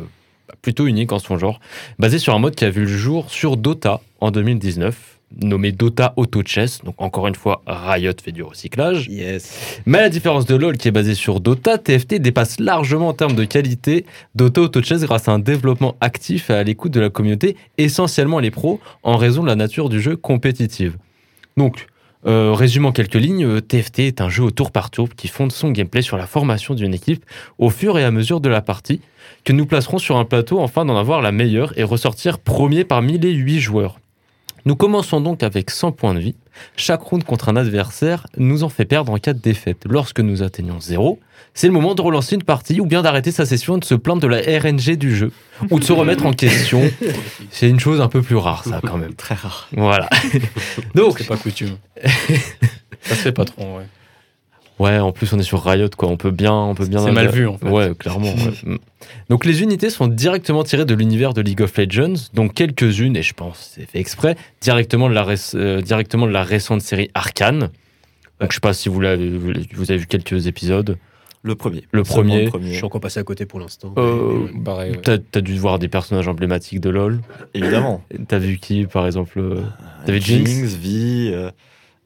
plutôt 0.61 0.87
unique 0.87 1.11
en 1.11 1.19
son 1.19 1.37
genre, 1.37 1.59
basé 1.97 2.19
sur 2.19 2.33
un 2.33 2.39
mode 2.39 2.55
qui 2.55 2.65
a 2.65 2.69
vu 2.69 2.81
le 2.81 2.87
jour 2.87 3.29
sur 3.29 3.57
Dota 3.57 4.01
en 4.19 4.31
2019, 4.31 5.19
nommé 5.41 5.71
Dota 5.71 6.13
Auto 6.15 6.41
Chess. 6.45 6.81
Donc, 6.83 6.95
encore 6.97 7.27
une 7.27 7.35
fois, 7.35 7.61
Riot 7.67 8.13
fait 8.23 8.31
du 8.31 8.43
recyclage. 8.43 9.07
Yes. 9.07 9.81
Mais 9.85 9.99
à 9.99 10.01
la 10.01 10.09
différence 10.09 10.45
de 10.45 10.55
LoL 10.55 10.77
qui 10.77 10.87
est 10.87 10.91
basé 10.91 11.15
sur 11.15 11.39
Dota, 11.39 11.77
TFT 11.77 12.15
dépasse 12.15 12.59
largement 12.59 13.09
en 13.09 13.13
termes 13.13 13.35
de 13.35 13.45
qualité 13.45 14.05
Dota 14.35 14.61
Auto 14.61 14.81
Chess 14.81 15.01
grâce 15.03 15.27
à 15.27 15.31
un 15.31 15.39
développement 15.39 15.95
actif 16.01 16.49
et 16.49 16.53
à 16.53 16.63
l'écoute 16.63 16.91
de 16.91 16.99
la 16.99 17.09
communauté, 17.09 17.55
essentiellement 17.77 18.39
les 18.39 18.51
pros, 18.51 18.79
en 19.03 19.17
raison 19.17 19.43
de 19.43 19.47
la 19.47 19.55
nature 19.55 19.89
du 19.89 20.01
jeu 20.01 20.15
compétitive. 20.15 20.97
Donc, 21.57 21.87
euh, 22.25 22.53
résumant 22.53 22.91
quelques 22.91 23.15
lignes, 23.15 23.45
euh, 23.45 23.61
TFT 23.61 23.99
est 23.99 24.21
un 24.21 24.29
jeu 24.29 24.43
au 24.43 24.51
tour 24.51 24.71
par 24.71 24.89
tour 24.89 25.07
qui 25.15 25.29
fonde 25.29 25.53
son 25.53 25.71
gameplay 25.71 26.01
sur 26.01 26.17
la 26.17 26.27
formation 26.27 26.73
d'une 26.73 26.93
équipe 26.93 27.23
au 27.57 27.69
fur 27.69 27.97
et 27.97 28.03
à 28.03 28.11
mesure 28.11 28.41
de 28.41 28.49
la 28.49 28.61
partie, 28.61 29.01
que 29.45 29.53
nous 29.53 29.65
placerons 29.65 29.99
sur 29.99 30.17
un 30.17 30.25
plateau 30.25 30.61
afin 30.61 30.83
d'en 30.83 30.97
avoir 30.97 31.21
la 31.21 31.31
meilleure 31.31 31.77
et 31.77 31.83
ressortir 31.83 32.39
premier 32.39 32.83
parmi 32.83 33.17
les 33.17 33.31
8 33.31 33.59
joueurs. 33.59 33.99
Nous 34.65 34.75
commençons 34.75 35.21
donc 35.21 35.43
avec 35.43 35.69
100 35.69 35.91
points 35.93 36.13
de 36.13 36.19
vie. 36.19 36.35
Chaque 36.75 37.01
round 37.01 37.23
contre 37.23 37.49
un 37.49 37.55
adversaire 37.55 38.27
nous 38.37 38.63
en 38.63 38.69
fait 38.69 38.85
perdre 38.85 39.11
en 39.11 39.17
cas 39.17 39.33
de 39.33 39.39
défaite. 39.39 39.83
Lorsque 39.89 40.19
nous 40.19 40.43
atteignons 40.43 40.79
0, 40.79 41.19
c'est 41.53 41.67
le 41.67 41.73
moment 41.73 41.95
de 41.95 42.01
relancer 42.01 42.35
une 42.35 42.43
partie 42.43 42.79
ou 42.79 42.85
bien 42.85 43.01
d'arrêter 43.01 43.31
sa 43.31 43.45
session 43.45 43.77
et 43.77 43.79
de 43.79 43.85
se 43.85 43.95
plaindre 43.95 44.21
de 44.21 44.27
la 44.27 44.37
RNG 44.37 44.97
du 44.97 45.15
jeu 45.15 45.31
ou 45.69 45.79
de 45.79 45.83
se 45.83 45.93
remettre 45.93 46.25
en 46.25 46.33
question. 46.33 46.81
C'est 47.51 47.69
une 47.69 47.79
chose 47.79 48.01
un 48.01 48.07
peu 48.07 48.21
plus 48.21 48.35
rare, 48.35 48.63
ça, 48.63 48.81
quand 48.85 48.97
même. 48.97 49.13
Très 49.13 49.35
rare. 49.35 49.67
Voilà. 49.75 50.09
Donc, 50.95 51.19
C'est 51.19 51.27
pas 51.27 51.37
coutume. 51.37 51.77
ça 53.01 53.15
se 53.15 53.21
fait 53.21 53.31
pas 53.31 53.45
trop, 53.45 53.77
ouais. 53.77 53.85
Ouais, 54.79 54.99
en 54.99 55.11
plus, 55.11 55.31
on 55.33 55.39
est 55.39 55.43
sur 55.43 55.63
Riot, 55.63 55.89
quoi. 55.97 56.09
On 56.09 56.17
peut 56.17 56.31
bien. 56.31 56.53
On 56.53 56.75
peut 56.75 56.85
bien 56.85 56.99
C'est 56.99 57.11
mal 57.11 57.29
vu, 57.29 57.47
en 57.47 57.57
fait. 57.57 57.69
Ouais, 57.69 57.93
clairement. 57.95 58.33
ouais. 58.33 58.53
Mm. 58.63 58.77
Donc, 59.29 59.45
les 59.45 59.63
unités 59.63 59.89
sont 59.89 60.07
directement 60.07 60.63
tirées 60.63 60.85
de 60.85 60.93
l'univers 60.93 61.33
de 61.33 61.41
League 61.41 61.61
of 61.61 61.77
Legends, 61.77 62.15
donc 62.33 62.53
quelques-unes, 62.53 63.15
et 63.15 63.23
je 63.23 63.33
pense 63.33 63.57
que 63.57 63.81
c'est 63.81 63.85
fait 63.89 63.99
exprès, 63.99 64.35
directement 64.59 65.07
de 65.09 65.13
la, 65.13 65.25
euh, 65.55 65.81
directement 65.81 66.27
de 66.27 66.31
la 66.31 66.43
récente 66.43 66.81
série 66.81 67.09
Arcane. 67.13 67.69
Donc, 68.39 68.51
je 68.51 68.55
sais 68.55 68.59
pas 68.59 68.73
si 68.73 68.89
vous, 68.89 68.99
l'avez, 68.99 69.29
vous 69.29 69.91
avez 69.91 69.97
vu 69.97 70.05
quelques 70.05 70.47
épisodes. 70.47 70.97
Le 71.41 71.55
premier. 71.55 71.83
Le 71.91 72.03
premier. 72.03 72.49
Je 72.61 72.73
suis 72.73 72.83
encore 72.83 72.99
passé 72.99 73.19
à 73.19 73.23
côté 73.23 73.45
pour 73.45 73.59
l'instant. 73.59 73.93
Euh, 73.97 74.47
ouais. 74.65 74.99
T'as, 75.01 75.17
t'as 75.17 75.41
dû 75.41 75.57
voir 75.57 75.79
des 75.79 75.87
personnages 75.87 76.27
emblématiques 76.27 76.81
de 76.81 76.89
LoL. 76.89 77.21
Évidemment. 77.53 78.03
T'as 78.27 78.39
vu 78.39 78.57
qui, 78.57 78.85
par 78.85 79.05
exemple 79.05 79.39
euh, 79.39 79.61
T'avais 80.05 80.19
Jinx 80.19 80.49
Jinx, 80.49 80.73
Vi, 80.73 81.31
euh, 81.33 81.49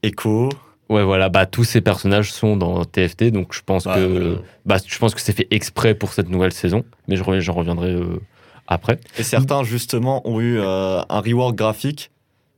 Echo. 0.03 0.49
Ouais, 0.93 1.03
voilà, 1.03 1.29
bah 1.29 1.45
tous 1.45 1.63
ces 1.63 1.81
personnages 1.81 2.31
sont 2.31 2.55
dans 2.55 2.85
TFT, 2.85 3.31
donc 3.31 3.53
je 3.53 3.61
pense 3.65 3.85
Bah, 3.85 3.95
que 3.95 4.37
bah, 4.65 4.77
je 4.85 4.97
pense 4.99 5.13
que 5.15 5.21
c'est 5.21 5.33
fait 5.33 5.47
exprès 5.51 5.95
pour 5.95 6.13
cette 6.13 6.29
nouvelle 6.29 6.53
saison, 6.53 6.83
mais 7.07 7.15
je 7.15 7.23
j'en 7.39 7.53
reviendrai 7.53 7.91
euh, 7.91 8.19
après. 8.67 8.99
Et 9.17 9.23
certains, 9.23 9.63
justement, 9.63 10.21
ont 10.27 10.39
eu 10.39 10.59
euh, 10.59 11.01
un 11.09 11.19
rework 11.19 11.55
graphique 11.55 12.11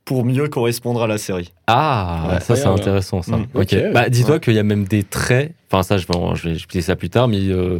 pour 0.03 0.23
mieux 0.23 0.47
correspondre 0.49 1.01
à 1.01 1.07
la 1.07 1.17
série. 1.17 1.51
Ah, 1.67 2.27
Ouais, 2.29 2.39
ça 2.39 2.55
c'est 2.55 2.67
intéressant 2.67 3.21
ça. 3.21 3.37
Mm, 3.37 3.47
ok. 3.55 3.75
Bah 3.93 4.09
dis-toi 4.09 4.35
ouais. 4.35 4.39
qu'il 4.39 4.53
y 4.53 4.59
a 4.59 4.63
même 4.63 4.83
des 4.85 5.03
traits. 5.03 5.53
Enfin 5.71 5.81
ça, 5.81 5.97
je 5.97 6.05
vais, 6.05 6.13
je 6.35 6.43
vais 6.47 6.53
expliquer 6.55 6.81
ça 6.83 6.95
plus 6.95 7.09
tard, 7.09 7.27
mais 7.27 7.39
euh, 7.47 7.79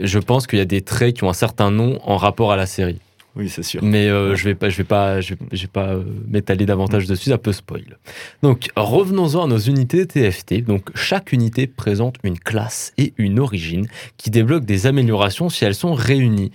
je 0.00 0.18
pense 0.18 0.46
qu'il 0.46 0.58
y 0.58 0.62
a 0.62 0.66
des 0.66 0.80
traits 0.82 1.16
qui 1.16 1.24
ont 1.24 1.28
un 1.30 1.34
certain 1.34 1.70
nom 1.70 1.98
en 2.04 2.16
rapport 2.16 2.50
à 2.52 2.56
la 2.56 2.66
série. 2.66 3.00
Oui, 3.36 3.50
c'est 3.50 3.62
sûr. 3.62 3.82
Mais 3.84 4.08
euh, 4.08 4.34
je 4.34 4.44
vais 4.44 4.54
pas, 4.54 4.70
je 4.70 4.78
vais 4.78 4.84
pas, 4.84 5.20
je 5.20 5.34
vais, 5.34 5.66
pas 5.66 5.88
euh, 5.88 6.02
m'étaler 6.26 6.64
davantage 6.64 7.06
dessus, 7.06 7.28
ça 7.28 7.36
peut 7.36 7.52
spoil. 7.52 7.98
Donc 8.42 8.70
revenons-en 8.76 9.44
à 9.44 9.46
nos 9.46 9.58
unités 9.58 10.06
TFT. 10.06 10.64
Donc 10.64 10.88
chaque 10.94 11.32
unité 11.32 11.66
présente 11.66 12.16
une 12.22 12.38
classe 12.38 12.94
et 12.96 13.12
une 13.18 13.38
origine 13.38 13.88
qui 14.16 14.30
débloquent 14.30 14.64
des 14.64 14.86
améliorations 14.86 15.50
si 15.50 15.66
elles 15.66 15.74
sont 15.74 15.92
réunies. 15.92 16.50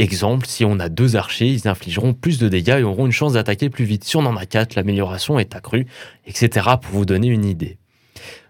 Exemple, 0.00 0.46
si 0.46 0.64
on 0.64 0.80
a 0.80 0.88
deux 0.88 1.14
archers, 1.16 1.48
ils 1.48 1.68
infligeront 1.68 2.12
plus 2.12 2.38
de 2.38 2.48
dégâts 2.48 2.78
et 2.80 2.82
auront 2.82 3.06
une 3.06 3.12
chance 3.12 3.34
d'attaquer 3.34 3.70
plus 3.70 3.84
vite. 3.84 4.04
Si 4.04 4.16
on 4.16 4.26
en 4.26 4.36
a 4.36 4.46
quatre, 4.46 4.74
l'amélioration 4.74 5.38
est 5.38 5.54
accrue, 5.54 5.86
etc. 6.26 6.66
pour 6.82 6.92
vous 6.92 7.06
donner 7.06 7.28
une 7.28 7.44
idée. 7.44 7.78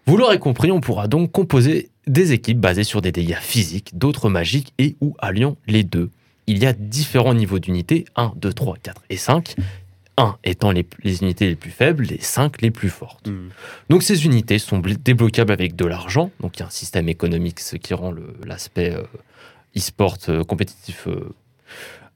Vous 0.06 0.16
l'aurez 0.16 0.38
compris, 0.38 0.72
on 0.72 0.80
pourra 0.80 1.08
donc 1.08 1.30
composer 1.30 1.90
des 2.06 2.32
équipes 2.32 2.58
basées 2.58 2.84
sur 2.84 3.02
des 3.02 3.12
dégâts 3.12 3.38
physiques, 3.40 3.98
d'autres 3.98 4.30
magiques 4.30 4.72
et 4.78 4.96
ou 5.00 5.14
alliant 5.18 5.56
les 5.66 5.84
deux 5.84 6.10
il 6.46 6.58
y 6.58 6.66
a 6.66 6.72
différents 6.72 7.34
niveaux 7.34 7.58
d'unités, 7.58 8.04
1, 8.16 8.32
2, 8.36 8.52
3, 8.52 8.76
4 8.82 9.02
et 9.10 9.16
5. 9.16 9.54
1 10.18 10.36
étant 10.44 10.70
les, 10.70 10.86
les 11.02 11.20
unités 11.20 11.46
les 11.46 11.56
plus 11.56 11.70
faibles, 11.70 12.04
les 12.04 12.18
5 12.20 12.62
les 12.62 12.70
plus 12.70 12.88
fortes. 12.88 13.28
Hmm. 13.28 13.48
Donc 13.90 14.02
ces 14.02 14.24
unités 14.24 14.58
sont 14.58 14.78
bl- 14.78 14.96
débloquables 15.02 15.52
avec 15.52 15.76
de 15.76 15.84
l'argent, 15.84 16.30
donc 16.40 16.56
il 16.56 16.60
y 16.60 16.62
a 16.62 16.66
un 16.66 16.70
système 16.70 17.08
économique, 17.10 17.60
ce 17.60 17.76
qui 17.76 17.92
rend 17.92 18.14
l'aspect 18.44 18.94
euh, 18.94 19.02
e-sport 19.76 20.16
euh, 20.30 20.42
compétitif 20.42 21.06
euh, 21.06 21.34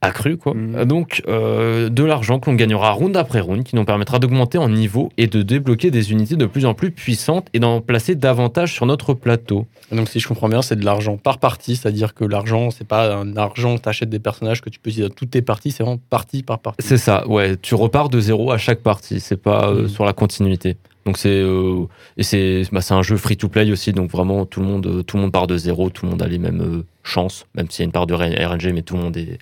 accru. 0.01 0.37
Quoi. 0.37 0.53
Mhm. 0.53 0.75
Euh, 0.75 0.85
Donc 0.85 1.21
euh, 1.27 1.89
de 1.89 2.03
l'argent 2.03 2.39
que 2.39 2.49
l'on 2.49 2.55
gagnera 2.55 2.91
round 2.91 3.15
après 3.15 3.39
round, 3.39 3.63
qui 3.63 3.75
nous 3.75 3.85
permettra 3.85 4.19
d'augmenter 4.19 4.57
en 4.57 4.67
niveau 4.69 5.11
et 5.17 5.27
de 5.27 5.41
débloquer 5.41 5.91
des 5.91 6.11
unités 6.11 6.35
de 6.35 6.45
plus 6.45 6.65
en 6.65 6.73
plus 6.73 6.91
puissantes 6.91 7.47
et 7.53 7.59
d'en 7.59 7.81
placer 7.81 8.15
davantage 8.15 8.73
sur 8.73 8.85
notre 8.85 9.13
plateau. 9.13 9.67
Donc, 9.91 10.09
si 10.09 10.19
je 10.19 10.27
comprends 10.27 10.49
bien, 10.49 10.61
c'est 10.61 10.75
de 10.75 10.85
l'argent 10.85 11.17
par 11.17 11.37
partie, 11.37 11.75
c'est-à-dire 11.75 12.13
que 12.13 12.23
l'argent, 12.25 12.71
c'est 12.71 12.87
pas 12.87 13.13
un 13.15 13.35
argent, 13.37 13.77
t'achètes 13.77 14.09
des 14.09 14.19
personnages 14.19 14.61
que 14.61 14.69
tu 14.69 14.79
peux 14.79 14.89
utiliser 14.89 15.09
dans 15.09 15.13
toutes 15.15 15.31
tes 15.31 15.41
parties, 15.41 15.71
c'est 15.71 15.83
vraiment 15.83 15.99
partie 16.09 16.43
par 16.43 16.59
partie. 16.59 16.85
C'est 16.87 16.97
ça, 16.97 17.27
ouais. 17.27 17.57
Tu 17.61 17.75
repars 17.75 18.09
de 18.09 18.19
zéro 18.19 18.51
à 18.51 18.57
chaque 18.57 18.79
partie. 18.79 19.19
C'est 19.19 19.37
pas 19.41 19.69
euh, 19.69 19.81
Mhm. 19.83 19.87
sur 19.89 20.05
la 20.05 20.13
continuité. 20.13 20.77
Donc 21.05 21.17
c'est 21.17 21.29
euh, 21.29 21.85
et 22.17 22.23
c'est 22.23 22.61
bah, 22.71 22.81
un 22.91 23.01
jeu 23.01 23.17
free 23.17 23.35
to 23.35 23.49
play 23.49 23.69
aussi. 23.71 23.91
Donc 23.91 24.11
vraiment 24.11 24.45
tout 24.45 24.59
le 24.61 24.67
monde 24.67 25.03
tout 25.05 25.17
le 25.17 25.23
monde 25.23 25.31
part 25.31 25.47
de 25.47 25.57
zéro. 25.57 25.89
Tout 25.89 26.05
le 26.05 26.11
monde 26.11 26.21
a 26.21 26.27
les 26.27 26.37
mêmes 26.37 26.83
chances, 27.03 27.47
même 27.55 27.69
s'il 27.71 27.81
y 27.81 27.83
a 27.83 27.85
une 27.85 27.91
part 27.91 28.05
de 28.05 28.13
RNG, 28.13 28.71
mais 28.71 28.83
tout 28.83 28.95
le 28.95 29.01
monde 29.01 29.17
est 29.17 29.39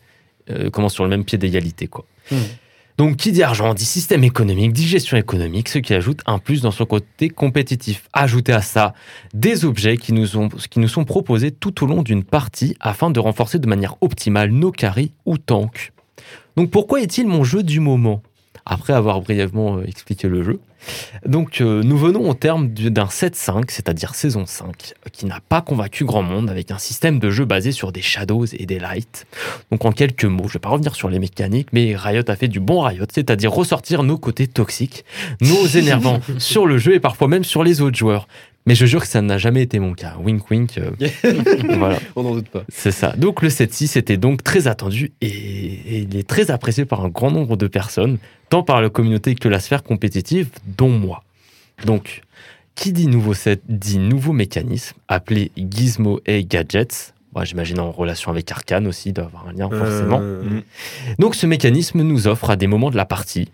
euh, 0.52 0.70
commence 0.70 0.94
sur 0.94 1.04
le 1.04 1.10
même 1.10 1.24
pied 1.24 1.38
d'égalité 1.38 1.88
quoi. 1.88 2.06
Mhm. 2.32 2.40
Donc 3.00 3.16
qui 3.16 3.32
dit 3.32 3.44
argent 3.44 3.74
dit 3.74 3.86
système 3.86 4.26
économique, 4.26 4.74
dit 4.74 4.86
gestion 4.86 5.16
économique, 5.16 5.70
ce 5.70 5.80
qui 5.80 5.94
ajoute 5.94 6.20
un 6.26 6.38
plus 6.38 6.62
dans 6.62 6.72
son 6.72 6.86
côté 6.86 7.30
compétitif. 7.30 8.10
Ajoutez 8.12 8.52
à 8.52 8.62
ça 8.62 8.94
des 9.34 9.64
objets 9.64 9.96
qui 9.96 10.12
nous, 10.12 10.36
ont, 10.36 10.50
qui 10.50 10.82
nous 10.82 10.90
sont 10.90 11.06
proposés 11.06 11.52
tout 11.52 11.82
au 11.82 11.88
long 11.88 12.04
d'une 12.04 12.26
partie 12.26 12.76
afin 12.82 13.10
de 13.10 13.22
renforcer 13.22 13.58
de 13.58 13.68
manière 13.68 13.96
optimale 14.02 14.52
nos 14.52 14.74
carries 14.74 15.14
ou 15.26 15.38
tanks. 15.38 15.94
Donc 16.58 16.72
pourquoi 16.72 17.00
est-il 17.00 17.26
mon 17.26 17.46
jeu 17.46 17.64
du 17.64 17.80
moment? 17.80 18.22
Après 18.66 18.94
avoir 18.94 19.22
brièvement 19.22 19.78
euh, 19.78 19.84
expliqué 19.88 20.28
le 20.28 20.44
jeu. 20.44 20.60
Donc 21.26 21.60
euh, 21.60 21.82
nous 21.84 21.98
venons 21.98 22.30
au 22.30 22.34
terme 22.34 22.70
du- 22.70 22.90
d'un 22.92 23.06
7-5, 23.06 23.66
c'est-à-dire 23.70 24.16
saison 24.16 24.46
5, 24.46 24.94
qui 25.12 25.26
n'a 25.26 25.40
pas 25.50 25.62
convaincu 25.62 26.06
grand 26.06 26.22
monde 26.22 26.50
avec 26.50 26.72
un 26.72 26.78
système 26.78 27.20
de 27.20 27.30
jeu 27.32 27.46
basé 27.46 27.72
sur 27.72 27.92
des 27.92 28.02
shadows 28.02 28.46
et 28.46 28.66
des 28.66 28.80
lights. 28.80 29.26
Donc 29.72 29.84
en 29.86 29.92
quelques 29.92 30.26
mots, 30.26 30.48
je 30.48 30.54
vais 30.54 30.60
pas 30.60 30.70
revenir 30.70 30.96
sur 30.96 31.10
les 31.10 31.20
mécaniques, 31.20 31.70
mais 31.74 31.96
Riot 31.96 32.24
a 32.28 32.36
fait 32.36 32.48
du 32.48 32.60
bon 32.60 32.82
Riot, 32.82 33.06
c'est-à-dire 33.12 33.52
ressortir 33.52 34.04
nos 34.04 34.18
côtés 34.18 34.48
toxiques, 34.48 35.04
nos 35.42 35.66
énervants 35.76 36.20
sur 36.38 36.66
le 36.66 36.78
jeu 36.78 36.94
et 36.94 37.00
parfois 37.00 37.28
même 37.28 37.44
sur 37.44 37.64
les 37.64 37.82
autres 37.82 37.98
joueurs. 37.98 38.28
Mais 38.66 38.76
je 38.76 38.86
jure 38.86 39.02
que 39.02 39.08
ça 39.08 39.22
n'a 39.22 39.38
jamais 39.38 39.62
été 39.64 39.80
mon 39.80 39.94
cas. 39.94 40.16
Wink 40.20 40.50
wink. 40.52 40.78
euh, 40.78 40.92
voilà. 41.78 41.98
On 42.16 42.24
n'en 42.24 42.36
doute 42.36 42.50
pas. 42.50 42.64
C'est 42.70 42.92
ça. 42.92 43.14
Donc 43.18 43.42
le 43.42 43.50
7-6 43.50 43.98
était 43.98 44.18
donc 44.18 44.44
très 44.44 44.68
attendu 44.68 45.12
et 45.22 45.28
et 45.28 46.00
il 46.00 46.16
est 46.16 46.28
très 46.28 46.52
apprécié 46.52 46.86
par 46.86 47.04
un 47.04 47.10
grand 47.10 47.32
nombre 47.32 47.56
de 47.58 47.68
personnes, 47.68 48.18
tant 48.50 48.62
par 48.64 48.82
la 48.82 48.90
communauté 48.90 49.34
que 49.36 49.48
la 49.48 49.60
sphère 49.60 49.82
compétitive, 49.84 50.50
dont 50.78 50.90
moi. 50.90 51.24
Donc, 51.86 52.22
qui 52.76 52.92
dit 52.94 53.08
nouveau 53.08 53.34
set 53.34 53.62
dit 53.68 53.98
nouveau 53.98 54.34
mécanisme, 54.34 54.96
appelé 55.08 55.52
Gizmo 55.58 56.20
et 56.26 56.44
Gadgets. 56.44 57.14
Moi, 57.34 57.46
j'imagine 57.46 57.80
en 57.80 57.92
relation 57.92 58.32
avec 58.32 58.52
Arkane 58.52 58.86
aussi, 58.88 59.10
il 59.10 59.14
doit 59.14 59.26
avoir 59.26 59.48
un 59.48 59.54
lien 59.54 59.70
forcément. 59.70 60.20
Euh, 60.22 60.62
Donc 61.20 61.36
ce 61.36 61.46
mécanisme 61.46 62.02
nous 62.02 62.28
offre 62.28 62.50
à 62.50 62.56
des 62.56 62.68
moments 62.68 62.90
de 62.92 62.98
la 62.98 63.06
partie 63.06 63.50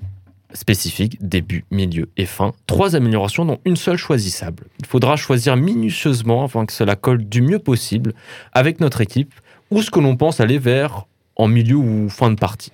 spécifiques, 0.54 1.18
début, 1.22 1.66
milieu 1.72 2.10
et 2.18 2.26
fin, 2.26 2.54
trois 2.68 2.96
améliorations 2.96 3.46
dont 3.46 3.60
une 3.66 3.76
seule 3.76 3.98
choisissable. 3.98 4.64
Il 4.80 4.86
faudra 4.86 5.16
choisir 5.16 5.56
minutieusement 5.58 6.44
afin 6.46 6.66
que 6.66 6.74
cela 6.74 6.96
colle 6.96 7.26
du 7.26 7.42
mieux 7.42 7.60
possible 7.60 8.14
avec 8.54 8.80
notre 8.80 9.02
équipe 9.02 9.34
ou 9.72 9.82
ce 9.82 9.92
que 9.92 10.00
l'on 10.00 10.16
pense 10.16 10.40
aller 10.40 10.58
vers 10.60 11.06
en 11.36 11.48
milieu 11.48 11.76
ou 11.76 12.08
fin 12.10 12.30
de 12.32 12.36
partie. 12.36 12.72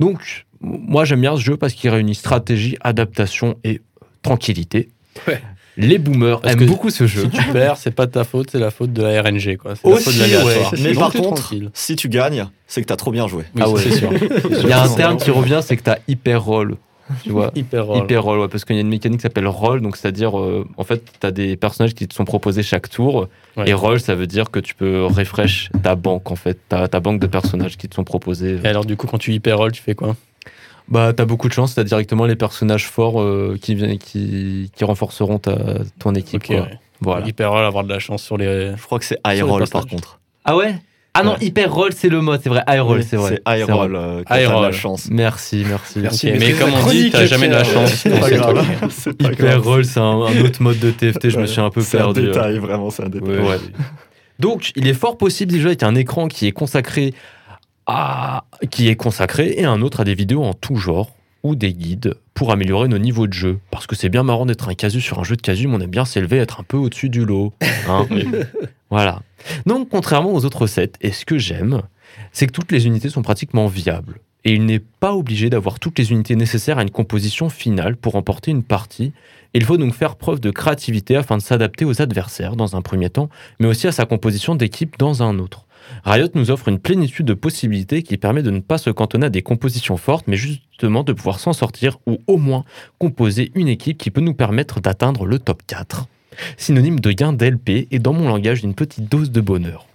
Donc 0.00 0.46
moi 0.60 1.04
j'aime 1.04 1.20
bien 1.20 1.36
ce 1.36 1.42
jeu 1.42 1.56
parce 1.56 1.74
qu'il 1.74 1.90
réunit 1.90 2.14
stratégie, 2.14 2.76
adaptation 2.80 3.56
et 3.64 3.80
tranquillité. 4.22 4.88
Ouais. 5.26 5.42
Les 5.80 5.98
boomers 5.98 6.40
Parce 6.40 6.54
aiment 6.54 6.60
que 6.60 6.64
beaucoup 6.64 6.90
ce 6.90 7.06
jeu. 7.06 7.22
Si 7.22 7.30
tu 7.30 7.52
perds, 7.52 7.76
c'est 7.76 7.92
pas 7.92 8.06
de 8.06 8.10
ta 8.10 8.24
faute, 8.24 8.50
c'est 8.50 8.58
la 8.58 8.72
faute 8.72 8.92
de 8.92 9.00
la 9.00 9.22
RNG. 9.22 9.56
Quoi. 9.56 9.76
C'est 9.76 9.86
la 9.88 9.94
Aussi, 9.94 10.04
faute 10.06 10.14
de 10.14 10.20
l'aléatoire. 10.20 10.72
ouais. 10.72 10.78
Mais 10.82 10.92
Donc, 10.92 10.98
par 10.98 11.12
contre, 11.12 11.42
tranquille. 11.42 11.70
si 11.72 11.94
tu 11.94 12.08
gagnes, 12.08 12.46
c'est 12.66 12.80
que 12.82 12.86
t'as 12.86 12.96
trop 12.96 13.12
bien 13.12 13.28
joué. 13.28 13.44
Oui, 13.54 13.62
Ah 13.64 13.68
ouais. 13.70 13.80
c'est 13.80 13.92
sûr. 13.96 14.10
Il 14.62 14.68
y 14.68 14.72
a 14.72 14.82
un 14.82 14.88
terme 14.88 15.18
qui 15.18 15.30
revient, 15.30 15.60
c'est 15.62 15.76
que 15.76 15.84
tu 15.84 15.90
as 15.90 16.00
hyper 16.08 16.42
roll. 16.42 16.74
Tu 17.22 17.30
vois 17.30 17.50
Hyper 17.54 17.86
roll. 17.86 17.98
Hyper 18.04 18.22
roll, 18.22 18.38
ouais, 18.40 18.48
parce 18.48 18.64
qu'il 18.64 18.76
y 18.76 18.78
a 18.78 18.82
une 18.82 18.88
mécanique 18.88 19.18
qui 19.20 19.22
s'appelle 19.22 19.46
roll, 19.48 19.80
donc 19.80 19.96
c'est-à-dire, 19.96 20.38
euh, 20.38 20.66
en 20.76 20.84
fait, 20.84 21.02
tu 21.20 21.26
as 21.26 21.30
des 21.30 21.56
personnages 21.56 21.94
qui 21.94 22.06
te 22.06 22.14
sont 22.14 22.24
proposés 22.24 22.62
chaque 22.62 22.88
tour, 22.90 23.28
Ouais. 23.56 23.68
et 23.70 23.74
roll, 23.74 23.98
ça 24.00 24.14
veut 24.14 24.26
dire 24.26 24.50
que 24.50 24.60
tu 24.60 24.74
peux 24.74 25.04
refresh 25.06 25.70
ta 25.82 25.94
banque, 25.96 26.30
en 26.30 26.36
fait, 26.36 26.58
ta, 26.68 26.86
ta 26.88 27.00
banque 27.00 27.20
de 27.20 27.26
personnages 27.26 27.76
qui 27.76 27.88
te 27.88 27.94
sont 27.94 28.04
proposés. 28.04 28.58
Et 28.62 28.66
alors, 28.68 28.84
du 28.84 28.96
coup, 28.96 29.06
quand 29.06 29.18
tu 29.18 29.32
hyper 29.32 29.58
roll, 29.58 29.72
tu 29.72 29.82
fais 29.82 29.94
quoi? 29.94 30.14
Bah, 30.88 31.12
tu 31.12 31.20
as 31.20 31.26
beaucoup 31.26 31.48
de 31.48 31.52
chance, 31.52 31.74
tu 31.74 31.80
as 31.80 31.84
directement 31.84 32.24
les 32.24 32.36
personnages 32.36 32.86
forts 32.86 33.20
euh, 33.20 33.58
qui, 33.60 33.74
viennent, 33.74 33.98
qui, 33.98 34.70
qui 34.74 34.84
renforceront 34.84 35.38
ta, 35.38 35.56
ton 35.98 36.14
équipe. 36.14 36.42
Ok, 36.42 36.46
quoi. 36.48 36.56
ouais. 36.66 36.78
Voilà. 37.00 37.26
Hyper 37.26 37.50
roll, 37.52 37.64
avoir 37.64 37.84
de 37.84 37.90
la 37.90 37.98
chance 37.98 38.22
sur 38.22 38.36
les. 38.38 38.72
Je 38.76 38.82
crois 38.82 38.98
que 38.98 39.04
c'est 39.04 39.18
high 39.26 39.42
roll 39.42 39.68
par 39.68 39.86
contre. 39.86 40.18
Ah 40.44 40.56
ouais? 40.56 40.74
Ah 41.20 41.24
non, 41.24 41.36
hyper 41.40 41.72
roll, 41.72 41.92
c'est 41.94 42.08
le 42.08 42.20
mode, 42.20 42.40
c'est 42.42 42.48
vrai. 42.48 42.62
High 42.68 42.80
roll, 42.80 43.02
c'est 43.02 43.16
vrai. 43.16 43.40
C'est 43.46 43.52
high 43.58 43.64
C'est 43.66 43.72
roll 43.72 43.90
vrai. 43.92 44.00
euh, 44.00 44.22
High 44.30 44.46
de 44.46 44.50
la 44.52 44.56
roll. 44.58 44.72
chance. 44.72 45.08
Merci, 45.10 45.64
merci. 45.66 46.30
Mais 46.38 46.52
comme 46.52 46.70
on 46.74 46.88
dit, 46.90 47.10
t'as 47.10 47.26
jamais 47.26 47.48
de 47.48 47.54
la 47.54 47.62
Pierre. 47.62 47.74
chance. 47.74 47.90
C'est 47.92 48.20
pas 48.20 48.30
grave. 48.30 48.66
pas 49.04 49.10
Hyper 49.24 49.34
grave. 49.36 49.66
roll, 49.66 49.84
c'est 49.84 50.00
un, 50.00 50.02
un 50.22 50.40
autre 50.44 50.62
mode 50.62 50.78
de 50.78 50.90
TFT, 50.90 51.30
je 51.30 51.38
me 51.38 51.46
suis 51.46 51.60
un 51.60 51.70
peu 51.70 51.80
C'est 51.80 51.98
un 51.98 52.12
perdu. 52.12 52.22
détail, 52.26 52.58
vraiment, 52.58 52.90
c'est 52.90 53.04
un 53.04 53.08
détail. 53.08 53.28
Ouais. 53.30 53.48
Ouais. 53.48 53.56
Donc, 54.38 54.70
il 54.76 54.86
est 54.86 54.94
fort 54.94 55.18
possible 55.18 55.50
d'y 55.50 55.58
jouer 55.60 55.70
avec 55.70 55.82
un 55.82 55.94
écran 55.96 56.28
qui 56.28 56.46
est 56.46 56.52
consacré 56.52 57.12
à 57.86 58.44
qui 58.70 58.88
est 58.88 58.96
consacré 58.96 59.54
et 59.56 59.64
un 59.64 59.80
autre 59.82 60.00
à 60.00 60.04
des 60.04 60.14
vidéos 60.14 60.44
en 60.44 60.52
tout 60.54 60.76
genre 60.76 61.10
ou 61.48 61.56
des 61.56 61.72
guides 61.72 62.14
pour 62.34 62.52
améliorer 62.52 62.88
nos 62.88 62.98
niveaux 62.98 63.26
de 63.26 63.32
jeu. 63.32 63.58
Parce 63.70 63.86
que 63.86 63.96
c'est 63.96 64.08
bien 64.08 64.22
marrant 64.22 64.46
d'être 64.46 64.68
un 64.68 64.74
casu 64.74 65.00
sur 65.00 65.18
un 65.18 65.24
jeu 65.24 65.36
de 65.36 65.42
casu, 65.42 65.66
mais 65.66 65.76
on 65.76 65.80
aime 65.80 65.90
bien 65.90 66.04
s'élever, 66.04 66.36
être 66.36 66.60
un 66.60 66.62
peu 66.62 66.76
au-dessus 66.76 67.08
du 67.08 67.24
lot. 67.24 67.52
hein. 67.88 68.06
voilà. 68.90 69.22
Donc, 69.66 69.88
contrairement 69.88 70.32
aux 70.32 70.44
autres 70.44 70.66
sets, 70.66 70.92
et 71.00 71.12
ce 71.12 71.24
que 71.24 71.38
j'aime, 71.38 71.82
c'est 72.32 72.46
que 72.46 72.52
toutes 72.52 72.72
les 72.72 72.86
unités 72.86 73.08
sont 73.08 73.22
pratiquement 73.22 73.66
viables. 73.66 74.20
Et 74.44 74.52
il 74.52 74.66
n'est 74.66 74.78
pas 75.00 75.14
obligé 75.14 75.50
d'avoir 75.50 75.80
toutes 75.80 75.98
les 75.98 76.12
unités 76.12 76.36
nécessaires 76.36 76.78
à 76.78 76.82
une 76.82 76.90
composition 76.90 77.48
finale 77.48 77.96
pour 77.96 78.12
remporter 78.12 78.50
une 78.50 78.62
partie. 78.62 79.12
Il 79.54 79.64
faut 79.64 79.76
donc 79.76 79.94
faire 79.94 80.16
preuve 80.16 80.40
de 80.40 80.50
créativité 80.50 81.16
afin 81.16 81.36
de 81.36 81.42
s'adapter 81.42 81.84
aux 81.84 82.00
adversaires 82.00 82.54
dans 82.54 82.76
un 82.76 82.82
premier 82.82 83.10
temps, 83.10 83.30
mais 83.58 83.66
aussi 83.66 83.86
à 83.88 83.92
sa 83.92 84.04
composition 84.04 84.54
d'équipe 84.54 84.96
dans 84.98 85.22
un 85.22 85.38
autre. 85.38 85.66
Riot 86.04 86.28
nous 86.34 86.50
offre 86.50 86.68
une 86.68 86.78
plénitude 86.78 87.26
de 87.26 87.34
possibilités 87.34 88.02
qui 88.02 88.16
permet 88.16 88.42
de 88.42 88.50
ne 88.50 88.60
pas 88.60 88.78
se 88.78 88.90
cantonner 88.90 89.26
à 89.26 89.30
des 89.30 89.42
compositions 89.42 89.96
fortes, 89.96 90.26
mais 90.26 90.36
justement 90.36 91.02
de 91.02 91.12
pouvoir 91.12 91.40
s'en 91.40 91.52
sortir 91.52 91.98
ou 92.06 92.18
au 92.26 92.36
moins 92.36 92.64
composer 92.98 93.50
une 93.54 93.68
équipe 93.68 93.98
qui 93.98 94.10
peut 94.10 94.20
nous 94.20 94.34
permettre 94.34 94.80
d'atteindre 94.80 95.26
le 95.26 95.38
top 95.38 95.62
4. 95.66 96.06
Synonyme 96.56 97.00
de 97.00 97.12
gain 97.12 97.32
d'LP 97.32 97.88
et 97.90 97.98
dans 97.98 98.12
mon 98.12 98.28
langage 98.28 98.62
d'une 98.62 98.74
petite 98.74 99.10
dose 99.10 99.30
de 99.30 99.40
bonheur. 99.40 99.86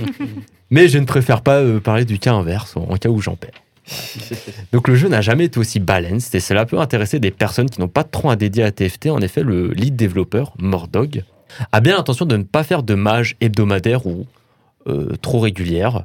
mais 0.70 0.88
je 0.88 0.98
ne 0.98 1.04
préfère 1.04 1.42
pas 1.42 1.60
euh, 1.60 1.80
parler 1.80 2.04
du 2.04 2.18
cas 2.18 2.32
inverse 2.32 2.76
en 2.76 2.96
cas 2.96 3.08
où 3.08 3.20
j'en 3.20 3.36
perds. 3.36 3.62
Donc 4.72 4.88
le 4.88 4.94
jeu 4.94 5.08
n'a 5.08 5.20
jamais 5.20 5.46
été 5.46 5.58
aussi 5.58 5.80
balanced 5.80 6.34
et 6.34 6.40
cela 6.40 6.66
peut 6.66 6.78
intéresser 6.78 7.20
des 7.20 7.30
personnes 7.30 7.70
qui 7.70 7.80
n'ont 7.80 7.88
pas 7.88 8.04
trop 8.04 8.30
à 8.30 8.36
dédier 8.36 8.62
à 8.62 8.70
TFT. 8.70 9.08
En 9.08 9.20
effet, 9.20 9.42
le 9.42 9.68
lead 9.72 9.96
développeur, 9.96 10.52
Mordog, 10.58 11.22
a 11.72 11.80
bien 11.80 11.96
l'intention 11.96 12.26
de 12.26 12.36
ne 12.36 12.42
pas 12.42 12.64
faire 12.64 12.82
de 12.82 12.94
mage 12.94 13.36
hebdomadaire 13.40 14.06
ou 14.06 14.26
trop 15.22 15.40
régulière, 15.40 16.04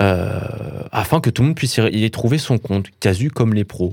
euh, 0.00 0.40
afin 0.90 1.20
que 1.20 1.30
tout 1.30 1.42
le 1.42 1.48
monde 1.48 1.56
puisse 1.56 1.78
y 1.78 2.10
trouver 2.10 2.38
son 2.38 2.58
compte, 2.58 2.86
casu 3.00 3.30
comme 3.30 3.54
les 3.54 3.64
pros. 3.64 3.92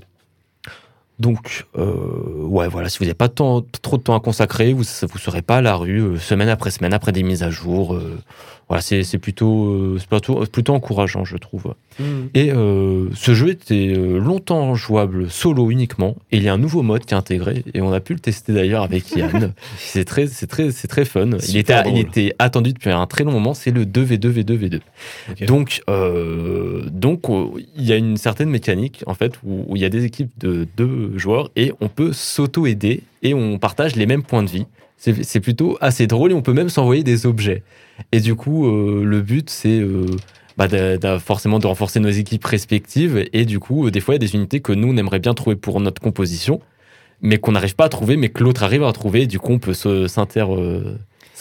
Donc, 1.19 1.65
euh, 1.77 2.45
ouais, 2.45 2.69
voilà, 2.69 2.87
si 2.87 2.97
vous 2.97 3.05
n'avez 3.05 3.13
pas 3.13 3.27
trop 3.27 3.61
de 3.61 3.97
temps 4.01 4.15
à 4.15 4.21
consacrer, 4.21 4.71
vous 4.71 4.83
ne 4.83 5.19
serez 5.19 5.41
pas 5.41 5.57
à 5.57 5.61
la 5.61 5.75
rue 5.75 5.99
euh, 5.99 6.17
semaine 6.17 6.47
après 6.47 6.71
semaine, 6.71 6.93
après 6.93 7.11
des 7.11 7.23
mises 7.23 7.43
à 7.43 7.49
jour. 7.49 7.93
euh, 7.93 8.17
voilà, 8.70 8.82
c'est 8.82 9.03
c'est 9.03 9.17
plutôt, 9.17 9.65
euh, 9.65 9.97
c'est 9.99 10.07
plutôt, 10.07 10.45
plutôt 10.45 10.74
encourageant, 10.74 11.26
je 11.26 11.38
trouve. 11.38 11.74
Et 12.34 12.51
euh, 12.51 13.09
ce 13.13 13.34
jeu 13.34 13.49
était 13.49 13.93
euh, 13.95 14.20
longtemps 14.20 14.76
jouable 14.76 15.30
solo 15.30 15.70
uniquement. 15.70 16.15
Et 16.32 16.38
il 16.38 16.43
y 16.43 16.49
a 16.49 16.53
un 16.53 16.57
nouveau 16.57 16.82
mode 16.82 17.05
qui 17.05 17.13
est 17.13 17.17
intégré. 17.17 17.63
Et 17.74 17.82
on 17.82 17.91
a 17.91 17.99
pu 17.99 18.13
le 18.13 18.20
tester 18.20 18.53
d'ailleurs 18.53 18.84
avec 18.84 19.11
Yann. 19.15 19.53
c'est 19.78 20.05
très, 20.05 20.28
c'est 20.28 20.47
très, 20.47 20.72
c'est 20.72 20.88
très 20.88 21.05
fun. 21.05 21.32
Il 21.47 21.57
était, 21.57 21.74
il 21.86 21.91
drôle. 21.91 21.99
était 21.99 22.36
attendu 22.39 22.74
depuis 22.74 22.89
un 22.89 23.05
très 23.07 23.24
long 23.24 23.32
moment. 23.32 23.53
C'est 23.53 23.72
le 23.72 23.86
2v2v2v2. 23.86 24.80
Ok. 25.30 25.45
Donc, 25.45 25.82
euh, 25.89 26.84
donc 26.91 27.24
il 27.76 27.84
y 27.84 27.91
a 27.91 27.97
une 27.97 28.17
certaine 28.17 28.49
mécanique 28.49 29.03
en 29.05 29.13
fait 29.13 29.34
où, 29.43 29.65
où 29.67 29.76
il 29.76 29.82
y 29.82 29.86
a 29.86 29.89
des 29.89 30.05
équipes 30.05 30.32
de 30.39 30.67
deux 30.78 31.17
joueurs 31.17 31.49
et 31.55 31.74
on 31.82 31.89
peut 31.89 32.13
s'auto-aider 32.13 33.03
et 33.24 33.34
on 33.34 33.57
partage 33.57 33.95
les 33.95 34.05
mêmes 34.05 34.24
points 34.24 34.43
de 34.43 34.49
vie. 34.49 34.65
C'est 34.97 35.39
plutôt 35.39 35.78
assez 35.80 36.07
drôle 36.07 36.32
et 36.32 36.36
on 36.36 36.41
peut 36.41 36.53
même 36.53 36.67
s'envoyer 36.67 37.03
des 37.03 37.26
objets. 37.26 37.63
Et 38.11 38.20
du 38.20 38.36
coup, 38.36 38.67
euh, 38.67 39.03
le 39.05 39.22
but 39.22 39.49
c'est 39.49 39.80
euh, 39.80 40.05
bah, 40.57 40.67
forcément 41.20 41.59
de 41.59 41.67
renforcer 41.67 42.01
nos 42.01 42.09
équipes 42.09 42.43
respectives. 42.43 43.26
Et 43.32 43.45
du 43.45 43.59
coup, 43.59 43.88
euh, 43.88 43.91
des 43.91 44.01
fois, 44.01 44.13
il 44.13 44.22
y 44.22 44.22
a 44.24 44.28
des 44.28 44.36
unités 44.36 44.59
que 44.59 44.74
nous, 44.74 44.89
on 44.89 44.97
aimerait 44.97 45.20
bien 45.20 45.34
trouver 45.34 45.55
pour 45.55 45.80
notre 45.80 46.01
composition, 46.01 46.59
mais 47.22 47.38
qu'on 47.38 47.53
n'arrive 47.53 47.76
pas 47.76 47.86
à 47.86 47.89
trouver, 47.89 48.17
mais 48.17 48.28
que 48.28 48.43
l'autre 48.43 48.63
arrive 48.63 48.84
à 48.84 48.91
trouver. 48.91 49.22
Et 49.22 49.28
du 49.28 49.39
coup, 49.39 49.53
on 49.53 49.59
peut 49.59 49.74
s'inter, 49.74 50.43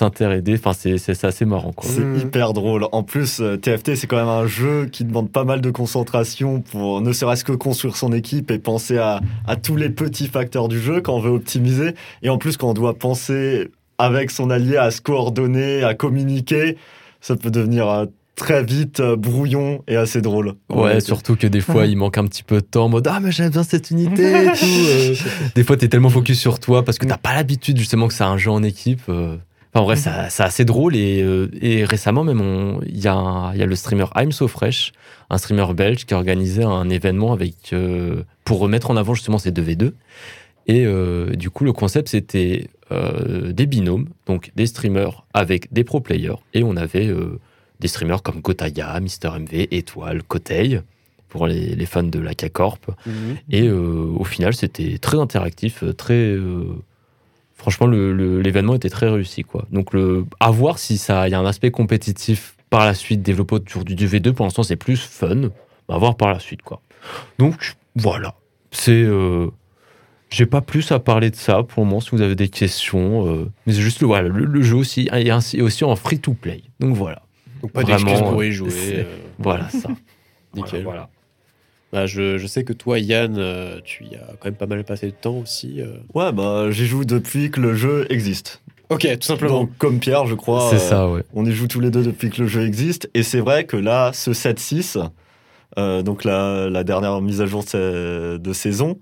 euh, 0.02 0.06
s'inter-aider. 0.06 0.54
Enfin, 0.58 0.72
c'est 0.72 0.98
c'est- 0.98 1.14
c'est 1.14 1.26
assez 1.26 1.44
marrant. 1.44 1.72
Quoi. 1.72 1.88
C'est 1.88 2.00
Mhm. 2.00 2.18
hyper 2.18 2.52
drôle. 2.52 2.86
En 2.92 3.02
plus, 3.02 3.40
euh, 3.40 3.56
TFT, 3.56 3.94
c'est 3.96 4.06
quand 4.06 4.16
même 4.16 4.28
un 4.28 4.46
jeu 4.46 4.86
qui 4.86 5.04
demande 5.04 5.30
pas 5.30 5.44
mal 5.44 5.60
de 5.60 5.70
concentration 5.70 6.60
pour 6.60 7.00
ne 7.00 7.12
serait-ce 7.12 7.44
que 7.44 7.52
construire 7.52 7.96
son 7.96 8.12
équipe 8.12 8.50
et 8.50 8.58
penser 8.58 8.98
à, 8.98 9.20
à 9.46 9.56
tous 9.56 9.76
les 9.76 9.90
petits 9.90 10.28
facteurs 10.28 10.68
du 10.68 10.80
jeu 10.80 11.00
quand 11.00 11.14
on 11.14 11.20
veut 11.20 11.30
optimiser. 11.30 11.94
Et 12.22 12.28
en 12.30 12.38
plus, 12.38 12.56
quand 12.56 12.70
on 12.70 12.74
doit 12.74 12.94
penser 12.98 13.68
avec 13.98 14.30
son 14.30 14.50
allié 14.50 14.76
à 14.76 14.90
se 14.90 15.00
coordonner, 15.00 15.82
à 15.82 15.94
communiquer, 15.94 16.76
ça 17.20 17.34
peut 17.36 17.50
devenir 17.50 17.88
euh, 17.88 18.06
très 18.36 18.62
vite 18.62 19.00
euh, 19.00 19.16
brouillon 19.16 19.82
et 19.88 19.96
assez 19.96 20.20
drôle. 20.20 20.54
Ouais, 20.70 21.00
surtout 21.00 21.34
que 21.34 21.48
des 21.48 21.60
fois, 21.60 21.86
il 21.86 21.96
manque 21.96 22.16
un 22.18 22.24
petit 22.26 22.44
peu 22.44 22.56
de 22.60 22.66
temps 22.66 22.84
en 22.84 22.88
mode 22.88 23.08
Ah, 23.10 23.18
mais 23.20 23.32
j'aime 23.32 23.50
bien 23.50 23.64
cette 23.64 23.90
unité 23.90 24.22
et 24.30 24.46
tout. 24.52 24.64
euh. 24.64 25.14
Des 25.56 25.64
fois, 25.64 25.76
t'es 25.76 25.88
tellement 25.88 26.10
focus 26.10 26.38
sur 26.38 26.60
toi 26.60 26.84
parce 26.84 26.98
que 26.98 27.06
t'as 27.06 27.16
pas 27.16 27.34
l'habitude 27.34 27.76
justement 27.76 28.06
que 28.06 28.14
c'est 28.14 28.22
un 28.22 28.38
jeu 28.38 28.52
en 28.52 28.62
équipe. 28.62 29.02
euh. 29.08 29.36
Enfin, 29.78 29.84
bref, 29.84 29.98
ça- 30.00 30.28
c'est 30.28 30.42
assez 30.42 30.64
drôle 30.64 30.96
et, 30.96 31.22
euh, 31.22 31.48
et 31.60 31.84
récemment, 31.84 32.24
même, 32.24 32.80
il 32.86 32.98
y, 32.98 33.06
a 33.06 33.52
y 33.54 33.64
le 33.64 33.76
streamer 33.76 34.06
I'm 34.16 34.32
So 34.32 34.48
Fresh, 34.48 34.92
un 35.30 35.38
streamer 35.38 35.72
belge 35.72 36.04
qui 36.04 36.14
a 36.14 36.16
organisé 36.16 36.64
un 36.64 36.88
événement 36.90 37.32
avec, 37.32 37.72
euh, 37.72 38.24
pour 38.44 38.58
remettre 38.58 38.90
en 38.90 38.96
avant 38.96 39.14
justement 39.14 39.38
ces 39.38 39.52
2v2. 39.52 39.92
Et 40.66 40.84
euh, 40.84 41.30
du 41.36 41.48
coup, 41.50 41.62
le 41.64 41.72
concept, 41.72 42.08
c'était 42.08 42.68
euh, 42.90 43.52
des 43.52 43.66
binômes, 43.66 44.08
donc 44.26 44.50
des 44.56 44.66
streamers 44.66 45.24
avec 45.32 45.72
des 45.72 45.84
pro 45.84 46.00
players. 46.00 46.34
Et 46.54 46.64
on 46.64 46.76
avait 46.76 47.14
des 47.78 47.86
streamers 47.88 48.22
comme 48.24 48.40
Gotaya, 48.40 48.98
Mister 48.98 49.28
MV, 49.38 49.68
Étoile, 49.70 50.24
Coteil, 50.24 50.82
pour 51.28 51.46
les, 51.46 51.76
les 51.76 51.86
fans 51.86 52.02
de 52.02 52.18
la 52.18 52.34
K-Corp. 52.34 52.90
Et 53.50 53.68
euh, 53.68 54.10
au 54.16 54.24
final, 54.24 54.54
c'était 54.54 54.98
très 54.98 55.18
interactif, 55.20 55.84
très. 55.96 56.36
Franchement, 57.58 57.86
l'événement 57.86 58.74
était 58.74 58.88
très 58.88 59.08
réussi. 59.10 59.42
Quoi. 59.44 59.66
Donc, 59.70 59.92
le, 59.92 60.24
à 60.40 60.50
voir 60.50 60.78
si 60.78 60.96
ça, 60.96 61.28
il 61.28 61.32
y 61.32 61.34
a 61.34 61.38
un 61.38 61.44
aspect 61.44 61.70
compétitif 61.70 62.56
par 62.70 62.86
la 62.86 62.94
suite 62.94 63.20
développé 63.22 63.56
autour 63.56 63.84
du 63.84 63.94
2v2. 63.94 64.32
Pour 64.32 64.46
l'instant, 64.46 64.62
c'est 64.62 64.76
plus 64.76 64.96
fun. 64.96 65.50
À 65.90 65.98
voir 65.98 66.16
par 66.16 66.32
la 66.32 66.38
suite. 66.38 66.62
Quoi. 66.62 66.80
Donc, 67.38 67.76
voilà. 67.94 68.34
C'est. 68.70 68.92
euh, 68.92 69.48
j'ai 70.30 70.44
pas 70.44 70.60
plus 70.60 70.92
à 70.92 70.98
parler 70.98 71.30
de 71.30 71.36
ça 71.36 71.62
pour 71.62 71.82
le 71.82 71.88
moment 71.88 72.00
si 72.00 72.10
vous 72.12 72.20
avez 72.20 72.34
des 72.34 72.48
questions. 72.50 73.26
euh, 73.26 73.50
mais 73.66 73.72
c'est 73.72 73.80
juste 73.80 74.00
le, 74.02 74.06
voilà, 74.06 74.28
le, 74.28 74.44
le 74.44 74.62
jeu 74.62 74.76
aussi 74.76 75.08
est 75.10 75.30
ainsi- 75.30 75.56
est 75.58 75.62
aussi 75.62 75.84
en 75.84 75.96
free 75.96 76.18
to 76.18 76.34
play. 76.34 76.62
Donc 76.80 76.94
voilà. 76.94 77.22
Donc 77.62 77.72
pas 77.72 77.82
d'excuses 77.82 78.20
pour 78.20 78.44
y 78.44 78.52
jouer. 78.52 78.70
euh, 78.96 79.04
Voilà 79.38 79.70
ça. 79.70 79.88
nickel. 80.54 80.82
Voilà. 80.84 81.08
Bah, 81.92 82.06
je, 82.06 82.36
je 82.36 82.46
sais 82.46 82.64
que 82.64 82.72
toi, 82.74 82.98
Yann, 82.98 83.36
euh, 83.38 83.80
tu 83.82 84.04
y 84.04 84.14
as 84.16 84.26
quand 84.40 84.44
même 84.46 84.54
pas 84.54 84.66
mal 84.66 84.84
passé 84.84 85.06
de 85.06 85.12
temps 85.12 85.38
aussi. 85.38 85.80
euh. 85.80 85.96
Ouais, 86.14 86.32
bah, 86.32 86.70
j'y 86.70 86.86
joue 86.86 87.04
depuis 87.04 87.50
que 87.50 87.60
le 87.60 87.74
jeu 87.74 88.06
existe. 88.10 88.62
Ok, 88.90 89.06
tout 89.18 89.26
simplement. 89.26 89.60
Donc, 89.60 89.70
comme 89.78 89.98
Pierre, 89.98 90.26
je 90.26 90.34
crois. 90.34 90.68
C'est 90.70 90.76
euh, 90.76 90.78
ça, 90.78 91.08
ouais. 91.10 91.22
On 91.34 91.44
y 91.46 91.52
joue 91.52 91.66
tous 91.66 91.80
les 91.80 91.90
deux 91.90 92.02
depuis 92.02 92.30
que 92.30 92.42
le 92.42 92.48
jeu 92.48 92.66
existe. 92.66 93.08
Et 93.14 93.22
c'est 93.22 93.40
vrai 93.40 93.64
que 93.64 93.76
là, 93.76 94.12
ce 94.12 94.32
7-6, 94.32 94.98
euh, 95.78 96.02
donc 96.02 96.24
la, 96.24 96.68
la 96.70 96.84
dernière 96.84 97.20
mise 97.20 97.40
à 97.40 97.46
jour 97.46 97.64
de, 97.64 97.68
sa- 97.68 98.38
de 98.38 98.52
saison, 98.52 98.98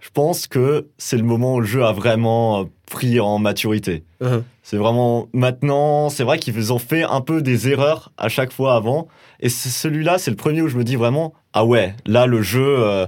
je 0.00 0.08
pense 0.12 0.46
que 0.46 0.88
c'est 0.98 1.16
le 1.18 1.22
moment 1.24 1.56
où 1.56 1.60
le 1.60 1.66
jeu 1.66 1.84
a 1.84 1.92
vraiment 1.92 2.60
euh, 2.60 2.64
pris 2.90 3.20
en 3.20 3.38
maturité. 3.38 4.04
Uh-huh. 4.22 4.42
C'est 4.62 4.76
vraiment 4.78 5.28
maintenant, 5.34 6.08
c'est 6.08 6.24
vrai 6.24 6.38
qu'ils 6.38 6.72
ont 6.72 6.78
fait 6.78 7.02
un 7.02 7.20
peu 7.20 7.42
des 7.42 7.68
erreurs 7.68 8.12
à 8.16 8.28
chaque 8.28 8.52
fois 8.52 8.74
avant. 8.76 9.08
Et 9.40 9.48
celui-là, 9.50 10.16
c'est 10.18 10.30
le 10.30 10.36
premier 10.38 10.62
où 10.62 10.68
je 10.68 10.76
me 10.78 10.84
dis 10.84 10.96
vraiment, 10.96 11.34
ah 11.52 11.64
ouais, 11.64 11.94
là 12.06 12.26
le 12.26 12.42
jeu, 12.42 12.76
euh, 12.78 13.06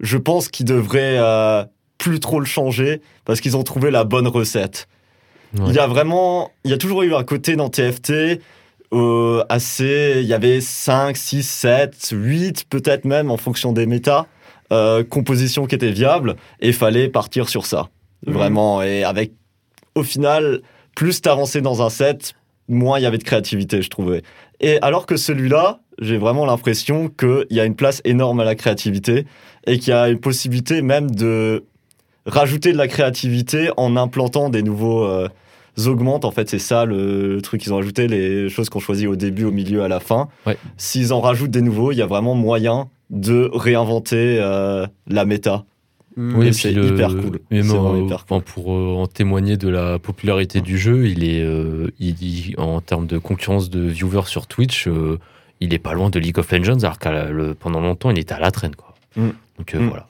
je 0.00 0.16
pense 0.18 0.48
qu'ils 0.48 0.66
devraient 0.66 1.18
euh, 1.18 1.64
plus 1.98 2.20
trop 2.20 2.40
le 2.40 2.46
changer 2.46 3.00
parce 3.24 3.40
qu'ils 3.40 3.56
ont 3.56 3.62
trouvé 3.62 3.90
la 3.90 4.04
bonne 4.04 4.26
recette. 4.26 4.88
Ouais. 5.56 5.66
Il 5.68 5.74
y 5.74 5.78
a 5.78 5.86
vraiment, 5.86 6.50
il 6.64 6.70
y 6.70 6.74
a 6.74 6.78
toujours 6.78 7.02
eu 7.02 7.14
un 7.14 7.22
côté 7.22 7.54
dans 7.56 7.68
TFT 7.68 8.40
euh, 8.92 9.44
assez, 9.48 10.14
il 10.20 10.26
y 10.26 10.34
avait 10.34 10.60
5, 10.60 11.16
6, 11.16 11.48
7, 11.48 12.08
8 12.12 12.66
peut-être 12.68 13.04
même 13.04 13.30
en 13.30 13.36
fonction 13.36 13.72
des 13.72 13.86
méta, 13.86 14.26
compositions 15.08 15.66
qui 15.66 15.76
étaient 15.76 15.92
viables 15.92 16.34
et 16.58 16.72
fallait 16.72 17.08
partir 17.08 17.48
sur 17.48 17.64
ça. 17.64 17.90
Mhm. 18.26 18.34
Vraiment. 18.34 18.82
Et 18.82 19.04
avec, 19.04 19.32
au 19.94 20.02
final, 20.02 20.62
plus 20.96 21.22
t'avançais 21.22 21.60
dans 21.60 21.80
un 21.80 21.90
set, 21.90 22.34
moins 22.68 22.98
il 22.98 23.02
y 23.02 23.06
avait 23.06 23.18
de 23.18 23.24
créativité, 23.24 23.82
je 23.82 23.90
trouvais. 23.90 24.22
Et 24.60 24.80
alors 24.82 25.06
que 25.06 25.16
celui-là, 25.16 25.80
j'ai 26.00 26.18
vraiment 26.18 26.46
l'impression 26.46 27.08
qu'il 27.08 27.46
y 27.50 27.60
a 27.60 27.64
une 27.64 27.76
place 27.76 28.00
énorme 28.04 28.40
à 28.40 28.44
la 28.44 28.54
créativité 28.54 29.26
et 29.66 29.78
qu'il 29.78 29.90
y 29.90 29.96
a 29.96 30.08
une 30.08 30.18
possibilité 30.20 30.82
même 30.82 31.10
de 31.10 31.64
rajouter 32.26 32.72
de 32.72 32.78
la 32.78 32.88
créativité 32.88 33.70
en 33.76 33.96
implantant 33.96 34.48
des 34.48 34.62
nouveaux 34.62 35.04
euh, 35.04 35.28
augmentes. 35.86 36.24
En 36.24 36.30
fait, 36.30 36.48
c'est 36.48 36.58
ça 36.58 36.84
le, 36.84 37.34
le 37.36 37.42
truc 37.42 37.60
qu'ils 37.60 37.72
ont 37.74 37.78
ajouté, 37.78 38.08
les 38.08 38.48
choses 38.48 38.68
qu'on 38.70 38.80
choisit 38.80 39.06
au 39.08 39.16
début, 39.16 39.44
au 39.44 39.50
milieu, 39.50 39.82
à 39.82 39.88
la 39.88 40.00
fin. 40.00 40.28
Ouais. 40.46 40.56
S'ils 40.76 41.12
en 41.12 41.20
rajoutent 41.20 41.50
des 41.50 41.62
nouveaux, 41.62 41.92
il 41.92 41.98
y 41.98 42.02
a 42.02 42.06
vraiment 42.06 42.34
moyen 42.34 42.88
de 43.10 43.50
réinventer 43.52 44.38
euh, 44.40 44.86
la 45.08 45.24
méta. 45.24 45.64
Oui, 46.16 46.46
Et 46.46 46.48
et 46.48 46.52
c'est 46.52 46.72
hyper 46.72 47.08
cool. 47.08 47.40
mais 47.50 47.62
C'est 47.62 47.68
moi, 47.74 47.90
vraiment 47.90 48.06
hyper 48.06 48.24
enfin, 48.28 48.40
pour 48.40 48.72
euh, 48.72 48.94
en 48.94 49.06
témoigner 49.08 49.56
de 49.56 49.68
la 49.68 49.98
popularité 49.98 50.60
du 50.60 50.78
jeu, 50.78 51.08
il 51.08 51.24
est, 51.24 51.42
euh, 51.42 51.88
il, 51.98 52.22
il- 52.22 52.54
en 52.56 52.80
termes 52.80 53.06
de 53.08 53.18
concurrence 53.18 53.68
de 53.68 53.80
viewers 53.80 54.26
sur 54.26 54.46
Twitch, 54.46 54.86
euh, 54.86 55.18
il 55.60 55.72
est 55.74 55.78
pas 55.78 55.94
loin 55.94 56.10
de 56.10 56.18
League 56.18 56.38
of 56.38 56.50
Legends, 56.52 56.78
alors 56.82 56.98
que 56.98 57.52
pendant 57.54 57.80
longtemps, 57.80 58.10
il 58.10 58.18
était 58.18 58.34
à 58.34 58.40
la 58.40 58.50
traîne. 58.50 58.74
Quoi. 58.76 58.94
Mm. 59.16 59.28
Donc 59.58 59.74
euh, 59.74 59.78
Mm. 59.80 59.88
voilà. 59.88 60.06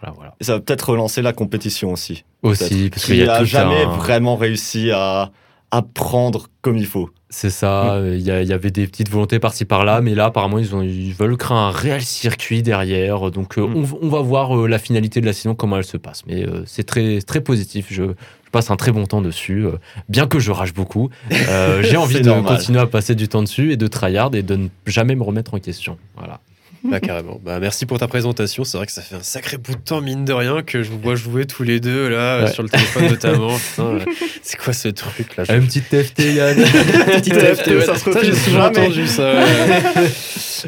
Voilà, 0.00 0.14
voilà. 0.14 0.34
Et 0.40 0.44
ça 0.44 0.52
va 0.54 0.60
peut-être 0.60 0.90
relancer 0.90 1.22
la 1.22 1.32
compétition 1.32 1.92
aussi. 1.92 2.24
Aussi, 2.42 2.90
parce 2.90 3.06
qu'il 3.06 3.14
Qui 3.16 3.20
y 3.22 3.28
a 3.28 3.34
a 3.34 3.38
tout 3.40 3.44
jamais 3.46 3.84
un- 3.84 3.88
vraiment 3.96 4.36
réussi 4.36 4.90
à, 4.92 5.30
à 5.70 5.82
prendre 5.82 6.48
comme 6.60 6.76
il 6.76 6.86
faut. 6.86 7.08
C'est 7.30 7.50
ça, 7.50 7.94
euh, 7.94 8.14
il 8.16 8.22
y, 8.22 8.30
avait 8.52 8.70
des 8.70 8.86
petites 8.86 9.08
volontés 9.10 9.40
par-ci 9.40 9.64
par-là, 9.64 10.00
mais 10.00 10.14
là 10.14 10.26
apparemment 10.26 10.58
ils, 10.58 10.76
ont, 10.76 10.82
ils 10.82 11.12
veulent 11.12 11.36
créer 11.36 11.56
un 11.56 11.70
réel 11.70 12.02
circuit 12.02 12.62
derrière, 12.62 13.30
donc 13.32 13.58
euh, 13.58 13.66
Mm. 13.66 13.86
on, 14.02 14.08
va 14.08 14.20
voir 14.20 14.56
euh, 14.56 14.68
la 14.68 14.78
finalité 14.78 15.20
de 15.20 15.26
la 15.26 15.32
saison, 15.32 15.54
comment 15.56 15.76
elle 15.76 15.84
se 15.84 15.96
passe. 15.96 16.22
Mais 16.26 16.46
euh, 16.46 16.62
c'est 16.66 16.84
très, 16.84 17.20
très 17.22 17.40
positif, 17.40 17.86
je, 17.90 18.04
je 18.46 18.50
passe 18.50 18.70
un 18.70 18.76
très 18.76 18.92
bon 18.92 19.04
temps 19.06 19.20
dessus, 19.20 19.66
euh, 19.66 19.72
bien 20.08 20.26
que 20.26 20.38
je 20.38 20.50
rage 20.52 20.72
beaucoup. 20.72 21.10
Euh, 21.32 21.82
J'ai 21.88 21.96
envie 21.96 22.20
de 22.20 22.26
normal. 22.28 22.56
continuer 22.56 22.80
à 22.80 22.86
passer 22.86 23.14
du 23.14 23.28
temps 23.28 23.42
dessus 23.42 23.72
et 23.72 23.76
de 23.76 23.86
tryhard 23.86 24.34
et 24.34 24.42
de 24.42 24.56
ne 24.56 24.68
jamais 24.86 25.14
me 25.14 25.22
remettre 25.24 25.54
en 25.54 25.58
question. 25.58 25.98
Voilà. 26.16 26.40
Bah, 26.84 27.00
carrément. 27.00 27.40
Bah, 27.44 27.58
merci 27.58 27.84
pour 27.86 27.98
ta 27.98 28.06
présentation. 28.06 28.62
C'est 28.62 28.76
vrai 28.76 28.86
que 28.86 28.92
ça 28.92 29.02
fait 29.02 29.16
un 29.16 29.22
sacré 29.22 29.56
bout 29.56 29.74
de 29.74 29.80
temps, 29.80 30.00
mine 30.00 30.24
de 30.24 30.32
rien, 30.32 30.62
que 30.62 30.82
je 30.84 30.90
vous 30.90 31.00
vois 31.00 31.16
jouer 31.16 31.44
tous 31.46 31.64
les 31.64 31.80
deux, 31.80 32.08
là, 32.08 32.44
Ouais. 32.44 32.52
sur 32.52 32.62
le 32.62 32.68
téléphone 32.68 33.08
notamment. 33.08 33.56
Putain, 33.70 33.82
euh, 33.82 34.00
c'est 34.42 34.56
quoi 34.56 34.72
ce 34.72 34.88
truc 34.88 35.36
là? 35.36 35.44
Une 35.56 35.66
petite 35.66 35.88
TFT 35.88 36.20
Yann 36.34 36.56
Petit 36.56 37.30
TFT, 37.30 37.68
ouais. 37.68 37.84
ça 37.84 37.96
se 37.96 38.24
j'ai 38.24 38.34
souvent 38.34 38.66
entendu 38.66 39.06
ça. 39.08 39.32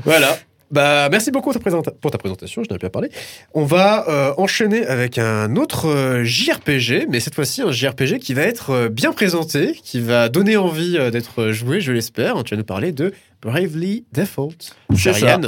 voilà. 0.04 0.36
Bah, 0.70 1.08
merci 1.10 1.30
beaucoup 1.30 1.50
pour 1.52 2.10
ta, 2.10 2.18
présentation, 2.18 2.62
je 2.62 2.72
n'ai 2.72 2.78
pas 2.78 2.90
parlé. 2.90 3.10
On 3.54 3.64
va 3.64 4.08
euh, 4.08 4.34
enchaîner 4.36 4.86
avec 4.86 5.16
un 5.16 5.56
autre 5.56 5.88
euh, 5.88 6.24
JRPG, 6.24 7.06
mais 7.08 7.20
cette 7.20 7.34
fois-ci 7.34 7.62
un 7.62 7.72
JRPG 7.72 8.18
qui 8.18 8.34
va 8.34 8.42
être 8.42 8.70
euh, 8.70 8.88
bien 8.88 9.12
présenté, 9.12 9.78
qui 9.82 10.00
va 10.00 10.28
donner 10.28 10.56
envie 10.56 10.98
d'être 11.10 11.52
joué, 11.52 11.80
je 11.80 11.92
l'espère. 11.92 12.44
Tu 12.44 12.54
vas 12.54 12.58
nous 12.58 12.64
parler 12.64 12.92
de 12.92 13.12
Bravely 13.40 14.04
Default. 14.12 14.74
C'est 14.94 15.14
ça. 15.14 15.40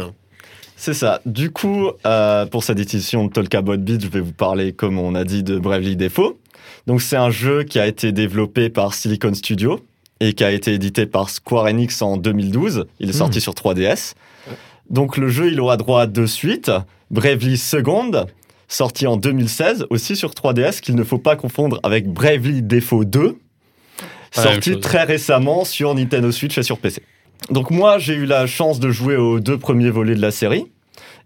C'est 0.76 0.94
ça. 0.94 1.20
Du 1.26 1.50
coup, 1.50 1.90
pour 2.50 2.64
cette 2.64 2.78
édition 2.78 3.26
de 3.26 3.30
Talkabot 3.32 3.76
Beat, 3.76 4.02
je 4.02 4.08
vais 4.08 4.20
vous 4.20 4.32
parler, 4.32 4.72
comme 4.72 4.98
on 4.98 5.14
a 5.14 5.24
dit, 5.24 5.42
de 5.42 5.58
Bravely 5.58 5.96
Default. 5.96 6.38
Donc, 6.86 7.02
c'est 7.02 7.16
un 7.16 7.30
jeu 7.30 7.64
qui 7.64 7.78
a 7.78 7.86
été 7.86 8.12
développé 8.12 8.70
par 8.70 8.94
Silicon 8.94 9.34
Studio 9.34 9.80
et 10.20 10.32
qui 10.32 10.42
a 10.42 10.50
été 10.50 10.72
édité 10.72 11.04
par 11.04 11.28
Square 11.28 11.66
Enix 11.66 12.00
en 12.00 12.16
2012. 12.16 12.86
Il 12.98 13.08
est 13.08 13.12
Hmm. 13.12 13.16
sorti 13.16 13.40
sur 13.42 13.52
3DS. 13.54 14.14
Donc, 14.90 15.16
le 15.16 15.28
jeu, 15.28 15.50
il 15.52 15.60
aura 15.60 15.76
droit 15.76 16.02
à 16.02 16.06
deux 16.06 16.26
suites. 16.26 16.70
Bravely 17.10 17.56
Second, 17.56 18.26
sorti 18.68 19.06
en 19.06 19.16
2016, 19.16 19.86
aussi 19.90 20.16
sur 20.16 20.30
3DS, 20.30 20.80
qu'il 20.80 20.94
ne 20.94 21.04
faut 21.04 21.18
pas 21.18 21.36
confondre 21.36 21.80
avec 21.82 22.08
Bravely 22.08 22.62
Default 22.62 23.04
2, 23.04 23.20
Pas 24.34 24.44
la 24.44 24.44
même 24.44 24.62
sorti 24.62 24.80
très 24.80 25.04
récemment 25.04 25.64
sur 25.64 25.94
Nintendo 25.94 26.30
Switch 26.30 26.56
et 26.56 26.62
sur 26.62 26.78
PC. 26.78 27.02
Donc 27.50 27.70
moi, 27.70 27.98
j'ai 27.98 28.14
eu 28.14 28.26
la 28.26 28.46
chance 28.46 28.78
de 28.78 28.90
jouer 28.90 29.16
aux 29.16 29.40
deux 29.40 29.58
premiers 29.58 29.90
volets 29.90 30.14
de 30.14 30.20
la 30.20 30.30
série, 30.30 30.66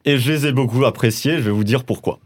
et 0.04 0.18
je 0.18 0.32
les 0.32 0.46
ai 0.46 0.52
beaucoup 0.52 0.84
appréciés, 0.84 1.36
je 1.36 1.42
vais 1.42 1.50
vous 1.50 1.64
dire 1.64 1.84
pourquoi. 1.84 2.18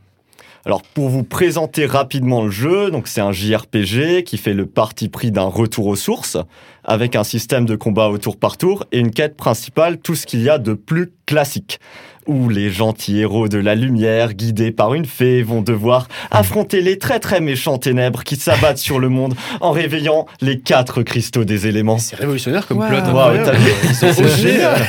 Alors 0.69 0.83
pour 0.83 1.09
vous 1.09 1.25
présenter 1.25 1.87
rapidement 1.87 2.45
le 2.45 2.51
jeu, 2.51 2.91
donc 2.91 3.09
c'est 3.09 3.23
un 3.23 3.33
JRPG 3.33 4.23
qui 4.23 4.37
fait 4.37 4.53
le 4.53 4.67
parti 4.67 5.09
pris 5.09 5.31
d'un 5.31 5.47
retour 5.47 5.87
aux 5.87 5.97
sources, 5.97 6.37
avec 6.85 7.17
un 7.17 7.25
système 7.25 7.65
de 7.65 7.75
combat 7.75 8.11
au 8.11 8.19
tour 8.19 8.37
par 8.37 8.59
tour 8.59 8.85
et 8.93 8.99
une 8.99 9.11
quête 9.11 9.35
principale, 9.35 9.97
tout 9.97 10.15
ce 10.15 10.27
qu'il 10.27 10.43
y 10.43 10.51
a 10.51 10.59
de 10.59 10.75
plus 10.75 11.11
classique, 11.25 11.81
où 12.29 12.49
les 12.49 12.71
gentils 12.71 13.19
héros 13.19 13.49
de 13.49 13.59
la 13.59 13.75
lumière, 13.75 14.35
guidés 14.35 14.71
par 14.71 14.95
une 14.95 15.07
fée, 15.07 15.43
vont 15.43 15.63
devoir 15.63 16.07
affronter 16.31 16.81
les 16.83 16.99
très 16.99 17.19
très 17.19 17.41
méchants 17.41 17.79
ténèbres 17.79 18.23
qui 18.23 18.37
s'abattent 18.37 18.79
sur 18.79 19.01
le 19.01 19.09
monde 19.09 19.35
en 19.61 19.73
réveillant 19.73 20.27
les 20.41 20.61
quatre 20.61 21.03
cristaux 21.03 21.45
des 21.45 21.67
éléments. 21.67 21.99
C'est 21.99 22.17
révolutionnaire 22.17 22.67
comme 22.67 22.79
Wow. 22.79 22.87
plot. 22.89 22.97
Waouh, 22.99 23.09
incroyable. 23.39 23.45
t'as 23.45 23.57
vu 23.59 23.71
Ils 23.89 23.95
sont 23.95 24.13
C'est 24.13 24.37
génial. 24.43 24.87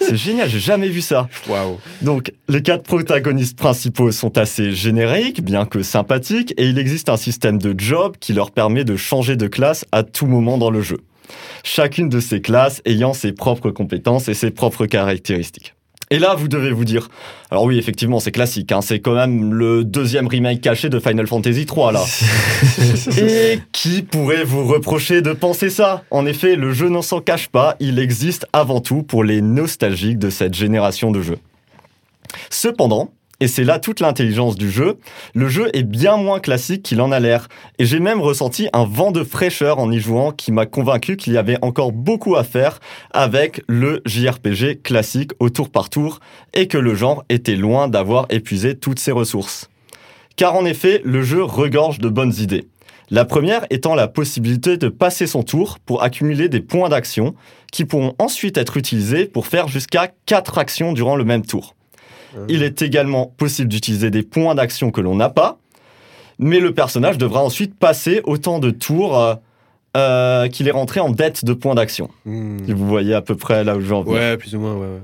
C'est 0.00 0.16
génial, 0.16 0.48
j'ai 0.48 0.60
jamais 0.60 0.88
vu 0.88 1.00
ça. 1.00 1.28
Waouh. 1.48 1.78
Donc, 2.02 2.32
les 2.48 2.62
quatre 2.62 2.82
protagonistes 2.84 3.58
principaux 3.58 4.12
sont 4.12 4.36
assez 4.38 4.72
génériques, 4.72 5.42
bien 5.42 5.64
que 5.64 5.82
sympathiques, 5.82 6.52
et 6.58 6.66
il 6.68 6.78
existe 6.78 7.08
un 7.08 7.16
système 7.16 7.58
de 7.58 7.74
job 7.76 8.16
qui 8.20 8.34
leur 8.34 8.50
permet 8.50 8.84
de 8.84 8.96
changer 8.96 9.36
de 9.36 9.46
classe 9.46 9.84
à 9.92 10.02
tout 10.02 10.26
moment 10.26 10.58
dans 10.58 10.70
le 10.70 10.82
jeu. 10.82 10.98
Chacune 11.62 12.10
de 12.10 12.20
ces 12.20 12.42
classes 12.42 12.82
ayant 12.84 13.14
ses 13.14 13.32
propres 13.32 13.70
compétences 13.70 14.28
et 14.28 14.34
ses 14.34 14.50
propres 14.50 14.84
caractéristiques. 14.84 15.73
Et 16.14 16.20
là, 16.20 16.36
vous 16.36 16.46
devez 16.46 16.70
vous 16.70 16.84
dire, 16.84 17.08
alors 17.50 17.64
oui, 17.64 17.76
effectivement, 17.76 18.20
c'est 18.20 18.30
classique, 18.30 18.70
hein, 18.70 18.80
c'est 18.82 19.00
quand 19.00 19.14
même 19.16 19.52
le 19.52 19.82
deuxième 19.82 20.28
remake 20.28 20.60
caché 20.60 20.88
de 20.88 21.00
Final 21.00 21.26
Fantasy 21.26 21.66
3 21.66 21.90
là. 21.90 22.04
Et 23.18 23.58
qui 23.72 24.02
pourrait 24.02 24.44
vous 24.44 24.64
reprocher 24.64 25.22
de 25.22 25.32
penser 25.32 25.70
ça? 25.70 26.04
En 26.12 26.24
effet, 26.24 26.54
le 26.54 26.72
jeu 26.72 26.88
n'en 26.88 27.02
s'en 27.02 27.20
cache 27.20 27.48
pas, 27.48 27.74
il 27.80 27.98
existe 27.98 28.46
avant 28.52 28.80
tout 28.80 29.02
pour 29.02 29.24
les 29.24 29.42
nostalgiques 29.42 30.20
de 30.20 30.30
cette 30.30 30.54
génération 30.54 31.10
de 31.10 31.20
jeux. 31.20 31.38
Cependant, 32.48 33.10
et 33.40 33.48
c'est 33.48 33.64
là 33.64 33.78
toute 33.78 34.00
l'intelligence 34.00 34.56
du 34.56 34.70
jeu, 34.70 34.98
le 35.34 35.48
jeu 35.48 35.68
est 35.72 35.82
bien 35.82 36.16
moins 36.16 36.38
classique 36.38 36.82
qu'il 36.82 37.00
en 37.00 37.10
a 37.10 37.18
l'air. 37.18 37.48
Et 37.78 37.84
j'ai 37.84 37.98
même 37.98 38.20
ressenti 38.20 38.68
un 38.72 38.84
vent 38.84 39.10
de 39.10 39.24
fraîcheur 39.24 39.78
en 39.78 39.90
y 39.90 39.98
jouant 39.98 40.30
qui 40.30 40.52
m'a 40.52 40.66
convaincu 40.66 41.16
qu'il 41.16 41.32
y 41.32 41.38
avait 41.38 41.58
encore 41.62 41.92
beaucoup 41.92 42.36
à 42.36 42.44
faire 42.44 42.80
avec 43.12 43.62
le 43.66 44.02
JRPG 44.06 44.82
classique 44.82 45.32
au 45.40 45.50
tour 45.50 45.70
par 45.70 45.90
tour 45.90 46.20
et 46.52 46.68
que 46.68 46.78
le 46.78 46.94
genre 46.94 47.24
était 47.28 47.56
loin 47.56 47.88
d'avoir 47.88 48.26
épuisé 48.30 48.76
toutes 48.76 49.00
ses 49.00 49.12
ressources. 49.12 49.68
Car 50.36 50.54
en 50.54 50.64
effet, 50.64 51.00
le 51.04 51.22
jeu 51.22 51.42
regorge 51.42 51.98
de 51.98 52.08
bonnes 52.08 52.34
idées. 52.38 52.68
La 53.10 53.24
première 53.24 53.66
étant 53.70 53.94
la 53.94 54.08
possibilité 54.08 54.76
de 54.76 54.88
passer 54.88 55.26
son 55.26 55.42
tour 55.42 55.78
pour 55.84 56.02
accumuler 56.02 56.48
des 56.48 56.60
points 56.60 56.88
d'action 56.88 57.34
qui 57.70 57.84
pourront 57.84 58.14
ensuite 58.18 58.56
être 58.56 58.76
utilisés 58.76 59.26
pour 59.26 59.46
faire 59.46 59.68
jusqu'à 59.68 60.10
4 60.26 60.58
actions 60.58 60.92
durant 60.92 61.16
le 61.16 61.24
même 61.24 61.44
tour. 61.44 61.74
Il 62.48 62.62
est 62.62 62.82
également 62.82 63.26
possible 63.36 63.68
d'utiliser 63.68 64.10
des 64.10 64.22
points 64.22 64.54
d'action 64.54 64.90
que 64.90 65.00
l'on 65.00 65.16
n'a 65.16 65.28
pas, 65.28 65.58
mais 66.38 66.60
le 66.60 66.72
personnage 66.72 67.18
devra 67.18 67.42
ensuite 67.42 67.78
passer 67.78 68.20
autant 68.24 68.58
de 68.58 68.70
tours 68.70 69.18
euh, 69.18 69.34
euh, 69.96 70.48
qu'il 70.48 70.68
est 70.68 70.72
rentré 70.72 71.00
en 71.00 71.10
dette 71.10 71.44
de 71.44 71.52
points 71.52 71.74
d'action. 71.74 72.10
Hmm. 72.24 72.58
Si 72.64 72.72
vous 72.72 72.86
voyez 72.86 73.14
à 73.14 73.22
peu 73.22 73.36
près 73.36 73.64
là 73.64 73.76
où 73.76 73.80
j'en 73.80 74.02
venir. 74.02 74.18
Ouais, 74.18 74.36
plus 74.36 74.54
ou 74.54 74.60
moins, 74.60 74.74
ouais. 74.74 74.80
ouais. 74.80 75.00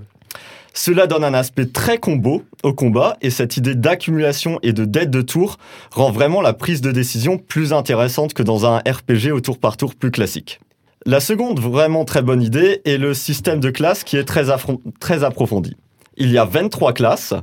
Cela 0.73 1.07
donne 1.07 1.25
un 1.25 1.35
aspect 1.35 1.67
très 1.67 1.99
combo 1.99 2.45
au 2.63 2.73
combat 2.73 3.17
et 3.21 3.31
cette 3.31 3.57
idée 3.57 3.75
d'accumulation 3.75 4.61
et 4.63 4.73
de 4.73 4.85
dette 4.85 5.11
de 5.11 5.21
tour 5.21 5.59
rend 5.91 6.13
vraiment 6.13 6.41
la 6.41 6.53
prise 6.53 6.81
de 6.81 6.93
décision 6.93 7.39
plus 7.39 7.73
intéressante 7.73 8.35
que 8.35 8.43
dans 8.43 8.67
un 8.67 8.79
RPG 8.79 9.33
au 9.33 9.41
tour 9.41 9.59
par 9.59 9.77
tour 9.77 9.95
plus 9.95 10.11
classique. 10.11 10.61
La 11.07 11.21
seconde 11.21 11.59
vraiment 11.59 12.05
très 12.05 12.23
bonne 12.23 12.43
idée 12.43 12.83
est 12.85 12.99
le 12.99 13.15
système 13.15 13.59
de 13.59 13.71
classes 13.71 14.05
qui 14.05 14.17
est 14.17 14.25
très 14.25 15.25
approfondi. 15.25 15.77
Il 16.21 16.31
y 16.31 16.39
a 16.39 16.45
23 16.45 16.93
classes, 16.93 17.35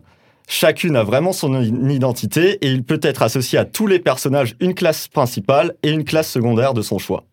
chacune 0.47 0.95
a 0.95 1.03
vraiment 1.03 1.33
son 1.33 1.61
identité 1.89 2.59
et 2.65 2.69
il 2.69 2.83
peut 2.83 2.99
être 3.01 3.23
associé 3.23 3.57
à 3.57 3.65
tous 3.65 3.87
les 3.87 3.99
personnages 3.99 4.55
une 4.61 4.75
classe 4.75 5.07
principale 5.07 5.73
et 5.83 5.89
une 5.89 6.05
classe 6.05 6.29
secondaire 6.31 6.73
de 6.73 6.81
son 6.81 6.99
choix. 6.99 7.23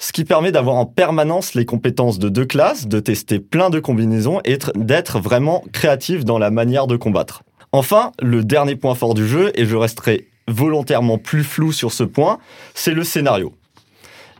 ce 0.00 0.12
qui 0.12 0.24
permet 0.24 0.52
d'avoir 0.52 0.76
en 0.76 0.86
permanence 0.86 1.54
les 1.54 1.64
compétences 1.64 2.20
de 2.20 2.28
deux 2.28 2.44
classes, 2.44 2.86
de 2.86 3.00
tester 3.00 3.40
plein 3.40 3.68
de 3.68 3.80
combinaisons 3.80 4.40
et 4.44 4.52
être- 4.52 4.70
d'être 4.76 5.18
vraiment 5.18 5.64
créatif 5.72 6.24
dans 6.24 6.38
la 6.38 6.52
manière 6.52 6.86
de 6.86 6.94
combattre. 6.96 7.42
Enfin, 7.72 8.12
le 8.22 8.44
dernier 8.44 8.76
point 8.76 8.94
fort 8.94 9.14
du 9.14 9.26
jeu, 9.26 9.50
et 9.56 9.66
je 9.66 9.74
resterai 9.74 10.28
volontairement 10.46 11.18
plus 11.18 11.42
flou 11.42 11.72
sur 11.72 11.92
ce 11.92 12.04
point, 12.04 12.38
c'est 12.74 12.94
le 12.94 13.02
scénario. 13.02 13.52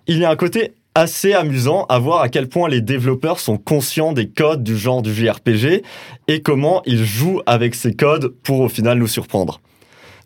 Il 0.07 0.19
y 0.19 0.25
a 0.25 0.31
un 0.31 0.37
côté 0.37 0.75
assez 0.99 1.33
amusant 1.33 1.85
à 1.89 1.99
voir 1.99 2.21
à 2.23 2.29
quel 2.29 2.49
point 2.49 2.69
les 2.69 2.81
développeurs 2.81 3.39
sont 3.41 3.57
conscients 3.57 4.13
des 4.13 4.29
codes 4.29 4.63
du 4.65 4.77
genre 4.77 5.01
du 5.03 5.15
JRPG 5.15 5.83
et 6.27 6.43
comment 6.43 6.83
ils 6.87 7.05
jouent 7.05 7.41
avec 7.47 7.75
ces 7.75 7.95
codes 7.95 8.29
pour 8.43 8.61
au 8.61 8.69
final 8.69 8.99
nous 8.99 9.07
surprendre. 9.07 9.61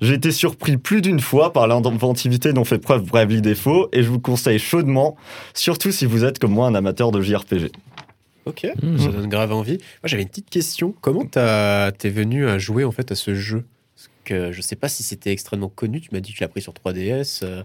J'ai 0.00 0.14
été 0.14 0.32
surpris 0.32 0.78
plus 0.78 1.00
d'une 1.00 1.20
fois 1.20 1.52
par 1.52 1.66
l'inventivité 1.68 2.52
dont 2.52 2.64
fait 2.64 2.78
preuve 2.78 3.04
Bravely 3.04 3.40
Default 3.40 3.88
et 3.92 4.02
je 4.02 4.08
vous 4.08 4.18
conseille 4.18 4.58
chaudement, 4.58 5.16
surtout 5.54 5.92
si 5.92 6.06
vous 6.06 6.24
êtes 6.24 6.38
comme 6.40 6.52
moi 6.52 6.66
un 6.66 6.74
amateur 6.74 7.12
de 7.12 7.20
JRPG. 7.20 7.70
Ok, 8.46 8.66
Mhm. 8.82 8.98
ça 8.98 9.08
donne 9.08 9.28
grave 9.28 9.52
envie. 9.52 9.74
Moi, 9.78 10.06
j'avais 10.06 10.22
une 10.22 10.28
petite 10.28 10.50
question. 10.50 10.92
Comment 11.00 11.24
t'es 11.26 12.08
venu 12.10 12.48
à 12.48 12.58
jouer 12.58 12.82
en 12.84 12.90
fait 12.90 13.12
à 13.12 13.14
ce 13.14 13.34
jeu? 13.34 13.64
Parce 13.94 14.10
que 14.24 14.50
je 14.50 14.60
sais 14.60 14.74
pas 14.74 14.88
si 14.88 15.04
c'était 15.04 15.30
extrêmement 15.30 15.68
connu. 15.68 16.00
Tu 16.00 16.08
m'as 16.12 16.18
dit 16.18 16.32
que 16.32 16.38
tu 16.38 16.42
l'as 16.42 16.48
pris 16.48 16.60
sur 16.62 16.72
3DS. 16.72 17.40
euh, 17.44 17.62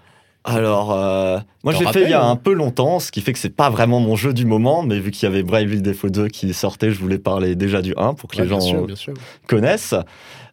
Alors, 0.48 0.94
euh, 0.94 1.40
moi 1.66 1.74
j'ai 1.74 1.86
fait 1.88 2.04
il 2.04 2.10
y 2.10 2.14
a 2.14 2.24
un 2.24 2.32
hein 2.32 2.36
peu 2.38 2.54
longtemps, 2.54 3.00
ce 3.02 3.12
qui 3.12 3.20
fait 3.20 3.34
que 3.34 3.40
c'est 3.40 3.54
pas 3.54 3.70
vraiment 3.70 4.00
mon 4.00 4.16
jeu 4.16 4.34
du 4.34 4.46
moment, 4.46 4.82
mais 4.82 4.98
vu 4.98 5.12
qu'il 5.12 5.28
y 5.28 5.32
avait 5.32 5.44
Bravely 5.44 5.82
Default 5.82 6.10
2 6.10 6.28
qui 6.30 6.54
sortait, 6.54 6.90
je 6.90 7.00
voulais 7.00 7.18
parler 7.20 7.56
déjà 7.56 7.82
du 7.82 7.94
1 7.98 8.14
pour 8.14 8.30
que 8.30 8.38
ouais, 8.38 8.44
les 8.44 8.50
gens 8.50 8.62
sûr, 8.62 8.86
bien 8.86 8.96
sûr. 8.96 9.14
connaissent. 9.46 9.94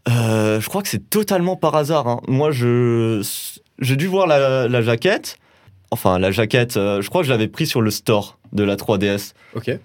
Euh, 0.08 0.60
je 0.60 0.68
crois 0.68 0.82
que 0.82 0.88
c'est 0.88 1.08
totalement 1.08 1.54
par 1.54 1.76
hasard. 1.76 2.08
hein. 2.08 2.20
Moi, 2.26 2.50
je 2.50 3.22
j'ai 3.78 3.94
dû 3.96 4.08
voir 4.08 4.26
la, 4.26 4.66
la 4.66 4.82
jaquette. 4.82 5.36
Enfin, 5.92 6.18
la 6.18 6.32
jaquette, 6.32 6.76
euh, 6.76 7.00
je 7.00 7.08
crois 7.08 7.20
que 7.20 7.28
je 7.28 7.32
l'avais 7.32 7.46
pris 7.48 7.66
sur 7.66 7.80
le 7.80 7.92
store 7.92 8.38
de 8.52 8.64
la 8.64 8.74
3DS. 8.74 9.32
Ok. 9.54 9.78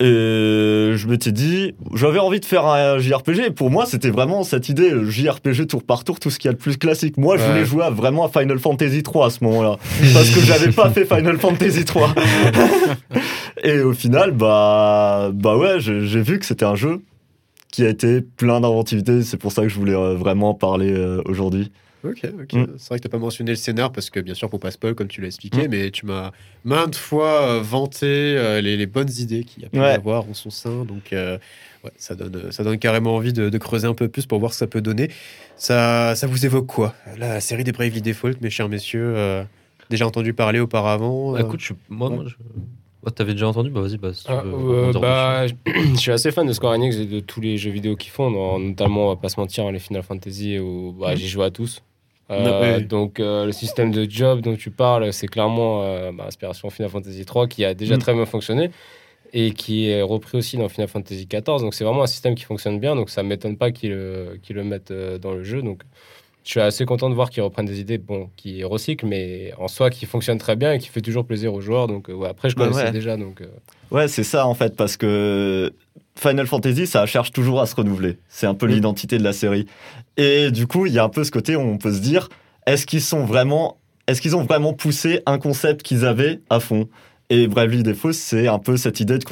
Et 0.00 0.92
je 0.94 1.08
m'étais 1.08 1.32
dit, 1.32 1.74
j'avais 1.94 2.20
envie 2.20 2.38
de 2.38 2.44
faire 2.44 2.66
un 2.66 2.98
JRPG. 2.98 3.46
Et 3.46 3.50
pour 3.50 3.70
moi, 3.70 3.84
c'était 3.84 4.10
vraiment 4.10 4.44
cette 4.44 4.68
idée, 4.68 4.92
JRPG 5.04 5.66
tour 5.66 5.82
par 5.82 6.04
tour, 6.04 6.20
tout 6.20 6.30
ce 6.30 6.38
qu'il 6.38 6.48
y 6.48 6.50
a 6.50 6.52
de 6.52 6.58
plus 6.58 6.76
classique. 6.76 7.16
Moi, 7.16 7.36
je 7.36 7.42
voulais 7.42 7.64
jouer 7.64 7.84
à 7.84 7.90
vraiment 7.90 8.24
à 8.24 8.28
Final 8.28 8.60
Fantasy 8.60 9.02
3 9.02 9.26
à 9.26 9.30
ce 9.30 9.42
moment-là. 9.42 9.76
parce 10.14 10.30
que 10.30 10.40
j'avais 10.40 10.70
pas 10.70 10.90
fait 10.90 11.04
Final 11.04 11.38
Fantasy 11.38 11.84
3. 11.84 12.14
Et 13.64 13.80
au 13.80 13.92
final, 13.92 14.30
bah, 14.30 15.30
bah 15.34 15.56
ouais, 15.56 15.80
j'ai 15.80 16.06
j'ai 16.06 16.22
vu 16.22 16.38
que 16.38 16.46
c'était 16.46 16.64
un 16.64 16.76
jeu 16.76 17.02
qui 17.72 17.84
a 17.84 17.88
été 17.88 18.20
plein 18.20 18.60
d'inventivité. 18.60 19.22
C'est 19.22 19.36
pour 19.36 19.52
ça 19.52 19.62
que 19.62 19.68
je 19.68 19.76
voulais 19.76 19.94
euh, 19.94 20.14
vraiment 20.14 20.50
en 20.50 20.54
parler 20.54 20.92
euh, 20.92 21.22
aujourd'hui. 21.26 21.72
Ok, 22.04 22.20
ok. 22.24 22.52
Mm. 22.52 22.66
C'est 22.78 22.88
vrai 22.88 22.98
que 22.98 23.02
t'as 23.04 23.08
pas 23.08 23.18
mentionné 23.18 23.50
le 23.50 23.56
scénar 23.56 23.90
parce 23.92 24.08
que 24.10 24.20
bien 24.20 24.34
sûr, 24.34 24.48
faut 24.48 24.58
pas 24.58 24.70
spoil 24.70 24.94
comme 24.94 25.08
tu 25.08 25.20
l'as 25.20 25.26
expliqué, 25.26 25.66
mais 25.68 25.90
tu 25.90 26.06
m'as 26.06 26.30
maintes 26.64 26.94
fois 26.96 27.42
euh, 27.42 27.60
vanté 27.60 28.06
euh, 28.06 28.60
les, 28.60 28.76
les 28.76 28.86
bonnes 28.86 29.10
idées 29.18 29.42
qu'il 29.44 29.62
y 29.64 29.66
a 29.66 29.68
pu 29.68 29.78
Ouais. 29.80 29.86
avoir 29.86 30.28
en 30.28 30.34
son 30.34 30.50
sein. 30.50 30.84
Donc, 30.84 31.12
euh, 31.12 31.38
ouais, 31.84 31.90
ça 31.96 32.14
donne, 32.14 32.52
ça 32.52 32.62
donne 32.62 32.78
carrément 32.78 33.16
envie 33.16 33.32
de, 33.32 33.48
de 33.48 33.58
creuser 33.58 33.86
un 33.88 33.94
peu 33.94 34.08
plus 34.08 34.26
pour 34.26 34.38
voir 34.38 34.52
ce 34.52 34.58
que 34.58 34.60
ça 34.60 34.66
peut 34.68 34.80
donner. 34.80 35.10
Ça, 35.56 36.14
ça 36.14 36.26
vous 36.28 36.46
évoque 36.46 36.66
quoi? 36.66 36.94
La 37.18 37.40
série 37.40 37.64
des 37.64 37.72
Bravely 37.72 38.00
Default, 38.00 38.34
mes 38.42 38.50
chers 38.50 38.68
messieurs. 38.68 39.14
euh, 39.16 39.42
déjà 39.90 40.06
entendu 40.06 40.34
parler 40.34 40.60
auparavant. 40.60 41.32
Bah, 41.32 41.40
euh, 41.40 41.46
écoute, 41.46 41.60
je, 41.60 41.72
moi, 41.88 42.10
ouais. 42.10 42.16
moi, 42.16 42.24
je... 42.28 42.34
Oh, 43.06 43.10
t'avais 43.10 43.32
déjà 43.32 43.46
entendu? 43.48 43.70
Bah 43.70 43.80
vas-y, 43.80 43.96
bah, 43.96 44.12
si 44.12 44.24
tu 44.24 44.30
Ah, 44.30 44.42
veux 44.42 44.52
euh, 44.88 44.92
bah, 44.92 45.46
je 45.66 45.94
suis 45.96 46.10
assez 46.10 46.30
fan 46.32 46.46
de 46.46 46.52
Square 46.52 46.72
Enix 46.74 46.96
et 46.96 47.06
de 47.06 47.20
tous 47.20 47.40
les 47.40 47.56
jeux 47.56 47.70
vidéo 47.70 47.94
qu'ils 47.96 48.10
font, 48.10 48.58
notamment, 48.58 49.06
on 49.06 49.08
va 49.10 49.16
pas 49.16 49.28
se 49.28 49.38
mentir, 49.40 49.70
les 49.70 49.78
Final 49.78 50.02
Fantasy, 50.02 50.58
où 50.58 50.92
bah, 50.92 51.14
j'y 51.14 51.28
joue 51.28 51.42
à 51.42 51.50
tous. 51.50 51.80
Euh. 52.30 52.80
Donc, 52.80 53.20
euh, 53.20 53.46
le 53.46 53.52
système 53.52 53.90
de 53.90 54.08
job 54.08 54.40
dont 54.40 54.54
tu 54.56 54.70
parles, 54.70 55.12
c'est 55.12 55.28
clairement 55.28 55.82
euh, 55.82 56.12
bah, 56.12 56.24
inspiration 56.26 56.68
Final 56.70 56.90
Fantasy 56.90 57.24
3 57.24 57.46
qui 57.46 57.64
a 57.64 57.74
déjà 57.74 57.96
Mm. 57.96 58.00
très 58.00 58.14
bien 58.14 58.26
fonctionné 58.26 58.70
et 59.32 59.52
qui 59.52 59.88
est 59.88 60.02
repris 60.02 60.38
aussi 60.38 60.56
dans 60.56 60.68
Final 60.68 60.88
Fantasy 60.88 61.26
14. 61.26 61.62
Donc, 61.62 61.74
c'est 61.74 61.84
vraiment 61.84 62.02
un 62.02 62.06
système 62.06 62.34
qui 62.34 62.44
fonctionne 62.44 62.78
bien. 62.80 62.94
Donc, 62.96 63.10
ça 63.10 63.22
m'étonne 63.22 63.56
pas 63.56 63.70
qu'ils 63.70 63.90
le, 63.90 64.64
mettent 64.64 64.90
euh, 64.90 65.18
dans 65.18 65.32
le 65.32 65.42
jeu. 65.44 65.62
Donc, 65.62 65.82
je 66.44 66.50
suis 66.52 66.60
assez 66.60 66.86
content 66.86 67.10
de 67.10 67.14
voir 67.14 67.28
qu'ils 67.30 67.42
reprennent 67.42 67.66
des 67.66 67.80
idées 67.80 67.98
bon, 67.98 68.30
qui 68.36 68.64
recyclent, 68.64 69.06
mais 69.06 69.52
en 69.58 69.68
soi 69.68 69.90
qui 69.90 70.06
fonctionnent 70.06 70.38
très 70.38 70.56
bien 70.56 70.72
et 70.72 70.78
qui 70.78 70.88
fait 70.88 71.02
toujours 71.02 71.26
plaisir 71.26 71.52
aux 71.52 71.60
joueurs. 71.60 71.88
Donc, 71.88 72.08
ouais, 72.08 72.28
après, 72.28 72.48
je 72.48 72.56
Bah 72.56 72.64
connaissais 72.64 72.84
ouais. 72.86 72.90
déjà. 72.92 73.16
Donc, 73.18 73.42
Ouais, 73.90 74.06
c'est 74.08 74.24
ça 74.24 74.46
en 74.46 74.54
fait, 74.54 74.76
parce 74.76 74.96
que 74.98 75.72
Final 76.18 76.46
Fantasy, 76.46 76.86
ça 76.86 77.06
cherche 77.06 77.30
toujours 77.30 77.60
à 77.60 77.66
se 77.66 77.76
renouveler. 77.76 78.18
C'est 78.28 78.46
un 78.46 78.54
peu 78.54 78.66
l'identité 78.66 79.18
de 79.18 79.24
la 79.24 79.32
série. 79.32 79.66
Et 80.16 80.50
du 80.50 80.66
coup, 80.66 80.86
il 80.86 80.92
y 80.92 80.98
a 80.98 81.04
un 81.04 81.08
peu 81.08 81.22
ce 81.22 81.30
côté 81.30 81.54
où 81.54 81.60
on 81.60 81.78
peut 81.78 81.92
se 81.92 82.00
dire, 82.00 82.28
est-ce 82.66 82.86
qu'ils 82.86 83.02
sont 83.02 83.24
vraiment, 83.24 83.78
est-ce 84.08 84.20
qu'ils 84.20 84.34
ont 84.34 84.42
vraiment 84.42 84.72
poussé 84.72 85.22
un 85.26 85.38
concept 85.38 85.82
qu'ils 85.82 86.04
avaient 86.04 86.40
à 86.50 86.58
fond? 86.58 86.88
Et 87.30 87.46
Bravely 87.46 87.82
Default, 87.82 88.14
c'est 88.14 88.48
un 88.48 88.58
peu 88.58 88.78
cette 88.78 89.00
idée 89.00 89.18
de 89.18 89.24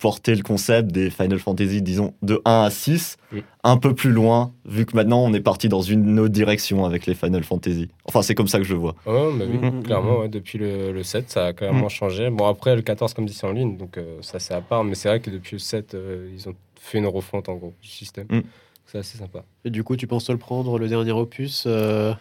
porter 0.00 0.34
le 0.34 0.42
concept 0.42 0.90
des 0.90 1.08
Final 1.08 1.38
Fantasy, 1.38 1.82
disons, 1.82 2.12
de 2.22 2.40
1 2.44 2.62
à 2.62 2.70
6, 2.70 3.16
Mm. 3.30 3.38
un 3.62 3.76
peu 3.76 3.94
plus 3.94 4.10
loin, 4.10 4.52
vu 4.64 4.84
que 4.86 4.96
maintenant 4.96 5.22
on 5.24 5.32
est 5.32 5.40
parti 5.40 5.68
dans 5.68 5.80
une 5.80 6.18
autre 6.18 6.32
direction 6.32 6.84
avec 6.84 7.06
les 7.06 7.14
Final 7.14 7.44
Fantasy. 7.44 7.88
Enfin, 8.06 8.22
c'est 8.22 8.34
comme 8.34 8.48
ça 8.48 8.58
que 8.58 8.64
je 8.64 8.74
vois. 8.74 8.96
Ouais, 9.06 9.30
bah 9.38 9.44
oui, 9.48 9.58
Mhm. 9.58 9.82
clairement, 9.84 10.18
ouais, 10.20 10.28
depuis 10.28 10.58
le, 10.58 10.90
le 10.90 11.02
7, 11.04 11.30
ça 11.30 11.46
a 11.46 11.52
clairement 11.52 11.88
changé. 11.88 12.28
Bon, 12.30 12.46
après, 12.48 12.74
le 12.74 12.82
14, 12.82 13.14
comme 13.14 13.26
dit, 13.26 13.34
c'est 13.34 13.46
en 13.46 13.52
ligne, 13.52 13.76
donc 13.76 13.98
euh, 13.98 14.16
ça, 14.20 14.40
c'est 14.40 14.54
à 14.54 14.60
part, 14.60 14.82
mais 14.82 14.96
c'est 14.96 15.08
vrai 15.08 15.20
que 15.20 15.30
depuis 15.30 15.54
le 15.54 15.60
7, 15.60 15.94
euh, 15.94 16.28
ils 16.34 16.48
ont 16.48 16.54
fait 16.80 16.98
une 16.98 17.06
refonte, 17.06 17.48
en 17.48 17.54
gros, 17.54 17.72
du 17.80 17.88
système. 17.88 18.26
Mhm. 18.30 18.42
C'est 18.86 18.98
assez 18.98 19.16
sympa. 19.16 19.44
Et 19.64 19.70
du 19.70 19.82
coup, 19.84 19.96
tu 19.96 20.06
penses 20.08 20.24
te 20.24 20.32
le 20.32 20.38
prendre, 20.38 20.78
le 20.78 20.88
dernier 20.88 21.12
opus 21.12 21.64
euh, 21.66 22.12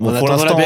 Bon, 0.00 0.10
pour 0.18 0.28
l'instant- 0.28 0.56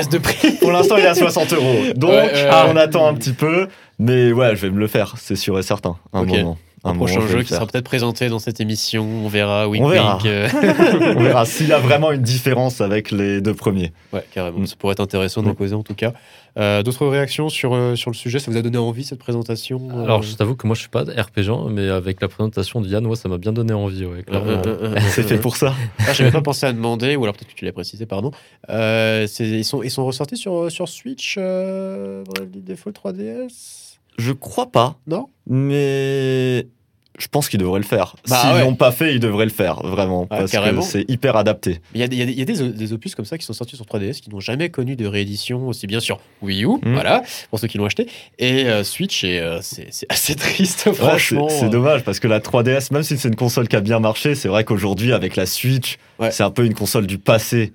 Pour 0.61 0.73
il 0.97 1.05
est 1.05 1.09
à 1.09 1.15
60 1.15 1.53
euros. 1.53 1.75
Donc, 1.97 2.11
Ouais, 2.13 2.49
on 2.73 2.77
attend 2.77 3.07
un 3.09 3.15
petit 3.15 3.33
peu. 3.33 3.69
Mais 3.99 4.33
ouais, 4.33 4.57
je 4.57 4.63
vais 4.67 4.71
me 4.71 4.79
le 4.81 4.87
faire, 4.87 5.15
c'est 5.19 5.37
sûr 5.37 5.59
et 5.59 5.63
certain. 5.63 5.97
Un 6.13 6.25
moment. 6.43 6.59
Un, 6.85 6.95
prochain 6.95 7.21
jeu 7.27 7.39
qui 7.43 7.49
faire. 7.49 7.57
sera 7.59 7.67
peut-être 7.67 7.85
présenté 7.85 8.29
dans 8.29 8.39
cette 8.39 8.61
émission. 8.61 9.05
On 9.25 9.29
verra. 9.29 9.69
Wink, 9.69 9.83
On 9.85 9.89
verra. 9.89 10.17
wink, 10.17 10.27
euh. 10.27 10.49
On 11.17 11.23
verra 11.23 11.45
s'il 11.47 11.69
y 11.69 11.73
a 11.73 11.79
vraiment 11.79 12.13
une 12.13 12.23
différence 12.23 12.81
avec 12.81 13.11
les 13.11 13.41
deux 13.41 13.55
premiers. 13.55 13.93
Ouais, 14.13 14.25
carrément. 14.33 14.59
Mm. 14.61 14.67
Ça 14.67 14.77
pourrait 14.79 14.93
être 14.93 15.01
intéressant 15.01 15.43
d'en 15.43 15.51
Mm. 15.53 15.57
causer 15.57 15.75
en 15.75 15.83
tout 15.83 15.95
cas. 15.95 16.13
Euh, 16.57 16.83
D'autres 16.85 17.07
réactions 17.09 17.49
sur, 17.49 17.75
euh, 17.75 17.97
sur 17.97 18.11
le 18.11 18.15
sujet? 18.15 18.39
Ça 18.39 18.49
vous 18.51 18.57
a 18.57 18.63
donné 18.63 18.79
envie 18.79 19.03
cette 19.03 19.19
présentation 19.19 19.89
euh, 19.93 20.05
Alors, 20.05 20.23
je 20.23 20.37
t'avoue 20.37 20.55
que 20.55 20.67
moi, 20.69 20.75
je 20.77 20.81
suis 20.81 20.89
pas 20.89 21.03
RPG, 21.03 21.69
mais 21.71 21.89
avec 21.89 22.21
la 22.21 22.29
présentation 22.29 22.81
de 22.81 22.87
Yann, 22.89 23.05
ouais, 23.07 23.17
ça 23.17 23.29
m'a 23.29 23.39
bien 23.39 23.53
donné 23.53 23.73
envie. 23.73 24.05
Ouais, 24.05 24.25
C'est 25.09 25.25
fait 25.25 25.39
pour 25.39 25.57
ça. 25.57 25.75
Ah, 26.07 26.13
j'avais 26.13 26.31
pas 26.31 26.43
pensé 26.43 26.67
à 26.67 26.73
demander, 26.73 27.17
ou 27.17 27.25
alors 27.25 27.35
peut-être 27.35 27.49
que 27.53 27.59
tu 27.59 27.65
l'as 27.65 27.73
précisé, 27.73 28.07
pardon. 28.07 28.31
Euh, 28.71 29.27
ils, 29.41 29.65
sont, 29.65 29.83
ils 29.83 29.91
sont 29.91 30.05
ressortis 30.07 30.37
sur, 30.37 30.71
sur 30.71 30.89
Switch, 30.89 31.37
euh, 31.39 32.23
Bravely 32.25 32.61
Default 32.63 32.93
3DS 32.93 33.97
Je 34.19 34.31
crois 34.33 34.71
pas, 34.71 34.97
Non? 35.09 35.27
Mais 35.49 36.67
je 37.19 37.29
pense 37.29 37.49
qu'ils 37.49 37.61
devraient 37.61 37.79
le 37.81 37.85
faire. 37.85 38.17
Bah 38.29 38.37
S'ils 38.41 38.53
ouais. 38.55 38.61
l'ont 38.63 38.75
pas 38.75 38.91
fait, 38.91 39.15
ils 39.15 39.21
devraient 39.21 39.45
le 39.45 39.51
faire, 39.51 39.81
vraiment. 39.87 40.27
Ah, 40.31 40.39
parce 40.39 40.51
carrément. 40.51 40.81
que 40.83 40.87
c'est 40.87 41.05
hyper 41.09 41.37
adapté. 41.37 41.81
Il 41.95 42.01
y 42.01 42.05
a, 42.05 42.09
des- 42.09 42.17
il 42.17 42.19
y 42.19 42.23
a 42.23 42.27
des- 42.27 42.33
il 42.33 42.39
y 42.39 42.43
a 42.43 42.45
des, 42.45 42.73
des 42.73 42.93
opus 42.93 43.15
comme 43.15 43.25
ça 43.25 43.39
qui 43.39 43.45
sont 43.47 43.53
sortis 43.53 43.77
sur 43.77 43.85
3DS 43.87 44.21
qui 44.21 44.31
n'ont 44.31 44.41
jamais 44.41 44.69
connu 44.71 44.97
de 44.97 45.07
réédition, 45.07 45.69
aussi 45.69 45.87
bien 45.87 46.01
sur 46.01 46.19
Wii 46.43 46.65
U, 46.65 46.69
Mm. 46.83 46.93
voilà, 46.95 47.23
pour 47.51 47.59
ceux 47.61 47.69
qui 47.69 47.79
l'ont 47.79 47.85
acheté, 47.87 48.09
et 48.39 48.67
euh, 48.67 48.83
Switch, 48.85 49.23
et 49.25 49.39
euh, 49.39 49.59
c'est 49.63 49.89
assez 50.09 50.35
triste, 50.35 50.85
Ouais, 50.87 50.93
franchement. 50.95 51.49
c'est 51.49 51.69
dommage 51.69 52.03
parce 52.03 52.19
que 52.21 52.27
la 52.29 52.41
3DS, 52.41 52.93
même 52.93 53.03
si 53.05 53.17
c'est 53.17 53.29
une 53.29 53.37
console 53.37 53.69
qui 53.69 53.77
a 53.77 53.81
bien 53.81 54.01
marché, 54.01 54.35
c'est 54.35 54.49
vrai 54.49 54.65
qu'aujourd'hui, 54.65 55.13
avec 55.13 55.37
la 55.37 55.47
Switch, 55.47 55.97
Ouais. 56.19 56.31
c'est 56.31 56.43
un 56.45 56.51
peu 56.51 56.65
une 56.65 56.75
console 56.75 57.07
du 57.09 57.19
passé. 57.19 57.73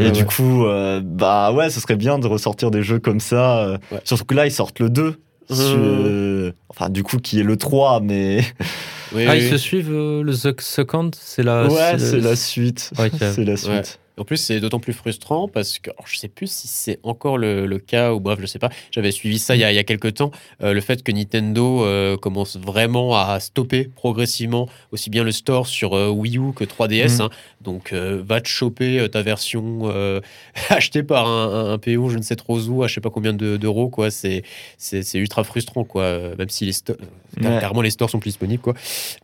Et 0.00 0.10
du 0.10 0.24
coup, 0.26 0.64
euh, 0.66 1.00
bah 1.02 1.50
ouais, 1.52 1.70
ce 1.70 1.80
serait 1.80 1.96
bien 1.96 2.18
de 2.18 2.26
ressortir 2.26 2.70
des 2.70 2.82
jeux 2.82 2.98
comme 2.98 3.20
ça. 3.20 3.78
Surtout 4.04 4.24
que 4.26 4.34
là, 4.34 4.46
ils 4.46 4.52
sortent 4.52 4.80
le 4.80 4.90
2. 4.90 5.18
Mmh. 5.50 5.54
sur- 5.54 6.52
Enfin, 6.68 6.88
du 6.88 7.02
coup, 7.02 7.18
qui 7.18 7.40
est 7.40 7.44
le 7.44 7.56
3, 7.56 8.00
mais. 8.00 8.44
Oui, 9.12 9.24
Ah, 9.26 9.32
oui. 9.32 9.38
ils 9.42 9.50
se 9.50 9.56
suivent 9.58 9.90
euh, 9.92 10.22
le 10.22 10.32
The 10.32 10.60
Second 10.60 11.10
C'est 11.18 11.42
la. 11.42 11.66
ouais, 11.66 11.98
c'est 11.98 12.20
la 12.20 12.36
suite. 12.36 12.92
Ok. 12.96 13.10
C'est 13.34 13.44
la 13.44 13.56
suite. 13.56 13.98
En 14.20 14.24
plus, 14.24 14.36
c'est 14.36 14.60
d'autant 14.60 14.78
plus 14.80 14.92
frustrant 14.92 15.48
parce 15.48 15.78
que 15.78 15.90
alors, 15.90 16.06
je 16.06 16.16
sais 16.18 16.28
plus 16.28 16.50
si 16.50 16.68
c'est 16.68 16.98
encore 17.02 17.38
le, 17.38 17.66
le 17.66 17.78
cas 17.78 18.12
ou 18.12 18.20
bref, 18.20 18.38
je 18.40 18.46
sais 18.46 18.58
pas. 18.58 18.68
J'avais 18.90 19.10
suivi 19.10 19.38
ça 19.38 19.56
il 19.56 19.60
y 19.60 19.64
a, 19.64 19.72
il 19.72 19.74
y 19.74 19.78
a 19.78 19.84
quelques 19.84 20.14
temps. 20.14 20.30
euh, 20.62 20.72
le 20.74 20.80
fait 20.80 21.02
que 21.02 21.10
Nintendo 21.10 21.84
euh, 21.84 22.16
commence 22.16 22.56
vraiment 22.56 23.16
à 23.16 23.40
stopper 23.40 23.84
progressivement 23.96 24.68
aussi 24.92 25.10
bien 25.10 25.24
le 25.24 25.32
store 25.32 25.66
sur 25.66 25.94
euh, 25.96 26.08
Wii 26.10 26.38
U 26.38 26.52
que 26.54 26.64
3DS. 26.64 27.14
Mhm. 27.16 27.20
hein. 27.22 27.30
Donc, 27.62 27.92
va 27.92 28.40
te 28.40 28.48
choper 28.48 29.06
ta 29.12 29.20
version 29.20 29.92
achetée 30.70 31.02
par 31.02 31.26
un, 31.28 31.48
un, 31.70 31.72
un 31.74 31.78
PO, 31.78 32.08
je 32.08 32.16
ne 32.16 32.22
sais 32.22 32.36
trop 32.36 32.58
où, 32.58 32.82
à 32.82 32.86
je 32.88 32.94
sais 32.94 33.00
pas 33.02 33.10
combien 33.10 33.32
de- 33.34 33.56
d'euros. 33.58 33.88
quoi. 33.90 34.10
C'est 34.10 34.42
ultra 35.14 35.44
frustrant, 35.44 35.84
quoi. 35.84 36.34
Même 36.38 36.48
si 36.48 36.64
les 36.64 36.72
stores, 36.72 36.96
Ouais. 37.40 37.58
carrément 37.60 37.80
les 37.82 37.90
stores 37.90 38.10
sont 38.10 38.18
plus 38.18 38.30
disponibles, 38.30 38.60
quoi. 38.62 38.74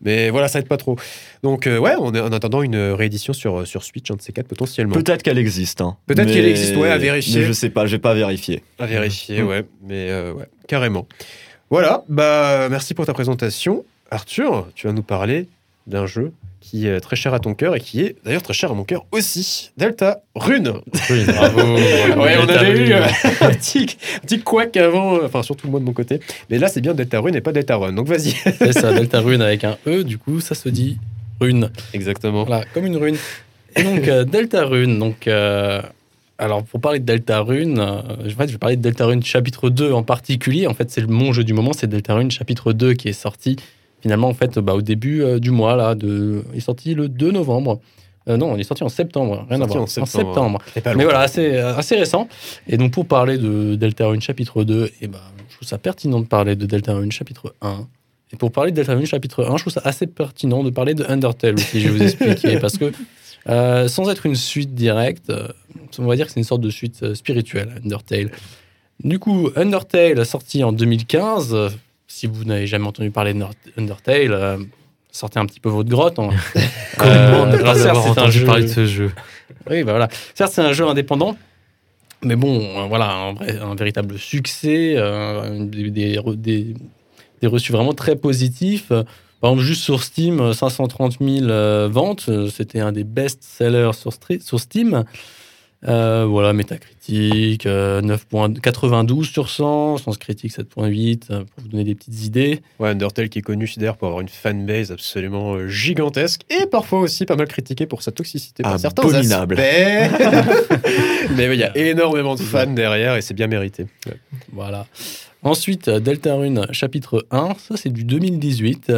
Mais 0.00 0.30
voilà, 0.30 0.46
ça 0.48 0.60
aide 0.60 0.68
pas 0.68 0.76
trop. 0.76 0.96
Donc, 1.42 1.64
ouais, 1.66 1.94
on 1.98 2.14
est 2.14 2.20
en 2.20 2.30
attendant 2.32 2.62
une 2.62 2.76
réédition 2.76 3.32
sur, 3.32 3.66
sur 3.66 3.82
Switch, 3.82 4.08
un 4.12 4.14
de 4.14 4.22
ces 4.22 4.32
quatre 4.32 4.46
potentiellement. 4.88 5.04
Peut-être 5.04 5.22
qu'elle 5.22 5.38
existe. 5.38 5.80
hein. 5.80 5.96
Peut-être 6.06 6.32
qu'elle 6.32 6.46
existe, 6.46 6.76
ouais, 6.76 6.90
à 6.90 6.98
vérifier. 6.98 7.40
Mais 7.40 7.46
je 7.46 7.52
sais 7.52 7.70
pas, 7.70 7.86
j'ai 7.86 7.98
pas 7.98 8.14
vérifié. 8.14 8.62
À 8.78 8.86
vérifier, 8.86 9.42
Mm. 9.42 9.46
ouais. 9.46 9.64
Mais 9.86 10.10
euh, 10.10 10.32
ouais, 10.32 10.46
carrément. 10.68 11.06
Voilà, 11.70 12.04
bah 12.08 12.68
merci 12.70 12.94
pour 12.94 13.06
ta 13.06 13.12
présentation. 13.12 13.84
Arthur, 14.10 14.68
tu 14.74 14.86
vas 14.86 14.92
nous 14.92 15.02
parler 15.02 15.48
d'un 15.86 16.06
jeu 16.06 16.32
qui 16.60 16.86
est 16.88 17.00
très 17.00 17.14
cher 17.16 17.32
à 17.34 17.38
ton 17.38 17.54
cœur 17.54 17.76
et 17.76 17.80
qui 17.80 18.00
est 18.02 18.16
d'ailleurs 18.24 18.42
très 18.42 18.54
cher 18.54 18.70
à 18.72 18.74
mon 18.74 18.82
cœur 18.84 19.04
aussi. 19.12 19.70
Delta 19.76 20.22
Rune. 20.34 20.72
Oui, 21.10 21.24
Bravo. 21.26 21.60
Ouais, 22.22 22.36
on 22.40 22.48
avait 22.48 22.70
eu 22.70 22.84
Rune. 22.84 22.92
euh, 22.92 23.06
un 23.40 23.50
petit, 23.50 23.96
un 24.16 24.18
petit 24.20 24.40
couac 24.40 24.76
avant, 24.76 25.14
euh, 25.16 25.26
enfin 25.26 25.42
surtout 25.42 25.68
moi 25.68 25.78
de 25.80 25.84
mon 25.84 25.92
côté. 25.92 26.20
Mais 26.50 26.58
là, 26.58 26.66
c'est 26.68 26.80
bien 26.80 26.94
Delta 26.94 27.20
Rune 27.20 27.34
et 27.36 27.40
pas 27.40 27.52
Delta 27.52 27.76
Run. 27.76 27.92
Donc 27.92 28.08
vas-y. 28.08 28.30
C'est 28.58 28.72
ça, 28.72 28.92
Delta 28.92 29.20
Rune 29.20 29.42
avec 29.42 29.62
un 29.64 29.76
E, 29.86 30.02
du 30.02 30.18
coup, 30.18 30.40
ça 30.40 30.54
se 30.56 30.68
dit 30.68 30.98
rune. 31.40 31.70
Exactement. 31.92 32.44
Voilà, 32.44 32.64
comme 32.74 32.86
une 32.86 32.96
rune. 32.96 33.16
Et 33.76 33.82
donc, 33.82 34.08
euh, 34.08 34.24
Delta 34.24 34.64
Rune. 34.64 34.98
Donc, 34.98 35.26
euh, 35.26 35.82
alors, 36.38 36.62
pour 36.64 36.80
parler 36.80 36.98
de 36.98 37.04
Delta 37.04 37.40
Rune, 37.40 37.78
euh, 37.78 38.00
en 38.00 38.36
fait, 38.36 38.48
je 38.48 38.52
vais 38.52 38.58
parler 38.58 38.76
de 38.76 38.82
Delta 38.82 39.06
Rune 39.06 39.22
chapitre 39.22 39.70
2 39.70 39.92
en 39.92 40.02
particulier. 40.02 40.66
En 40.66 40.74
fait, 40.74 40.90
c'est 40.90 41.06
mon 41.06 41.32
jeu 41.32 41.44
du 41.44 41.52
moment, 41.52 41.72
c'est 41.72 41.86
Delta 41.86 42.14
Rune 42.14 42.30
chapitre 42.30 42.72
2 42.72 42.94
qui 42.94 43.08
est 43.08 43.12
sorti 43.12 43.56
finalement 44.06 44.28
en 44.28 44.34
fait, 44.34 44.58
bah, 44.58 44.74
au 44.74 44.82
début 44.82 45.22
euh, 45.22 45.38
du 45.38 45.50
mois. 45.50 45.76
Là, 45.76 45.94
de... 45.94 46.44
Il 46.52 46.58
est 46.58 46.60
sorti 46.60 46.94
le 46.94 47.08
2 47.08 47.32
novembre. 47.32 47.80
Euh, 48.28 48.36
non, 48.36 48.56
il 48.56 48.60
est 48.60 48.64
sorti 48.64 48.82
en 48.82 48.88
septembre. 48.88 49.46
Rien 49.48 49.60
à 49.60 49.66
voir. 49.66 49.82
en 49.82 49.86
septembre. 49.86 50.60
Pas 50.82 50.94
Mais 50.94 51.04
voilà, 51.04 51.20
assez, 51.20 51.54
euh, 51.54 51.76
assez 51.76 51.96
récent. 51.96 52.28
Et 52.66 52.76
donc, 52.76 52.92
pour 52.92 53.06
parler 53.06 53.38
de 53.38 53.76
Delta 53.76 54.06
Rune 54.06 54.20
chapitre 54.20 54.64
2, 54.64 54.90
et 55.00 55.06
ben, 55.06 55.18
je 55.48 55.56
trouve 55.56 55.68
ça 55.68 55.78
pertinent 55.78 56.20
de 56.20 56.26
parler 56.26 56.56
de 56.56 56.66
Delta 56.66 56.94
Rune 56.94 57.12
chapitre 57.12 57.54
1. 57.62 57.86
Et 58.32 58.36
pour 58.36 58.50
parler 58.50 58.72
de 58.72 58.76
Delta 58.76 58.94
Rune 58.94 59.06
chapitre 59.06 59.44
1, 59.44 59.56
je 59.56 59.62
trouve 59.62 59.72
ça 59.72 59.82
assez 59.84 60.06
pertinent 60.06 60.64
de 60.64 60.70
parler 60.70 60.94
de 60.94 61.04
Undertale 61.08 61.54
aussi, 61.54 61.80
je 61.80 61.88
vais 61.88 61.98
vous 61.98 62.02
expliquer. 62.02 62.58
parce 62.60 62.78
que, 62.78 62.92
euh, 63.48 63.88
sans 63.88 64.08
être 64.10 64.26
une 64.26 64.34
suite 64.34 64.74
directe, 64.74 65.30
euh, 65.30 65.48
on 65.98 66.04
va 66.06 66.16
dire 66.16 66.26
que 66.26 66.32
c'est 66.32 66.40
une 66.40 66.44
sorte 66.44 66.60
de 66.62 66.70
suite 66.70 67.02
euh, 67.02 67.14
spirituelle, 67.14 67.80
Undertale. 67.84 68.30
Du 69.02 69.18
coup, 69.18 69.50
Undertale, 69.56 70.24
sorti 70.26 70.64
en 70.64 70.72
2015, 70.72 71.54
euh, 71.54 71.68
si 72.08 72.26
vous 72.26 72.44
n'avez 72.44 72.66
jamais 72.66 72.86
entendu 72.86 73.10
parler 73.10 73.34
de 73.34 73.38
Nor- 73.38 73.52
Undertale, 73.76 74.32
euh, 74.32 74.56
sortez 75.12 75.38
un 75.38 75.46
petit 75.46 75.60
peu 75.60 75.68
votre 75.68 75.88
grotte. 75.88 76.18
hein. 76.18 76.30
Comment 76.98 77.46
Euh, 77.46 77.74
c'est 77.74 78.20
un 78.20 78.30
jeu- 78.30 78.46
parler 78.46 78.62
de 78.64 78.68
ce 78.68 78.86
jeu 78.86 79.12
oui, 79.70 79.82
bah 79.84 79.92
voilà. 79.92 80.08
Certes, 80.34 80.52
c'est 80.54 80.60
un 80.62 80.72
jeu 80.72 80.86
indépendant, 80.86 81.36
mais 82.22 82.36
bon, 82.36 82.86
voilà, 82.88 83.10
un, 83.12 83.32
vrai- 83.32 83.58
un 83.58 83.74
véritable 83.74 84.18
succès, 84.18 84.94
euh, 84.96 85.64
des, 85.66 85.90
des- 85.90 86.74
des 87.40 87.46
reçus 87.46 87.72
vraiment 87.72 87.92
très 87.92 88.16
positifs. 88.16 88.92
Euh, 89.46 89.48
Par 89.48 89.52
exemple, 89.52 89.66
juste 89.66 89.82
sur 89.82 90.02
Steam, 90.02 90.40
euh, 90.40 90.52
530 90.52 91.18
000 91.20 91.46
euh, 91.46 91.88
ventes, 91.90 92.26
euh, 92.28 92.48
c'était 92.48 92.80
un 92.80 92.92
des 92.92 93.04
best-sellers 93.04 93.92
sur, 93.92 94.60
Steam. 94.60 95.04
Euh, 95.86 96.24
voilà, 96.28 96.52
Metacritic, 96.52 97.66
euh, 97.66 98.00
9.92 98.00 99.24
sur 99.24 99.50
100, 99.50 99.98
Sens 99.98 100.18
Critique 100.18 100.52
7.8, 100.52 101.30
euh, 101.30 101.44
pour 101.44 101.62
vous 101.62 101.68
donner 101.68 101.84
des 101.84 101.94
petites 101.94 102.24
idées. 102.24 102.62
Ouais, 102.80 102.88
Undertale 102.88 103.28
qui 103.28 103.38
est 103.38 103.42
connu 103.42 103.70
d'ailleurs 103.76 103.96
pour 103.96 104.08
avoir 104.08 104.22
une 104.22 104.28
fanbase 104.28 104.90
absolument 104.90 105.54
euh, 105.54 105.68
gigantesque 105.68 106.40
et 106.50 106.66
parfois 106.66 107.00
aussi 107.00 107.26
pas 107.26 107.36
mal 107.36 107.46
critiqué 107.46 107.86
pour 107.86 108.02
sa 108.02 108.10
toxicité 108.10 108.62
par 108.62 108.80
certains 108.80 109.14
aspects. 109.14 109.54
Mais 111.36 111.46
il 111.54 111.60
y 111.60 111.64
a 111.64 111.76
énormément 111.76 112.34
de 112.34 112.40
fans 112.40 112.66
derrière 112.66 113.14
et 113.14 113.20
c'est 113.20 113.34
bien 113.34 113.46
mérité. 113.46 113.86
Voilà. 114.52 114.86
Ensuite, 115.42 115.88
euh, 115.88 116.00
Deltarune 116.00 116.66
chapitre 116.72 117.26
1, 117.30 117.54
ça 117.58 117.76
c'est 117.76 117.90
du 117.90 118.02
2018. 118.02 118.92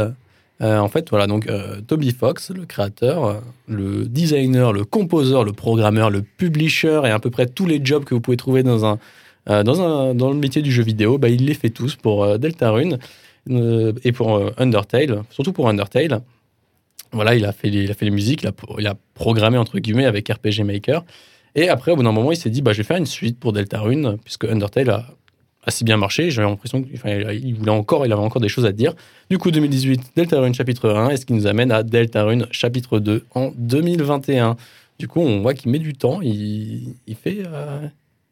Euh, 0.60 0.78
en 0.78 0.88
fait, 0.88 1.10
voilà, 1.10 1.26
donc 1.26 1.48
euh, 1.48 1.80
Toby 1.86 2.10
Fox, 2.10 2.50
le 2.50 2.66
créateur, 2.66 3.24
euh, 3.24 3.34
le 3.68 4.06
designer, 4.06 4.72
le 4.72 4.84
composeur, 4.84 5.44
le 5.44 5.52
programmeur, 5.52 6.10
le 6.10 6.22
publisher 6.22 7.02
et 7.04 7.10
à 7.10 7.20
peu 7.20 7.30
près 7.30 7.46
tous 7.46 7.66
les 7.66 7.80
jobs 7.82 8.04
que 8.04 8.14
vous 8.14 8.20
pouvez 8.20 8.36
trouver 8.36 8.64
dans, 8.64 8.84
un, 8.84 8.98
dans, 9.46 10.30
le 10.30 10.34
métier 10.34 10.60
du 10.60 10.72
jeu 10.72 10.82
vidéo, 10.82 11.16
bah, 11.16 11.28
il 11.28 11.46
les 11.46 11.54
fait 11.54 11.70
tous 11.70 11.94
pour 11.94 12.38
Deltarune 12.38 12.98
et 13.48 14.12
pour 14.12 14.52
Undertale, 14.58 15.22
surtout 15.30 15.52
pour 15.52 15.68
Undertale. 15.68 16.20
Voilà, 17.12 17.34
il 17.34 17.46
a 17.46 17.52
fait 17.52 17.70
les, 17.70 17.84
il 17.84 17.90
a 17.90 17.94
fait 17.94 18.04
les 18.04 18.10
musiques, 18.10 18.42
il 18.42 18.48
a, 18.48 18.52
il 18.78 18.86
a 18.86 18.94
programmé 19.14 19.56
entre 19.56 19.78
guillemets 19.78 20.04
avec 20.04 20.28
RPG 20.28 20.64
Maker. 20.64 21.04
Et 21.54 21.68
après, 21.68 21.92
au 21.92 21.96
bout 21.96 22.02
d'un 22.02 22.12
moment, 22.12 22.30
il 22.30 22.36
s'est 22.36 22.50
dit, 22.50 22.60
bah, 22.60 22.72
je 22.72 22.78
vais 22.78 22.84
faire 22.84 22.98
une 22.98 23.06
suite 23.06 23.38
pour 23.38 23.52
Deltarune, 23.52 24.18
puisque 24.22 24.44
Undertale 24.44 24.90
a, 24.90 25.06
a 25.68 25.70
si 25.70 25.84
bien 25.84 25.96
marché. 25.96 26.30
J'avais 26.30 26.48
l'impression 26.48 26.82
qu'il 26.82 27.54
voulait 27.54 27.70
encore, 27.70 28.04
il 28.06 28.12
avait 28.12 28.22
encore 28.22 28.42
des 28.42 28.48
choses 28.48 28.66
à 28.66 28.72
dire. 28.72 28.94
Du 29.30 29.38
coup, 29.38 29.50
2018, 29.50 30.12
Deltarune 30.16 30.54
chapitre 30.54 30.90
1, 30.90 31.10
et 31.10 31.16
ce 31.16 31.26
qui 31.26 31.34
nous 31.34 31.46
amène 31.46 31.70
à 31.70 31.82
Deltarune 31.82 32.46
chapitre 32.50 32.98
2 32.98 33.24
en 33.34 33.52
2021. 33.56 34.56
Du 34.98 35.06
coup, 35.06 35.20
on 35.20 35.40
voit 35.42 35.54
qu'il 35.54 35.70
met 35.70 35.78
du 35.78 35.94
temps, 35.94 36.20
il, 36.22 36.94
il 37.06 37.14
fait, 37.14 37.42
euh, 37.46 37.86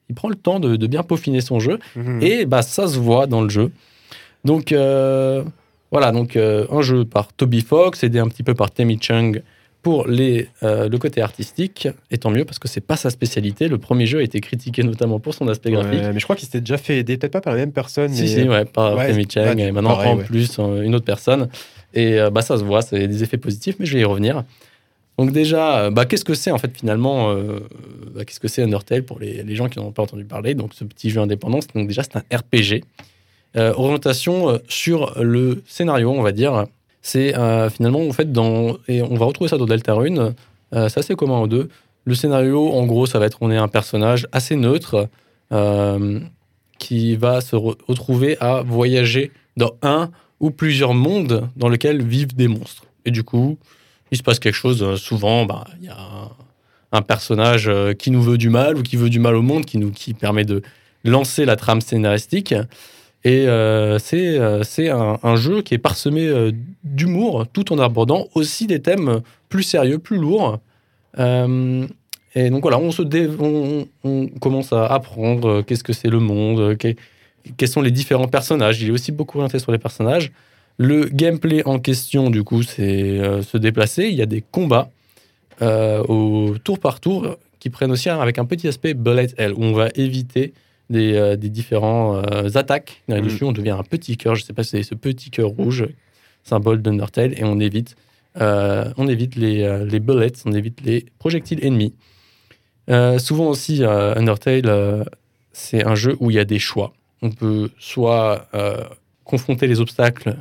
il 0.09 0.15
prend 0.15 0.29
le 0.29 0.35
temps 0.35 0.59
de, 0.59 0.75
de 0.75 0.87
bien 0.87 1.03
peaufiner 1.05 1.41
son 1.41 1.61
jeu. 1.61 1.79
Mhm. 1.95 2.23
Et 2.23 2.45
bah, 2.45 2.63
ça 2.63 2.89
se 2.89 2.99
voit 2.99 3.27
dans 3.27 3.43
le 3.43 3.49
jeu. 3.49 3.71
Donc 4.45 4.73
euh, 4.73 5.45
voilà, 5.93 6.13
donc 6.13 6.37
euh, 6.37 6.67
un 6.71 6.83
jeu 6.83 7.05
par 7.05 7.33
Toby 7.33 7.61
Fox, 7.61 8.03
aidé 8.03 8.19
un 8.19 8.29
petit 8.29 8.43
peu 8.43 8.55
par 8.55 8.71
Temi 8.71 8.99
Chung 9.01 9.43
pour 9.87 10.09
les, 10.09 10.49
euh, 10.65 10.89
le 10.89 10.99
côté 10.99 11.21
artistique, 11.23 11.87
et 12.11 12.19
tant 12.19 12.33
mieux 12.33 12.45
parce 12.45 12.59
que 12.59 12.67
c'est 12.67 12.81
pas 12.81 12.97
sa 12.97 13.09
spécialité. 13.09 13.69
Le 13.69 13.79
premier 13.79 14.05
jeu 14.05 14.19
a 14.19 14.23
été 14.23 14.41
critiqué 14.41 14.83
notamment 14.83 15.21
pour 15.21 15.33
son 15.33 15.47
aspect 15.47 15.71
graphique. 15.71 16.01
Ouais, 16.01 16.13
mais 16.13 16.19
je 16.19 16.25
crois 16.25 16.35
qu'il 16.35 16.45
s'était 16.47 16.59
déjà 16.59 16.77
fait 16.77 16.99
aider, 16.99 17.17
peut-être 17.17 17.35
pas 17.35 17.41
par 17.41 17.53
la 17.53 17.61
même 17.61 17.71
personne. 17.71 18.13
Si, 18.13 18.23
mais- 18.23 18.27
si, 18.27 18.49
ouais, 18.49 18.65
par 18.65 18.97
Ouais, 18.97 19.15
Chung, 19.15 19.27
bah, 19.37 19.53
et 19.63 19.71
maintenant 19.71 19.91
pareil, 19.91 20.11
en 20.11 20.17
plus 20.17 20.57
euh, 20.59 20.83
une 20.83 20.93
autre 20.97 21.05
personne. 21.05 21.49
Et 21.95 22.19
euh, 22.19 22.31
bah, 22.31 22.43
ça 22.43 22.59
se 22.59 22.65
voit, 22.65 22.83
c'est 22.83 23.07
des 23.07 23.23
effets 23.23 23.37
positifs, 23.37 23.77
mais 23.79 23.87
je 23.87 23.95
vais 23.95 24.01
y 24.01 24.05
revenir. 24.05 24.43
Donc 25.19 25.31
déjà, 25.31 25.89
bah, 25.91 26.05
qu'est-ce 26.05 26.25
que 26.25 26.35
c'est 26.35 26.51
en 26.51 26.59
fait 26.59 26.77
finalement 26.77 27.31
euh, 27.31 27.61
bah, 28.13 28.25
Qu'est-ce 28.25 28.41
que 28.41 28.49
c'est 28.49 28.65
Undertale 28.65 29.05
pour 29.05 29.21
les, 29.21 29.45
les 29.45 29.55
gens 29.55 29.69
qui 29.69 29.79
n'en 29.79 29.85
ont 29.87 29.93
pas 29.93 30.03
entendu 30.03 30.25
parler 30.25 30.55
Donc 30.55 30.75
ce 30.75 30.83
petit 30.83 31.11
jeu 31.11 31.21
indépendant, 31.21 31.61
donc 31.77 31.87
déjà 31.87 32.03
c'est 32.03 32.17
un 32.17 32.25
RPG. 32.37 32.83
Euh, 33.57 33.73
orientation 33.77 34.59
sur 34.69 35.15
le 35.23 35.63
scénario, 35.69 36.11
on 36.11 36.23
va 36.23 36.33
dire. 36.33 36.67
C'est 37.07 37.37
euh, 37.37 37.71
finalement 37.71 38.01
en 38.01 38.13
fait 38.13 38.33
dans 38.33 38.79
et 38.89 39.01
on 39.01 39.15
va 39.15 39.27
retrouver 39.27 39.49
ça 39.49 39.59
dans 39.59 39.67
Deltarune. 39.67 40.35
Euh, 40.75 40.89
c'est 40.89 40.99
assez 40.99 41.15
commun 41.15 41.39
aux 41.39 41.47
deux. 41.47 41.69
Le 42.05 42.17
scénario, 42.17 42.69
en 42.73 42.85
gros, 42.85 43.07
ça 43.07 43.21
va 43.21 43.27
être 43.27 43.39
on 43.43 43.53
est 43.53 43.57
un 43.57 43.69
personnage 43.69 44.27
assez 44.33 44.57
neutre 44.57 45.09
euh, 45.53 46.19
qui 46.81 47.15
va 47.15 47.41
se 47.41 47.55
re- 47.55 47.77
retrouver 47.87 48.37
à 48.41 48.63
voyager 48.63 49.31
dans 49.57 49.77
un 49.83 50.11
ou 50.41 50.51
plusieurs 50.51 50.95
mondes 50.95 51.49
dans 51.55 51.69
lesquels 51.69 52.03
vivent 52.03 52.35
des 52.35 52.49
monstres. 52.49 52.87
Et 53.05 53.13
du 53.13 53.23
coup, 53.23 53.57
il 54.11 54.19
se 54.19 54.25
passe 54.25 54.41
quelque 54.41 54.57
chose. 54.57 54.97
souvent, 55.01 55.47
bah, 55.47 55.63
il 55.79 55.87
y 55.87 55.89
a 55.89 55.97
un, 56.91 57.03
personnage 57.03 57.71
qui 58.01 58.11
nous 58.11 58.23
veut 58.23 58.37
du 58.37 58.51
mal 58.51 58.77
ou 58.77 58.83
qui 58.83 58.97
veut 58.97 59.11
du 59.11 59.21
mal 59.21 59.37
au 59.37 59.43
monde, 59.43 59.65
qui 59.65 59.79
nous 59.79 59.93
qui 59.93 60.13
permet 60.13 60.45
de 60.45 60.61
lancer 61.05 61.45
la 61.45 61.55
trame 61.55 61.81
scénaristique. 61.81 62.53
Et 63.27 63.49
euh, 63.49 63.99
c'est 63.99 64.39
euh, 64.39 64.63
un, 65.21 65.35
jeu 65.35 65.61
qui 65.63 65.75
est 65.75 65.79
parsemé 65.79 66.29
euh, 66.29 66.53
d'humour, 66.85 67.49
tout 67.53 67.73
en 67.73 67.79
abordant 67.81 68.29
aussi 68.37 68.69
des 68.69 68.81
thèmes 68.81 69.21
plus 69.49 69.65
sérieux, 69.65 69.99
plus 69.99 70.17
lourds. 70.17 70.61
Et 71.19 72.51
donc 72.51 72.63
voilà, 72.63 72.79
on, 72.79 74.29
commence 74.41 74.73
à 74.73 74.87
apprendre 74.87 75.63
qu'est-ce 75.63 75.83
que 75.83 75.93
c'est 75.93 76.09
le 76.09 76.21
monde, 76.21 76.77
que- 76.77 76.95
quels 77.57 77.69
sont 77.69 77.81
les 77.81 77.91
différents 77.91 78.29
personnages. 78.29 78.81
Il 78.81 78.91
est 78.91 78.93
aussi 78.93 79.11
beaucoup 79.11 79.39
orienté 79.39 79.59
sur 79.59 79.73
les 79.73 79.79
personnages. 79.79 80.31
Le 80.79 81.07
gameplay 81.07 81.67
en 81.67 81.81
question, 81.81 82.31
du 82.31 82.45
coup, 82.45 82.63
c'est 82.63 83.19
se 83.43 83.57
déplacer. 83.57 84.05
Il 84.05 84.15
y 84.15 84.23
a 84.23 84.27
des 84.27 84.45
combats 84.53 84.89
au 85.63 86.55
tour 86.63 86.79
par 86.79 87.01
tour 87.01 87.39
qui 87.59 87.71
prennent 87.71 87.91
aussi 87.91 88.09
avec 88.09 88.39
un 88.39 88.45
petit 88.45 88.69
aspect 88.69 88.95
bullet 88.95 89.29
hell, 89.37 89.53
où 89.55 89.65
on 89.65 89.73
va 89.73 89.89
éviter 89.97 90.53
des, 90.91 91.15
euh, 91.15 91.37
des 91.37 91.49
différents 91.49 92.17
euh, 92.17 92.49
attaques. 92.55 93.03
Là-dessus, 93.09 93.45
on 93.45 93.53
devient 93.53 93.71
un 93.71 93.83
petit 93.83 94.17
cœur. 94.17 94.35
Je 94.35 94.43
ne 94.43 94.47
sais 94.47 94.53
pas 94.53 94.63
si 94.65 94.71
c'est 94.71 94.83
ce 94.83 94.95
petit 94.95 95.31
cœur 95.31 95.49
rouge, 95.49 95.89
symbole 96.45 96.83
d'Undertale, 96.83 97.35
et 97.39 97.45
on 97.45 97.59
évite, 97.61 97.97
euh, 98.41 98.93
on 98.97 99.09
évite 99.09 99.37
les, 99.37 99.85
les 99.85 100.01
bullets, 100.01 100.33
on 100.45 100.53
évite 100.53 100.81
les 100.83 101.07
projectiles 101.19 101.65
ennemis. 101.65 101.95
Euh, 102.89 103.19
souvent 103.19 103.49
aussi, 103.49 103.83
euh, 103.83 104.15
Undertale, 104.15 104.63
euh, 104.67 105.05
c'est 105.53 105.85
un 105.85 105.95
jeu 105.95 106.17
où 106.21 106.31
il 106.31 106.37
y 106.37 106.39
a 106.39 106.45
des 106.45 106.59
choix. 106.59 106.93
On 107.23 107.31
peut 107.31 107.71
soit 107.79 108.49
confronter 109.25 109.67
les 109.67 109.81
obstacles 109.81 110.37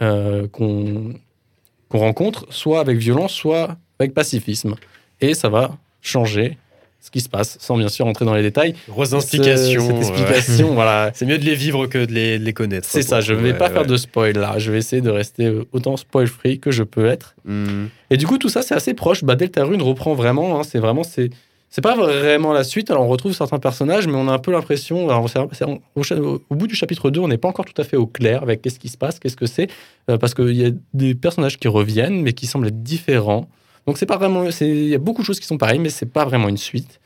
qu'on 0.00 1.14
qu'on 1.88 1.98
rencontre, 1.98 2.46
soit 2.50 2.80
avec 2.80 2.98
violence, 2.98 3.32
soit 3.32 3.76
avec 4.00 4.12
pacifisme. 4.12 4.74
Et 5.20 5.34
ça 5.34 5.48
va 5.48 5.78
changer 6.02 6.58
ce 7.04 7.10
qui 7.10 7.20
se 7.20 7.28
passe, 7.28 7.58
sans 7.60 7.76
bien 7.76 7.88
sûr 7.88 8.06
entrer 8.06 8.24
dans 8.24 8.32
les 8.34 8.40
détails. 8.42 8.74
Cette 9.84 9.90
ouais. 9.90 9.98
explication, 9.98 10.72
voilà. 10.74 11.10
C'est 11.12 11.26
mieux 11.26 11.36
de 11.36 11.44
les 11.44 11.54
vivre 11.54 11.86
que 11.86 12.02
de 12.06 12.12
les, 12.12 12.38
de 12.38 12.44
les 12.44 12.52
connaître. 12.54 12.88
C'est 12.90 13.02
ça, 13.02 13.20
je 13.20 13.34
ne 13.34 13.40
vais 13.40 13.52
Ouais, 13.52 13.58
pas 13.58 13.66
ouais. 13.68 13.74
faire 13.74 13.84
de 13.86 13.96
spoil 13.98 14.32
là. 14.38 14.54
Je 14.58 14.72
vais 14.72 14.78
essayer 14.78 15.02
de 15.02 15.10
rester 15.10 15.44
euh, 15.44 15.64
autant 15.72 15.98
spoil-free 15.98 16.58
que 16.60 16.70
je 16.70 16.82
peux 16.82 17.04
être. 17.04 17.34
Mhm. 17.44 17.90
Et 18.08 18.16
du 18.16 18.26
coup, 18.26 18.38
tout 18.38 18.48
ça, 18.48 18.62
c'est 18.62 18.74
assez 18.74 18.94
proche. 18.94 19.22
Bah, 19.22 19.34
Deltarune 19.36 19.82
reprend 19.82 20.14
vraiment. 20.14 20.58
hein, 20.58 20.62
c'est 20.64 20.78
vraiment. 20.78 21.02
C'est, 21.04 21.28
c'est 21.68 21.82
pas 21.82 21.94
vraiment 21.94 22.52
la 22.54 22.64
suite. 22.64 22.90
Alors, 22.90 23.02
on 23.04 23.08
retrouve 23.08 23.34
certains 23.34 23.58
personnages, 23.58 24.06
mais 24.06 24.14
on 24.16 24.26
a 24.28 24.32
un 24.32 24.38
peu 24.38 24.50
l'impression. 24.52 25.08
alors, 25.10 25.28
au 26.48 26.54
bout 26.54 26.66
du 26.66 26.74
chapitre 26.74 27.10
2, 27.10 27.20
on 27.20 27.28
n'est 27.28 27.36
pas 27.36 27.48
encore 27.48 27.66
tout 27.66 27.80
à 27.82 27.84
fait 27.84 27.96
au 27.98 28.06
clair 28.06 28.42
avec 28.42 28.62
qu'est-ce 28.62 28.78
qui 28.78 28.88
se 28.88 28.96
passe, 28.96 29.18
qu'est-ce 29.18 29.36
que 29.36 29.46
c'est. 29.46 29.68
euh, 30.08 30.16
parce 30.16 30.32
qu'il 30.34 30.54
y 30.56 30.64
a 30.64 30.70
des 30.94 31.14
personnages 31.14 31.58
qui 31.58 31.68
reviennent, 31.68 32.22
mais 32.22 32.32
qui 32.32 32.46
semblent 32.46 32.68
être 32.68 32.82
différents. 32.82 33.48
Donc, 33.86 33.98
c'est 33.98 34.06
pas 34.06 34.16
vraiment. 34.16 34.44
Il 34.60 34.88
y 34.88 34.94
a 34.94 34.98
beaucoup 34.98 35.22
de 35.22 35.26
choses 35.26 35.40
qui 35.40 35.46
sont 35.46 35.58
pareilles, 35.58 35.78
mais 35.78 35.90
c'est 35.90 36.10
pas 36.10 36.24
vraiment 36.24 36.48
une 36.48 36.56
suite. 36.56 37.00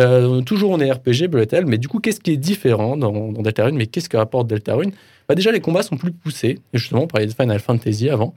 Euh, 0.00 0.40
toujours, 0.40 0.70
on 0.70 0.80
est 0.80 0.90
RPG, 0.90 1.28
Bullet 1.28 1.46
mais 1.66 1.78
du 1.78 1.88
coup, 1.88 2.00
qu'est-ce 2.00 2.20
qui 2.20 2.32
est 2.32 2.36
différent 2.36 2.96
dans, 2.96 3.30
dans 3.30 3.42
Deltarune 3.42 3.76
Mais 3.76 3.86
qu'est-ce 3.86 4.08
que 4.08 4.16
apporte 4.16 4.48
Deltarune 4.48 4.92
bah, 5.28 5.34
Déjà, 5.34 5.52
les 5.52 5.60
combats 5.60 5.82
sont 5.82 5.96
plus 5.96 6.12
poussés. 6.12 6.60
Et 6.72 6.78
justement, 6.78 7.02
on 7.02 7.06
parlait 7.06 7.26
de 7.26 7.32
Final 7.32 7.60
Fantasy 7.60 8.08
avant. 8.10 8.34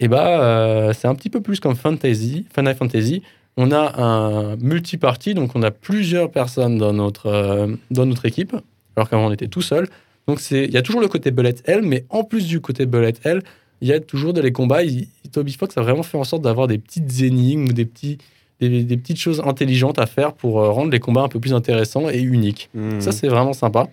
Et 0.00 0.08
bah, 0.08 0.42
euh, 0.42 0.92
c'est 0.92 1.08
un 1.08 1.14
petit 1.14 1.30
peu 1.30 1.40
plus 1.40 1.60
comme 1.60 1.76
Fantasy, 1.76 2.46
Final 2.54 2.74
Fantasy. 2.74 3.22
On 3.56 3.70
a 3.70 4.02
un 4.02 4.56
multi-party, 4.56 5.34
donc 5.34 5.54
on 5.54 5.62
a 5.62 5.70
plusieurs 5.70 6.30
personnes 6.30 6.78
dans 6.78 6.92
notre, 6.92 7.26
euh, 7.26 7.68
dans 7.90 8.06
notre 8.06 8.24
équipe, 8.24 8.56
alors 8.96 9.08
qu'avant 9.08 9.26
on 9.26 9.32
était 9.32 9.48
tout 9.48 9.62
seul. 9.62 9.88
Donc 10.26 10.40
il 10.50 10.70
y 10.70 10.76
a 10.76 10.82
toujours 10.82 11.00
le 11.00 11.08
côté 11.08 11.30
bullet 11.30 11.54
hell, 11.66 11.82
mais 11.82 12.04
en 12.08 12.24
plus 12.24 12.46
du 12.46 12.60
côté 12.60 12.86
bullet 12.86 13.12
hell, 13.24 13.42
il 13.82 13.88
y 13.88 13.92
a 13.92 14.00
toujours 14.00 14.32
dans 14.32 14.40
les 14.42 14.52
combats. 14.52 14.82
il- 14.82 15.08
Toby 15.32 15.52
Fox 15.52 15.76
a 15.76 15.82
vraiment 15.82 16.02
fait 16.02 16.16
en 16.18 16.24
sorte 16.24 16.42
d'avoir 16.42 16.66
des 16.66 16.78
petites 16.78 17.20
énigmes 17.22 17.64
ou 17.68 17.72
des, 17.72 17.84
petits, 17.84 18.16
des, 18.60 18.82
des 18.84 18.96
petites 18.96 19.18
choses 19.18 19.42
intelligentes 19.44 19.98
à 19.98 20.06
faire 20.06 20.32
pour 20.32 20.60
euh, 20.60 20.70
rendre 20.70 20.90
les 20.90 21.00
combats 21.00 21.22
un 21.22 21.28
peu 21.28 21.40
plus 21.40 21.52
intéressants 21.52 22.08
et 22.08 22.20
uniques. 22.20 22.70
Hmm. 22.74 23.00
Ça, 23.00 23.12
c'est 23.12 23.28
vraiment 23.28 23.52
sympa. 23.52 23.88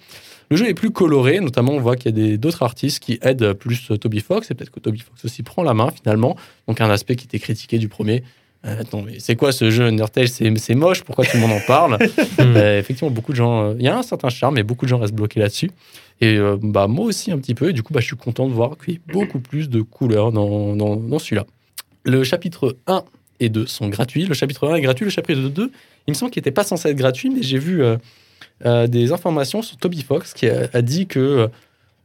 Le 0.52 0.58
jeu 0.58 0.68
est 0.68 0.74
plus 0.74 0.90
coloré, 0.92 1.40
notamment 1.42 1.74
on 1.74 1.80
voit 1.80 1.96
qu'il 1.96 2.18
y 2.18 2.34
a 2.34 2.38
d'autres 2.38 2.64
artistes 2.64 3.00
qui 3.04 3.20
aident 3.22 3.54
plus 3.54 3.92
euh, 3.92 3.98
Toby 3.98 4.20
Fox, 4.20 4.50
et 4.50 4.56
peut-être 4.56 4.72
que 4.72 4.80
Toby 4.80 5.00
Fox 5.00 5.24
aussi 5.26 5.44
prend 5.44 5.64
la 5.64 5.74
main 5.74 5.92
finalement. 5.92 6.36
Donc 6.68 6.82
un 6.82 6.90
aspect 6.90 7.16
qui 7.16 7.26
était 7.26 7.40
critiqué 7.40 7.78
du 7.78 7.88
premier. 7.88 8.24
Euh, 8.66 8.82
attends, 8.82 9.02
mais 9.04 9.20
c'est 9.20 9.38
quoi 9.38 9.52
ce 9.54 9.70
jeu 9.72 9.86
Undertale? 9.86 10.28
C'est 10.28 10.52
c'est 10.58 10.76
moche, 10.76 11.04
pourquoi 11.04 11.24
tout 11.24 11.38
le 11.38 11.42
monde 11.42 11.52
en 11.54 11.62
parle? 11.66 11.98
Euh, 12.40 12.80
Effectivement, 12.80 13.12
beaucoup 13.12 13.32
de 13.32 13.38
gens. 13.38 13.64
euh, 13.70 13.74
Il 13.80 13.86
y 13.86 13.88
a 13.88 13.98
un 13.98 14.02
certain 14.04 14.28
charme, 14.30 14.56
mais 14.56 14.64
beaucoup 14.64 14.84
de 14.86 14.90
gens 14.90 14.98
restent 14.98 15.14
bloqués 15.14 15.40
là-dessus. 15.40 15.72
Et 16.22 16.36
euh, 16.38 16.58
bah, 16.62 16.88
moi 16.88 17.06
aussi 17.06 17.32
un 17.32 17.38
petit 17.38 17.56
peu, 17.56 17.70
et 17.70 17.74
du 17.74 17.82
coup, 17.84 17.94
bah, 17.94 18.00
je 18.02 18.06
suis 18.08 18.16
content 18.18 18.48
de 18.48 18.54
voir 18.54 18.78
qu'il 18.78 18.96
y 18.96 18.98
a 18.98 19.14
beaucoup 19.14 19.40
plus 19.40 19.70
de 19.70 19.82
couleurs 19.82 20.32
dans, 20.32 20.76
dans, 20.76 20.96
dans 20.98 21.20
celui-là. 21.20 21.46
Le 22.04 22.24
chapitre 22.24 22.76
1 22.88 23.04
et 23.40 23.50
2 23.50 23.66
sont 23.68 23.88
gratuits. 23.88 24.26
Le 24.26 24.34
chapitre 24.34 24.68
1 24.70 24.76
est 24.76 24.82
gratuit, 24.82 25.06
le 25.06 25.12
chapitre 25.12 25.40
2, 25.50 25.72
il 26.08 26.12
me 26.12 26.14
semble 26.14 26.32
qu'il 26.32 26.42
n'était 26.42 26.52
pas 26.52 26.64
censé 26.64 26.90
être 26.90 26.98
gratuit, 26.98 27.30
mais 27.30 27.42
j'ai 27.44 27.58
vu. 27.60 27.82
euh, 27.84 27.98
euh, 28.66 28.88
des 28.88 29.14
informations 29.14 29.62
sur 29.62 29.78
Toby 29.78 30.02
Fox 30.02 30.34
qui 30.34 30.50
a, 30.50 30.68
a 30.74 30.82
dit 30.82 31.08
que 31.08 31.48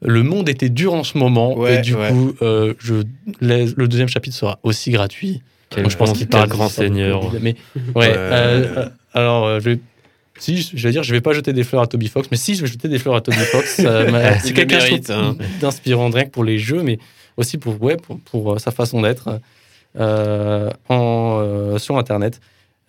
le 0.02 0.22
monde 0.22 0.48
était 0.48 0.68
dur 0.68 0.94
en 0.94 1.02
ce 1.02 1.18
moment 1.18 1.56
Ouais, 1.58 1.78
et 1.78 1.80
du 1.80 1.94
ouais. 1.94 2.10
coup 2.10 2.32
euh, 2.42 2.74
je 2.78 3.02
laisse- 3.40 3.74
le 3.76 3.88
deuxième 3.88 4.06
chapitre 4.08 4.36
sera 4.36 4.58
aussi 4.62 4.90
gratuit. 4.92 5.42
Quel 5.70 5.82
Donc, 5.82 5.90
je 5.92 5.96
pense 5.96 6.12
qu'il 6.12 6.28
parle 6.28 6.48
grand 6.48 6.68
seigneur. 6.68 7.32
Mais 7.40 7.56
ouais. 7.96 8.16
Ouais. 8.16 8.64
alors 9.14 9.46
euh, 9.46 9.58
je 9.60 9.70
vais 9.70 9.80
si 10.38 10.60
je 10.62 10.86
vais 10.86 10.92
dire 10.92 11.02
je 11.02 11.12
vais 11.12 11.20
pas 11.20 11.32
jeter 11.32 11.52
des 11.52 11.64
fleurs 11.64 11.82
à 11.82 11.86
Toby 11.86 12.08
Fox, 12.08 12.28
mais 12.30 12.36
si 12.36 12.54
je 12.54 12.62
vais 12.62 12.66
jeter 12.66 12.88
des 12.88 12.98
fleurs 12.98 13.16
à 13.16 13.20
Toby 13.20 13.38
Fox, 13.38 13.80
euh, 13.80 14.34
c'est 14.42 14.52
quelqu'un 14.52 14.80
hein. 15.10 15.36
d'inspirant 15.60 16.10
rien 16.10 16.24
que 16.24 16.30
pour 16.30 16.44
les 16.44 16.58
jeux, 16.58 16.82
mais 16.82 16.98
aussi 17.36 17.58
pour 17.58 17.80
ouais 17.82 17.96
pour, 17.96 18.18
pour, 18.20 18.54
euh, 18.54 18.58
sa 18.58 18.70
façon 18.70 19.02
d'être 19.02 19.40
euh, 20.00 20.70
euh, 20.90 21.78
sur 21.78 21.96
internet. 21.98 22.40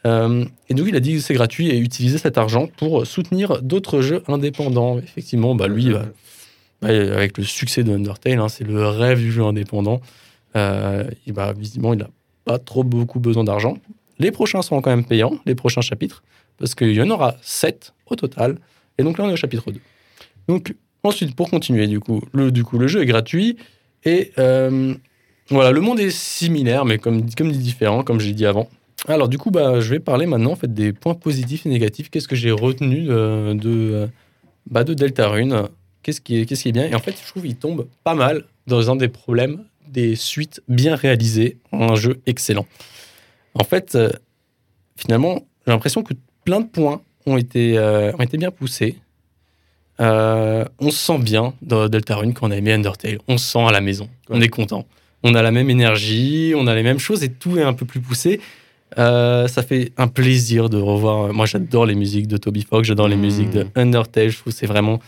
Euh, 0.08 0.44
et 0.70 0.74
donc 0.74 0.88
il 0.88 0.96
a 0.96 1.00
dit 1.00 1.14
que 1.16 1.20
c'est 1.20 1.36
gratuit 1.36 1.70
et 1.70 1.78
utiliser 1.78 2.18
cet 2.18 2.40
argent 2.40 2.68
pour 2.78 3.06
soutenir 3.06 3.62
d'autres 3.62 4.02
jeux 4.02 4.24
indépendants. 4.28 4.98
Effectivement, 4.98 5.54
bah 5.54 5.68
lui, 5.68 5.92
bah, 5.92 6.06
bah, 6.82 6.88
avec 6.88 7.38
le 7.38 7.44
succès 7.44 7.84
de 7.84 7.94
Undertale, 7.94 8.40
hein, 8.40 8.50
c'est 8.50 8.64
le 8.64 8.88
rêve 8.88 9.20
du 9.20 9.32
jeu 9.32 9.44
indépendant. 9.44 10.02
Et 10.56 11.32
bah, 11.32 11.54
visiblement, 11.56 11.94
il 11.94 12.00
n'a 12.00 12.10
pas 12.46 12.58
trop 12.58 12.84
beaucoup 12.84 13.20
besoin 13.20 13.44
d'argent. 13.44 13.78
Les 14.18 14.32
prochains 14.32 14.62
seront 14.62 14.82
quand 14.82 14.90
même 14.90 15.06
payants, 15.06 15.38
les 15.46 15.56
prochains 15.56 15.82
chapitres, 15.82 16.24
parce 16.58 16.76
qu'il 16.76 16.94
y 16.94 17.02
en 17.02 17.10
aura 17.10 17.36
7 17.42 17.94
au 18.08 18.16
total. 18.16 18.58
Et 18.98 19.04
donc 19.04 19.18
là, 19.18 19.26
on 19.26 19.30
est 19.30 19.34
au 19.34 19.38
chapitre 19.38 19.72
2. 19.72 19.80
Donc 20.48 20.76
ensuite, 21.04 21.36
pour 21.36 21.50
continuer, 21.50 21.88
du 21.88 22.00
coup, 22.00 22.22
le, 22.34 22.52
du 22.52 22.64
coup, 22.64 22.78
le 22.78 22.88
jeu 22.88 23.02
est 23.02 23.06
gratuit. 23.06 23.58
Et 24.04 24.32
euh, 24.38 24.94
voilà, 25.50 25.72
le 25.72 25.82
monde 25.82 26.00
est 26.00 26.12
similaire, 26.12 26.86
mais 26.86 26.98
comme, 26.98 27.30
comme 27.34 27.52
dit 27.52 27.60
différent, 27.60 28.04
comme 28.04 28.20
j'ai 28.20 28.34
dit 28.34 28.46
avant. 28.46 28.70
Alors 29.08 29.30
du 29.30 29.38
coup, 29.38 29.52
bah, 29.52 29.82
je 29.82 29.90
vais 29.90 30.00
parler 30.00 30.26
maintenant 30.26 30.52
en 30.52 30.56
fait, 30.56 30.74
des 30.74 30.94
points 30.94 31.14
positifs 31.14 31.66
et 31.66 31.70
négatifs. 31.70 32.10
Qu'est-ce 32.10 32.28
que 32.28 32.36
j'ai 32.36 32.52
retenu 32.52 33.04
de, 33.04 33.54
de, 33.54 34.10
bah, 34.70 34.84
de 34.84 34.94
Deltarune 34.94 35.68
Qu'est-ce 36.02 36.22
qui, 36.22 36.38
est, 36.38 36.46
qui 36.46 36.54
est 36.54 36.72
bien? 36.72 36.86
Et 36.86 36.96
en 36.96 37.00
fait, 37.00 37.16
je 37.20 37.28
trouve 37.28 37.44
qu'il 37.44 37.56
tombe 37.56 37.88
pas 38.04 38.14
mal 38.14 38.46
dans 38.68 38.92
un 38.92 38.96
des 38.96 39.08
problèmes 39.08 39.64
des 39.88 40.16
suites 40.16 40.62
bien 40.68 40.96
réalisées 40.96 41.58
un 41.72 41.96
jeu 41.96 42.22
excellent. 42.26 42.66
En 43.54 43.64
fait, 43.64 43.96
euh, 43.96 44.12
finalement, 44.96 45.42
j'ai 45.66 45.72
l'impression 45.72 46.04
que 46.04 46.14
plein 46.46 46.62
de 46.62 46.68
points 46.68 47.02
ont 47.26 47.36
été, 47.38 47.78
euh, 47.78 48.12
ont 48.14 48.22
été 48.22 48.38
bien 48.38 48.52
poussés. 48.52 48.96
Euh, 50.00 50.66
on 50.80 50.92
se 50.92 50.98
sent 50.98 51.20
bien 51.20 51.54
dans 51.62 51.88
Deltarune 51.90 52.34
quand 52.34 52.48
on 52.48 52.52
a 52.52 52.58
aimé 52.58 52.72
Undertale. 52.74 53.20
On 53.28 53.38
se 53.38 53.46
sent 53.52 53.60
à 53.66 53.72
la 53.72 53.82
maison. 53.82 54.10
On 54.30 54.40
est 54.42 54.50
content. 54.50 54.86
On 55.24 55.34
a 55.36 55.42
la 55.42 55.52
même 55.52 55.70
énergie, 55.70 56.54
on 56.56 56.68
a 56.68 56.76
les 56.76 56.84
mêmes 56.84 57.00
choses 57.00 57.24
et 57.24 57.30
tout 57.30 57.58
est 57.58 57.64
un 57.64 57.74
peu 57.74 57.86
plus 57.86 58.00
poussé. 58.02 58.40
Euh, 58.98 59.48
ça 59.48 59.64
fait 59.64 59.92
un 59.98 60.08
plaisir 60.08 60.70
de 60.70 60.78
revoir. 60.78 61.34
Moi, 61.34 61.46
j'adore 61.46 61.86
les 61.86 61.96
musiques 61.96 62.28
de 62.28 62.38
Toby 62.38 62.62
Fox, 62.62 62.88
j'adore 62.88 63.08
les 63.08 63.16
Mm. 63.16 63.22
musiques 63.22 63.50
de 63.50 63.66
Undertale. 63.76 64.30
Je 64.30 64.38
trouve 64.38 64.54
que 64.54 64.60
c'est 64.60 64.68
vraiment. 64.68 65.00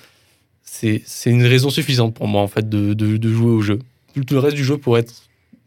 C'est 0.63 1.01
c'est 1.05 1.29
une 1.29 1.45
raison 1.45 1.69
suffisante 1.69 2.13
pour 2.13 2.27
moi, 2.27 2.41
en 2.41 2.47
fait, 2.47 2.67
de, 2.67 2.93
de, 2.93 3.17
de 3.17 3.29
jouer 3.29 3.51
au 3.51 3.61
jeu. 3.61 3.79
Tout 4.15 4.23
le 4.33 4.39
reste 4.39 4.55
du 4.55 4.63
jeu 4.65 4.77
pourrait 4.77 5.01
être 5.01 5.13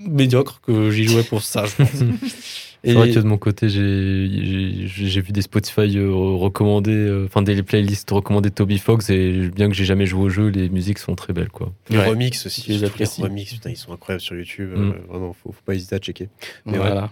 médiocre 0.01 0.61
que 0.63 0.91
j'y 0.91 1.05
jouais 1.05 1.23
pour 1.23 1.43
ça, 1.43 1.65
je 1.67 1.77
pense. 1.77 1.91
C'est 2.83 2.93
vrai 2.95 3.11
que 3.11 3.19
de 3.19 3.25
mon 3.27 3.37
côté, 3.37 3.69
j'ai- 3.69 5.21
vu 5.21 5.33
des 5.33 5.43
Spotify 5.43 5.97
euh, 5.99 6.11
recommandés, 6.13 6.93
euh, 6.93 7.27
enfin 7.27 7.43
des 7.43 7.63
playlists 7.63 8.11
recommandées 8.11 8.49
de 8.51 8.55
Toby 8.55 8.79
Fox, 8.79 9.11
et 9.11 9.51
bien 9.55 9.69
que 9.69 9.75
j'ai 9.75 9.85
jamais 9.85 10.07
joué 10.07 10.23
au 10.25 10.29
jeu, 10.31 10.49
les 10.49 10.69
musiques 10.71 10.99
sont 10.99 11.15
très 11.15 11.33
belles, 11.33 11.51
quoi. 11.51 11.73
Les 11.91 11.99
Ouais. 11.99 12.07
remix 12.09 12.47
aussi. 12.47 12.71
Les. 12.71 12.79
Les 12.79 12.87
remix, 13.23 13.53
putain, 13.53 13.71
ils 13.71 13.77
sont 13.77 13.93
incroyables 13.93 14.23
sur 14.23 14.35
YouTube. 14.37 14.71
Mm. 14.75 14.91
euh, 14.91 14.93
vraiment, 15.11 15.33
faut, 15.33 15.53
faut 15.53 15.63
pas 15.65 15.75
hésiter 15.75 15.97
à 15.97 15.99
checker. 15.99 16.29
Mais 16.65 16.79
voilà. 16.79 17.11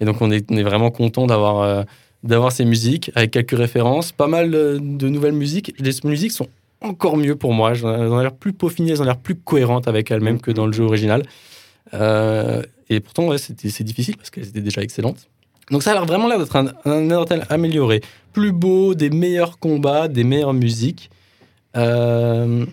Et 0.00 0.04
donc, 0.04 0.20
on 0.20 0.30
est, 0.30 0.50
on 0.50 0.56
est 0.56 0.62
vraiment 0.64 0.90
content 0.90 1.26
d'avoir 1.26 1.60
euh, 1.60 1.82
d'avoir 2.24 2.50
ces 2.52 2.64
musiques 2.64 3.12
avec 3.14 3.30
quelques 3.30 3.56
références, 3.56 4.10
pas 4.10 4.26
mal 4.26 4.54
euh, 4.54 4.78
de 4.80 5.08
nouvelles 5.08 5.32
musiques. 5.34 5.74
Les 5.78 5.92
musiques 6.08 6.32
sont 6.32 6.48
encore 6.80 7.16
mieux 7.16 7.36
pour 7.36 7.52
moi. 7.52 7.72
Elles 7.72 7.84
ont 7.86 8.18
l'air 8.20 8.34
plus 8.34 8.52
peaufinées, 8.52 8.90
elles 8.92 9.00
ont 9.02 9.06
l'air 9.06 9.18
plus 9.18 9.36
cohérentes 9.36 9.86
avec 9.88 10.10
elles-mêmes 10.10 10.40
que 10.40 10.50
dans 10.50 10.66
le 10.66 10.72
jeu 10.72 10.84
original. 10.84 11.22
Euh, 11.92 12.62
et 12.90 13.00
pourtant, 13.00 13.28
ouais, 13.28 13.38
c'est 13.38 13.82
difficile 13.82 14.16
parce 14.16 14.30
qu'elles 14.30 14.48
étaient 14.48 14.60
déjà 14.60 14.82
excellentes. 14.82 15.28
Donc, 15.70 15.82
ça 15.82 15.92
a 15.92 15.94
l'air 15.94 16.04
vraiment 16.04 16.28
l'air 16.28 16.38
d'être 16.38 16.56
un, 16.56 16.66
un 16.84 17.10
Undertale 17.10 17.46
amélioré. 17.48 18.02
Plus 18.32 18.52
beau, 18.52 18.94
des 18.94 19.10
meilleurs 19.10 19.58
combats, 19.58 20.08
des 20.08 20.24
meilleures 20.24 20.52
musiques. 20.52 21.10
Euh, 21.76 22.66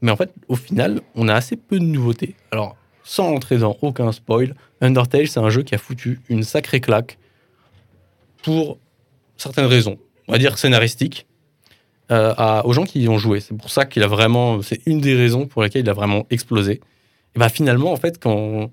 mais 0.00 0.10
en 0.10 0.16
fait, 0.16 0.32
au 0.48 0.56
final, 0.56 1.02
on 1.14 1.28
a 1.28 1.34
assez 1.34 1.56
peu 1.56 1.78
de 1.78 1.84
nouveautés. 1.84 2.34
Alors, 2.50 2.76
sans 3.04 3.28
entrer 3.34 3.58
dans 3.58 3.76
aucun 3.82 4.12
spoil, 4.12 4.54
Undertale, 4.80 5.28
c'est 5.28 5.40
un 5.40 5.50
jeu 5.50 5.62
qui 5.62 5.74
a 5.74 5.78
foutu 5.78 6.20
une 6.28 6.42
sacrée 6.42 6.80
claque 6.80 7.18
pour 8.42 8.78
certaines 9.36 9.66
raisons. 9.66 9.98
On 10.28 10.32
va 10.32 10.38
dire 10.38 10.58
scénaristiques 10.58 11.26
euh, 12.10 12.62
aux 12.62 12.72
gens 12.72 12.84
qui 12.84 13.00
y 13.00 13.08
ont 13.08 13.18
joué. 13.18 13.40
C'est 13.40 13.56
pour 13.56 13.70
ça 13.70 13.84
qu'il 13.84 14.02
a 14.02 14.06
vraiment. 14.06 14.62
C'est 14.62 14.80
une 14.86 15.00
des 15.00 15.14
raisons 15.14 15.46
pour 15.46 15.62
lesquelles 15.62 15.82
il 15.82 15.90
a 15.90 15.94
vraiment 15.94 16.26
explosé. 16.30 16.80
Et 17.34 17.38
bah 17.38 17.48
finalement, 17.48 17.92
en 17.92 17.96
fait, 17.96 18.18
quand, 18.18 18.70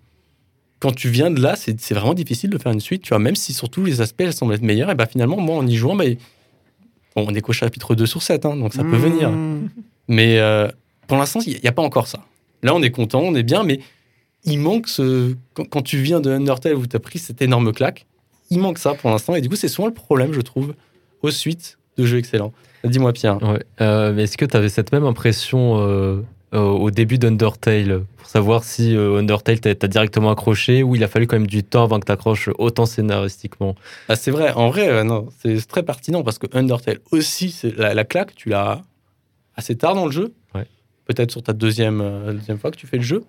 quand 0.83 0.91
tu 0.93 1.07
viens 1.07 1.31
de 1.31 1.39
là, 1.39 1.55
c'est 1.55 1.93
vraiment 1.93 2.13
difficile 2.13 2.49
de 2.49 2.57
faire 2.57 2.73
une 2.73 2.81
suite. 2.81 3.03
Tu 3.03 3.09
vois, 3.09 3.19
même 3.19 3.37
si 3.37 3.53
sur 3.53 3.69
tous 3.69 3.85
les 3.85 4.01
aspects, 4.01 4.19
elles 4.19 4.33
semblent 4.33 4.53
être 4.53 4.63
meilleures, 4.63 4.91
et 4.91 4.95
bah 4.95 5.05
finalement, 5.05 5.37
moi, 5.37 5.55
en 5.55 5.65
y 5.65 5.77
jouant, 5.77 5.95
bah, 5.95 6.03
bon, 7.15 7.25
on 7.25 7.33
est 7.33 7.39
qu'au 7.39 7.53
chapitre 7.53 7.95
2 7.95 8.05
sur 8.05 8.21
7, 8.21 8.45
hein, 8.45 8.57
donc 8.57 8.73
ça 8.73 8.83
peut 8.83 8.97
venir. 8.97 9.31
Mais 10.09 10.39
euh, 10.39 10.67
pour 11.07 11.15
l'instant, 11.15 11.39
il 11.47 11.57
n'y 11.57 11.69
a 11.69 11.71
pas 11.71 11.81
encore 11.81 12.07
ça. 12.07 12.19
Là, 12.63 12.75
on 12.75 12.81
est 12.81 12.91
content, 12.91 13.21
on 13.21 13.33
est 13.33 13.43
bien, 13.43 13.63
mais 13.63 13.79
il 14.43 14.59
manque 14.59 14.89
ce. 14.89 15.37
Quand, 15.53 15.63
quand 15.63 15.83
tu 15.83 15.99
viens 15.99 16.19
de 16.19 16.29
Undertale 16.29 16.75
où 16.75 16.85
tu 16.85 16.97
as 16.97 16.99
pris 16.99 17.17
cette 17.17 17.41
énorme 17.41 17.71
claque, 17.71 18.05
il 18.49 18.59
manque 18.59 18.77
ça 18.77 18.93
pour 18.93 19.09
l'instant. 19.09 19.35
Et 19.35 19.41
du 19.41 19.47
coup, 19.47 19.55
c'est 19.55 19.69
souvent 19.69 19.87
le 19.87 19.93
problème, 19.93 20.33
je 20.33 20.41
trouve, 20.41 20.73
aux 21.21 21.31
suites 21.31 21.77
de 21.97 22.05
jeux 22.05 22.17
excellents. 22.17 22.51
Dis-moi, 22.83 23.13
Pierre. 23.13 23.41
Ouais. 23.41 23.63
Euh, 23.79 24.11
mais 24.11 24.23
est-ce 24.23 24.37
que 24.37 24.43
tu 24.43 24.57
avais 24.57 24.67
cette 24.67 24.91
même 24.91 25.05
impression 25.05 25.77
euh, 25.79 26.19
au 26.59 26.91
début 26.91 27.17
d'Undertale 27.17 28.03
pour 28.17 28.27
savoir 28.27 28.63
si 28.63 28.95
euh, 28.95 29.17
Undertale 29.17 29.59
t'a 29.59 29.87
directement 29.87 30.31
accroché 30.31 30.83
ou 30.83 30.95
il 30.95 31.03
a 31.03 31.07
fallu 31.07 31.27
quand 31.27 31.35
même 31.35 31.47
du 31.47 31.63
temps 31.63 31.83
avant 31.83 31.99
que 31.99 32.05
t'accroches 32.05 32.49
autant 32.57 32.85
scénaristiquement 32.85 33.75
Ah, 34.07 34.15
c'est 34.15 34.31
vrai, 34.31 34.51
en 34.51 34.69
vrai, 34.69 34.87
euh, 34.87 35.03
non, 35.03 35.29
c'est 35.39 35.59
c'est 35.59 35.67
très 35.67 35.83
pertinent 35.83 36.23
parce 36.23 36.37
que 36.37 36.47
Undertale 36.53 36.99
aussi, 37.11 37.51
c'est 37.51 37.75
la, 37.75 37.93
la 37.93 38.03
claque, 38.03 38.35
tu 38.35 38.49
l'as 38.49 38.81
assez 39.55 39.75
tard 39.75 39.95
dans 39.95 40.05
le 40.05 40.11
jeu. 40.11 40.33
Ouais. 40.55 40.65
Peut-être 41.05 41.31
sur 41.31 41.43
ta 41.43 41.53
deuxième, 41.53 42.01
euh, 42.01 42.33
deuxième 42.33 42.57
fois 42.57 42.71
que 42.71 42.77
tu 42.77 42.87
fais 42.87 42.97
le 42.97 43.03
jeu. 43.03 43.23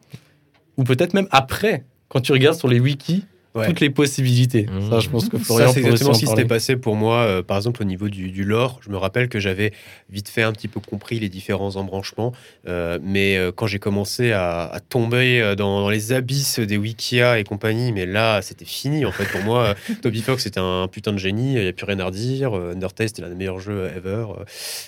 Ou 0.76 0.84
peut-être 0.84 1.14
même 1.14 1.28
après, 1.30 1.84
quand 2.08 2.20
tu 2.20 2.32
regardes 2.32 2.56
sur 2.56 2.68
les 2.68 2.80
wikis 2.80 3.24
Ouais. 3.54 3.68
toutes 3.68 3.78
les 3.80 3.90
possibilités. 3.90 4.66
Mmh. 4.70 4.90
Ça, 4.90 4.98
je 5.00 5.08
pense 5.08 5.28
que 5.28 5.38
Florian 5.38 5.68
Ça, 5.68 5.74
c'est 5.74 5.80
exactement 5.80 6.10
en 6.10 6.14
ce 6.14 6.20
qui 6.20 6.26
s'était 6.26 6.44
passé 6.44 6.74
pour 6.76 6.96
moi, 6.96 7.18
euh, 7.18 7.42
par 7.42 7.56
exemple, 7.56 7.82
au 7.82 7.84
niveau 7.84 8.08
du, 8.08 8.30
du 8.32 8.42
lore. 8.42 8.80
Je 8.84 8.90
me 8.90 8.96
rappelle 8.96 9.28
que 9.28 9.38
j'avais 9.38 9.72
vite 10.10 10.28
fait 10.28 10.42
un 10.42 10.52
petit 10.52 10.66
peu 10.66 10.80
compris 10.80 11.20
les 11.20 11.28
différents 11.28 11.76
embranchements, 11.76 12.32
euh, 12.66 12.98
mais 13.02 13.36
euh, 13.36 13.52
quand 13.54 13.66
j'ai 13.68 13.78
commencé 13.78 14.32
à, 14.32 14.62
à 14.64 14.80
tomber 14.80 15.54
dans, 15.56 15.82
dans 15.82 15.88
les 15.88 16.12
abysses 16.12 16.58
des 16.58 16.76
Wikia 16.76 17.38
et 17.38 17.44
compagnie, 17.44 17.92
mais 17.92 18.06
là, 18.06 18.42
c'était 18.42 18.64
fini 18.64 19.04
en 19.04 19.12
fait. 19.12 19.24
Pour 19.26 19.42
moi, 19.42 19.74
Toby 20.02 20.20
Fox, 20.22 20.42
c'était 20.42 20.58
un 20.60 20.88
putain 20.90 21.12
de 21.12 21.18
génie, 21.18 21.54
il 21.54 21.62
n'y 21.62 21.68
a 21.68 21.72
plus 21.72 21.86
rien 21.86 22.00
à 22.00 22.06
redire. 22.06 22.54
Undertale, 22.54 23.08
c'était 23.08 23.22
l'un 23.22 23.28
des 23.28 23.34
meilleurs 23.36 23.60
jeux 23.60 23.88
ever. 23.96 24.26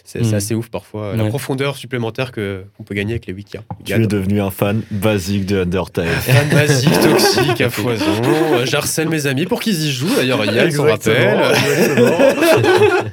C'est 0.04 0.24
c'est 0.24 0.32
Mm. 0.32 0.34
assez 0.34 0.54
ouf 0.54 0.70
parfois, 0.70 1.14
la 1.14 1.22
Ouais. 1.22 1.28
profondeur 1.28 1.76
supplémentaire 1.76 2.32
que- 2.32 2.64
qu'on 2.76 2.82
peut 2.82 2.94
gagner 2.94 3.12
avec 3.12 3.26
les 3.26 3.32
Wikia. 3.32 3.62
Tu 3.84 3.92
es 3.92 4.06
devenu 4.06 4.40
un 4.40 4.50
fan 4.50 4.82
basique 4.90 5.46
de 5.46 5.60
Undertale. 5.62 6.08
Fan 6.08 6.48
basique, 6.48 6.90
toxique, 7.00 7.60
à 7.60 7.70
foison. 7.70 8.04
euh, 8.56 8.66
j'harcèle 8.66 9.08
mes 9.08 9.26
amis 9.26 9.46
pour 9.46 9.60
qu'ils 9.60 9.84
y 9.84 9.90
jouent. 9.92 10.14
D'ailleurs, 10.16 10.44
Yann 10.44 10.70
s'en 10.70 10.84
rappelle. 10.84 11.38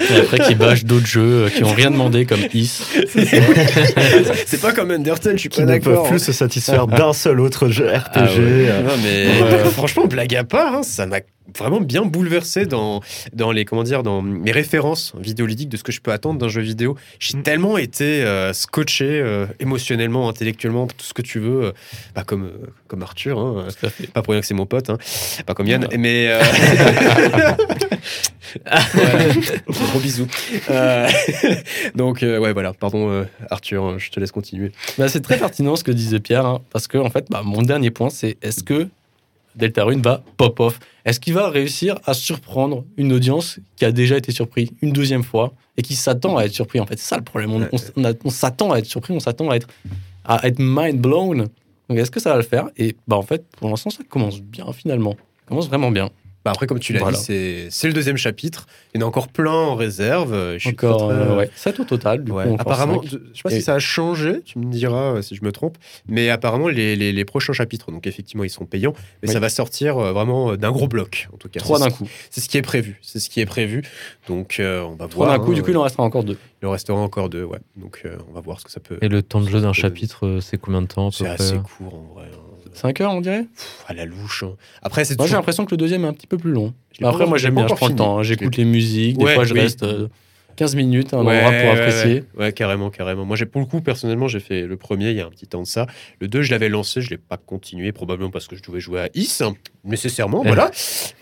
Et 0.10 0.18
après, 0.20 0.40
qui 0.40 0.56
bâchent 0.56 0.86
d'autres 0.86 1.06
jeux 1.08 1.46
euh, 1.46 1.50
qui 1.50 1.64
ont 1.64 1.74
rien 1.74 1.92
demandé, 1.92 2.26
comme 2.26 2.40
Is. 2.54 2.82
C'est 4.46 4.62
pas 4.62 4.72
comme 4.72 4.92
Undertale, 4.92 5.34
je 5.36 5.42
suis 5.42 5.50
Qui 5.50 5.62
pas 5.62 5.66
ne 5.68 5.78
peuvent 5.80 5.84
d'accord. 5.94 6.10
plus 6.10 6.20
se 6.20 6.32
satisfaire 6.32 6.88
d'un 6.88 7.14
seul 7.14 7.40
autre 7.40 7.70
jeu 7.70 7.88
RPG. 7.88 8.00
Ah 8.16 8.24
ouais. 8.24 8.30
euh, 8.40 8.82
Non, 8.84 8.94
mais 9.04 9.28
Ouais. 9.44 9.70
franchement, 9.72 10.06
blague 10.06 10.36
à 10.36 10.44
part, 10.44 10.76
hein, 10.76 10.84
ça 10.84 11.06
m'a 11.06 11.20
vraiment 11.58 11.82
bien 11.82 12.04
bouleversé 12.06 12.66
dans, 12.66 13.02
dans 13.34 13.52
les 13.52 13.66
comment 13.66 13.84
dire 13.84 14.02
dans 14.04 14.22
mes 14.22 14.52
références 14.52 15.14
vidéoludiques 15.20 15.70
de 15.70 15.78
ce 15.78 15.84
que 15.84 15.92
je 15.92 16.02
peux 16.02 16.12
attendre 16.12 16.40
d'un 16.40 16.48
jeu 16.50 16.62
vidéo. 16.62 16.98
J'ai 17.20 17.38
Mm. 17.38 17.44
tellement 17.44 17.78
été 17.78 18.24
euh, 18.24 18.54
scotché 18.54 19.06
euh, 19.06 19.46
émotionnellement, 19.60 20.30
intellectuellement, 20.30 20.88
tout 20.88 20.96
ce 21.06 21.14
que 21.14 21.22
tu 21.22 21.40
veux, 21.40 21.64
euh, 21.66 21.72
bah, 22.16 22.24
comme 22.26 22.46
euh, 22.46 22.68
comme 22.88 23.02
Arthur. 23.04 23.40
hein. 23.40 23.68
Pas 24.14 24.22
pour 24.22 24.32
rien 24.34 24.42
que 24.42 24.48
c'est 24.48 24.54
mon 24.54 24.66
pote, 24.66 24.90
hein. 24.90 24.98
pas 25.46 25.54
comme 25.54 25.68
Yann, 25.68 25.88
mais 25.98 26.30
gros 29.68 30.00
bisous. 30.00 30.28
Donc 31.96 32.20
ouais 32.22 32.54
voilà, 32.54 32.74
pardon 32.74 33.26
Arthur, 33.50 33.84
hein, 33.86 33.96
je 33.98 34.10
te 34.10 34.20
laisse 34.20 34.32
continuer. 34.32 34.72
Bah, 34.98 35.08
c'est 35.10 35.22
très 35.22 35.38
pertinent 35.38 35.76
ce 35.76 35.84
que 35.84 35.92
disait 35.92 36.20
Pierre, 36.20 36.46
hein, 36.46 36.62
parce 36.72 36.88
que 36.88 36.98
en 36.98 37.10
fait, 37.10 37.28
bah, 37.30 37.42
mon 37.44 37.62
dernier 37.62 37.92
point, 37.92 38.10
c'est 38.10 38.38
est-ce 38.42 38.64
que 38.64 38.88
Deltarune 39.56 40.02
va 40.02 40.24
pop 40.38 40.60
off 40.60 40.80
Est-ce 41.06 41.20
qu'il 41.20 41.34
va 41.34 41.50
réussir 41.50 41.96
à 42.06 42.14
surprendre 42.14 42.86
une 42.98 43.14
audience 43.14 43.60
qui 43.76 43.86
a 43.86 43.92
déjà 43.92 44.18
été 44.18 44.32
surprise 44.32 44.70
une 44.82 44.92
deuxième 44.92 45.24
fois 45.24 45.54
et 45.78 45.82
qui 45.82 45.96
s'attend 45.96 46.38
à 46.38 46.44
être 46.46 46.54
surpris 46.54 46.80
En 46.80 46.86
fait, 46.86 46.98
c'est 46.98 47.10
ça 47.10 47.18
le 47.18 47.24
problème. 47.24 47.68
On 48.24 48.30
s'attend 48.30 48.72
à 48.72 48.80
être 48.80 48.86
surpris, 48.86 49.14
on 49.14 49.20
s'attend 49.20 49.50
à 49.50 49.56
être, 49.56 49.68
à 50.26 50.48
être 50.48 50.60
mind 50.60 51.00
blown. 51.00 51.48
Donc, 51.90 51.98
est-ce 51.98 52.12
que 52.12 52.20
ça 52.20 52.32
va 52.32 52.38
le 52.38 52.44
faire? 52.44 52.70
Et 52.78 52.96
bah, 53.08 53.18
en 53.18 53.22
fait, 53.22 53.46
pour 53.58 53.70
l'instant, 53.70 53.90
ça 53.90 54.04
commence 54.08 54.42
bien 54.42 54.72
finalement. 54.72 55.12
Ça 55.12 55.48
commence 55.48 55.68
vraiment 55.68 55.92
bien. 55.92 56.10
Bah 56.46 56.52
après 56.52 56.68
comme 56.68 56.80
tu 56.80 56.92
l'as 56.94 57.00
Voilà. 57.00 57.18
dit, 57.18 57.24
c'est 57.24 57.68
c'est 57.70 57.88
le 57.88 57.94
deuxième 57.94 58.18
chapitre. 58.18 58.68
Il 58.94 59.00
y 59.00 59.04
en 59.04 59.06
a 59.06 59.08
encore 59.08 59.30
plein 59.30 59.52
en 59.54 59.76
réserve. 59.76 60.34
euh, 60.34 60.54
Je 60.56 60.60
suis 60.60 60.70
Encore, 60.72 61.08
très, 61.10 61.18
très- 61.18 61.32
euh, 61.32 61.38
ouais, 61.38 61.50
7 61.56 61.80
au 61.80 61.84
total. 61.86 62.24
Du 62.24 62.32
Ouais. 62.32 62.44
coup, 62.44 62.50
encore 62.54 62.62
apparemment, 62.74 63.02
je 63.04 63.10
je 63.12 63.16
sais 63.38 63.42
pas 63.44 63.52
Et- 63.52 63.56
si 63.56 63.62
ça 63.62 63.76
a 63.76 63.80
changé, 63.80 64.42
tu 64.44 64.60
me 64.60 64.66
diras 64.72 65.16
euh, 65.16 65.22
si 65.22 65.36
je 65.36 65.44
me 65.46 65.52
trompe, 65.54 65.78
mais 66.08 66.30
apparemment 66.30 66.68
les, 66.68 66.96
les- 66.98 67.14
les 67.14 67.26
prochains 67.26 67.54
chapitres, 67.54 67.92
donc 67.92 68.08
effectivement 68.08 68.44
ils 68.44 68.50
sont 68.50 68.66
payants, 68.66 68.94
mais 69.22 69.30
Oui. 69.30 69.34
ça 69.34 69.40
va 69.40 69.48
sortir 69.50 69.98
euh, 69.98 70.12
vraiment 70.12 70.52
euh, 70.52 70.58
d'un 70.58 70.72
gros 70.72 70.88
bloc 70.88 71.30
en 71.34 71.38
tout 71.38 71.48
cas. 71.50 71.60
Trois 71.62 71.80
d'un 71.80 71.90
ce- 71.90 71.96
coup. 71.98 72.10
C'est 72.30 72.42
ce 72.42 72.50
qui 72.50 72.58
est 72.58 72.62
prévu, 72.62 73.00
c'est 73.02 73.20
ce 73.20 73.30
qui 73.30 73.40
est 73.40 73.46
prévu. 73.46 73.82
Donc 74.28 74.58
euh, 74.60 74.82
on 74.84 74.96
va 74.96 75.08
Trois 75.08 75.28
voir. 75.28 75.38
d'un 75.40 75.44
coup, 75.46 75.52
hein, 75.52 75.56
du 75.56 75.64
coup, 75.64 75.70
il 75.72 75.78
en 75.78 75.84
restera 75.84 76.04
encore 76.04 76.24
deux. 76.26 76.38
il 76.62 76.68
en 76.68 76.72
restera 76.72 76.98
encore 77.00 77.30
deux, 77.30 77.44
ouais. 77.46 77.60
Donc 77.78 78.02
euh, 78.06 78.18
on 78.30 78.34
va 78.34 78.42
voir 78.42 78.60
ce 78.60 78.66
que 78.66 78.72
ça 78.72 78.80
peut. 78.82 78.98
Et 79.02 79.08
le 79.08 79.22
temps 79.24 79.40
de 79.42 79.48
jeu 79.50 79.62
d'un 79.62 79.74
chapitre, 79.74 80.26
euh, 80.28 80.42
c'est 80.42 80.58
combien 80.58 80.82
de 80.82 80.88
temps 80.88 81.10
C'est 81.10 81.26
assez 81.28 81.56
court 81.56 81.94
en 81.96 82.14
vrai. 82.16 82.26
hein. 82.34 82.38
5 82.74 83.02
heures, 83.02 83.12
on 83.14 83.22
dirait? 83.22 83.44
Pff, 83.44 83.86
à 83.88 83.94
la 83.94 84.06
louche. 84.06 84.44
hein. 84.44 84.54
Après 84.82 85.06
c'est 85.06 85.18
Moi, 85.18 85.26
j'ai 85.26 85.30
toujours. 85.30 85.40
l'impression 85.40 85.66
que 85.66 85.72
le 85.72 85.78
deuxième 85.78 86.04
est 86.06 86.08
un 86.08 86.14
petit 86.14 86.28
peu 86.28 86.38
plus 86.38 86.52
long. 86.52 86.74
Après, 87.04 87.26
moi, 87.26 87.38
j'aime 87.38 87.56
bien, 87.56 87.68
je 87.68 87.74
prends 87.74 87.88
le 87.88 87.96
temps. 87.96 88.20
hein. 88.20 88.24
J'écoute 88.24 88.56
les 88.58 88.66
musiques, 88.66 89.18
des 89.18 89.26
Ouais, 89.26 89.36
fois, 89.36 89.44
je 89.46 89.54
oui. 89.54 89.60
reste 89.62 89.84
euh, 89.84 90.08
15 90.56 90.76
minutes, 90.76 91.14
un 91.14 91.24
Ouais, 91.24 91.38
endroit 91.38 91.52
pour 91.52 91.72
ouais, 91.72 91.80
apprécier. 91.80 92.24
Ouais, 92.36 92.46
ouais, 92.46 92.54
carrément, 92.54 92.90
carrément. 92.90 93.26
Moi, 93.26 93.36
j'ai 93.36 93.46
pour 93.46 93.62
le 93.62 93.68
coup, 93.68 93.82
personnellement, 93.82 94.28
j'ai 94.28 94.40
fait 94.40 94.62
le 94.62 94.78
premier 94.78 95.12
il 95.12 95.18
y 95.18 95.22
a 95.22 95.26
un 95.26 95.30
petit 95.30 95.48
temps 95.48 95.62
de 95.62 95.68
ça. 95.68 95.88
Le 96.20 96.28
2, 96.28 96.42
je 96.42 96.52
l'avais 96.52 96.70
lancé, 96.70 97.02
je 97.02 97.10
l'ai 97.10 97.18
pas 97.18 97.38
continué, 97.38 97.92
probablement 97.92 98.30
parce 98.30 98.48
que 98.48 98.56
je 98.56 98.64
devais 98.64 98.80
jouer 98.80 99.02
à 99.02 99.10
Is, 99.14 99.40
hein, 99.42 99.54
nécessairement, 99.84 100.44
voilà. 100.44 100.72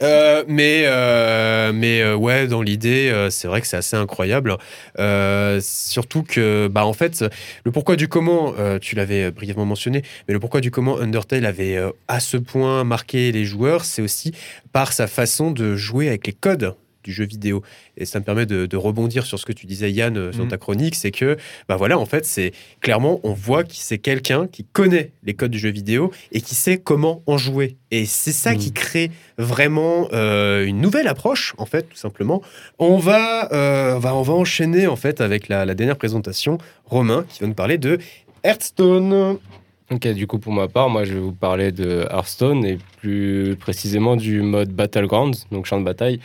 Euh, 0.02 0.44
mais 0.48 0.84
euh, 0.86 1.72
mais 1.74 2.02
euh, 2.02 2.16
ouais, 2.16 2.48
dans 2.48 2.62
l'idée, 2.62 3.28
c'est 3.30 3.48
vrai 3.48 3.62
que 3.62 3.68
c'est 3.68 3.78
assez 3.78 3.96
incroyable. 3.96 4.58
Surtout 5.62 6.24
que, 6.24 6.68
bah, 6.68 6.86
en 6.86 6.94
fait, 6.94 7.24
le 7.64 7.72
pourquoi 7.72 7.96
du 7.96 8.08
comment, 8.08 8.54
tu 8.82 8.96
l'avais 8.96 9.32
brièvement 9.32 9.66
mentionné, 9.66 10.04
mais 10.28 10.34
le 10.34 10.40
pourquoi 10.40 10.62
du 10.62 10.72
comment 10.72 11.00
Undertale 11.00 11.46
avait 11.46 11.80
à 12.08 12.20
ce 12.20 12.38
point 12.38 12.84
marqué 12.84 13.32
les 13.32 13.46
joueurs, 13.46 13.86
c'est 13.86 14.02
aussi 14.02 14.34
par 14.72 14.94
sa 14.94 15.08
façon 15.08 15.52
de 15.52 15.76
jouer 15.76 16.08
avec 16.08 16.28
les 16.28 16.34
codes 16.34 16.76
du 17.04 17.12
jeu 17.12 17.26
vidéo. 17.26 17.62
Et 17.98 18.06
ça 18.06 18.20
me 18.20 18.24
permet 18.26 18.46
de, 18.46 18.66
de 18.66 18.78
rebondir 18.78 19.26
sur 19.26 19.40
ce 19.40 19.46
que 19.46 19.54
tu 19.54 19.66
disais, 19.66 19.92
Yann, 19.92 20.18
euh, 20.18 20.32
dans 20.32 20.44
Mhm. 20.44 20.50
ta 20.50 20.58
chronique, 20.58 20.96
c'est 20.96 21.12
que, 21.12 21.38
bah 21.68 21.76
voilà, 21.76 21.98
en 22.00 22.06
fait, 22.06 22.26
c'est 22.26 22.52
clairement, 22.82 23.20
on 23.24 23.34
voit 23.34 23.64
que 23.64 23.74
c'est 23.74 23.98
quelqu'un 23.98 24.48
qui 24.48 24.64
connaît 24.66 25.12
les 25.24 25.34
codes 25.34 25.52
du 25.52 25.60
jeu 25.60 25.70
vidéo 25.72 26.12
et 26.32 26.42
qui 26.42 26.56
sait 26.56 26.78
comment 26.78 27.24
en 27.28 27.38
jouer. 27.38 27.78
Et 27.92 28.06
c'est 28.06 28.32
ça 28.32 28.56
qui 28.56 28.72
crée 28.72 29.12
vraiment 29.38 30.08
euh, 30.14 30.66
une 30.66 30.80
nouvelle 30.82 31.08
approche, 31.08 31.54
en 31.58 31.66
fait, 31.66 31.84
tout 31.90 31.98
simplement. 31.98 32.42
On 32.80 32.98
va, 32.98 33.52
euh, 33.54 33.98
va- 34.00 34.16
on 34.16 34.22
va 34.22 34.34
enchaîner, 34.34 34.88
en 34.88 34.96
fait, 34.96 35.22
avec 35.22 35.48
la, 35.50 35.66
la 35.66 35.74
dernière 35.76 35.98
présentation, 35.98 36.58
Romain, 36.86 37.26
qui 37.30 37.42
va 37.42 37.48
nous 37.48 37.54
parler 37.54 37.78
de 37.78 37.98
Hearthstone. 38.44 39.38
Ok, 39.92 40.08
du 40.08 40.26
coup, 40.28 40.40
pour 40.40 40.54
ma 40.54 40.68
part, 40.68 40.90
moi, 40.90 41.04
je 41.04 41.14
vais 41.14 41.20
vous 41.20 41.34
parler 41.34 41.72
de 41.72 42.06
Hearthstone 42.10 42.64
et 42.66 42.78
plus 43.02 43.56
précisément 43.60 44.16
du 44.16 44.42
mode 44.42 44.70
Battlegrounds, 44.72 45.48
donc 45.52 45.66
champ 45.66 45.80
de 45.80 45.86
bataille. 45.86 46.20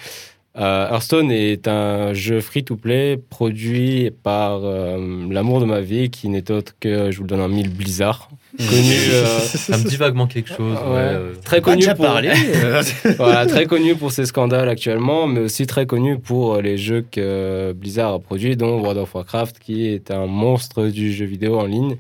Euh, 0.59 0.89
Hearthstone 0.89 1.31
est 1.31 1.69
un 1.69 2.15
jeu 2.15 2.41
free-to-play 2.41 3.19
produit 3.19 4.11
par 4.23 4.61
euh, 4.65 5.27
l'amour 5.31 5.61
de 5.61 5.67
ma 5.67 5.81
vie, 5.81 6.09
qui 6.11 6.29
n'est 6.29 6.51
autre 6.51 6.73
que, 6.81 7.11
je 7.11 7.17
vous 7.19 7.25
le 7.25 7.29
donne 7.29 7.43
en 7.43 7.49
mille, 7.49 7.69
Blizzard. 7.69 8.31
Connu, 8.59 8.95
euh, 9.13 9.39
Ça 9.41 9.77
me 9.77 9.85
dit 9.85 9.97
vaguement 9.97 10.27
quelque 10.27 10.49
chose. 10.57 10.77
Ouais. 10.77 10.93
ouais, 10.93 10.99
euh. 10.99 11.35
très 11.45 11.61
connu 11.61 11.85
pour 11.85 12.07
parlé. 12.07 12.33
voilà, 13.19 13.47
très 13.47 13.67
connu 13.67 13.95
pour 13.97 14.13
ses 14.13 14.25
scandales 14.25 14.69
actuellement, 14.69 15.27
mais 15.27 15.41
aussi 15.41 15.67
très 15.67 15.85
connu 15.85 16.19
pour 16.19 16.55
euh, 16.55 16.63
les 16.63 16.79
jeux 16.79 17.05
que 17.11 17.73
Blizzard 17.73 18.15
a 18.15 18.19
produits, 18.19 18.57
dont 18.57 18.81
World 18.81 18.99
of 18.99 19.15
Warcraft, 19.15 19.59
qui 19.59 19.89
est 19.89 20.11
un 20.11 20.27
monstre 20.27 20.87
du 20.87 21.13
jeu 21.13 21.27
vidéo 21.27 21.59
en 21.59 21.67
ligne. 21.67 21.97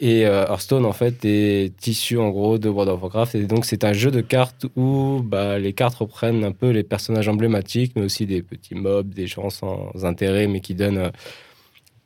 Et 0.00 0.26
euh, 0.26 0.44
Hearthstone, 0.46 0.84
en 0.86 0.92
fait, 0.92 1.24
est 1.24 1.86
issu 1.86 2.18
en 2.18 2.30
gros 2.30 2.58
de 2.58 2.68
World 2.68 2.90
of 2.90 3.02
Warcraft. 3.02 3.36
Et 3.36 3.46
donc, 3.46 3.64
c'est 3.64 3.84
un 3.84 3.92
jeu 3.92 4.10
de 4.10 4.20
cartes 4.20 4.66
où 4.74 5.20
bah, 5.24 5.58
les 5.58 5.72
cartes 5.72 5.94
reprennent 5.96 6.42
un 6.44 6.50
peu 6.50 6.70
les 6.70 6.82
personnages 6.82 7.28
emblématiques, 7.28 7.92
mais 7.94 8.02
aussi 8.02 8.26
des 8.26 8.42
petits 8.42 8.74
mobs, 8.74 9.14
des 9.14 9.28
gens 9.28 9.50
sans 9.50 9.92
intérêt, 10.02 10.48
mais 10.48 10.60
qui 10.60 10.74
donnent 10.74 10.98
euh, 10.98 11.10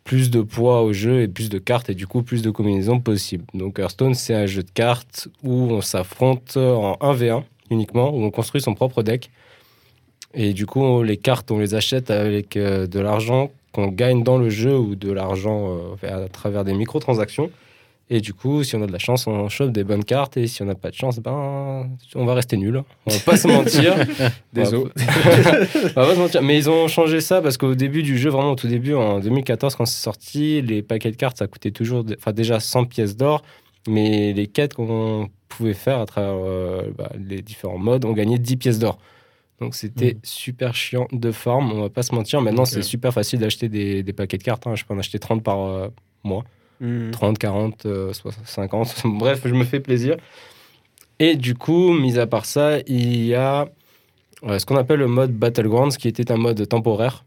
plus 0.04 0.30
de 0.30 0.42
poids 0.42 0.82
au 0.82 0.92
jeu 0.92 1.22
et 1.22 1.28
plus 1.28 1.48
de 1.48 1.58
cartes, 1.58 1.88
et 1.88 1.94
du 1.94 2.06
coup, 2.06 2.22
plus 2.22 2.42
de 2.42 2.50
combinaisons 2.50 3.00
possibles. 3.00 3.44
Donc, 3.54 3.78
Hearthstone, 3.78 4.14
c'est 4.14 4.34
un 4.34 4.46
jeu 4.46 4.62
de 4.62 4.70
cartes 4.70 5.28
où 5.42 5.52
on 5.70 5.80
s'affronte 5.80 6.58
en 6.58 6.94
1v1 7.00 7.42
uniquement, 7.70 8.10
où 8.14 8.22
on 8.22 8.30
construit 8.30 8.60
son 8.60 8.74
propre 8.74 9.02
deck. 9.02 9.30
Et 10.34 10.52
du 10.52 10.66
coup, 10.66 11.02
les 11.02 11.16
cartes, 11.16 11.50
on 11.50 11.58
les 11.58 11.74
achète 11.74 12.10
avec 12.10 12.56
euh, 12.56 12.86
de 12.86 13.00
l'argent 13.00 13.50
qu'on 13.72 13.88
gagne 13.88 14.22
dans 14.22 14.36
le 14.36 14.50
jeu 14.50 14.76
ou 14.76 14.94
de 14.94 15.10
l'argent 15.10 15.78
à 16.02 16.28
travers 16.28 16.64
des 16.64 16.74
microtransactions. 16.74 17.50
Et 18.10 18.20
du 18.22 18.32
coup, 18.32 18.64
si 18.64 18.74
on 18.74 18.82
a 18.82 18.86
de 18.86 18.92
la 18.92 18.98
chance, 18.98 19.26
on 19.26 19.48
chope 19.50 19.70
des 19.70 19.84
bonnes 19.84 20.04
cartes. 20.04 20.38
Et 20.38 20.46
si 20.46 20.62
on 20.62 20.64
n'a 20.64 20.74
pas 20.74 20.88
de 20.90 20.94
chance, 20.94 21.18
ben, 21.20 21.90
on 22.14 22.24
va 22.24 22.34
rester 22.34 22.56
nul. 22.56 22.82
On 23.06 23.10
va 23.10 23.18
pas 23.20 23.36
se 23.36 23.46
mentir. 23.48 23.94
Désolé. 24.54 24.90
On 25.96 26.00
va 26.00 26.06
pas 26.06 26.14
se 26.14 26.18
mentir. 26.18 26.42
Mais 26.42 26.56
ils 26.56 26.70
ont 26.70 26.88
changé 26.88 27.20
ça 27.20 27.42
parce 27.42 27.58
qu'au 27.58 27.74
début 27.74 28.02
du 28.02 28.16
jeu, 28.16 28.30
vraiment 28.30 28.52
au 28.52 28.56
tout 28.56 28.66
début, 28.68 28.94
en 28.94 29.20
2014, 29.20 29.74
quand 29.76 29.84
c'est 29.84 30.02
sorti, 30.02 30.62
les 30.62 30.80
paquets 30.82 31.10
de 31.10 31.16
cartes, 31.16 31.36
ça 31.36 31.46
coûtait 31.46 31.70
toujours, 31.70 32.04
enfin 32.18 32.32
déjà 32.32 32.60
100 32.60 32.86
pièces 32.86 33.16
d'or. 33.16 33.42
Mais 33.86 34.32
les 34.32 34.46
quêtes 34.46 34.72
qu'on 34.74 35.28
pouvait 35.48 35.74
faire 35.74 35.98
à 36.00 36.06
travers 36.06 36.34
euh, 36.34 36.82
bah, 36.96 37.10
les 37.18 37.42
différents 37.42 37.78
modes, 37.78 38.04
on 38.06 38.12
gagnait 38.12 38.38
10 38.38 38.56
pièces 38.56 38.78
d'or. 38.78 38.98
Donc 39.60 39.74
c'était 39.74 40.16
super 40.22 40.74
chiant 40.74 41.08
de 41.12 41.30
forme, 41.32 41.72
on 41.72 41.80
va 41.82 41.88
pas 41.90 42.02
se 42.02 42.14
mentir. 42.14 42.40
Maintenant, 42.40 42.64
c'est 42.64 42.82
super 42.82 43.12
facile 43.12 43.40
d'acheter 43.40 43.68
des, 43.68 44.02
des 44.02 44.12
paquets 44.12 44.38
de 44.38 44.42
cartes. 44.44 44.66
hein. 44.66 44.74
Je 44.76 44.84
peux 44.84 44.94
en 44.94 44.98
acheter 44.98 45.18
30 45.18 45.42
par 45.42 45.60
euh, 45.60 45.88
mois. 46.24 46.44
30, 46.80 47.38
40, 47.38 47.86
euh, 47.86 48.12
60, 48.12 48.46
50. 48.46 49.02
Bref, 49.04 49.42
je 49.44 49.54
me 49.54 49.64
fais 49.64 49.80
plaisir. 49.80 50.16
Et 51.18 51.36
du 51.36 51.54
coup, 51.54 51.92
mis 51.92 52.18
à 52.18 52.26
part 52.26 52.44
ça, 52.44 52.78
il 52.86 53.24
y 53.24 53.34
a 53.34 53.68
euh, 54.44 54.58
ce 54.58 54.66
qu'on 54.66 54.76
appelle 54.76 55.00
le 55.00 55.08
mode 55.08 55.32
Battlegrounds, 55.32 55.96
qui 55.96 56.08
était 56.08 56.30
un 56.30 56.36
mode 56.36 56.66
temporaire, 56.68 57.24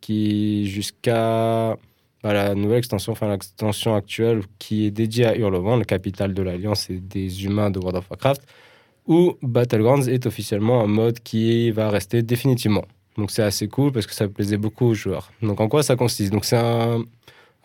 qui 0.00 0.66
jusqu'à 0.68 1.76
bah, 2.22 2.32
la 2.32 2.54
nouvelle 2.54 2.78
extension, 2.78 3.12
enfin 3.12 3.28
l'extension 3.28 3.94
actuelle, 3.94 4.42
qui 4.58 4.86
est 4.86 4.90
dédiée 4.90 5.26
à 5.26 5.36
Hurlevent, 5.36 5.76
la 5.76 5.84
capitale 5.84 6.32
de 6.32 6.42
l'Alliance 6.42 6.88
et 6.88 6.98
des 6.98 7.44
humains 7.44 7.70
de 7.70 7.78
World 7.78 7.98
of 7.98 8.10
Warcraft, 8.10 8.42
où 9.06 9.36
Battlegrounds 9.42 10.08
est 10.08 10.24
officiellement 10.24 10.82
un 10.82 10.86
mode 10.86 11.20
qui 11.20 11.70
va 11.70 11.90
rester 11.90 12.22
définitivement. 12.22 12.84
Donc 13.18 13.30
c'est 13.30 13.42
assez 13.42 13.68
cool 13.68 13.92
parce 13.92 14.06
que 14.06 14.14
ça 14.14 14.28
plaisait 14.28 14.56
beaucoup 14.56 14.86
aux 14.86 14.94
joueurs. 14.94 15.30
Donc 15.42 15.60
en 15.60 15.68
quoi 15.68 15.82
ça 15.82 15.96
consiste? 15.96 16.32
Donc 16.32 16.44
c'est 16.44 16.56
un, 16.56 17.02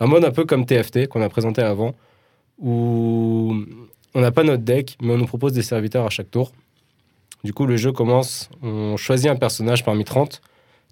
un 0.01 0.07
mode 0.07 0.25
un 0.25 0.31
peu 0.31 0.45
comme 0.45 0.65
TFT 0.65 1.07
qu'on 1.07 1.21
a 1.21 1.29
présenté 1.29 1.61
avant, 1.61 1.93
où 2.57 3.55
on 4.15 4.19
n'a 4.19 4.31
pas 4.31 4.43
notre 4.43 4.63
deck, 4.63 4.97
mais 4.99 5.13
on 5.13 5.17
nous 5.17 5.27
propose 5.27 5.53
des 5.53 5.61
serviteurs 5.61 6.05
à 6.07 6.09
chaque 6.09 6.31
tour. 6.31 6.51
Du 7.43 7.53
coup, 7.53 7.67
le 7.67 7.77
jeu 7.77 7.91
commence, 7.91 8.49
on 8.63 8.97
choisit 8.97 9.29
un 9.29 9.35
personnage 9.35 9.85
parmi 9.85 10.03
30, 10.03 10.41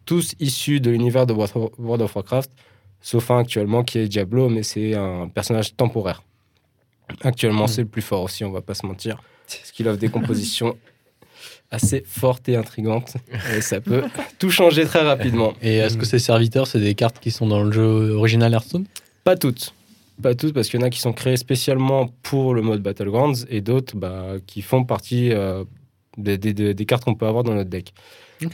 tous 0.06 0.36
issus 0.40 0.80
de 0.80 0.92
l'univers 0.92 1.26
de 1.26 1.34
World 1.34 2.02
of 2.04 2.16
Warcraft, 2.16 2.52
sauf 3.02 3.32
un 3.32 3.40
actuellement 3.40 3.84
qui 3.84 3.98
est 3.98 4.08
Diablo, 4.08 4.48
mais 4.48 4.62
c'est 4.62 4.94
un 4.94 5.28
personnage 5.28 5.76
temporaire. 5.76 6.22
Actuellement, 7.22 7.66
c'est 7.66 7.82
le 7.82 7.88
plus 7.88 8.04
fort 8.04 8.22
aussi, 8.22 8.46
on 8.46 8.52
va 8.52 8.62
pas 8.62 8.76
se 8.76 8.86
mentir, 8.86 9.20
parce 9.48 9.72
qu'il 9.72 9.88
offre 9.88 9.98
des 9.98 10.10
compositions 10.10 10.78
assez 11.72 12.04
fortes 12.06 12.50
et 12.50 12.56
intrigantes, 12.56 13.14
et 13.56 13.62
ça 13.62 13.80
peut 13.82 14.04
tout 14.40 14.50
changer 14.50 14.86
très 14.86 15.02
rapidement. 15.02 15.54
Et 15.62 15.78
est-ce 15.78 15.98
que 15.98 16.06
ces 16.06 16.20
serviteurs, 16.20 16.66
c'est 16.68 16.80
des 16.80 16.96
cartes 16.96 17.20
qui 17.20 17.32
sont 17.32 17.48
dans 17.48 17.64
le 17.64 17.72
jeu 17.72 18.12
original 18.16 18.52
Hearthstone? 18.54 18.86
Pas 19.24 19.36
toutes. 19.38 19.74
Pas 20.22 20.36
toutes, 20.36 20.54
parce 20.54 20.68
qu'il 20.68 20.80
y 20.80 20.84
en 20.84 20.86
a 20.86 20.90
qui 20.90 21.00
sont 21.00 21.14
créées 21.14 21.38
spécialement 21.38 22.10
pour 22.24 22.54
le 22.54 22.62
mode 22.62 22.82
Battlegrounds 22.82 23.46
et 23.50 23.62
d'autres 23.62 23.96
bah, 23.96 24.34
qui 24.48 24.62
font 24.62 24.84
partie 24.84 25.32
euh, 25.32 25.64
des, 26.18 26.38
des- 26.38 26.54
des- 26.54 26.74
des 26.74 26.86
cartes 26.86 27.06
qu'on 27.06 27.16
peut 27.16 27.28
avoir 27.28 27.44
dans 27.44 27.54
notre 27.54 27.70
deck. 27.70 27.94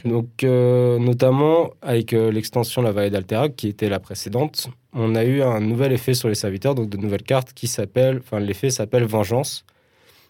Donc, 0.04 0.42
euh, 0.44 0.98
notamment 0.98 1.70
avec 1.80 2.12
euh, 2.12 2.30
l'extension 2.32 2.82
La 2.82 2.90
Vallée 2.92 3.10
d'Altera, 3.10 3.48
qui 3.48 3.68
était 3.68 3.88
la 3.88 3.98
précédente, 4.00 4.68
on 4.92 5.14
a 5.14 5.24
eu 5.24 5.42
un 5.42 5.60
nouvel 5.60 5.92
effet 5.92 6.12
sur 6.14 6.28
les 6.28 6.34
serviteurs, 6.34 6.74
donc 6.74 6.88
de 6.90 6.96
nouvelles 6.96 7.22
cartes 7.22 7.52
qui 7.54 7.66
s'appellent, 7.68 8.18
enfin, 8.24 8.40
l'effet 8.40 8.70
s'appelle 8.70 9.04
Vengeance. 9.04 9.64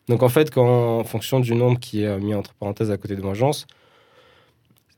Donc, 0.09 0.23
en 0.23 0.28
fait, 0.28 0.57
en 0.57 1.05
fonction 1.05 1.41
du 1.41 1.55
nombre 1.55 1.81
qui 1.81 2.03
est 2.03 2.07
euh, 2.07 2.19
mis 2.19 2.35
entre 2.35 2.55
parenthèses 2.55 2.91
à 2.91 2.97
côté 2.97 3.16
de 3.16 3.20
Vengeance, 3.20 3.66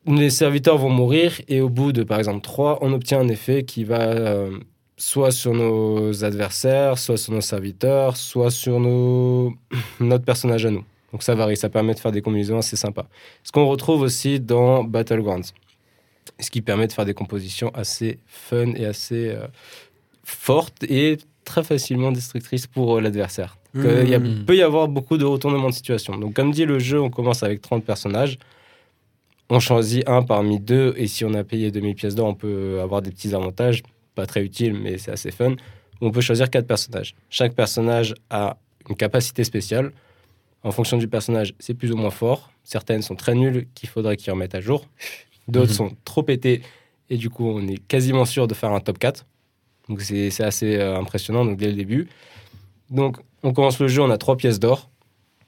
les 0.07 0.31
serviteurs 0.31 0.79
vont 0.79 0.91
mourir 0.91 1.41
et 1.49 1.61
au 1.61 1.69
bout 1.69 1.93
de, 1.93 2.03
par 2.03 2.19
exemple, 2.19 2.41
3, 2.41 2.79
on 2.83 2.93
obtient 2.93 3.21
un 3.21 3.29
effet 3.29 3.65
qui 3.65 3.85
va 3.85 4.01
euh, 4.01 4.59
soit 4.97 5.31
sur 5.31 5.55
nos 5.55 6.25
adversaires, 6.25 6.99
soit 6.99 7.17
sur 7.17 7.33
nos 7.33 7.41
serviteurs, 7.41 8.17
soit 8.17 8.51
sur 8.51 8.81
nos... 8.81 9.55
notre 10.01 10.25
personnage 10.25 10.67
à 10.67 10.71
nous. 10.71 10.85
Donc 11.13 11.23
ça 11.23 11.35
varie, 11.35 11.57
ça 11.57 11.71
permet 11.71 11.95
de 11.95 12.01
faire 12.01 12.13
des 12.13 12.21
combinaisons 12.21 12.59
assez 12.59 12.77
sympas. 12.77 13.07
Ce 13.43 13.53
qu'on 13.53 13.67
retrouve 13.67 14.03
aussi 14.03 14.41
dans 14.41 14.85
Battlegrounds, 14.85 15.55
ce 16.39 16.51
qui 16.51 16.61
permet 16.61 16.87
de 16.87 16.93
faire 16.93 17.07
des 17.07 17.15
compositions 17.15 17.71
assez 17.75 18.19
fun 18.27 18.75
et 18.77 18.85
assez 18.85 19.31
euh, 19.31 19.47
fortes 20.23 20.85
et 20.85 21.19
très 21.45 21.65
facilement 21.65 22.13
destructrices 22.13 22.67
pour 22.67 23.01
l'adversaire. 23.01 23.57
Euh, 23.87 24.03
Il 24.05 24.11
y 24.11 24.15
a- 24.15 24.19
Mhm. 24.19 24.45
peut 24.45 24.57
y 24.57 24.63
avoir 24.63 24.89
beaucoup 24.89 25.17
de 25.19 25.25
retournements 25.25 25.69
de 25.69 25.75
situation. 25.75 26.17
Donc 26.17 26.35
comme 26.35 26.51
dit 26.53 26.65
le 26.65 26.79
jeu, 26.79 27.01
on 27.01 27.11
commence 27.11 27.43
avec 27.43 27.61
30 27.61 27.85
personnages. 27.85 28.39
On 29.51 29.61
choisit 29.61 30.07
un 30.09 30.23
parmi 30.23 30.61
deux 30.61 30.93
et 30.97 31.07
si 31.07 31.25
on 31.25 31.33
a 31.35 31.43
payé 31.45 31.71
2000 31.71 31.95
pièces 31.95 32.15
d'or, 32.15 32.29
on 32.29 32.35
peut 32.35 32.81
avoir 32.83 33.01
des 33.03 33.11
petits 33.11 33.35
avantages, 33.35 33.83
pas 34.15 34.27
très 34.27 34.43
utiles, 34.45 34.75
mais 34.75 34.99
c'est 34.99 35.11
assez 35.11 35.31
fun. 35.31 35.55
On 36.01 36.11
peut 36.11 36.21
choisir 36.21 36.51
quatre 36.51 36.67
personnages. 36.67 37.15
Chaque 37.31 37.55
personnage 37.55 38.15
a 38.31 38.59
une 38.89 38.97
capacité 38.97 39.45
spéciale. 39.45 39.93
En 40.63 40.71
fonction 40.71 40.99
du 40.99 41.09
personnage, 41.09 41.55
c'est 41.59 41.75
plus 41.75 41.93
ou 41.93 41.97
moins 41.97 42.11
fort. 42.11 42.51
Certaines 42.63 43.01
sont 43.03 43.15
très 43.17 43.35
nulles 43.35 43.67
qu'il 43.75 43.89
faudrait 43.89 44.17
qu'ils 44.17 44.33
remettent 44.33 44.55
à 44.55 44.61
jour. 44.61 44.87
D'autres 45.49 45.71
Mhm. 45.71 45.77
sont 45.77 45.97
trop 46.05 46.23
pétées 46.23 46.61
et 47.09 47.17
du 47.17 47.31
coup, 47.31 47.49
on 47.49 47.67
est 47.69 47.79
quasiment 47.89 48.27
sûr 48.27 48.47
de 48.49 48.55
faire 48.55 48.73
un 48.73 48.81
top 48.81 48.99
4. 48.99 49.25
Donc 49.89 50.03
c'est 50.03 50.29
c'est 50.31 50.45
assez 50.45 50.77
euh, 50.77 50.99
impressionnant 50.99 51.47
donc 51.47 51.57
dès 51.57 51.69
le 51.69 51.73
début. 51.73 52.09
Donc 52.91 53.19
on 53.43 53.53
commence 53.53 53.79
le 53.81 53.89
jeu, 53.89 54.03
on 54.03 54.11
a 54.11 54.19
trois 54.19 54.37
pièces 54.37 54.59
d'or. 54.61 54.89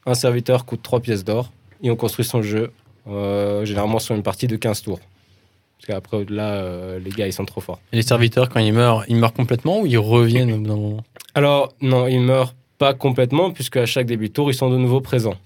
Un 0.06 0.14
serviteur 0.14 0.64
coûte 0.64 0.80
trois 0.82 1.00
pièces 1.00 1.24
d'or 1.24 1.50
et 1.82 1.90
on 1.90 1.96
construit 1.96 2.24
son 2.24 2.42
jeu 2.42 2.72
euh, 3.08 3.64
généralement 3.64 3.98
sur 3.98 4.14
une 4.14 4.22
partie 4.22 4.46
de 4.46 4.56
15 4.56 4.82
tours. 4.82 5.00
Parce 5.78 5.86
qu'après, 5.86 6.18
au-delà, 6.18 6.48
euh, 6.56 6.98
les 6.98 7.10
gars, 7.10 7.26
ils 7.26 7.32
sont 7.32 7.46
trop 7.46 7.62
forts. 7.62 7.80
Et 7.92 7.96
les 7.96 8.02
serviteurs, 8.02 8.50
quand 8.50 8.60
ils 8.60 8.72
meurent, 8.72 9.04
ils 9.08 9.16
meurent 9.16 9.32
complètement 9.32 9.80
ou 9.80 9.86
ils 9.86 9.96
reviennent 9.98 10.52
au 10.52 10.58
bout 10.58 10.66
d'un 10.68 10.76
moment? 10.76 11.04
Alors, 11.34 11.72
non, 11.80 12.06
ils 12.06 12.20
meurent 12.20 12.54
pas 12.76 12.92
complètement, 12.92 13.50
puisque 13.50 13.78
à 13.78 13.86
chaque 13.86 14.04
début 14.06 14.28
de 14.28 14.34
tour, 14.34 14.50
ils 14.50 14.54
sont 14.54 14.68
de 14.68 14.76
nouveau 14.76 15.00
présents. 15.00 15.36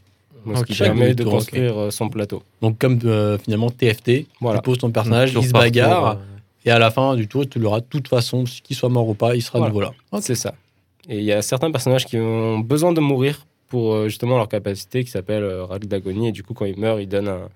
Donc, 0.45 0.59
ce 0.59 0.65
qui 0.65 0.75
Chaque 0.75 0.89
permet 0.89 1.15
de 1.15 1.23
tour, 1.23 1.33
construire 1.35 1.79
euh, 1.79 1.91
son 1.93 2.09
plateau. 2.09 2.43
Donc, 2.63 2.79
comme 2.79 2.99
euh, 3.05 3.39
finalement 3.39 3.71
TFT, 3.71 4.27
Voilà. 4.41 4.59
tu 4.59 4.65
poses 4.65 4.79
ton 4.79 4.91
personnage, 4.91 5.33
il 5.35 5.45
se 5.47 5.53
bagarre, 5.53 6.01
tour, 6.15 6.21
euh, 6.21 6.67
et 6.67 6.71
à 6.73 6.79
la 6.81 6.91
fin 6.91 7.15
du 7.15 7.29
tour, 7.29 7.49
tu 7.49 7.61
l'auras 7.61 7.79
de 7.81 7.87
toute 7.89 8.09
façon, 8.09 8.43
qu'il 8.45 8.75
soit 8.77 8.89
mort 8.89 9.09
ou 9.09 9.15
pas, 9.15 9.37
il 9.37 9.43
sera 9.43 9.59
Voilà. 9.61 9.71
de 9.71 9.75
nouveau 9.79 9.93
là. 10.13 10.21
C'est 10.21 10.35
ça. 10.35 10.55
Et 11.09 11.19
il 11.19 11.25
y 11.25 11.33
a 11.33 11.43
certains 11.43 11.71
personnages 11.71 12.07
qui 12.07 12.19
ont 12.19 12.59
besoin 12.59 12.93
de 12.93 13.01
mourir 13.01 13.47
pour 13.69 13.95
euh, 13.95 14.09
justement 14.09 14.37
leur 14.37 14.49
capacité 14.49 15.05
qui 15.05 15.11
s'appelle 15.11 15.43
euh, 15.43 15.65
règle 15.65 15.87
d'agonie. 15.87 16.29
Et 16.29 16.33
du 16.33 16.43
coup, 16.43 16.55
quand 16.55 16.65
ils 16.65 16.79
meurent, 16.79 17.01
ils 17.01 17.09
donnent 17.09 17.29
un, 17.29 17.49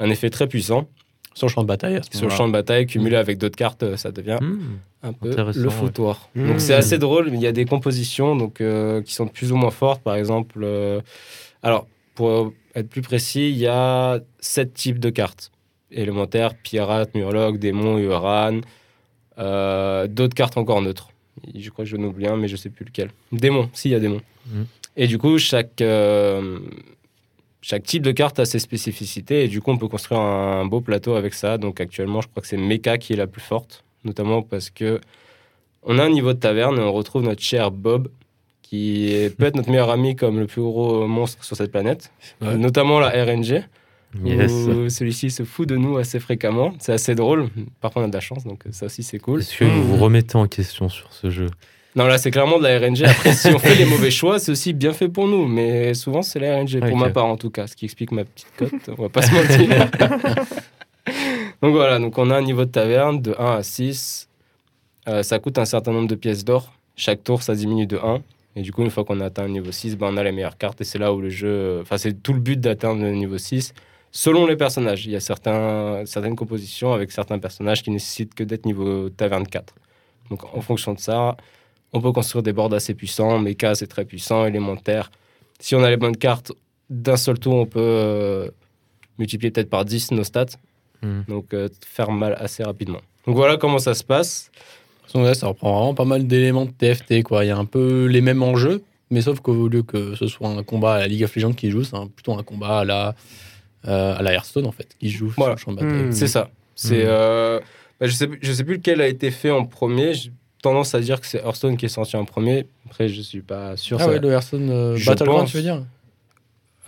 un 0.00 0.10
effet 0.10 0.30
très 0.30 0.46
puissant. 0.46 0.86
Sur 1.34 1.48
le 1.48 1.52
champ 1.52 1.62
de 1.62 1.66
bataille, 1.66 2.00
Sur 2.12 2.28
le 2.28 2.30
champ 2.30 2.46
de 2.46 2.52
bataille, 2.52 2.86
cumulé 2.86 3.16
avec 3.16 3.36
d'autres 3.36 3.56
cartes, 3.56 3.82
euh, 3.82 3.98
ça 3.98 4.10
devient 4.10 4.38
hmm. 4.40 4.78
un 5.02 5.12
peu 5.12 5.36
le 5.36 5.66
ouais. 5.66 5.70
foutoir. 5.70 6.30
Mmh. 6.34 6.46
Donc 6.48 6.60
c'est 6.62 6.72
assez 6.72 6.96
drôle. 6.96 7.28
Il 7.30 7.40
y 7.40 7.46
a 7.46 7.52
des 7.52 7.66
compositions 7.66 8.36
donc, 8.36 8.62
euh, 8.62 9.02
qui 9.02 9.12
sont 9.12 9.26
plus 9.26 9.52
ou 9.52 9.56
moins 9.56 9.70
fortes. 9.70 10.02
Par 10.02 10.14
exemple, 10.14 10.60
euh, 10.62 11.02
alors 11.62 11.86
pour 12.14 12.54
être 12.74 12.88
plus 12.88 13.02
précis, 13.02 13.50
il 13.50 13.58
y 13.58 13.66
a 13.66 14.18
sept 14.40 14.72
types 14.72 14.98
de 14.98 15.10
cartes 15.10 15.52
élémentaires 15.90 16.54
pirate, 16.54 17.14
murloc, 17.14 17.58
démon, 17.58 17.98
uran. 17.98 18.60
euh, 19.38 20.06
D'autres 20.06 20.34
cartes 20.34 20.56
encore 20.56 20.80
neutres. 20.80 21.10
Je 21.54 21.70
crois 21.70 21.84
que 21.84 21.90
j'en 21.90 22.02
oublie 22.02 22.26
un, 22.26 22.36
mais 22.36 22.48
je 22.48 22.56
sais 22.56 22.70
plus 22.70 22.84
lequel. 22.84 23.10
Démon, 23.32 23.68
si, 23.72 23.88
il 23.88 23.92
y 23.92 23.94
a 23.94 24.00
démon. 24.00 24.20
Mhm. 24.46 24.66
Et 24.96 25.06
du 25.06 25.18
coup, 25.18 25.38
chaque, 25.38 25.80
euh, 25.82 26.58
chaque 27.60 27.82
type 27.84 28.02
de 28.02 28.12
carte 28.12 28.38
a 28.38 28.44
ses 28.44 28.58
spécificités. 28.58 29.44
Et 29.44 29.48
du 29.48 29.60
coup, 29.60 29.70
on 29.70 29.78
peut 29.78 29.88
construire 29.88 30.20
un 30.20 30.64
beau 30.66 30.80
plateau 30.80 31.14
avec 31.14 31.34
ça. 31.34 31.58
Donc 31.58 31.80
actuellement, 31.80 32.20
je 32.20 32.28
crois 32.28 32.40
que 32.40 32.48
c'est 32.48 32.56
Mecha 32.56 32.96
qui 32.98 33.12
est 33.12 33.16
la 33.16 33.26
plus 33.26 33.42
forte. 33.42 33.84
Notamment 34.04 34.42
parce 34.42 34.70
que 34.70 35.00
on 35.82 35.98
a 35.98 36.04
un 36.04 36.10
niveau 36.10 36.32
de 36.32 36.38
taverne 36.38 36.78
et 36.78 36.80
on 36.82 36.92
retrouve 36.92 37.22
notre 37.22 37.42
cher 37.42 37.70
Bob, 37.70 38.08
qui 38.62 39.12
est- 39.12 39.36
peut 39.36 39.44
être 39.44 39.54
notre 39.56 39.70
meilleur 39.70 39.90
ami 39.90 40.16
comme 40.16 40.38
le 40.40 40.46
plus 40.46 40.62
gros 40.62 41.06
monstre 41.06 41.44
sur 41.44 41.56
cette 41.56 41.70
planète. 41.70 42.10
Ouais. 42.40 42.56
Notamment 42.56 42.98
la 42.98 43.10
RNG. 43.24 43.62
Yes. 44.24 44.52
où 44.52 44.88
celui-ci 44.88 45.30
se 45.30 45.44
fout 45.44 45.68
de 45.68 45.76
nous 45.76 45.96
assez 45.96 46.20
fréquemment. 46.20 46.74
C'est 46.78 46.92
assez 46.92 47.14
drôle. 47.14 47.48
Parfois, 47.80 48.02
on 48.02 48.04
a 48.06 48.08
de 48.08 48.14
la 48.14 48.20
chance, 48.20 48.44
donc 48.44 48.64
ça 48.70 48.86
aussi, 48.86 49.02
c'est 49.02 49.18
cool. 49.18 49.40
Est-ce 49.40 49.58
que 49.58 49.64
vous 49.64 49.84
vous 49.84 49.96
remettez 49.96 50.36
en 50.36 50.46
question 50.46 50.88
sur 50.88 51.12
ce 51.12 51.30
jeu? 51.30 51.48
Non, 51.96 52.06
là, 52.06 52.18
c'est 52.18 52.30
clairement 52.30 52.58
de 52.58 52.64
la 52.64 52.78
RNG. 52.78 53.04
Après, 53.04 53.32
si 53.32 53.48
on 53.48 53.58
fait 53.58 53.74
les 53.74 53.86
mauvais 53.86 54.10
choix, 54.10 54.38
c'est 54.38 54.52
aussi 54.52 54.74
bien 54.74 54.92
fait 54.92 55.08
pour 55.08 55.26
nous. 55.26 55.46
Mais 55.46 55.94
souvent, 55.94 56.20
c'est 56.20 56.38
la 56.38 56.58
RNG, 56.58 56.80
pour 56.86 56.96
ma 56.98 57.08
part 57.08 57.24
en 57.24 57.38
tout 57.38 57.48
cas. 57.48 57.66
Ce 57.66 57.74
qui 57.74 57.86
explique 57.86 58.12
ma 58.12 58.24
petite 58.24 58.52
cote. 58.58 58.90
On 58.98 59.02
va 59.02 59.08
pas 59.08 59.22
se 59.22 59.32
mentir. 59.32 59.90
donc 61.62 61.74
voilà, 61.74 61.98
donc 61.98 62.18
on 62.18 62.30
a 62.30 62.36
un 62.36 62.42
niveau 62.42 62.66
de 62.66 62.70
taverne 62.70 63.22
de 63.22 63.34
1 63.38 63.56
à 63.56 63.62
6. 63.62 64.28
Euh, 65.08 65.22
ça 65.22 65.38
coûte 65.38 65.56
un 65.56 65.64
certain 65.64 65.92
nombre 65.92 66.08
de 66.08 66.14
pièces 66.14 66.44
d'or. 66.44 66.74
Chaque 66.96 67.24
tour, 67.24 67.42
ça 67.42 67.54
diminue 67.54 67.86
de 67.86 67.96
1. 67.96 68.20
Et 68.56 68.62
du 68.62 68.72
coup, 68.72 68.82
une 68.82 68.90
fois 68.90 69.04
qu'on 69.04 69.20
a 69.20 69.26
atteint 69.26 69.44
le 69.44 69.50
niveau 69.50 69.72
6, 69.72 69.96
ben, 69.96 70.08
on 70.12 70.18
a 70.18 70.22
les 70.22 70.32
meilleures 70.32 70.58
cartes. 70.58 70.82
Et 70.82 70.84
c'est 70.84 70.98
là 70.98 71.14
où 71.14 71.20
le 71.22 71.30
jeu. 71.30 71.78
Enfin, 71.80 71.96
c'est 71.96 72.22
tout 72.22 72.34
le 72.34 72.40
but 72.40 72.60
d'atteindre 72.60 73.02
le 73.02 73.12
niveau 73.12 73.38
6. 73.38 73.72
Selon 74.12 74.46
les 74.46 74.56
personnages, 74.56 75.04
il 75.06 75.12
y 75.12 75.16
a 75.16 75.20
certains, 75.20 76.04
certaines 76.06 76.36
compositions 76.36 76.92
avec 76.92 77.12
certains 77.12 77.38
personnages 77.38 77.82
qui 77.82 77.90
nécessitent 77.90 78.34
que 78.34 78.44
d'être 78.44 78.64
niveau 78.64 79.10
taverne 79.10 79.46
4. 79.46 79.74
Donc 80.30 80.44
en 80.54 80.60
fonction 80.60 80.94
de 80.94 81.00
ça, 81.00 81.36
on 81.92 82.00
peut 82.00 82.12
construire 82.12 82.42
des 82.42 82.52
boards 82.52 82.72
assez 82.72 82.94
puissants. 82.94 83.38
Mecha, 83.38 83.74
c'est 83.74 83.86
très 83.86 84.04
puissant. 84.04 84.46
Élémentaire, 84.46 85.10
si 85.60 85.74
on 85.74 85.82
a 85.82 85.90
les 85.90 85.96
bonnes 85.96 86.16
cartes, 86.16 86.52
d'un 86.88 87.16
seul 87.16 87.38
tour, 87.38 87.54
on 87.54 87.66
peut 87.66 87.80
euh, 87.80 88.48
multiplier 89.18 89.50
peut-être 89.50 89.70
par 89.70 89.84
10 89.84 90.12
nos 90.12 90.24
stats. 90.24 90.46
Hmm. 91.02 91.22
Donc 91.28 91.52
euh, 91.52 91.68
faire 91.86 92.10
mal 92.10 92.36
assez 92.38 92.62
rapidement. 92.62 93.00
Donc 93.26 93.36
voilà 93.36 93.56
comment 93.56 93.78
ça 93.78 93.94
se 93.94 94.04
passe. 94.04 94.50
Là, 95.14 95.34
ça 95.34 95.46
reprend 95.46 95.78
vraiment 95.78 95.94
pas 95.94 96.04
mal 96.04 96.26
d'éléments 96.26 96.66
de 96.66 96.72
TFT. 96.72 97.22
Quoi. 97.22 97.44
Il 97.44 97.48
y 97.48 97.50
a 97.50 97.56
un 97.56 97.64
peu 97.64 98.04
les 98.04 98.20
mêmes 98.20 98.42
enjeux, 98.42 98.82
mais 99.10 99.22
sauf 99.22 99.40
qu'au 99.40 99.68
lieu 99.68 99.82
que 99.82 100.14
ce 100.14 100.26
soit 100.26 100.48
un 100.48 100.62
combat 100.62 100.94
à 100.94 100.98
la 101.00 101.06
League 101.06 101.24
of 101.24 101.34
Legends 101.34 101.54
qui 101.54 101.70
joue, 101.70 101.84
c'est 101.84 101.96
plutôt 102.14 102.34
un 102.34 102.42
combat 102.42 102.80
à 102.80 102.84
la, 102.84 103.14
à 103.86 104.22
la 104.22 104.32
Hearthstone, 104.34 104.66
en 104.66 104.72
fait, 104.72 104.96
qui 104.98 105.10
joue 105.10 105.32
Voilà. 105.36 105.56
sur 105.56 105.70
le 105.70 105.76
champ 105.76 105.82
de 105.82 105.86
bataille. 105.88 106.08
Hmm. 106.08 106.12
C'est 106.12 106.26
ça. 106.28 106.50
C'est, 106.74 106.98
Mhm. 107.04 107.04
euh, 107.06 107.60
bah, 108.00 108.06
je 108.06 108.12
sais, 108.12 108.28
je 108.40 108.52
sais 108.52 108.64
plus 108.64 108.76
lequel 108.76 109.00
a 109.00 109.08
été 109.08 109.30
fait 109.30 109.50
en 109.50 109.64
premier. 109.64 110.14
J'ai 110.14 110.30
tendance 110.62 110.94
à 110.94 111.00
dire 111.00 111.20
que 111.20 111.26
c'est 111.26 111.38
Hearthstone 111.38 111.76
qui 111.76 111.86
est 111.86 111.90
sorti 111.90 112.16
en 112.16 112.24
premier. 112.24 112.66
Après, 112.86 113.08
je 113.08 113.20
suis 113.22 113.40
pas 113.42 113.76
sûr. 113.76 113.98
Ah 114.00 114.04
ça- 114.04 114.10
ouais, 114.10 114.18
le 114.18 114.30
Hearthstone 114.30 114.68
euh, 114.70 114.98
Battleground, 115.06 115.42
pense. 115.42 115.50
tu 115.50 115.56
veux 115.58 115.62
dire 115.62 115.82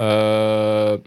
Euh, 0.01 0.99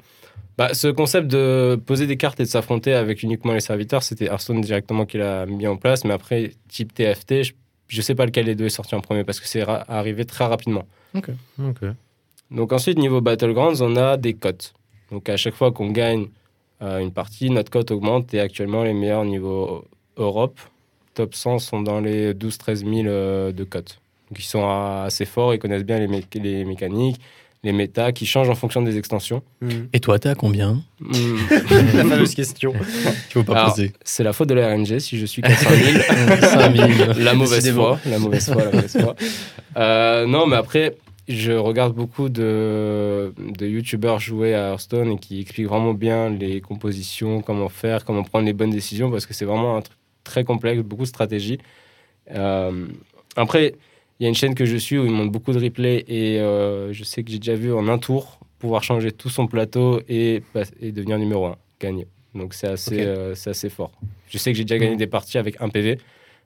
bah, 0.58 0.74
ce 0.74 0.88
concept 0.88 1.28
de 1.28 1.80
poser 1.86 2.08
des 2.08 2.18
cartes 2.18 2.40
et 2.40 2.44
de 2.44 2.48
s'affronter 2.50 2.94
avec 2.94 3.24
uniquement 3.24 3.54
les 3.54 3.62
serviteurs, 3.62 4.04
c'était 4.04 4.26
Hearthstone 4.26 4.62
directement 4.62 5.06
qui 5.06 5.18
l'a 5.18 5.46
mis 5.46 5.68
en 5.68 5.78
place. 5.78 6.04
Mais 6.04 6.14
après, 6.14 6.52
type 6.70 6.94
TFT, 6.94 7.44
je, 7.44 7.54
je 7.88 8.02
sais 8.02 8.16
pas 8.16 8.26
lequel 8.26 8.46
des 8.46 8.56
deux 8.56 8.66
est 8.66 8.70
sorti 8.70 8.96
en 8.96 9.02
premier 9.02 9.24
parce 9.24 9.40
que 9.40 9.48
c'est 9.48 9.64
ra- 9.64 9.86
arrivé 9.88 10.26
très 10.26 10.46
rapidement. 10.46 10.86
Ok. 11.16 11.30
Donc 12.52 12.74
ensuite, 12.74 12.98
niveau 12.98 13.22
Battlegrounds, 13.22 13.82
on 13.82 13.96
a 13.96 14.18
des 14.18 14.34
cotes. 14.34 14.74
Donc 15.12 15.28
à 15.30 15.38
chaque 15.38 15.56
fois 15.56 15.72
qu'on 15.72 15.92
gagne 15.92 16.28
euh, 16.82 17.00
une 17.00 17.12
partie, 17.12 17.50
notre 17.50 17.70
cote 17.72 17.92
augmente 17.92 18.34
et 18.34 18.40
actuellement 18.40 18.84
les 18.84 18.94
meilleurs 18.94 19.26
niveau 19.26 19.86
Europe, 20.18 20.60
top 21.14 21.36
100 21.36 21.60
sont 21.60 21.82
dans 21.82 22.00
les 22.00 22.34
12-13 22.34 22.76
000 22.78 22.90
euh, 23.08 23.52
de 23.52 23.64
cotes. 23.64 24.00
Donc 24.30 24.40
ils 24.40 24.44
sont 24.48 24.68
assez 24.68 25.26
forts, 25.26 25.54
ils 25.54 25.60
connaissent 25.60 25.84
bien 25.84 26.00
les, 26.00 26.08
mé- 26.08 26.24
les 26.42 26.64
mécaniques, 26.64 27.20
les 27.64 27.74
méta 27.74 28.12
qui 28.14 28.26
changent 28.26 28.50
en 28.50 28.56
fonction 28.56 28.82
des 28.82 28.98
extensions. 28.98 29.44
Et 29.94 30.00
toi, 30.00 30.18
t'es 30.18 30.30
à 30.30 30.36
combien? 30.36 30.82
Hmm, 31.00 31.38
La 31.96 32.06
fameuse 32.06 32.34
question. 32.34 32.74
Il 32.74 33.34
faut 33.34 33.44
pas 33.44 33.54
Alors, 33.60 33.76
poser. 33.76 33.92
c'est 34.04 34.24
la 34.24 34.34
faute 34.34 34.48
de 34.50 34.56
la 34.56 34.74
RNG 34.74 34.98
si 35.00 35.20
je 35.20 35.26
suis 35.28 35.42
qu'à 35.44 35.56
5000. 35.56 36.02
5000. 36.42 37.24
la 37.24 37.34
mauvaise 37.36 37.72
foi, 37.72 38.00
la 38.08 38.18
mauvaise 38.18 38.46
foi, 38.52 38.64
la 38.64 38.72
mauvaise 38.72 38.98
foi. 39.00 39.16
Euh, 39.78 40.26
non, 40.26 40.48
mais 40.48 40.56
après, 40.56 40.96
je 41.36 41.52
regarde 41.53 41.94
beaucoup 41.95 42.30
de, 42.30 43.34
de 43.38 43.68
youtubeurs 43.68 44.20
jouer 44.20 44.53
à 44.53 44.70
Hearthstone 44.72 45.12
et 45.14 45.18
qui 45.18 45.41
expliquent 45.41 45.68
vraiment 45.68 45.94
bien 45.94 46.30
les 46.30 46.62
compositions, 46.62 47.41
comment 47.41 47.70
faire, 47.70 48.06
comment 48.06 48.24
prendre 48.24 48.45
les 48.45 48.53
bonnes 48.53 48.70
décisions, 48.72 49.10
parce 49.12 49.26
que 49.26 49.34
c'est 49.34 49.45
vraiment 49.45 49.78
un 49.78 49.82
truc 49.82 49.98
très 50.24 50.44
complexe, 50.44 50.82
beaucoup 50.84 51.03
de 51.03 51.08
stratégie. 51.08 51.60
Euh, 52.32 52.88
après, 53.36 53.76
il 54.20 54.24
y 54.24 54.26
a 54.26 54.30
une 54.30 54.36
chaîne 54.36 54.56
que 54.56 54.66
je 54.66 54.78
suis 54.78 54.98
où 54.98 55.06
ils 55.06 55.12
montrent 55.12 55.32
beaucoup 55.32 55.52
de 55.53 55.60
replays 55.60 56.06
et 56.08 56.40
euh, 56.40 56.94
je 56.94 57.03
sais 57.03 57.24
que 57.24 57.32
j'ai 57.32 57.40
déjà 57.40 57.56
vu 57.56 57.74
en 57.74 57.88
un 57.88 57.98
tour 57.98 58.40
pouvoir 58.60 58.84
changer 58.84 59.12
tout 59.12 59.30
son 59.30 59.48
plateau 59.48 60.02
et, 60.08 60.44
et 60.80 60.91
devenir 60.91 61.18
numéro 61.18 61.48
1, 61.48 61.56
gagner. 61.80 62.06
Donc 62.36 62.53
c'est 62.53 62.68
assez, 62.68 62.94
Ok. 62.95 62.99
euh, 63.02 63.36
c'est 63.36 63.49
assez 63.49 63.70
fort. 63.70 63.91
Je 64.30 64.38
sais 64.38 64.52
que 64.52 64.58
j'ai 64.58 64.64
déjà 64.64 64.78
gagné 64.78 64.95
des 64.95 65.08
parties 65.08 65.38
avec 65.40 65.60
un 65.60 65.70
PV. 65.70 65.98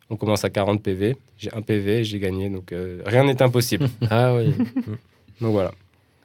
On 0.10 0.18
commence 0.18 0.46
à 0.46 0.50
40 0.50 0.82
PV. 0.84 1.16
J'ai 1.38 1.54
un 1.54 1.62
PV, 1.62 2.04
j'ai 2.04 2.20
gagné. 2.20 2.50
Donc 2.50 2.72
euh, 2.72 3.02
rien 3.06 3.24
n'est 3.24 3.42
impossible. 3.42 3.90
Ah 4.10 4.36
oui. 4.36 4.54
donc 5.42 5.52
voilà. 5.52 5.72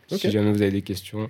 Si 0.08 0.30
jamais 0.30 0.50
vous 0.52 0.62
avez 0.62 0.72
des 0.72 0.82
questions. 0.82 1.28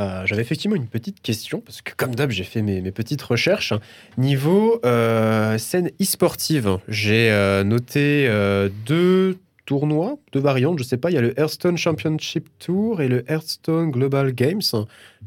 Euh, 0.00 0.24
J'avais 0.26 0.42
effectivement 0.42 0.76
une 0.76 0.86
petite 0.86 1.20
question, 1.20 1.60
parce 1.60 1.82
que 1.82 1.92
comme 1.94 2.14
d'hab, 2.14 2.30
j'ai 2.30 2.44
fait 2.44 2.62
mes, 2.62 2.80
mes 2.80 2.92
petites 2.92 3.22
recherches. 3.22 3.74
Niveau 4.16 4.80
euh, 4.84 5.58
scène 5.58 5.90
e-sportive, 6.00 6.78
j'ai 6.88 7.30
euh, 7.30 7.62
noté 7.62 8.26
euh, 8.26 8.68
deux 8.86 9.38
tournois, 9.66 10.18
deux 10.32 10.40
variantes, 10.40 10.78
je 10.78 10.84
sais 10.84 10.96
pas, 10.96 11.10
il 11.10 11.14
y 11.14 11.18
a 11.18 11.20
le 11.20 11.38
Hearthstone 11.38 11.76
Championship 11.76 12.48
Tour 12.58 13.00
et 13.00 13.08
le 13.08 13.24
Hearthstone 13.30 13.90
Global 13.90 14.32
Games. 14.32 14.62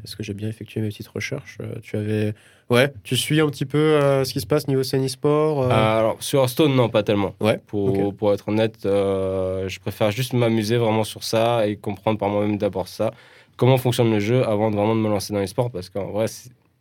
Est-ce 0.04 0.16
que 0.16 0.22
j'ai 0.22 0.34
bien 0.34 0.48
effectué 0.48 0.80
mes 0.80 0.88
petites 0.88 1.08
recherches? 1.08 1.58
Tu 1.82 1.96
avais... 1.96 2.34
Ouais, 2.68 2.92
tu 3.04 3.16
suis 3.16 3.40
un 3.40 3.48
petit 3.48 3.64
peu 3.64 3.78
euh, 3.78 4.24
ce 4.24 4.32
qui 4.32 4.40
se 4.40 4.46
passe 4.46 4.66
niveau 4.66 4.82
scène 4.82 5.04
e-sport 5.04 5.62
euh, 5.62 5.68
Ah, 5.70 5.98
alors, 5.98 6.16
sur 6.20 6.40
Hearthstone, 6.40 6.74
non, 6.74 6.88
pas 6.88 7.04
tellement. 7.04 7.32
Ouais, 7.40 7.60
Pour, 7.66 8.12
pour 8.12 8.32
être 8.32 8.48
honnête, 8.48 8.84
euh, 8.86 9.68
je 9.68 9.78
préfère 9.78 10.10
juste 10.10 10.32
m'amuser 10.32 10.76
vraiment 10.76 11.04
sur 11.04 11.22
ça 11.22 11.66
et 11.68 11.76
comprendre 11.76 12.18
par 12.18 12.28
moi-même 12.28 12.58
d'abord 12.58 12.88
ça. 12.88 13.12
Comment 13.56 13.78
fonctionne 13.78 14.10
le 14.10 14.18
jeu 14.18 14.44
avant 14.46 14.70
de 14.70 14.76
vraiment 14.76 14.96
de 14.96 15.00
me 15.00 15.08
lancer 15.08 15.32
dans 15.32 15.38
les 15.40 15.46
sports 15.46 15.70
Parce 15.70 15.90
qu'en 15.90 16.06
vrai, 16.10 16.26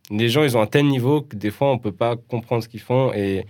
les 0.10 0.28
gens, 0.30 0.44
ils 0.44 0.58
ont 0.58 0.62
un 0.62 0.66
tel 0.68 0.88
niveau 0.88 1.22
que 1.22 1.36
des 1.36 1.52
fois, 1.52 1.72
on 1.72 1.78
peut 1.78 1.92
pas 1.92 2.16
comprendre 2.16 2.64
ce 2.64 2.68
qu'ils 2.68 2.82
font 2.82 3.14
et 3.14 3.46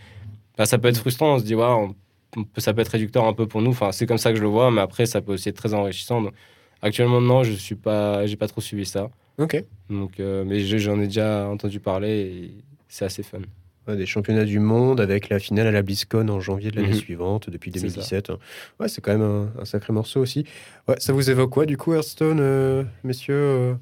bah, 0.57 0.65
ça 0.65 0.77
peut 0.77 0.89
être 0.89 0.97
frustrant. 0.99 1.35
On 1.35 1.39
se 1.39 1.43
dit, 1.45 1.55
peut- 1.55 2.59
ça 2.61 2.73
peut 2.73 2.81
être 2.81 2.89
réducteur 2.89 3.23
un 3.25 3.33
peu 3.33 3.47
pour 3.47 3.61
nous. 3.61 3.71
Enfin, 3.71 3.93
c'est 3.93 4.05
comme 4.05 4.17
ça 4.17 4.31
que 4.31 4.37
je 4.37 4.41
le 4.43 4.49
vois, 4.49 4.71
mais 4.71 4.81
après, 4.81 5.05
ça 5.05 5.21
peut 5.21 5.33
aussi 5.33 5.47
être 5.49 5.55
très 5.57 5.73
enrichissant. 5.73 6.21
Donc, 6.21 6.33
actuellement, 6.81 7.21
non, 7.21 7.43
je 7.43 7.53
suis 7.53 7.75
pas, 7.75 8.25
j'ai 8.27 8.35
pas 8.35 8.47
trop 8.49 8.59
suivi 8.61 8.85
ça. 8.85 9.09
Ok. 9.37 9.63
Donc, 9.89 10.19
euh, 10.19 10.43
mais 10.45 10.61
je- 10.61 10.77
j'en 10.77 10.99
ai 10.99 11.05
déjà 11.07 11.47
entendu 11.47 11.79
parler 11.79 12.09
et 12.19 12.51
c'est 12.87 13.05
assez 13.05 13.23
fun. 13.23 13.39
Ouais, 13.87 13.95
des 13.95 14.05
championnats 14.07 14.45
du 14.45 14.59
monde 14.59 14.99
avec 14.99 15.29
la 15.29 15.37
finale 15.39 15.67
à 15.67 15.71
la 15.71 15.83
BlizzCon 15.83 16.27
en 16.29 16.39
janvier 16.39 16.71
de 16.71 16.77
l'année 16.77 16.87
Mhm. 16.89 16.93
suivante, 16.95 17.49
depuis 17.51 17.71
C'est 17.71 17.81
2017. 17.81 18.31
Ouais, 18.79 18.87
c'est 18.87 19.01
quand 19.01 19.11
même 19.11 19.21
un, 19.21 19.61
un 19.61 19.65
sacré 19.65 19.93
morceau 19.93 20.21
aussi. 20.21 20.43
Ouais, 20.87 20.95
ça 20.97 21.13
vous 21.13 21.29
évoque 21.29 21.51
quoi 21.51 21.65
du 21.67 21.77
coup, 21.77 21.93
Hearthstone, 21.93 22.39
euh, 22.39 22.83
messieurs 23.03 23.35
euh, 23.35 23.73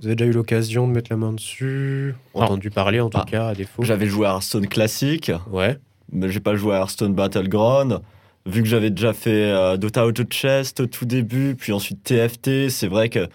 Vous 0.00 0.06
avez 0.06 0.14
déjà 0.14 0.30
eu 0.30 0.32
l'occasion 0.32 0.86
de 0.86 0.92
mettre 0.92 1.10
la 1.10 1.16
main 1.16 1.32
dessus 1.32 2.14
Entendu 2.34 2.70
parler 2.70 3.00
en 3.00 3.10
tout 3.10 3.18
ah, 3.20 3.26
cas, 3.28 3.48
à 3.48 3.54
défaut 3.56 3.82
J'avais 3.82 4.06
joué 4.06 4.26
à 4.28 4.30
Hearthstone 4.34 4.68
classique, 4.68 5.32
Ouais. 5.50 5.76
mais 6.12 6.28
j'ai 6.30 6.38
pas 6.38 6.54
joué 6.54 6.74
à 6.74 6.78
Hearthstone 6.78 7.14
Battleground. 7.14 8.00
Vu 8.46 8.62
que 8.62 8.68
j'avais 8.68 8.90
déjà 8.90 9.12
fait 9.12 9.50
euh, 9.50 9.76
Dota 9.76 10.06
Auto 10.06 10.22
Chest 10.22 10.78
au 10.80 10.86
tout 10.86 11.04
début, 11.04 11.56
puis 11.56 11.72
ensuite 11.72 12.04
TFT, 12.04 12.68
c'est 12.70 12.86
vrai 12.86 13.08
que 13.08 13.26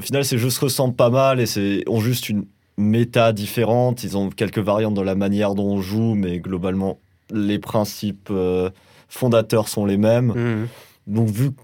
au 0.00 0.02
final 0.02 0.24
ces 0.24 0.38
jeux 0.38 0.50
se 0.50 0.60
ressemblent 0.60 0.96
pas 0.96 1.10
mal 1.10 1.40
et 1.40 1.46
c'est 1.46 1.84
ont 1.86 2.00
juste 2.00 2.28
une 2.28 2.44
méta 2.76 3.32
différente. 3.32 4.02
Ils 4.04 4.16
ont 4.16 4.30
quelques 4.30 4.58
variantes 4.58 4.94
dans 4.94 5.04
la 5.04 5.14
manière 5.14 5.54
dont 5.54 5.66
on 5.70 5.80
joue, 5.82 6.14
mais 6.14 6.38
globalement 6.40 6.98
les 7.30 7.58
principes 7.58 8.28
euh, 8.30 8.70
fondateurs 9.08 9.68
sont 9.68 9.84
les 9.84 9.96
mêmes. 9.98 10.32
Mhm. 10.34 10.68
Donc 11.06 11.28
vu 11.28 11.50
que 11.52 11.56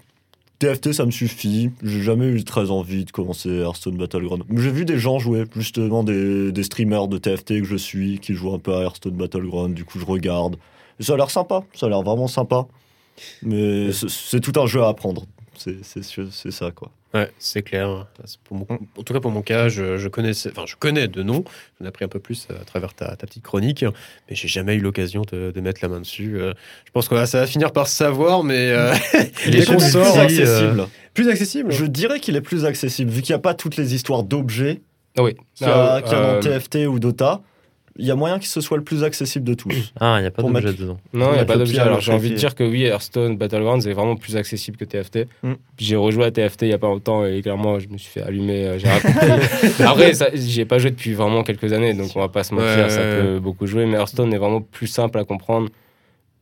TFT 0.59 0.93
ça 0.93 1.05
me 1.05 1.11
suffit, 1.11 1.71
j'ai 1.83 2.01
jamais 2.01 2.27
eu 2.27 2.43
très 2.43 2.71
envie 2.71 3.05
de 3.05 3.11
commencer 3.11 3.49
Hearthstone 3.49 3.97
Battleground. 3.97 4.43
J'ai 4.55 4.71
vu 4.71 4.85
des 4.85 4.97
gens 4.99 5.19
jouer, 5.19 5.43
justement 5.55 6.03
des, 6.03 6.51
des 6.51 6.63
streamers 6.63 7.07
de 7.07 7.17
TFT 7.17 7.59
que 7.61 7.65
je 7.65 7.75
suis, 7.75 8.19
qui 8.19 8.33
jouent 8.33 8.53
un 8.53 8.59
peu 8.59 8.73
à 8.75 8.81
Hearthstone 8.83 9.13
Battleground, 9.15 9.73
du 9.73 9.83
coup 9.85 9.99
je 9.99 10.05
regarde. 10.05 10.55
Et 10.99 11.03
ça 11.03 11.13
a 11.13 11.17
l'air 11.17 11.29
sympa, 11.31 11.63
ça 11.73 11.87
a 11.87 11.89
l'air 11.89 12.01
vraiment 12.01 12.27
sympa. 12.27 12.65
Mais 13.41 13.91
c'est- 13.91 14.39
tout 14.39 14.59
un 14.59 14.67
jeu 14.67 14.83
à 14.83 14.89
apprendre, 14.89 15.25
c'est 15.55 16.51
ça 16.51 16.71
quoi. 16.71 16.91
Ouais, 17.13 17.31
c'est 17.39 17.61
clair. 17.61 18.05
Pour 18.43 18.57
mon- 18.57 18.67
en 18.97 19.03
tout 19.03 19.13
cas, 19.13 19.19
pour 19.21 19.31
mon 19.31 19.41
cas, 19.41 19.69
je, 19.69 19.97
je 19.97 20.07
connaissais, 20.09 20.49
enfin, 20.51 20.63
je 20.67 20.75
connais 20.75 21.07
de 21.07 21.23
nom. 21.23 21.43
J'en 21.79 21.85
ai 21.85 21.87
appris 21.87 22.03
un 22.03 22.09
peu 22.09 22.19
plus 22.19 22.47
à 22.49 22.65
travers 22.65 22.93
ta, 22.93 23.15
ta 23.15 23.25
petite 23.25 23.43
chronique, 23.43 23.83
mais 24.29 24.35
j'ai 24.35 24.47
jamais 24.49 24.75
eu 24.75 24.81
l'occasion 24.81 25.21
de, 25.31 25.51
de 25.51 25.61
mettre 25.61 25.79
la 25.81 25.87
main 25.87 25.99
dessus. 26.01 26.37
Euh, 26.39 26.53
je 26.85 26.91
pense 26.91 27.07
que 27.07 27.15
là, 27.15 27.25
ça 27.25 27.39
va 27.39 27.47
finir 27.47 27.71
par 27.71 27.87
se 27.87 27.95
savoir, 27.95 28.43
mais 28.43 28.71
euh, 28.71 28.93
Il 29.45 29.51
dès 29.51 29.59
est 29.59 29.65
qu'on 29.65 29.77
plus 29.77 29.95
accessible. 29.95 30.87
plus 31.13 31.29
accessible. 31.29 31.71
Je 31.71 31.85
dirais 31.85 32.19
qu'il 32.19 32.35
est 32.35 32.41
plus 32.41 32.65
accessible, 32.65 33.09
vu 33.09 33.21
qu'il 33.21 33.33
n'y 33.33 33.37
a 33.39 33.41
pas 33.41 33.53
toutes 33.53 33.77
les 33.77 33.95
histoires 33.95 34.23
d'objets 34.23 34.81
Ah 35.17 35.23
oui. 35.23 35.35
qu'il 35.55 35.65
y 35.65 35.69
a, 35.69 35.93
Ah, 35.95 35.99
y 36.01 36.03
a 36.03 36.11
dans 36.11 36.17
euh, 36.35 36.39
TFT 36.59 36.87
ou 36.87 36.99
Dota. 36.99 37.41
Il 37.99 38.05
y 38.05 38.11
a 38.11 38.15
moyen 38.15 38.37
qu'il 38.37 38.47
se 38.47 38.61
soit 38.61 38.77
le 38.77 38.83
plus 38.83 39.03
accessible 39.03 39.43
de 39.45 39.53
tous. 39.55 39.91
Ah, 39.99 40.15
il 40.19 40.21
n'y 40.21 40.27
a 40.27 40.31
pas 40.31 40.41
d'objet 40.43 40.61
mettre- 40.67 40.77
dedans. 40.79 40.97
Non, 41.13 41.29
il 41.31 41.33
n'y 41.35 41.39
a 41.39 41.45
pas 41.45 41.57
d'objet. 41.57 41.79
Alors 41.79 41.99
j'ai 41.99 42.11
envie 42.13 42.29
de 42.29 42.35
dire 42.35 42.53
que 42.55 42.63
oui, 42.63 42.83
Hearthstone 42.83 43.37
Battlegrounds 43.37 43.87
est 43.87 43.93
vraiment 43.93 44.15
plus 44.15 44.35
accessible 44.37 44.77
que 44.77 44.85
TFT. 44.85 45.27
Mm. 45.43 45.53
J'ai 45.79 45.95
rejoué 45.95 46.25
à 46.25 46.31
TFT 46.31 46.63
il 46.63 46.67
n'y 46.69 46.73
a 46.73 46.77
pas 46.77 46.87
longtemps 46.87 47.25
et 47.25 47.41
clairement, 47.41 47.79
je 47.79 47.87
me 47.89 47.97
suis 47.97 48.11
fait 48.11 48.21
allumer. 48.21 48.67
euh, 48.67 48.77
J'ai. 48.79 48.87
Après, 49.83 50.11
j'y 50.35 50.61
ai 50.61 50.65
pas 50.65 50.77
joué 50.79 50.91
depuis 50.91 51.13
vraiment 51.13 51.43
quelques 51.43 51.73
années, 51.73 51.93
donc 51.93 52.11
on 52.15 52.19
va 52.19 52.29
pas 52.29 52.43
se 52.43 52.53
mentir, 52.53 52.85
Ouais, 52.85 52.89
ça 52.89 53.01
ouais, 53.01 53.21
peut 53.21 53.39
beaucoup 53.39 53.65
jouer. 53.67 53.85
Mais 53.85 53.97
Hearthstone 53.97 54.33
est 54.33 54.37
vraiment 54.37 54.61
plus 54.61 54.87
simple 54.87 55.17
à 55.19 55.23
comprendre, 55.23 55.69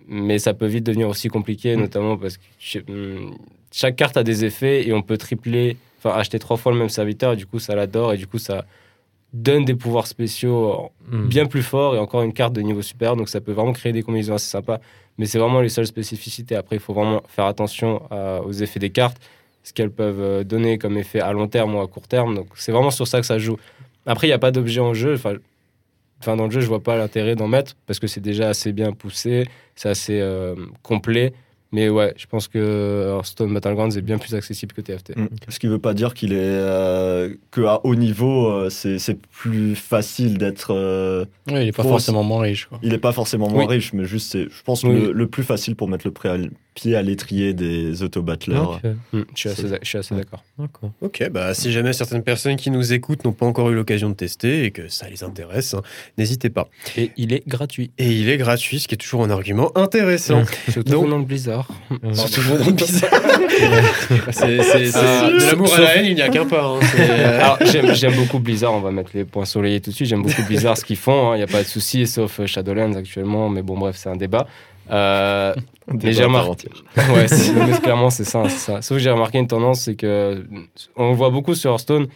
mais 0.08 0.40
ça 0.40 0.54
peut 0.54 0.68
vite 0.68 0.84
devenir 0.86 1.08
aussi 1.08 1.30
compliqué, 1.30 1.76
Mm. 1.76 1.80
notamment 1.80 2.18
parce 2.18 2.38
que 2.38 2.80
hum, 2.90 3.36
chaque 3.72 3.96
carte 3.96 4.18
a 4.18 4.24
des 4.24 4.46
effets 4.46 4.88
et 4.88 4.94
on 4.94 5.02
peut 5.02 5.18
tripler, 5.18 5.78
enfin 6.04 6.16
acheter 6.18 6.40
trois 6.40 6.58
fois 6.58 6.72
le 6.72 6.78
même 6.78 6.90
serviteur, 6.90 7.34
et 7.34 7.36
du 7.36 7.46
coup 7.46 7.60
ça 7.60 7.76
l'adore 7.76 8.14
et 8.14 8.18
du 8.18 8.28
coup 8.28 8.38
ça 8.38 8.66
donne 9.36 9.66
des 9.66 9.76
pouvoirs 9.76 10.08
spéciaux 10.08 10.90
Hmm. 11.12 11.28
bien 11.28 11.46
plus 11.46 11.62
fort 11.62 11.96
et 11.96 12.00
encore 12.00 12.24
une 12.24 12.34
carte 12.34 12.54
de 12.54 12.62
niveau 12.62 12.82
super. 12.82 13.16
Donc 13.16 13.30
ça 13.30 13.40
peut 13.40 13.52
vraiment 13.52 13.74
créer 13.74 13.94
des 13.94 14.02
combinaisons 14.02 14.34
assez 14.36 14.50
sympas. 14.50 14.80
Mais 15.20 15.28
c'est 15.28 15.38
vraiment 15.38 15.62
les 15.62 15.70
seules 15.70 15.86
spécificités. 15.86 16.56
Après, 16.56 16.78
il 16.78 16.80
faut 16.80 16.94
vraiment 16.94 17.22
faire 17.28 17.46
attention 17.46 18.02
à- 18.10 18.42
aux 18.42 18.52
effets 18.54 18.80
des 18.80 18.90
cartes, 18.90 19.18
ce 19.64 19.72
qu'elles 19.72 19.92
peuvent 19.92 20.20
euh, 20.20 20.44
donner 20.44 20.78
comme 20.80 20.98
effet 20.98 21.20
à 21.20 21.32
long 21.32 21.48
terme 21.48 21.76
ou 21.76 21.80
à 21.82 21.88
court 21.88 22.08
terme. 22.08 22.34
Donc 22.34 22.48
c'est 22.56 22.72
vraiment 22.72 22.90
sur 22.92 23.08
ça 23.08 23.20
que 23.20 23.26
ça 23.28 23.38
joue. 23.38 23.58
Après, 24.08 24.26
il 24.26 24.32
n'y 24.32 24.34
a 24.34 24.40
pas 24.40 24.52
d'objet 24.52 24.80
en 24.82 24.94
jeu. 24.96 25.14
Enfin, 25.14 25.36
enfin, 26.22 26.36
dans 26.36 26.46
le 26.46 26.52
jeu, 26.52 26.62
je 26.62 26.68
vois 26.68 26.82
pas 26.82 26.98
l'intérêt 26.98 27.36
d'en 27.36 27.48
mettre 27.48 27.76
parce 27.86 28.00
que 28.00 28.08
c'est 28.08 28.20
déjà 28.22 28.50
assez 28.50 28.74
bien 28.74 28.94
poussé, 28.94 29.46
c'est 29.76 29.90
assez 29.90 30.20
euh, 30.20 30.56
complet. 30.82 31.34
Mais 31.72 31.90
ouais, 31.90 32.14
je 32.16 32.26
pense 32.28 32.48
que 32.48 33.10
Hearthstone 33.16 33.54
Battlegrounds 33.54 33.98
est 33.98 34.02
bien 34.02 34.18
plus 34.18 34.34
accessible 34.36 34.74
que 34.74 34.82
TFT. 34.82 35.18
Mm. 35.18 35.28
Ce 35.50 35.60
qui 35.60 35.68
veut 35.68 35.80
pas 35.80 35.94
dire 35.94 36.14
qu'il 36.14 36.32
est 36.32 36.38
euh, 36.40 37.34
que 37.52 37.62
à 37.62 37.82
haut 37.84 37.96
niveau, 37.96 38.48
euh, 38.48 38.70
c'est 38.70 38.98
c'est 39.00 39.18
plus 39.20 39.76
facile 39.76 40.38
d'être. 40.38 40.74
euh, 40.74 41.26
Oui, 41.48 41.64
il 41.64 41.68
est 41.68 41.72
pas 41.76 41.84
forcément 41.84 42.24
moins 42.24 42.42
riche. 42.42 42.68
Quoi. 42.68 42.80
il 42.84 42.94
est 42.94 42.98
pas 43.00 43.12
forcément 43.12 43.50
moins 43.50 43.66
Oui. 43.66 43.76
riche, 43.76 43.94
mais 43.94 44.06
juste 44.06 44.32
c'est, 44.32 44.44
je 44.44 44.64
pense, 44.64 44.84
Oui. 44.84 44.94
le, 44.94 45.12
le 45.12 45.28
plus 45.28 45.44
facile 45.44 45.76
pour 45.76 45.88
mettre 45.90 46.06
le 46.08 46.12
pré- 46.14 46.50
pied 46.76 46.96
à 46.96 47.02
l'étrier 47.02 47.54
des 47.54 48.04
auto-battlers. 48.04 48.58
Ok, 48.60 48.82
Mm, 49.14 49.22
je 49.34 49.40
suis 49.40 49.50
assez, 49.50 49.64
je 49.82 49.88
suis 49.88 49.98
assez 49.98 50.14
d'accord. 50.14 50.44
Ok, 51.02 51.28
bah 51.32 51.54
si 51.54 51.72
jamais 51.72 51.94
certaines 51.94 52.22
personnes 52.22 52.58
qui 52.58 52.70
nous 52.70 52.94
écoutent 52.94 53.24
n'ont 53.26 53.32
pas 53.32 53.46
encore 53.46 53.70
eu 53.72 53.76
l'occasion 53.76 54.10
de 54.10 54.14
tester 54.14 54.66
et 54.66 54.72
que 54.72 54.88
ça 54.90 55.08
les 55.10 55.24
intéresse, 55.24 55.74
hein, 55.74 55.82
n'hésitez 56.18 56.50
pas. 56.50 56.68
Et 56.98 57.12
il 57.18 57.34
est 57.34 57.48
gratuit. 57.48 57.92
Et 57.98 58.12
il 58.12 58.30
est 58.30 58.38
gratuit, 58.38 58.80
ce 58.82 58.88
qui 58.88 58.94
est 58.96 58.98
toujours 58.98 59.24
un 59.24 59.30
argument 59.30 59.72
intéressant. 59.78 60.44
Surtout 60.70 60.92
Donc- 60.92 61.06
venant 61.06 61.20
de 61.20 61.26
Blizzard. 61.26 61.68
Surtout 62.14 62.42
venant 62.42 62.66
de 62.66 62.72
Blizzard. 62.72 63.10
c'est 64.32 64.62
c'est- 64.64 64.86
c'est- 64.92 65.00
Ah, 65.02 65.30
de 65.32 65.46
l'amour 65.46 65.74
à 65.74 65.80
la 65.80 65.96
haine, 65.96 66.06
il 66.06 66.16
n'y 66.16 66.22
a 66.22 66.30
qu'un 66.30 66.46
pas. 66.46 66.66
hein. 66.66 66.80
Euh, 67.00 67.40
Alors, 67.42 67.58
j'aime, 67.66 67.94
j'aime 67.96 68.16
beaucoup 68.16 68.40
Blizzard, 68.40 68.74
on 68.74 68.82
va 68.82 68.92
mettre 68.92 69.12
les 69.14 69.24
points 69.26 69.46
sur 69.46 69.62
les 69.62 69.76
i 69.78 69.82
tout 69.82 69.92
de 69.92 69.96
suite. 69.96 70.08
J'aime 70.10 70.24
beaucoup 70.24 70.44
Blizzard, 70.44 70.78
ce 70.78 70.84
qu'ils 70.86 70.98
font, 70.98 71.34
il 71.34 71.38
n'y 71.38 71.44
a 71.44 71.48
pas 71.48 71.64
de 71.64 71.68
souci, 71.68 72.06
sauf 72.06 72.40
euh, 72.42 72.46
Shadowlands 72.48 72.96
actuellement, 72.96 73.50
mais 73.50 73.62
bon, 73.62 73.78
bref, 73.78 73.96
c'est 73.98 74.10
un 74.10 74.16
débat. 74.18 74.48
Euh, 74.92 75.54
Mais 75.88 76.14
j'ai 76.14 76.24
remarqué- 76.26 76.68
ouais, 76.98 77.26
mais 77.68 77.80
clairement, 77.80 78.10
c'est 78.10 78.24
ça, 78.24 78.44
c'est 78.50 78.58
ça. 78.58 78.82
Sauf 78.82 78.98
que 78.98 79.04
j'ai 79.04 79.12
remarqué 79.12 79.38
une 79.40 79.48
tendance, 79.48 79.82
c'est 79.82 79.96
que 79.96 80.46
on 80.96 81.14
voit 81.14 81.30
beaucoup 81.30 81.56
sur 81.56 81.72
Hearthstone, 81.72 82.08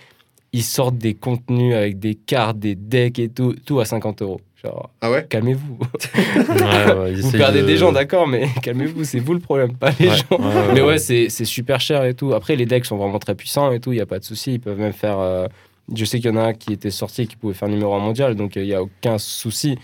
ils 0.54 0.64
sortent 0.64 0.98
des 0.98 1.14
contenus 1.14 1.76
avec 1.76 2.00
des 2.00 2.16
cartes, 2.16 2.58
des 2.60 2.76
decks 2.76 3.20
et 3.20 3.30
tout, 3.30 3.56
tout 3.66 3.80
à 3.80 3.86
50 3.86 4.22
euros. 4.22 4.41
Genre, 4.64 4.90
Ah 5.00 5.10
ouais? 5.10 5.26
calmez-vous. 5.30 5.78
Ouais, 5.80 6.94
ouais, 6.94 7.12
ils 7.14 7.22
Vous 7.22 7.32
perdez 7.32 7.62
de- 7.62 7.66
des 7.68 7.78
gens, 7.78 7.91
d'accord, 7.94 8.28
mais 8.28 8.48
calmez-vous, 8.62 9.04
c'est 9.06 9.20
vous 9.20 9.34
le 9.34 9.40
problème, 9.40 9.74
pas 9.78 9.91
les 10.00 10.10
Ouais, 10.10 10.16
gens. 10.18 10.26
ouais, 10.38 10.46
ouais, 10.46 10.74
Mais 10.74 10.82
ouais. 10.82 10.88
ouais, 10.88 10.98
c'est 10.98 11.30
c'est 11.30 11.46
super 11.46 11.80
cher 11.80 12.04
et 12.04 12.14
tout. 12.14 12.34
Après, 12.34 12.56
les 12.56 12.66
decks 12.66 12.86
sont 12.86 12.98
vraiment 12.98 13.20
très 13.20 13.36
puissants 13.36 13.72
et 13.72 13.80
tout, 13.80 13.94
il 13.94 13.96
n'y 13.96 14.02
a 14.02 14.06
pas 14.06 14.20
de 14.20 14.26
souci. 14.26 14.54
Ils 14.56 14.60
peuvent 14.60 14.80
même 14.80 14.91
faire. 14.94 15.18
euh, 15.20 15.48
je 15.96 16.04
sais 16.06 16.20
qu'il 16.20 16.30
y 16.30 16.34
en 16.34 16.38
a 16.38 16.41
un 16.44 16.54
qui 16.54 16.74
était 16.74 16.91
sorti 16.91 17.22
et 17.24 17.28
qui 17.28 17.36
pouvait 17.36 17.54
faire 17.54 17.70
numéro 17.70 17.94
1 17.96 18.00
mondial, 18.00 18.36
donc 18.36 18.56
il 18.58 18.64
n'y 18.64 18.74
a 18.74 18.82
aucun 18.84 19.18
souci. 19.18 19.78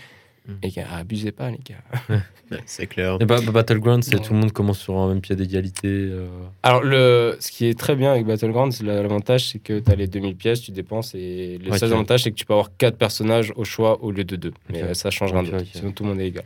Mm. 0.46 0.52
Et 0.62 0.68
gars, 0.70 0.86
abusez 0.92 1.32
pas, 1.32 1.50
les 1.50 1.58
gars. 1.58 2.18
c'est 2.66 2.86
clair. 2.86 3.16
Et 3.20 3.24
bah, 3.24 3.38
bah, 3.44 3.50
Battleground, 3.52 4.04
c'est 4.04 4.14
Ouais. 4.14 4.20
tout 4.22 4.32
le 4.32 4.38
monde 4.38 4.52
commence 4.52 4.78
sur 4.78 4.96
un 4.96 5.08
même 5.08 5.20
pied 5.20 5.34
d'égalité. 5.34 5.88
euh. 5.88 6.26
Alors, 6.62 6.82
le, 6.84 7.36
ce 7.40 7.50
qui 7.50 7.66
est 7.66 7.78
très 7.78 7.96
bien 7.96 8.12
avec 8.12 8.26
Battlegrounds, 8.26 8.70
la- 8.84 9.02
l'avantage, 9.02 9.48
c'est 9.50 9.58
que 9.58 9.80
tu 9.80 9.90
as 9.90 9.94
les 9.96 10.06
2000 10.06 10.36
pièces, 10.36 10.60
tu 10.60 10.70
dépenses, 10.70 11.14
et 11.16 11.58
le 11.64 11.76
seul 11.76 11.92
avantage, 11.92 12.22
c'est 12.22 12.30
que 12.30 12.36
tu 12.36 12.44
peux 12.46 12.52
avoir 12.54 12.70
4 12.78 12.96
personnages 12.96 13.52
au 13.56 13.64
choix 13.64 14.02
au 14.04 14.10
lieu 14.12 14.24
de 14.24 14.36
2. 14.36 14.52
Mais 14.70 14.82
euh, 14.82 14.94
ça 14.94 15.10
change 15.10 15.32
rien 15.32 15.40
Ok, 15.42 15.50
d'autre. 15.50 15.62
ok. 15.64 15.68
Sinon, 15.74 15.90
tout 15.92 16.04
le 16.04 16.10
monde 16.10 16.20
est 16.20 16.28
égal. 16.28 16.44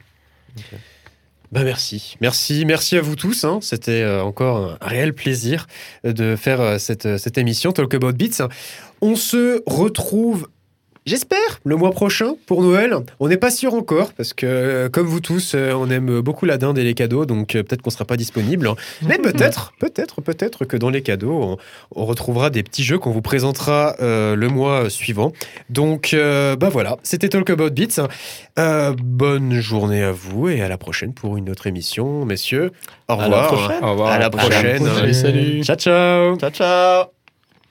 Bah 1.53 1.65
merci, 1.65 2.17
merci, 2.21 2.65
merci 2.65 2.97
à 2.97 3.01
vous 3.01 3.17
tous. 3.17 3.43
hein. 3.45 3.59
C'était 3.61 4.03
euh, 4.03 4.23
encore 4.23 4.79
un 4.81 4.87
réel 4.87 5.13
plaisir 5.15 5.67
de 6.05 6.37
faire 6.37 6.79
cette, 6.79 7.19
cette 7.19 7.39
émission 7.39 7.73
Talk 7.73 7.93
About 7.93 8.13
Beats. 8.13 8.47
On 9.01 9.17
se 9.17 9.61
retrouve, 9.67 10.49
j'espère, 11.07 11.39
le 11.65 11.77
mois 11.77 11.91
prochain 11.91 12.35
pour 12.47 12.63
Noël. 12.63 12.95
On 13.21 13.29
n'est 13.29 13.37
pas 13.37 13.51
sûr 13.51 13.75
encore 13.75 14.13
parce 14.13 14.33
que, 14.33 14.47
euh, 14.47 14.89
comme 14.89 15.07
vous 15.07 15.21
tous, 15.21 15.53
euh, 15.55 15.73
on 15.73 15.91
aime 15.91 16.21
beaucoup 16.21 16.47
la 16.47 16.59
dinde 16.59 16.79
et 16.79 16.85
les 16.85 16.95
cadeaux, 16.95 17.27
donc 17.27 17.55
euh, 17.55 17.63
peut-être 17.63 17.83
qu'on 17.83 17.91
sera 17.91 18.05
pas 18.05 18.17
disponible. 18.17 18.71
Mais 19.03 19.19
peut-être, 19.23 19.73
peut-être, 19.79 20.21
peut-être 20.21 20.65
que 20.65 20.77
dans 20.77 20.91
les 20.91 21.03
cadeaux, 21.03 21.41
on, 21.43 21.57
on 21.95 22.05
retrouvera 22.07 22.51
des 22.51 22.63
petits 22.63 22.85
jeux 22.85 22.99
qu'on 22.99 23.11
vous 23.11 23.23
présentera 23.23 23.97
euh, 24.01 24.37
le 24.37 24.49
mois 24.49 24.91
suivant. 24.91 25.33
Donc, 25.69 26.13
euh, 26.15 26.57
bah 26.57 26.69
voilà, 26.71 26.97
c'était 27.03 27.29
Talk 27.29 27.49
About 27.51 27.71
Beats. 27.71 28.07
Euh, 28.59 28.95
bonne 29.03 29.61
journée 29.61 30.03
à 30.03 30.13
vous 30.13 30.49
et 30.49 30.61
à 30.61 30.69
la 30.69 30.77
prochaine 30.79 31.15
pour 31.15 31.37
une 31.37 31.49
autre 31.51 31.67
émission, 31.67 32.25
messieurs. 32.25 32.73
Au 33.09 33.15
À 33.15 33.17
la 33.17 33.25
revoir. 33.25 33.47
prochaine. 33.49 33.85
Au 33.85 33.91
revoir. 33.93 34.09
À 34.13 34.19
la 34.19 34.31
prochaine. 34.31 34.85
Salut, 34.87 35.15
salut. 35.15 35.65
Ciao, 35.65 35.77
ciao. 35.77 36.37
Ciao 36.37 36.51
ciao. 36.51 37.20